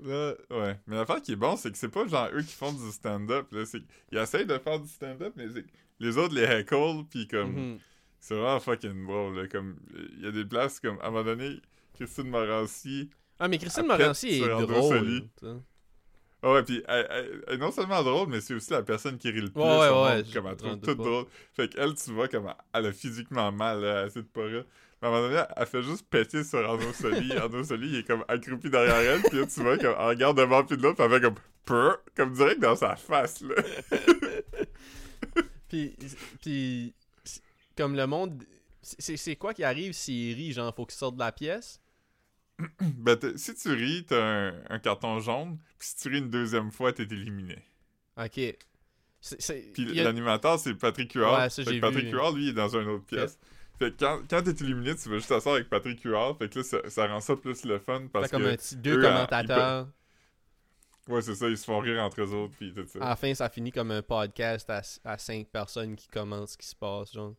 Là, 0.00 0.34
ouais. 0.50 0.78
Mais 0.86 0.96
l'affaire 0.96 1.20
qui 1.20 1.32
est 1.32 1.36
bon, 1.36 1.56
c'est 1.56 1.72
que 1.72 1.78
c'est 1.78 1.88
pas 1.88 2.06
genre 2.06 2.28
eux 2.32 2.42
qui 2.42 2.54
font 2.54 2.72
du 2.72 2.90
stand-up. 2.90 3.48
Ils 4.12 4.18
essayent 4.18 4.46
de 4.46 4.58
faire 4.58 4.78
du 4.78 4.88
stand-up, 4.88 5.32
mais 5.36 5.46
les 5.98 6.18
autres 6.18 6.34
les 6.34 6.42
heckle, 6.44 7.04
puis 7.10 7.26
comme. 7.26 7.52
Mhm. 7.72 7.78
C'est 8.20 8.34
vraiment 8.34 8.58
fucking 8.60 9.06
drôle. 9.06 9.36
là. 9.36 9.48
Comme, 9.48 9.76
il 10.16 10.24
y 10.24 10.26
a 10.26 10.32
des 10.32 10.44
places 10.44 10.80
comme, 10.80 10.98
à 11.00 11.06
un 11.06 11.10
moment 11.10 11.24
donné, 11.24 11.60
Christine 11.94 12.28
Morancy, 12.28 13.10
Ah, 13.38 13.46
mais 13.48 13.58
Christine 13.58 13.86
Morancy 13.86 14.40
est 14.42 14.66
drôle. 14.66 15.28
Ah 16.40 16.52
ouais, 16.52 16.62
puis 16.62 16.82
elle, 16.86 17.42
elle- 17.48 17.58
non 17.58 17.72
seulement 17.72 18.02
drôle, 18.02 18.28
mais 18.28 18.40
c'est 18.40 18.54
aussi 18.54 18.70
la 18.70 18.82
personne 18.84 19.18
qui 19.18 19.28
rit 19.30 19.40
le 19.40 19.50
plus. 19.50 19.60
Ouais, 19.60 19.68
ouais, 19.68 19.88
ouais, 19.88 20.16
monde, 20.22 20.32
Comme 20.32 20.46
elle 20.46 20.56
trouve 20.56 20.80
tout 20.80 20.94
drôle. 20.94 21.24
Fait 21.54 21.68
qu'elle, 21.68 21.94
tu 21.94 22.12
vois, 22.12 22.28
comme 22.28 22.52
elle 22.72 22.86
a 22.86 22.92
physiquement 22.92 23.50
mal, 23.50 23.80
là, 23.80 24.00
elle 24.02 24.06
essaie 24.06 24.22
de 24.22 24.26
pas 24.26 24.44
rire. 24.44 24.64
Mais 25.00 25.08
à 25.08 25.10
un 25.10 25.14
moment 25.14 25.28
donné, 25.28 25.42
elle 25.56 25.66
fait 25.66 25.82
juste 25.82 26.06
péter 26.08 26.44
sur 26.44 26.58
Arnaud 26.58 26.92
Soli. 26.92 27.32
Arnaud 27.36 27.64
Soli, 27.64 27.88
il 27.88 27.96
est 27.96 28.06
comme 28.06 28.24
accroupi 28.28 28.70
derrière 28.70 28.96
elle, 28.96 29.22
puis 29.22 29.38
là, 29.38 29.46
tu 29.46 29.60
vois, 29.62 29.78
comme, 29.78 29.94
elle 29.98 30.06
regarde 30.06 30.36
devant 30.36 30.64
puis 30.64 30.76
de 30.76 30.82
l'autre, 30.82 30.96
puis 30.96 31.04
elle 31.04 31.20
fait 31.20 31.26
comme 31.26 31.42
Purr 31.64 31.98
comme 32.16 32.32
direct 32.32 32.60
dans 32.60 32.76
sa 32.76 32.96
face, 32.96 33.42
là. 33.42 33.54
Puis, 35.68 35.94
puis 36.40 36.94
comme 37.76 37.94
le 37.94 38.06
monde. 38.06 38.42
C'est 38.80 39.18
c'est 39.18 39.36
quoi 39.36 39.52
qui 39.52 39.64
arrive 39.64 39.92
s'il 39.92 40.34
rit 40.34 40.52
Genre, 40.52 40.74
faut 40.74 40.86
qu'il 40.86 40.96
sorte 40.96 41.16
de 41.16 41.20
la 41.20 41.30
pièce? 41.30 41.78
Ben, 42.80 43.18
si 43.36 43.54
tu 43.54 43.68
ris, 43.68 44.06
t'as 44.06 44.48
un, 44.48 44.54
un 44.70 44.78
carton 44.78 45.20
jaune, 45.20 45.58
puis 45.78 45.88
si 45.88 45.96
tu 45.96 46.08
ris 46.08 46.18
une 46.20 46.30
deuxième 46.30 46.72
fois, 46.72 46.94
t'es 46.94 47.02
éliminé. 47.02 47.62
Ok. 48.16 48.40
Puis 49.74 49.84
l'animateur, 49.94 50.58
c'est 50.58 50.74
Patrick 50.74 51.12
Huard. 51.12 51.48
Ouais, 51.56 51.80
Patrick. 51.80 52.12
Huard, 52.12 52.32
lui, 52.32 52.44
il 52.44 52.48
est 52.50 52.52
dans 52.52 52.76
une 52.76 52.88
autre 52.88 53.04
pièce. 53.04 53.38
Fait 53.78 53.92
que 53.92 53.96
quand, 54.04 54.20
quand 54.28 54.42
t'es 54.42 54.50
éliminé, 54.64 54.94
tu 54.96 55.08
vas 55.08 55.16
juste 55.16 55.28
t'asseoir 55.28 55.54
avec 55.56 55.68
Patrick 55.70 56.02
Huard. 56.02 56.36
Fait 56.38 56.48
que 56.48 56.58
là, 56.58 56.64
ça, 56.64 56.78
ça 56.90 57.06
rend 57.06 57.20
ça 57.20 57.36
plus 57.36 57.64
le 57.64 57.78
fun 57.78 58.08
parce 58.12 58.26
fait 58.26 58.36
comme 58.36 58.42
que... 58.42 58.48
un 58.48 58.56
petit 58.56 58.76
deux 58.76 58.98
eux, 58.98 59.02
commentateurs. 59.02 59.88
Ouais, 61.08 61.22
c'est 61.22 61.34
ça, 61.34 61.48
ils 61.48 61.56
se 61.56 61.64
font 61.64 61.78
rire 61.78 62.02
entre 62.02 62.20
eux 62.20 62.32
autres, 62.34 62.54
puis 62.56 62.72
tout 62.74 62.86
ça. 62.86 62.98
À 63.00 63.08
la 63.10 63.16
fin, 63.16 63.32
ça 63.34 63.48
finit 63.48 63.72
comme 63.72 63.90
un 63.90 64.02
podcast 64.02 64.68
à, 64.70 64.82
à 65.04 65.16
cinq 65.18 65.48
personnes 65.48 65.96
qui 65.96 66.08
commentent 66.08 66.50
ce 66.50 66.58
qui 66.58 66.66
se 66.66 66.76
passe, 66.76 67.12
genre. 67.12 67.34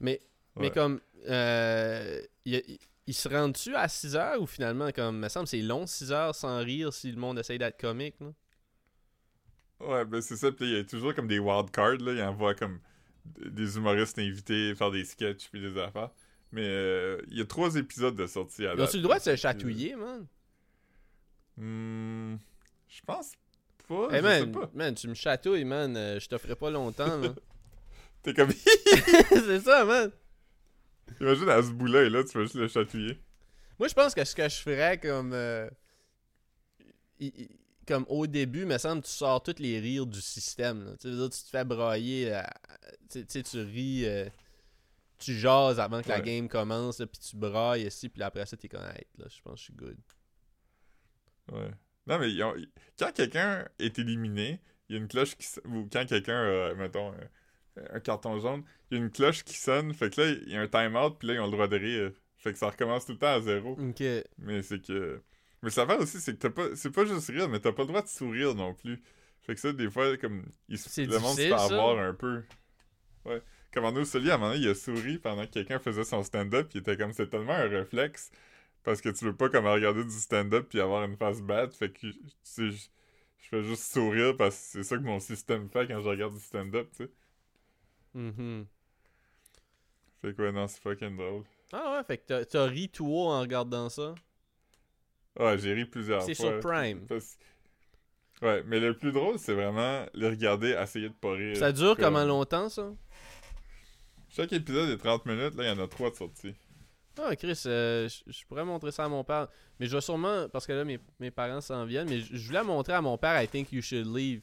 Mais, 0.00 0.20
mais 0.56 0.70
comme, 0.70 1.00
euh, 1.28 2.22
il, 2.44 2.56
il- 2.66 2.78
il 3.06 3.14
se 3.14 3.28
rend-tu 3.28 3.74
à 3.74 3.88
6 3.88 4.16
heures 4.16 4.42
ou 4.42 4.46
finalement, 4.46 4.92
comme, 4.92 5.16
il 5.16 5.20
me 5.20 5.28
semble 5.30 5.44
que 5.46 5.50
c'est 5.50 5.62
long 5.62 5.86
6 5.86 6.12
heures 6.12 6.34
sans 6.34 6.58
rire 6.58 6.92
si 6.92 7.10
le 7.10 7.16
monde 7.18 7.38
essaye 7.38 7.58
d'être 7.58 7.80
comique, 7.80 8.16
là? 8.20 8.32
Ouais, 9.80 10.04
ben 10.04 10.20
c'est 10.20 10.36
ça, 10.36 10.50
puis 10.52 10.66
il 10.66 10.76
y 10.76 10.80
a 10.80 10.84
toujours 10.84 11.14
comme 11.14 11.28
des 11.28 11.38
wildcards, 11.38 11.98
là, 12.00 12.12
il 12.12 12.22
envoie 12.22 12.54
comme 12.54 12.80
des 13.50 13.76
humoristes 13.76 14.18
invités 14.18 14.74
faire 14.74 14.90
des 14.90 15.04
sketchs 15.04 15.48
puis 15.50 15.60
des 15.60 15.78
affaires. 15.78 16.10
Mais 16.52 16.64
euh, 16.66 17.20
il 17.28 17.36
y 17.38 17.40
a 17.40 17.44
trois 17.44 17.74
épisodes 17.76 18.16
de 18.16 18.26
sortie 18.26 18.66
à 18.66 18.74
Ils 18.74 18.80
ont-tu 18.80 18.96
le 18.96 19.02
droit 19.02 19.18
de 19.18 19.22
se 19.24 19.36
chatouiller, 19.36 19.96
man? 19.96 20.26
Hmm, 21.56 22.36
je 22.88 23.00
pense 23.06 23.32
pas, 23.88 24.08
Hey, 24.10 24.18
je 24.18 24.22
man, 24.22 24.40
sais 24.44 24.50
pas. 24.60 24.70
man, 24.74 24.94
tu 24.94 25.08
me 25.08 25.14
chatouilles, 25.14 25.64
man. 25.64 25.96
euh, 25.96 26.18
je 26.20 26.28
t'offrais 26.28 26.56
pas 26.56 26.70
longtemps, 26.70 27.18
là. 27.18 27.34
T'es 28.22 28.32
comme... 28.34 28.50
c'est 29.30 29.60
ça, 29.60 29.84
man. 29.84 30.10
Imagine 31.20 31.48
à 31.48 31.62
ce 31.62 31.70
bout-là, 31.70 32.02
et 32.04 32.10
là, 32.10 32.22
tu 32.24 32.36
vas 32.36 32.44
juste 32.44 32.54
le 32.56 32.68
chatouiller. 32.68 33.18
Moi, 33.78 33.88
je 33.88 33.94
pense 33.94 34.14
que 34.14 34.24
ce 34.24 34.34
que 34.34 34.48
je 34.48 34.56
ferais 34.56 34.98
comme. 34.98 35.32
euh, 35.32 35.68
comme 37.88 38.04
au 38.08 38.26
début, 38.26 38.64
me 38.66 38.78
semble, 38.78 39.02
tu 39.02 39.10
sors 39.10 39.42
tous 39.42 39.58
les 39.58 39.80
rires 39.80 40.06
du 40.06 40.20
système. 40.20 40.94
Tu 41.00 41.08
veux 41.08 41.16
dire, 41.16 41.30
tu 41.30 41.42
te 41.42 41.48
fais 41.48 41.64
brailler. 41.64 42.34
euh, 42.34 42.42
tu 43.10 43.24
sais, 43.26 43.42
tu 43.42 43.58
ris. 43.60 44.04
euh, 44.06 44.28
tu 45.18 45.34
jases 45.36 45.80
avant 45.80 46.00
que 46.02 46.08
la 46.10 46.20
game 46.20 46.48
commence, 46.48 47.00
là, 47.00 47.06
puis 47.08 47.18
tu 47.18 47.34
brailles 47.36 47.86
ici, 47.86 48.08
puis 48.08 48.22
après 48.22 48.46
ça, 48.46 48.56
t'es 48.56 48.68
Hey, 48.72 49.06
là, 49.18 49.24
je 49.28 49.40
pense 49.42 49.54
que 49.54 49.58
je 49.58 49.64
suis 49.64 49.72
good. 49.74 49.96
Ouais. 51.50 51.70
Non, 52.06 52.18
mais 52.18 52.42
ont- 52.42 52.54
quand 52.98 53.12
quelqu'un 53.12 53.66
est 53.78 53.98
éliminé, 53.98 54.60
il 54.88 54.94
y 54.94 54.98
a 54.98 55.02
une 55.02 55.08
cloche 55.08 55.36
qui 55.36 55.46
sonne. 55.46 55.64
Ou 55.74 55.88
quand 55.92 56.06
quelqu'un 56.06 56.70
a, 56.70 56.74
mettons, 56.74 57.12
un, 57.12 57.16
un 57.96 58.00
carton 58.00 58.38
jaune, 58.38 58.62
il 58.90 58.98
y 58.98 59.00
a 59.00 59.04
une 59.04 59.10
cloche 59.10 59.44
qui 59.44 59.56
sonne. 59.56 59.92
Fait 59.94 60.10
que 60.14 60.20
là, 60.20 60.28
il 60.46 60.52
y 60.52 60.56
a 60.56 60.60
un 60.60 60.68
time-out, 60.68 61.16
puis 61.18 61.28
là, 61.28 61.34
ils 61.34 61.40
ont 61.40 61.46
le 61.46 61.52
droit 61.52 61.68
de 61.68 61.76
rire. 61.78 62.12
Fait 62.36 62.52
que 62.52 62.58
ça 62.58 62.70
recommence 62.70 63.04
tout 63.06 63.12
le 63.12 63.18
temps 63.18 63.34
à 63.34 63.40
zéro. 63.40 63.72
Ok. 63.72 64.02
Mais 64.38 64.62
c'est 64.62 64.80
que. 64.80 65.20
Mais 65.62 65.70
ça 65.70 65.84
va 65.84 65.96
aussi, 65.98 66.20
c'est 66.20 66.34
que 66.34 66.38
t'as 66.38 66.50
pas. 66.50 66.74
C'est 66.76 66.90
pas 66.92 67.04
juste 67.04 67.28
rire, 67.30 67.48
mais 67.48 67.60
t'as 67.60 67.72
pas 67.72 67.82
le 67.82 67.88
droit 67.88 68.02
de 68.02 68.08
sourire 68.08 68.54
non 68.54 68.74
plus. 68.74 69.02
Fait 69.42 69.54
que 69.54 69.60
ça, 69.60 69.72
des 69.72 69.90
fois, 69.90 70.16
comme. 70.16 70.44
il 70.68 70.78
se- 70.78 70.88
le 71.00 71.18
monde 71.18 71.36
se 71.36 71.42
fait 71.48 71.52
avoir 71.54 71.98
un 71.98 72.14
peu. 72.14 72.42
Ouais. 73.24 73.42
Comme 73.72 73.84
Arnaud 73.84 74.04
Soli, 74.04 74.30
à 74.30 74.34
un 74.34 74.38
moment 74.38 74.52
donné, 74.52 74.64
il 74.64 74.68
a 74.70 74.74
souri 74.74 75.18
pendant 75.18 75.46
que 75.46 75.52
quelqu'un 75.52 75.78
faisait 75.78 76.04
son 76.04 76.22
stand-up, 76.22 76.68
puis 76.68 76.78
il 76.78 76.82
était 76.82 76.96
comme. 76.96 77.12
C'est 77.12 77.28
tellement 77.28 77.52
un 77.54 77.68
réflexe. 77.68 78.30
Parce 78.84 79.00
que 79.02 79.10
tu 79.10 79.24
veux 79.26 79.36
pas 79.36 79.50
comme 79.50 79.66
regarder 79.66 80.04
du 80.04 80.10
stand-up 80.10 80.68
puis 80.70 80.80
avoir 80.80 81.04
une 81.04 81.16
face 81.16 81.42
bad. 81.42 81.72
Fait 81.74 81.90
que 81.92 82.00
tu 82.00 82.14
sais, 82.42 82.70
je, 82.70 82.88
je 83.38 83.48
fais 83.48 83.62
juste 83.64 83.92
sourire 83.92 84.36
parce 84.36 84.56
que 84.56 84.62
c'est 84.64 84.82
ça 84.84 84.96
que 84.96 85.02
mon 85.02 85.20
système 85.20 85.68
fait 85.70 85.86
quand 85.88 86.00
je 86.02 86.08
regarde 86.08 86.34
du 86.34 86.40
stand-up, 86.40 86.88
tu 86.96 87.04
sais. 87.04 87.10
Mhm. 88.14 88.68
Fait 90.20 90.34
que 90.34 90.42
ouais, 90.42 90.52
non, 90.52 90.66
c'est 90.68 90.80
fucking 90.80 91.16
drôle. 91.16 91.44
Ah 91.72 91.96
ouais, 91.96 92.04
fait 92.04 92.18
que 92.18 92.44
t'as 92.44 92.66
ri 92.66 92.88
tout 92.88 93.06
haut 93.06 93.28
en 93.28 93.40
regardant 93.40 93.88
ça? 93.88 94.14
Ouais, 95.38 95.58
j'ai 95.58 95.72
ri 95.74 95.84
plusieurs 95.84 96.20
fois. 96.22 96.26
C'est 96.26 96.34
sur 96.34 96.58
Prime. 96.60 97.06
Parce- 97.08 97.36
Ouais, 98.40 98.62
mais 98.66 98.78
le 98.78 98.96
plus 98.96 99.10
drôle, 99.10 99.36
c'est 99.38 99.52
vraiment 99.54 100.06
le 100.14 100.28
regarder, 100.28 100.68
essayer 100.80 101.08
de 101.08 101.14
pas 101.14 101.32
rire. 101.32 101.56
Ça 101.56 101.72
dure 101.72 101.96
Comme- 101.96 102.04
comment 102.04 102.24
longtemps, 102.24 102.68
ça? 102.68 102.92
Chaque 104.28 104.52
épisode 104.52 104.90
est 104.90 104.96
30 104.98 105.26
minutes, 105.26 105.56
là, 105.56 105.64
il 105.64 105.66
y 105.66 105.70
en 105.70 105.82
a 105.82 105.88
3 105.88 106.10
de 106.10 106.14
sorties. 106.14 106.54
Ah, 107.20 107.34
Chris, 107.34 107.60
euh, 107.66 108.08
je 108.28 108.44
pourrais 108.46 108.64
montrer 108.64 108.92
ça 108.92 109.04
à 109.04 109.08
mon 109.08 109.24
père. 109.24 109.48
Mais 109.80 109.86
je 109.86 109.94
vais 109.96 110.00
sûrement, 110.00 110.48
parce 110.50 110.68
que 110.68 110.72
là, 110.72 110.84
mes, 110.84 111.00
mes 111.18 111.32
parents 111.32 111.60
s'en 111.60 111.84
viennent, 111.84 112.08
mais 112.08 112.20
je 112.20 112.46
voulais 112.46 112.62
montrer 112.62 112.92
à 112.92 113.00
mon 113.02 113.18
père 113.18 113.42
I 113.42 113.48
think 113.48 113.72
you 113.72 113.82
should 113.82 114.06
leave. 114.06 114.42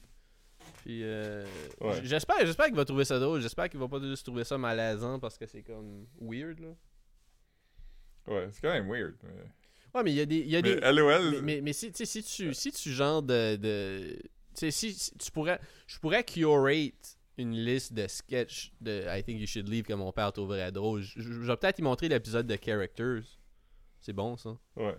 Puis, 0.82 1.00
euh, 1.02 1.46
Ouais. 1.80 2.00
j'espère, 2.04 2.36
j'espère 2.44 2.66
qu'il 2.66 2.74
va 2.74 2.84
trouver 2.84 3.06
ça 3.06 3.18
drôle. 3.18 3.40
J'espère 3.40 3.70
qu'il 3.70 3.80
va 3.80 3.88
pas 3.88 4.00
juste 4.00 4.26
trouver 4.26 4.44
ça 4.44 4.58
malaisant 4.58 5.18
parce 5.18 5.38
que 5.38 5.46
c'est 5.46 5.62
comme 5.62 6.06
weird, 6.20 6.58
là. 6.60 6.74
Ouais, 8.26 8.48
c'est 8.52 8.60
quand 8.60 8.72
même 8.74 8.90
weird. 8.90 9.14
Mais, 9.22 9.30
Ouais, 9.96 10.02
mais 10.02 10.12
il 10.12 10.16
y 10.16 10.20
a 10.20 10.26
des. 10.26 10.38
Y 10.40 10.56
a 10.56 10.62
des... 10.62 10.76
mais 10.76 10.92
LOL, 10.92 11.30
Mais, 11.30 11.40
mais, 11.42 11.60
mais 11.62 11.72
si, 11.72 11.90
si 11.94 12.22
tu 12.22 12.52
si 12.54 12.70
tu 12.72 12.90
genre 12.92 13.22
de. 13.22 13.56
de 13.56 14.16
tu 14.54 14.60
sais, 14.60 14.70
si, 14.70 14.92
si 14.92 15.16
tu 15.16 15.30
pourrais. 15.30 15.58
Je 15.86 15.98
pourrais 15.98 16.22
curate 16.24 17.18
une 17.38 17.52
liste 17.52 17.92
de 17.94 18.06
sketchs 18.06 18.72
de 18.80 19.04
I 19.08 19.22
think 19.22 19.40
you 19.40 19.46
should 19.46 19.68
leave 19.68 19.84
que 19.84 19.92
mon 19.94 20.12
père 20.12 20.32
trouverait 20.32 20.70
drôle. 20.72 21.02
Je, 21.02 21.20
je- 21.20 21.32
je 21.32 21.38
vais 21.40 21.56
peut-être 21.56 21.78
y 21.78 21.82
montrer 21.82 22.08
l'épisode 22.08 22.46
de 22.46 22.56
Characters. 22.62 23.22
C'est 24.00 24.12
bon 24.12 24.36
ça. 24.36 24.56
ouais. 24.76 24.94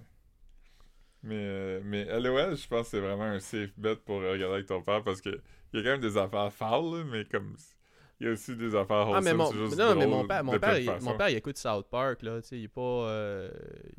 Mais, 1.24 1.36
euh, 1.36 1.82
mais 1.84 2.06
LOL, 2.20 2.56
je 2.56 2.68
pense 2.68 2.84
que 2.84 2.90
c'est 2.92 3.00
vraiment 3.00 3.24
un 3.24 3.40
safe 3.40 3.72
bet 3.78 3.96
pour 3.98 4.18
regarder 4.22 4.56
avec 4.56 4.66
ton 4.68 4.82
père 4.84 5.04
parce 5.04 5.20
que 5.22 5.42
il 5.74 5.78
y 5.78 5.82
a 5.82 5.84
quand 5.84 6.00
même 6.00 6.02
des 6.02 6.16
affaires 6.18 6.54
foul, 6.54 6.98
là, 7.00 7.04
mais 7.04 7.26
comme. 7.26 7.56
Il 8.20 8.26
y 8.26 8.30
a 8.30 8.34
aussi 8.34 8.56
des 8.56 8.74
affaires 8.76 9.08
Ah 9.14 9.22
mais 9.22 9.34
mon 9.34 9.52
juste 9.54 9.78
non 9.78 9.96
mais 9.96 10.08
mon 10.08 10.26
père 10.28 10.44
mon 10.44 10.58
père 10.58 10.80
il, 10.80 10.92
mon 11.02 11.16
père 11.16 11.30
il 11.30 11.36
écoute 11.38 11.58
South 11.58 11.86
Park 11.90 12.24
là, 12.24 12.42
tu 12.42 12.48
sais, 12.48 12.58
il 12.58 12.64
est 12.64 12.68
pas 12.68 12.82
euh, 12.82 13.52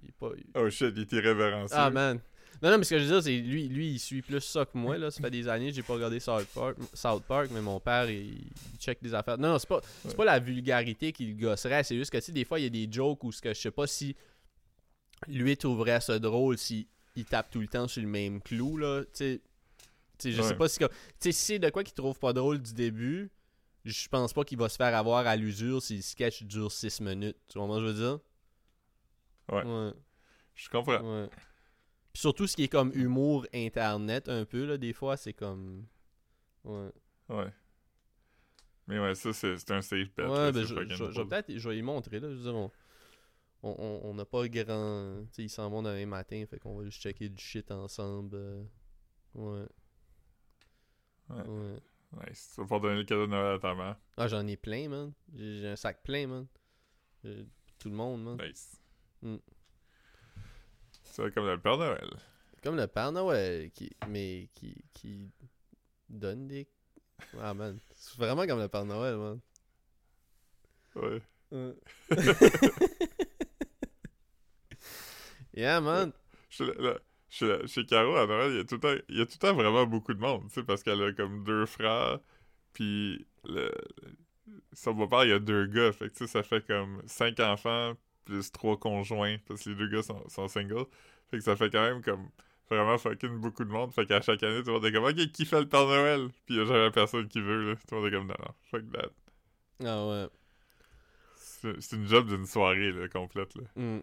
il 0.02 0.08
est 0.08 0.12
pas 0.18 0.30
Oh 0.56 0.68
shit, 0.70 0.92
il 0.96 1.02
est 1.02 1.12
irrévérencieux. 1.12 1.76
Ah 1.78 1.88
man. 1.90 2.18
Non 2.60 2.70
non 2.72 2.78
mais 2.78 2.84
ce 2.84 2.90
que 2.90 2.98
je 2.98 3.04
veux 3.04 3.10
dire 3.10 3.22
c'est 3.22 3.36
lui 3.36 3.68
lui 3.68 3.90
il 3.92 3.98
suit 4.00 4.20
plus 4.22 4.40
ça 4.40 4.64
que 4.64 4.76
moi 4.76 4.98
là, 4.98 5.12
ça 5.12 5.20
fait 5.22 5.30
des 5.30 5.46
années 5.46 5.68
que 5.68 5.74
j'ai 5.76 5.84
pas 5.84 5.92
regardé 5.94 6.18
South 6.18 6.46
Park 6.52 6.76
South 6.92 7.22
Park 7.28 7.50
mais 7.52 7.60
mon 7.60 7.78
père 7.78 8.10
il, 8.10 8.38
il 8.38 8.78
check 8.80 8.98
des 9.00 9.14
affaires. 9.14 9.38
Non, 9.38 9.50
non 9.50 9.58
c'est 9.60 9.68
pas 9.68 9.80
c'est 10.02 10.08
Ouais. 10.08 10.14
pas 10.16 10.24
la 10.24 10.40
vulgarité 10.40 11.12
qui 11.12 11.26
le 11.26 11.34
gosserait, 11.40 11.84
c'est 11.84 11.96
juste 11.96 12.10
que 12.10 12.16
tu 12.18 12.24
sais 12.24 12.32
des 12.32 12.44
fois 12.44 12.58
il 12.58 12.64
y 12.64 12.66
a 12.66 12.70
des 12.70 12.88
jokes 12.92 13.22
où 13.22 13.30
ce 13.30 13.40
que 13.40 13.54
je 13.54 13.60
sais 13.60 13.70
pas 13.70 13.86
si 13.86 14.16
lui 15.28 15.56
trouverait 15.56 16.00
ça 16.00 16.18
drôle 16.18 16.58
si 16.58 16.88
il 17.16 17.24
tape 17.24 17.50
tout 17.50 17.60
le 17.60 17.68
temps 17.68 17.86
sur 17.88 18.02
le 18.02 18.08
même 18.08 18.40
clou 18.40 18.76
là, 18.76 19.02
tu 19.04 19.08
sais 19.12 19.40
sais, 20.18 20.32
je 20.32 20.42
sais 20.42 20.48
Ouais. 20.50 20.56
pas 20.56 20.68
si 20.68 20.78
tu 20.80 20.86
sais 21.20 21.30
si 21.32 21.44
c'est 21.44 21.58
de 21.60 21.70
quoi 21.70 21.84
qu'il 21.84 21.94
trouve 21.94 22.18
pas 22.18 22.32
drôle 22.32 22.58
du 22.60 22.74
début, 22.74 23.30
je 23.90 24.08
pense 24.08 24.32
pas 24.32 24.44
qu'il 24.44 24.58
va 24.58 24.68
se 24.68 24.76
faire 24.76 24.94
avoir 24.96 25.26
à 25.26 25.36
l'usure 25.36 25.82
si 25.82 25.96
le 25.96 26.02
sketch 26.02 26.42
dure 26.44 26.70
6 26.72 27.00
minutes. 27.00 27.36
Tu 27.48 27.58
vois 27.58 27.68
que 27.76 27.80
je 27.80 27.86
veux 27.86 27.94
dire? 27.94 28.18
Ouais. 29.50 29.64
Ouais. 29.64 29.92
Je 30.54 30.68
comprends. 30.68 31.00
ouais. 31.22 31.28
Puis 32.12 32.20
surtout 32.20 32.46
ce 32.46 32.56
qui 32.56 32.64
est 32.64 32.68
comme 32.68 32.90
humour 32.94 33.46
internet 33.54 34.28
un 34.28 34.44
peu, 34.44 34.64
là, 34.66 34.76
des 34.78 34.92
fois, 34.92 35.16
c'est 35.16 35.32
comme. 35.32 35.86
Ouais. 36.64 36.90
Ouais. 37.28 37.52
Mais 38.86 38.98
ouais, 38.98 39.14
ça, 39.14 39.32
c'est 39.32 39.70
un 39.70 39.82
safe 39.82 40.08
bet. 40.16 40.24
ouais, 40.24 40.28
là, 40.28 40.52
ben 40.52 40.62
je, 40.62 40.74
je- 40.88 40.94
je 40.94 41.04
vais 41.04 41.24
peut-être. 41.28 41.56
Je 41.58 41.68
vais 41.68 41.78
y 41.78 41.82
montrer, 41.82 42.20
là. 42.20 42.28
Je 42.30 42.34
veux 42.34 42.42
dire, 42.42 42.54
on. 42.54 42.70
On 43.62 43.74
on- 43.78 44.10
on 44.10 44.14
n'a 44.14 44.24
pas 44.24 44.46
grand. 44.48 45.24
Tu 45.26 45.34
sais, 45.34 45.42
ils 45.44 45.48
s'en 45.50 45.68
vont 45.68 45.82
demain 45.82 46.06
matin, 46.06 46.44
fait 46.48 46.58
qu'on 46.60 46.76
va 46.78 46.84
juste 46.84 47.02
checker 47.02 47.28
du 47.28 47.42
shit 47.42 47.70
ensemble. 47.70 48.36
euh, 48.36 48.62
Ouais. 49.34 49.66
Ouais. 51.28 51.42
Ouais. 51.46 51.78
Nice. 52.12 52.52
Tu 52.54 52.60
vas 52.60 52.64
pouvoir 52.64 52.80
donner 52.80 52.96
le 52.96 53.04
cadeau 53.04 53.26
de 53.26 53.30
Noël 53.32 53.56
à 53.56 53.58
ta 53.58 53.74
mère. 53.74 53.96
Ah, 54.16 54.28
j'en 54.28 54.46
ai 54.46 54.56
plein, 54.56 54.88
man. 54.88 55.12
J'ai 55.34 55.68
un 55.68 55.76
sac 55.76 56.02
plein, 56.02 56.26
man. 56.26 56.46
Euh, 57.24 57.44
Tout 57.78 57.90
le 57.90 57.94
monde, 57.94 58.22
man. 58.22 58.38
Nice. 58.46 58.80
Mm. 59.22 59.36
C'est 61.04 61.34
comme 61.34 61.46
le 61.46 61.60
Père 61.60 61.76
Noël. 61.76 62.08
Comme 62.62 62.76
le 62.76 62.86
Père 62.86 63.12
Noël, 63.12 63.70
qui, 63.72 63.90
mais 64.08 64.48
qui, 64.54 64.74
qui 64.94 65.30
donne 66.08 66.48
des. 66.48 66.66
Ah, 67.38 67.52
man. 67.54 67.78
C'est 67.94 68.16
vraiment 68.16 68.46
comme 68.46 68.60
le 68.60 68.68
Père 68.68 68.84
Noël, 68.86 69.16
man. 69.16 69.40
Ouais. 70.96 71.20
yeah, 75.54 75.80
man. 75.80 76.12
Chez, 76.50 76.64
là, 76.64 76.98
chez, 77.28 77.66
chez 77.66 77.84
Caro, 77.86 78.16
à 78.16 78.26
Noël, 78.26 78.52
il 78.52 78.56
y, 78.58 78.60
a 78.60 78.64
tout 78.64 78.76
le 78.76 78.80
temps, 78.80 79.02
il 79.08 79.18
y 79.18 79.20
a 79.20 79.26
tout 79.26 79.32
le 79.34 79.48
temps 79.48 79.54
vraiment 79.54 79.86
beaucoup 79.86 80.14
de 80.14 80.20
monde, 80.20 80.44
tu 80.48 80.54
sais, 80.54 80.62
parce 80.62 80.82
qu'elle 80.82 81.02
a 81.02 81.12
comme 81.12 81.44
deux 81.44 81.66
frères, 81.66 82.18
puis 82.72 83.26
le, 83.44 83.70
son 84.72 84.92
beau-père, 84.94 85.24
il 85.24 85.30
y 85.30 85.32
a 85.32 85.38
deux 85.38 85.66
gars, 85.66 85.92
fait 85.92 86.08
que 86.08 86.14
tu 86.14 86.18
sais, 86.18 86.26
ça 86.26 86.42
fait 86.42 86.66
comme 86.66 87.02
cinq 87.06 87.40
enfants, 87.40 87.94
plus 88.24 88.50
trois 88.52 88.78
conjoints, 88.78 89.36
parce 89.46 89.64
que 89.64 89.70
les 89.70 89.76
deux 89.76 89.88
gars 89.88 90.02
sont, 90.02 90.28
sont 90.28 90.48
singles, 90.48 90.86
fait 91.30 91.38
que 91.38 91.44
ça 91.44 91.56
fait 91.56 91.70
quand 91.70 91.82
même 91.82 92.02
comme 92.02 92.28
vraiment 92.70 92.98
fucking 92.98 93.40
beaucoup 93.40 93.64
de 93.64 93.70
monde. 93.70 93.92
Fait 93.92 94.06
qu'à 94.06 94.20
chaque 94.20 94.42
année, 94.42 94.60
tout 94.60 94.68
le 94.68 94.72
monde 94.74 94.84
est 94.86 94.92
comme, 94.92 95.04
ok, 95.04 95.32
qui 95.32 95.44
fait 95.44 95.60
le 95.60 95.68
Père 95.68 95.86
Noël? 95.86 96.28
Puis 96.46 96.54
il 96.54 96.56
y 96.56 96.60
a 96.60 96.64
jamais 96.64 96.90
personne 96.90 97.28
qui 97.28 97.40
veut, 97.40 97.70
là. 97.70 97.76
Tout 97.76 97.94
le 97.94 98.00
monde 98.00 98.06
est 98.06 98.16
comme, 98.16 98.26
non, 98.26 98.34
non, 98.38 98.54
fuck 98.70 98.92
that. 98.92 99.10
Ah 99.84 100.06
ouais. 100.06 100.28
C'est 101.80 101.96
une 101.96 102.06
job 102.06 102.28
d'une 102.28 102.46
soirée, 102.46 102.92
là, 102.92 103.08
complète, 103.08 103.54
là. 103.56 103.62
Hmm. 103.76 104.00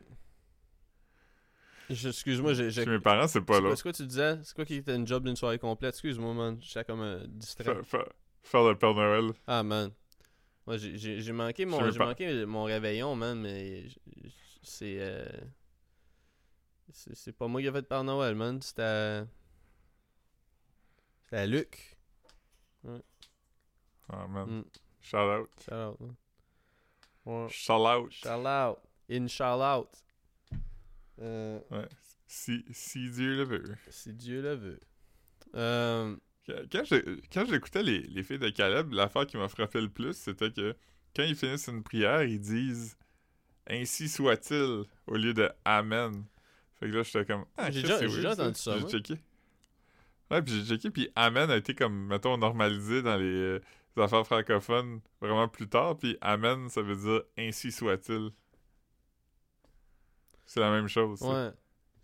Excuse-moi, 1.90 2.54
j'ai. 2.54 2.72
Chez 2.72 2.86
mes 2.86 3.00
parents, 3.00 3.28
c'est 3.28 3.42
pas 3.42 3.60
là. 3.62 3.76
c'est 3.76 3.82
quoi 3.84 3.94
tu 3.94 4.06
disais? 4.06 4.40
C'est 4.44 4.56
quoi 4.56 4.66
qui 4.66 4.76
était 4.76 4.96
une 4.96 5.06
job 5.08 5.24
d'une 5.26 5.36
soirée 5.36 5.60
complète? 5.60 5.94
Excuse-moi, 5.96 6.34
man. 6.34 6.58
J'étais 6.62 6.84
comme 6.84 7.02
euh, 7.02 7.26
distrait. 7.28 7.64
Fa- 7.64 7.84
fa- 7.84 8.10
Faire 8.44 8.64
le 8.64 8.78
Père 8.78 8.94
Noël. 8.94 9.32
Ah, 9.48 9.64
man. 9.64 9.92
Moi, 10.68 10.78
j'ai- 10.78 11.32
manqué, 11.32 11.66
mon, 11.66 11.80
manqué 11.98 12.46
mon 12.46 12.64
réveillon, 12.64 13.16
man, 13.16 13.40
mais 13.40 13.84
c'est. 14.64 14.98
euh, 15.00 15.26
C'est 16.92 17.16
c'est 17.16 17.32
pas 17.34 17.48
moi 17.48 17.62
qui 17.62 17.68
ai 17.68 17.72
fait 17.72 17.82
de 17.82 17.88
Père 17.88 18.04
Noël, 18.04 18.36
man. 18.36 18.62
C'était. 18.62 19.24
C'était 21.24 21.38
à 21.38 21.46
Luc. 21.48 21.98
Ah, 24.10 24.28
man. 24.28 24.48
Mm. 24.60 24.64
Shout 25.02 25.18
out. 25.18 25.50
Shout 25.64 25.74
out. 25.76 26.00
Ouais. 27.26 27.48
Shout 27.50 27.74
out. 27.74 28.12
Shout 28.12 28.46
out. 28.46 28.78
In 29.10 29.28
shout 29.28 29.62
out. 29.62 29.88
Euh, 31.22 31.60
Ouais. 31.72 31.88
Si, 32.28 32.66
si 32.72 33.10
Dieu 33.12 33.36
le 33.38 33.44
veut. 33.44 33.76
si 33.90 34.14
Dieu 34.14 34.42
le 34.42 34.56
veut. 34.56 34.80
Euh, 35.56 36.16
Quand- 36.72 37.46
j'écoutais 37.46 37.82
les, 37.84 38.00
les 38.02 38.24
filles 38.24 38.40
de 38.40 38.50
Caleb, 38.50 38.92
l'affaire 38.94 39.26
qui 39.26 39.38
m'a 39.38 39.48
frappé 39.48 39.82
le 39.82 39.90
plus, 39.90 40.14
c'était 40.14 40.52
que 40.52 40.76
quand 41.16 41.24
ils 41.24 41.36
finissent 41.36 41.68
une 41.68 41.82
prière, 41.84 42.24
ils 42.24 42.40
disent 42.40 42.98
Ainsi 43.68 44.10
soit-il 44.10 44.84
au 45.08 45.16
lieu 45.16 45.34
de 45.34 45.50
Amen. 45.64 46.24
Fait 46.80 46.88
que 46.90 46.96
là, 46.98 47.04
j'étais 47.04 47.26
comme 47.26 47.46
Ah, 47.58 47.72
J'ai 47.72 47.82
déjà- 47.82 48.00
déjà 48.00 48.32
entendu 48.34 48.60
ça, 48.60 48.78
J'ai 48.80 48.88
checké. 48.88 49.16
Ouais, 50.30 50.42
puis 50.42 50.54
j'ai 50.54 50.66
checké, 50.76 50.90
puis 50.92 51.10
Amen 51.16 51.50
a 51.50 51.58
été 51.58 51.74
comme, 51.74 52.08
mettons, 52.08 52.38
normalisé 52.38 53.02
dans 53.02 53.16
les, 53.18 53.26
euh, 53.26 53.60
les 53.96 54.04
affaires 54.04 54.26
francophones 54.26 55.00
vraiment 55.22 55.48
plus 55.48 55.68
tard, 55.70 55.98
puis 55.98 56.18
Amen, 56.22 56.70
ça 56.70 56.82
veut 56.82 56.96
dire 56.96 57.22
Ainsi 57.38 57.72
soit-il. 57.72 58.30
C'est 60.46 60.60
la 60.60 60.72
même 60.72 60.88
chose. 60.88 61.20
ça. 61.20 61.26
ouais. 61.28 61.52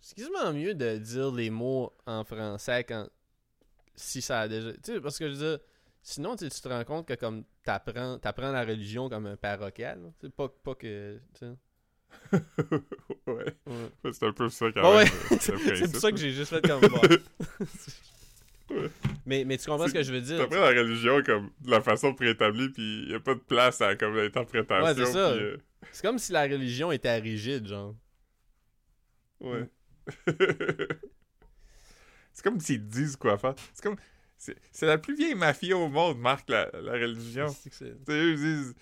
C'est 0.00 0.16
quasiment 0.16 0.52
mieux 0.52 0.74
de 0.74 0.96
dire 0.98 1.30
les 1.32 1.50
mots 1.50 1.92
en 2.06 2.24
français 2.24 2.84
quand. 2.84 3.08
Si 3.94 4.20
ça 4.22 4.40
a 4.40 4.48
déjà. 4.48 4.72
Tu 4.72 4.78
sais, 4.94 5.00
parce 5.00 5.18
que 5.18 5.28
je 5.28 5.34
veux 5.34 5.48
dire. 5.50 5.58
Sinon, 6.04 6.34
tu 6.34 6.48
te 6.48 6.68
rends 6.68 6.82
compte 6.84 7.06
que 7.06 7.14
comme 7.14 7.44
t'apprends, 7.62 8.18
t'apprends 8.18 8.50
la 8.50 8.64
religion 8.64 9.08
comme 9.08 9.26
un. 9.26 9.36
Tu 9.36 9.82
sais, 10.20 10.30
pas, 10.30 10.48
pas 10.48 10.74
que. 10.74 11.20
ouais. 12.32 12.40
Ouais. 13.26 14.12
C'est 14.12 14.26
un 14.26 14.32
peu 14.32 14.48
ça 14.48 14.66
quand 14.72 14.82
Ouais, 14.96 15.04
même. 15.04 15.12
ouais. 15.30 15.36
euh, 15.36 15.76
C'est 15.76 15.88
pour 15.92 16.00
ça 16.00 16.10
que 16.10 16.16
j'ai 16.18 16.30
juste 16.32 16.50
fait 16.54 16.66
comme. 16.66 16.80
Ouais. 18.70 18.88
mais, 19.26 19.44
mais 19.44 19.58
tu 19.58 19.66
comprends 19.68 19.86
ce 19.86 19.92
que 19.92 20.02
je 20.02 20.10
veux 20.12 20.20
dire? 20.22 20.40
Après, 20.40 20.58
la 20.58 20.68
religion, 20.82 21.22
comme, 21.22 21.50
de 21.60 21.70
la 21.70 21.82
façon 21.82 22.14
préétablie, 22.14 22.70
puis 22.70 23.06
y 23.10 23.14
a 23.14 23.20
pas 23.20 23.34
de 23.34 23.40
place 23.40 23.82
à, 23.82 23.96
comme, 23.96 24.16
l'interprétation. 24.16 24.84
Ouais, 24.86 24.94
c'est 24.94 25.12
ça. 25.12 25.30
euh, 25.32 25.58
C'est 25.90 26.02
comme 26.06 26.18
si 26.18 26.32
la 26.32 26.42
religion 26.44 26.90
était 26.90 27.18
rigide, 27.18 27.66
genre. 27.66 27.94
Ouais. 29.42 29.68
c'est 32.32 32.42
comme 32.42 32.60
s'ils 32.60 32.86
disent 32.86 33.16
quoi 33.16 33.38
faire. 33.38 33.54
C'est 33.74 33.82
comme... 33.82 33.96
C'est 34.38 34.86
la 34.86 34.98
plus 34.98 35.14
vieille 35.14 35.36
mafia 35.36 35.76
au 35.76 35.88
monde, 35.88 36.18
Marc, 36.18 36.48
la, 36.48 36.68
la 36.72 36.92
religion. 36.92 37.46
C'est 37.70 37.94
eux, 38.08 38.32
ils 38.32 38.36
disent... 38.36 38.74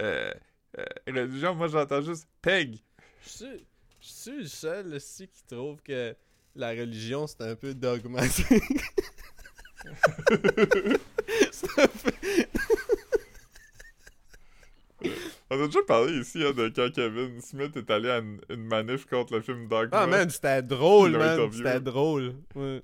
Euh, 0.00 0.34
euh, 0.78 0.84
religion, 1.06 1.54
moi, 1.54 1.68
j'entends 1.68 2.00
juste 2.02 2.26
«peg 2.42 2.80
Je 3.22 3.28
suis 3.28 3.66
je 4.04 4.10
suis 4.10 4.38
le 4.42 4.46
seul 4.46 4.94
aussi 4.94 5.28
qui 5.28 5.42
trouve 5.46 5.80
que 5.80 6.14
la 6.54 6.70
religion 6.72 7.26
c'est 7.26 7.40
un 7.40 7.56
peu 7.56 7.72
dogmatique. 7.74 8.46
C'est 11.52 11.78
un 11.78 11.86
peu-». 11.86 12.12
On 15.54 15.62
a 15.62 15.66
déjà 15.66 15.82
parlé 15.82 16.18
ici 16.18 16.42
hein, 16.44 16.52
de 16.52 16.68
quand 16.68 16.92
Kevin 16.92 17.40
Smith 17.40 17.76
est 17.76 17.88
allé 17.88 18.10
à 18.10 18.18
une, 18.18 18.40
une 18.48 18.64
manif 18.64 19.06
contre 19.06 19.34
le 19.34 19.40
film 19.40 19.68
Dogma. 19.68 19.90
Ah 19.92 20.06
man, 20.08 20.28
c'était 20.28 20.62
drôle, 20.62 21.12
man. 21.12 21.48
C'était 21.52 21.80
drôle. 21.80 22.34
Ouais. 22.56 22.82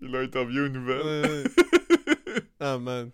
Il 0.00 0.10
l'a 0.10 0.20
interviewé. 0.20 0.70
Ouais, 0.70 1.22
ouais. 1.22 1.44
ah 2.60 2.78
man. 2.78 3.10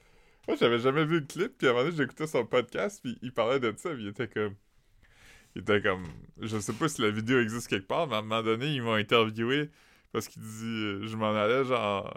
Moi, 0.46 0.56
j'avais 0.60 0.78
jamais 0.78 1.04
vu 1.04 1.18
le 1.18 1.26
clip, 1.26 1.58
puis 1.58 1.66
à 1.66 1.70
un 1.70 1.72
moment 1.72 1.86
donné, 1.86 1.96
j'écoutais 1.96 2.28
son 2.28 2.46
podcast, 2.46 3.00
puis 3.02 3.18
il 3.20 3.32
parlait 3.32 3.58
de 3.58 3.74
ça, 3.76 3.90
puis 3.90 4.04
il 4.04 4.08
était 4.10 4.28
comme... 4.28 4.54
Il 5.56 5.62
était 5.62 5.82
comme... 5.82 6.06
Je 6.40 6.56
sais 6.58 6.72
pas 6.72 6.88
si 6.88 7.02
la 7.02 7.10
vidéo 7.10 7.40
existe 7.40 7.66
quelque 7.66 7.88
part, 7.88 8.06
mais 8.06 8.14
à 8.14 8.18
un 8.18 8.22
moment 8.22 8.42
donné, 8.44 8.66
ils 8.68 8.80
m'ont 8.80 8.94
interviewé, 8.94 9.70
parce 10.12 10.28
qu'il 10.28 10.40
dit... 10.40 11.08
Je 11.08 11.16
m'en 11.16 11.34
allais, 11.34 11.64
genre, 11.64 12.16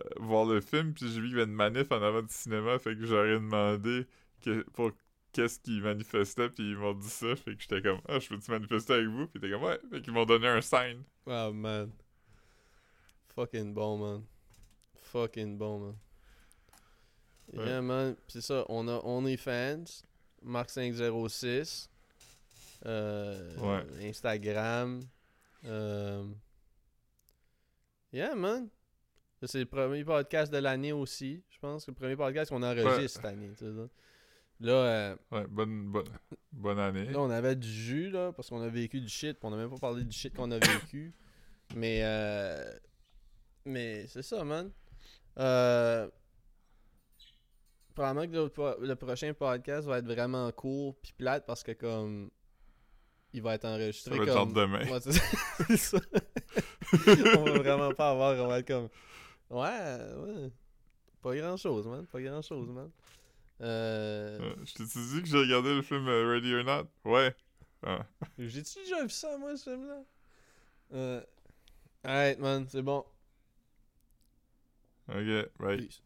euh, 0.00 0.08
voir 0.16 0.46
le 0.46 0.62
film, 0.62 0.94
puis 0.94 1.06
j'ai 1.12 1.20
vu 1.20 1.28
qu'il 1.28 1.36
y 1.36 1.40
avait 1.42 1.50
une 1.50 1.56
manif 1.56 1.92
en 1.92 2.02
avant 2.02 2.22
du 2.22 2.32
cinéma, 2.32 2.78
fait 2.78 2.96
que 2.96 3.04
j'aurais 3.04 3.34
demandé 3.34 4.06
que, 4.42 4.62
pour 4.72 4.90
qu'est-ce 5.32 5.58
qu'ils 5.60 5.82
manifestaient, 5.82 6.48
puis 6.50 6.70
ils 6.70 6.76
m'ont 6.76 6.94
dit 6.94 7.08
ça, 7.08 7.34
fait 7.36 7.54
que 7.56 7.62
j'étais 7.62 7.82
comme... 7.82 8.00
Ah, 8.08 8.18
je 8.18 8.28
peux-tu 8.28 8.50
manifester 8.50 8.94
avec 8.94 9.06
vous? 9.06 9.26
Puis 9.26 9.38
était 9.38 9.50
comme... 9.50 9.62
Ouais, 9.64 9.78
fait 9.90 10.00
qu'ils 10.02 10.12
m'ont 10.12 10.24
donné 10.26 10.48
un 10.48 10.60
sign. 10.60 11.02
Ah 11.26 11.50
man. 11.52 11.90
Fucking 13.34 13.72
bon, 13.74 13.96
man. 13.98 14.24
Fucking 15.12 15.56
bon, 15.58 15.78
man. 15.78 15.96
Ouais. 17.52 17.66
Yeah, 17.66 17.82
man. 17.82 18.16
C'est 18.28 18.40
ça, 18.42 18.64
on 18.68 18.86
a 18.88 19.00
OnlyFans, 19.04 19.84
Mark506, 20.44 21.88
euh, 22.86 23.56
Ouais. 23.58 24.08
Instagram. 24.08 25.00
Euh, 25.64 26.24
yeah, 28.12 28.34
man. 28.34 28.68
C'est 29.42 29.58
le 29.60 29.66
premier 29.66 30.04
podcast 30.04 30.52
de 30.52 30.58
l'année 30.58 30.92
aussi. 30.92 31.42
Je 31.48 31.58
pense 31.58 31.84
que 31.86 31.90
le 31.90 31.94
premier 31.94 32.16
podcast 32.16 32.50
qu'on 32.50 32.62
enregistre 32.62 32.98
Ouais. 33.00 33.08
cette 33.08 33.24
année. 33.24 33.50
tu 33.56 33.64
sais, 33.64 33.72
là. 34.60 34.72
Euh, 34.72 35.16
Ouais, 35.30 35.46
bonne, 35.48 35.90
bonne, 35.90 36.08
bonne 36.52 36.78
année. 36.78 37.06
Là, 37.06 37.20
on 37.20 37.30
avait 37.30 37.56
du 37.56 37.68
jus, 37.68 38.10
là, 38.10 38.32
parce 38.32 38.48
qu'on 38.48 38.62
a 38.62 38.68
vécu 38.68 39.00
du 39.00 39.08
shit, 39.08 39.38
puis 39.38 39.48
on 39.48 39.52
a 39.52 39.56
même 39.56 39.70
pas 39.70 39.78
parlé 39.78 40.04
du 40.04 40.16
shit 40.16 40.34
qu'on 40.34 40.50
a 40.50 40.58
vécu. 40.58 41.14
mais, 41.74 42.00
euh... 42.02 42.72
Mais 43.64 44.06
c'est 44.06 44.22
ça, 44.22 44.44
man. 44.44 44.70
Euh... 45.38 46.08
Probablement 47.94 48.26
que 48.26 48.86
le, 48.86 48.94
prochain 48.94 49.34
podcast 49.34 49.86
va 49.86 49.98
être 49.98 50.06
vraiment 50.06 50.50
court 50.52 50.96
puis 51.02 51.12
plate 51.12 51.44
parce 51.46 51.62
que, 51.62 51.72
comme... 51.72 52.30
Il 53.32 53.42
va 53.42 53.54
être 53.54 53.64
enregistré 53.64 54.16
Ça 54.16 54.24
va 54.24 54.32
comme... 54.32 54.52
demain. 54.52 54.84
Ouais, 54.90 54.98
c'est 55.00 55.76
ça. 55.76 55.98
On 57.38 57.44
va 57.44 57.58
vraiment 57.58 57.92
pas 57.94 58.10
avoir... 58.10 58.34
On 58.44 58.48
va 58.48 58.58
être 58.58 58.66
comme... 58.66 58.88
Ouais, 59.50 59.98
ouais. 60.16 60.50
Pas 61.22 61.36
grand-chose, 61.36 61.86
man. 61.86 62.06
Pas 62.06 62.20
grand-chose, 62.20 62.68
man. 62.70 62.90
Euh... 63.60 64.54
Je 64.64 64.74
t'ai 64.74 64.84
dit 64.84 65.22
que 65.22 65.28
j'ai 65.28 65.38
regardé 65.38 65.74
le 65.74 65.82
film 65.82 66.08
euh, 66.08 66.30
Ready 66.30 66.54
or 66.54 66.64
Not? 66.64 66.88
Ouais. 67.04 67.34
Ah. 67.82 68.06
J'ai-tu 68.38 68.78
déjà 68.80 69.02
vu 69.02 69.10
ça, 69.10 69.36
moi, 69.38 69.56
ce 69.56 69.70
film-là? 69.70 70.02
Euh... 70.92 71.22
Alright, 72.02 72.38
man, 72.38 72.66
c'est 72.68 72.82
bon. 72.82 73.04
Ok, 75.08 75.50
right. 75.58 75.80
Peace. 75.80 76.02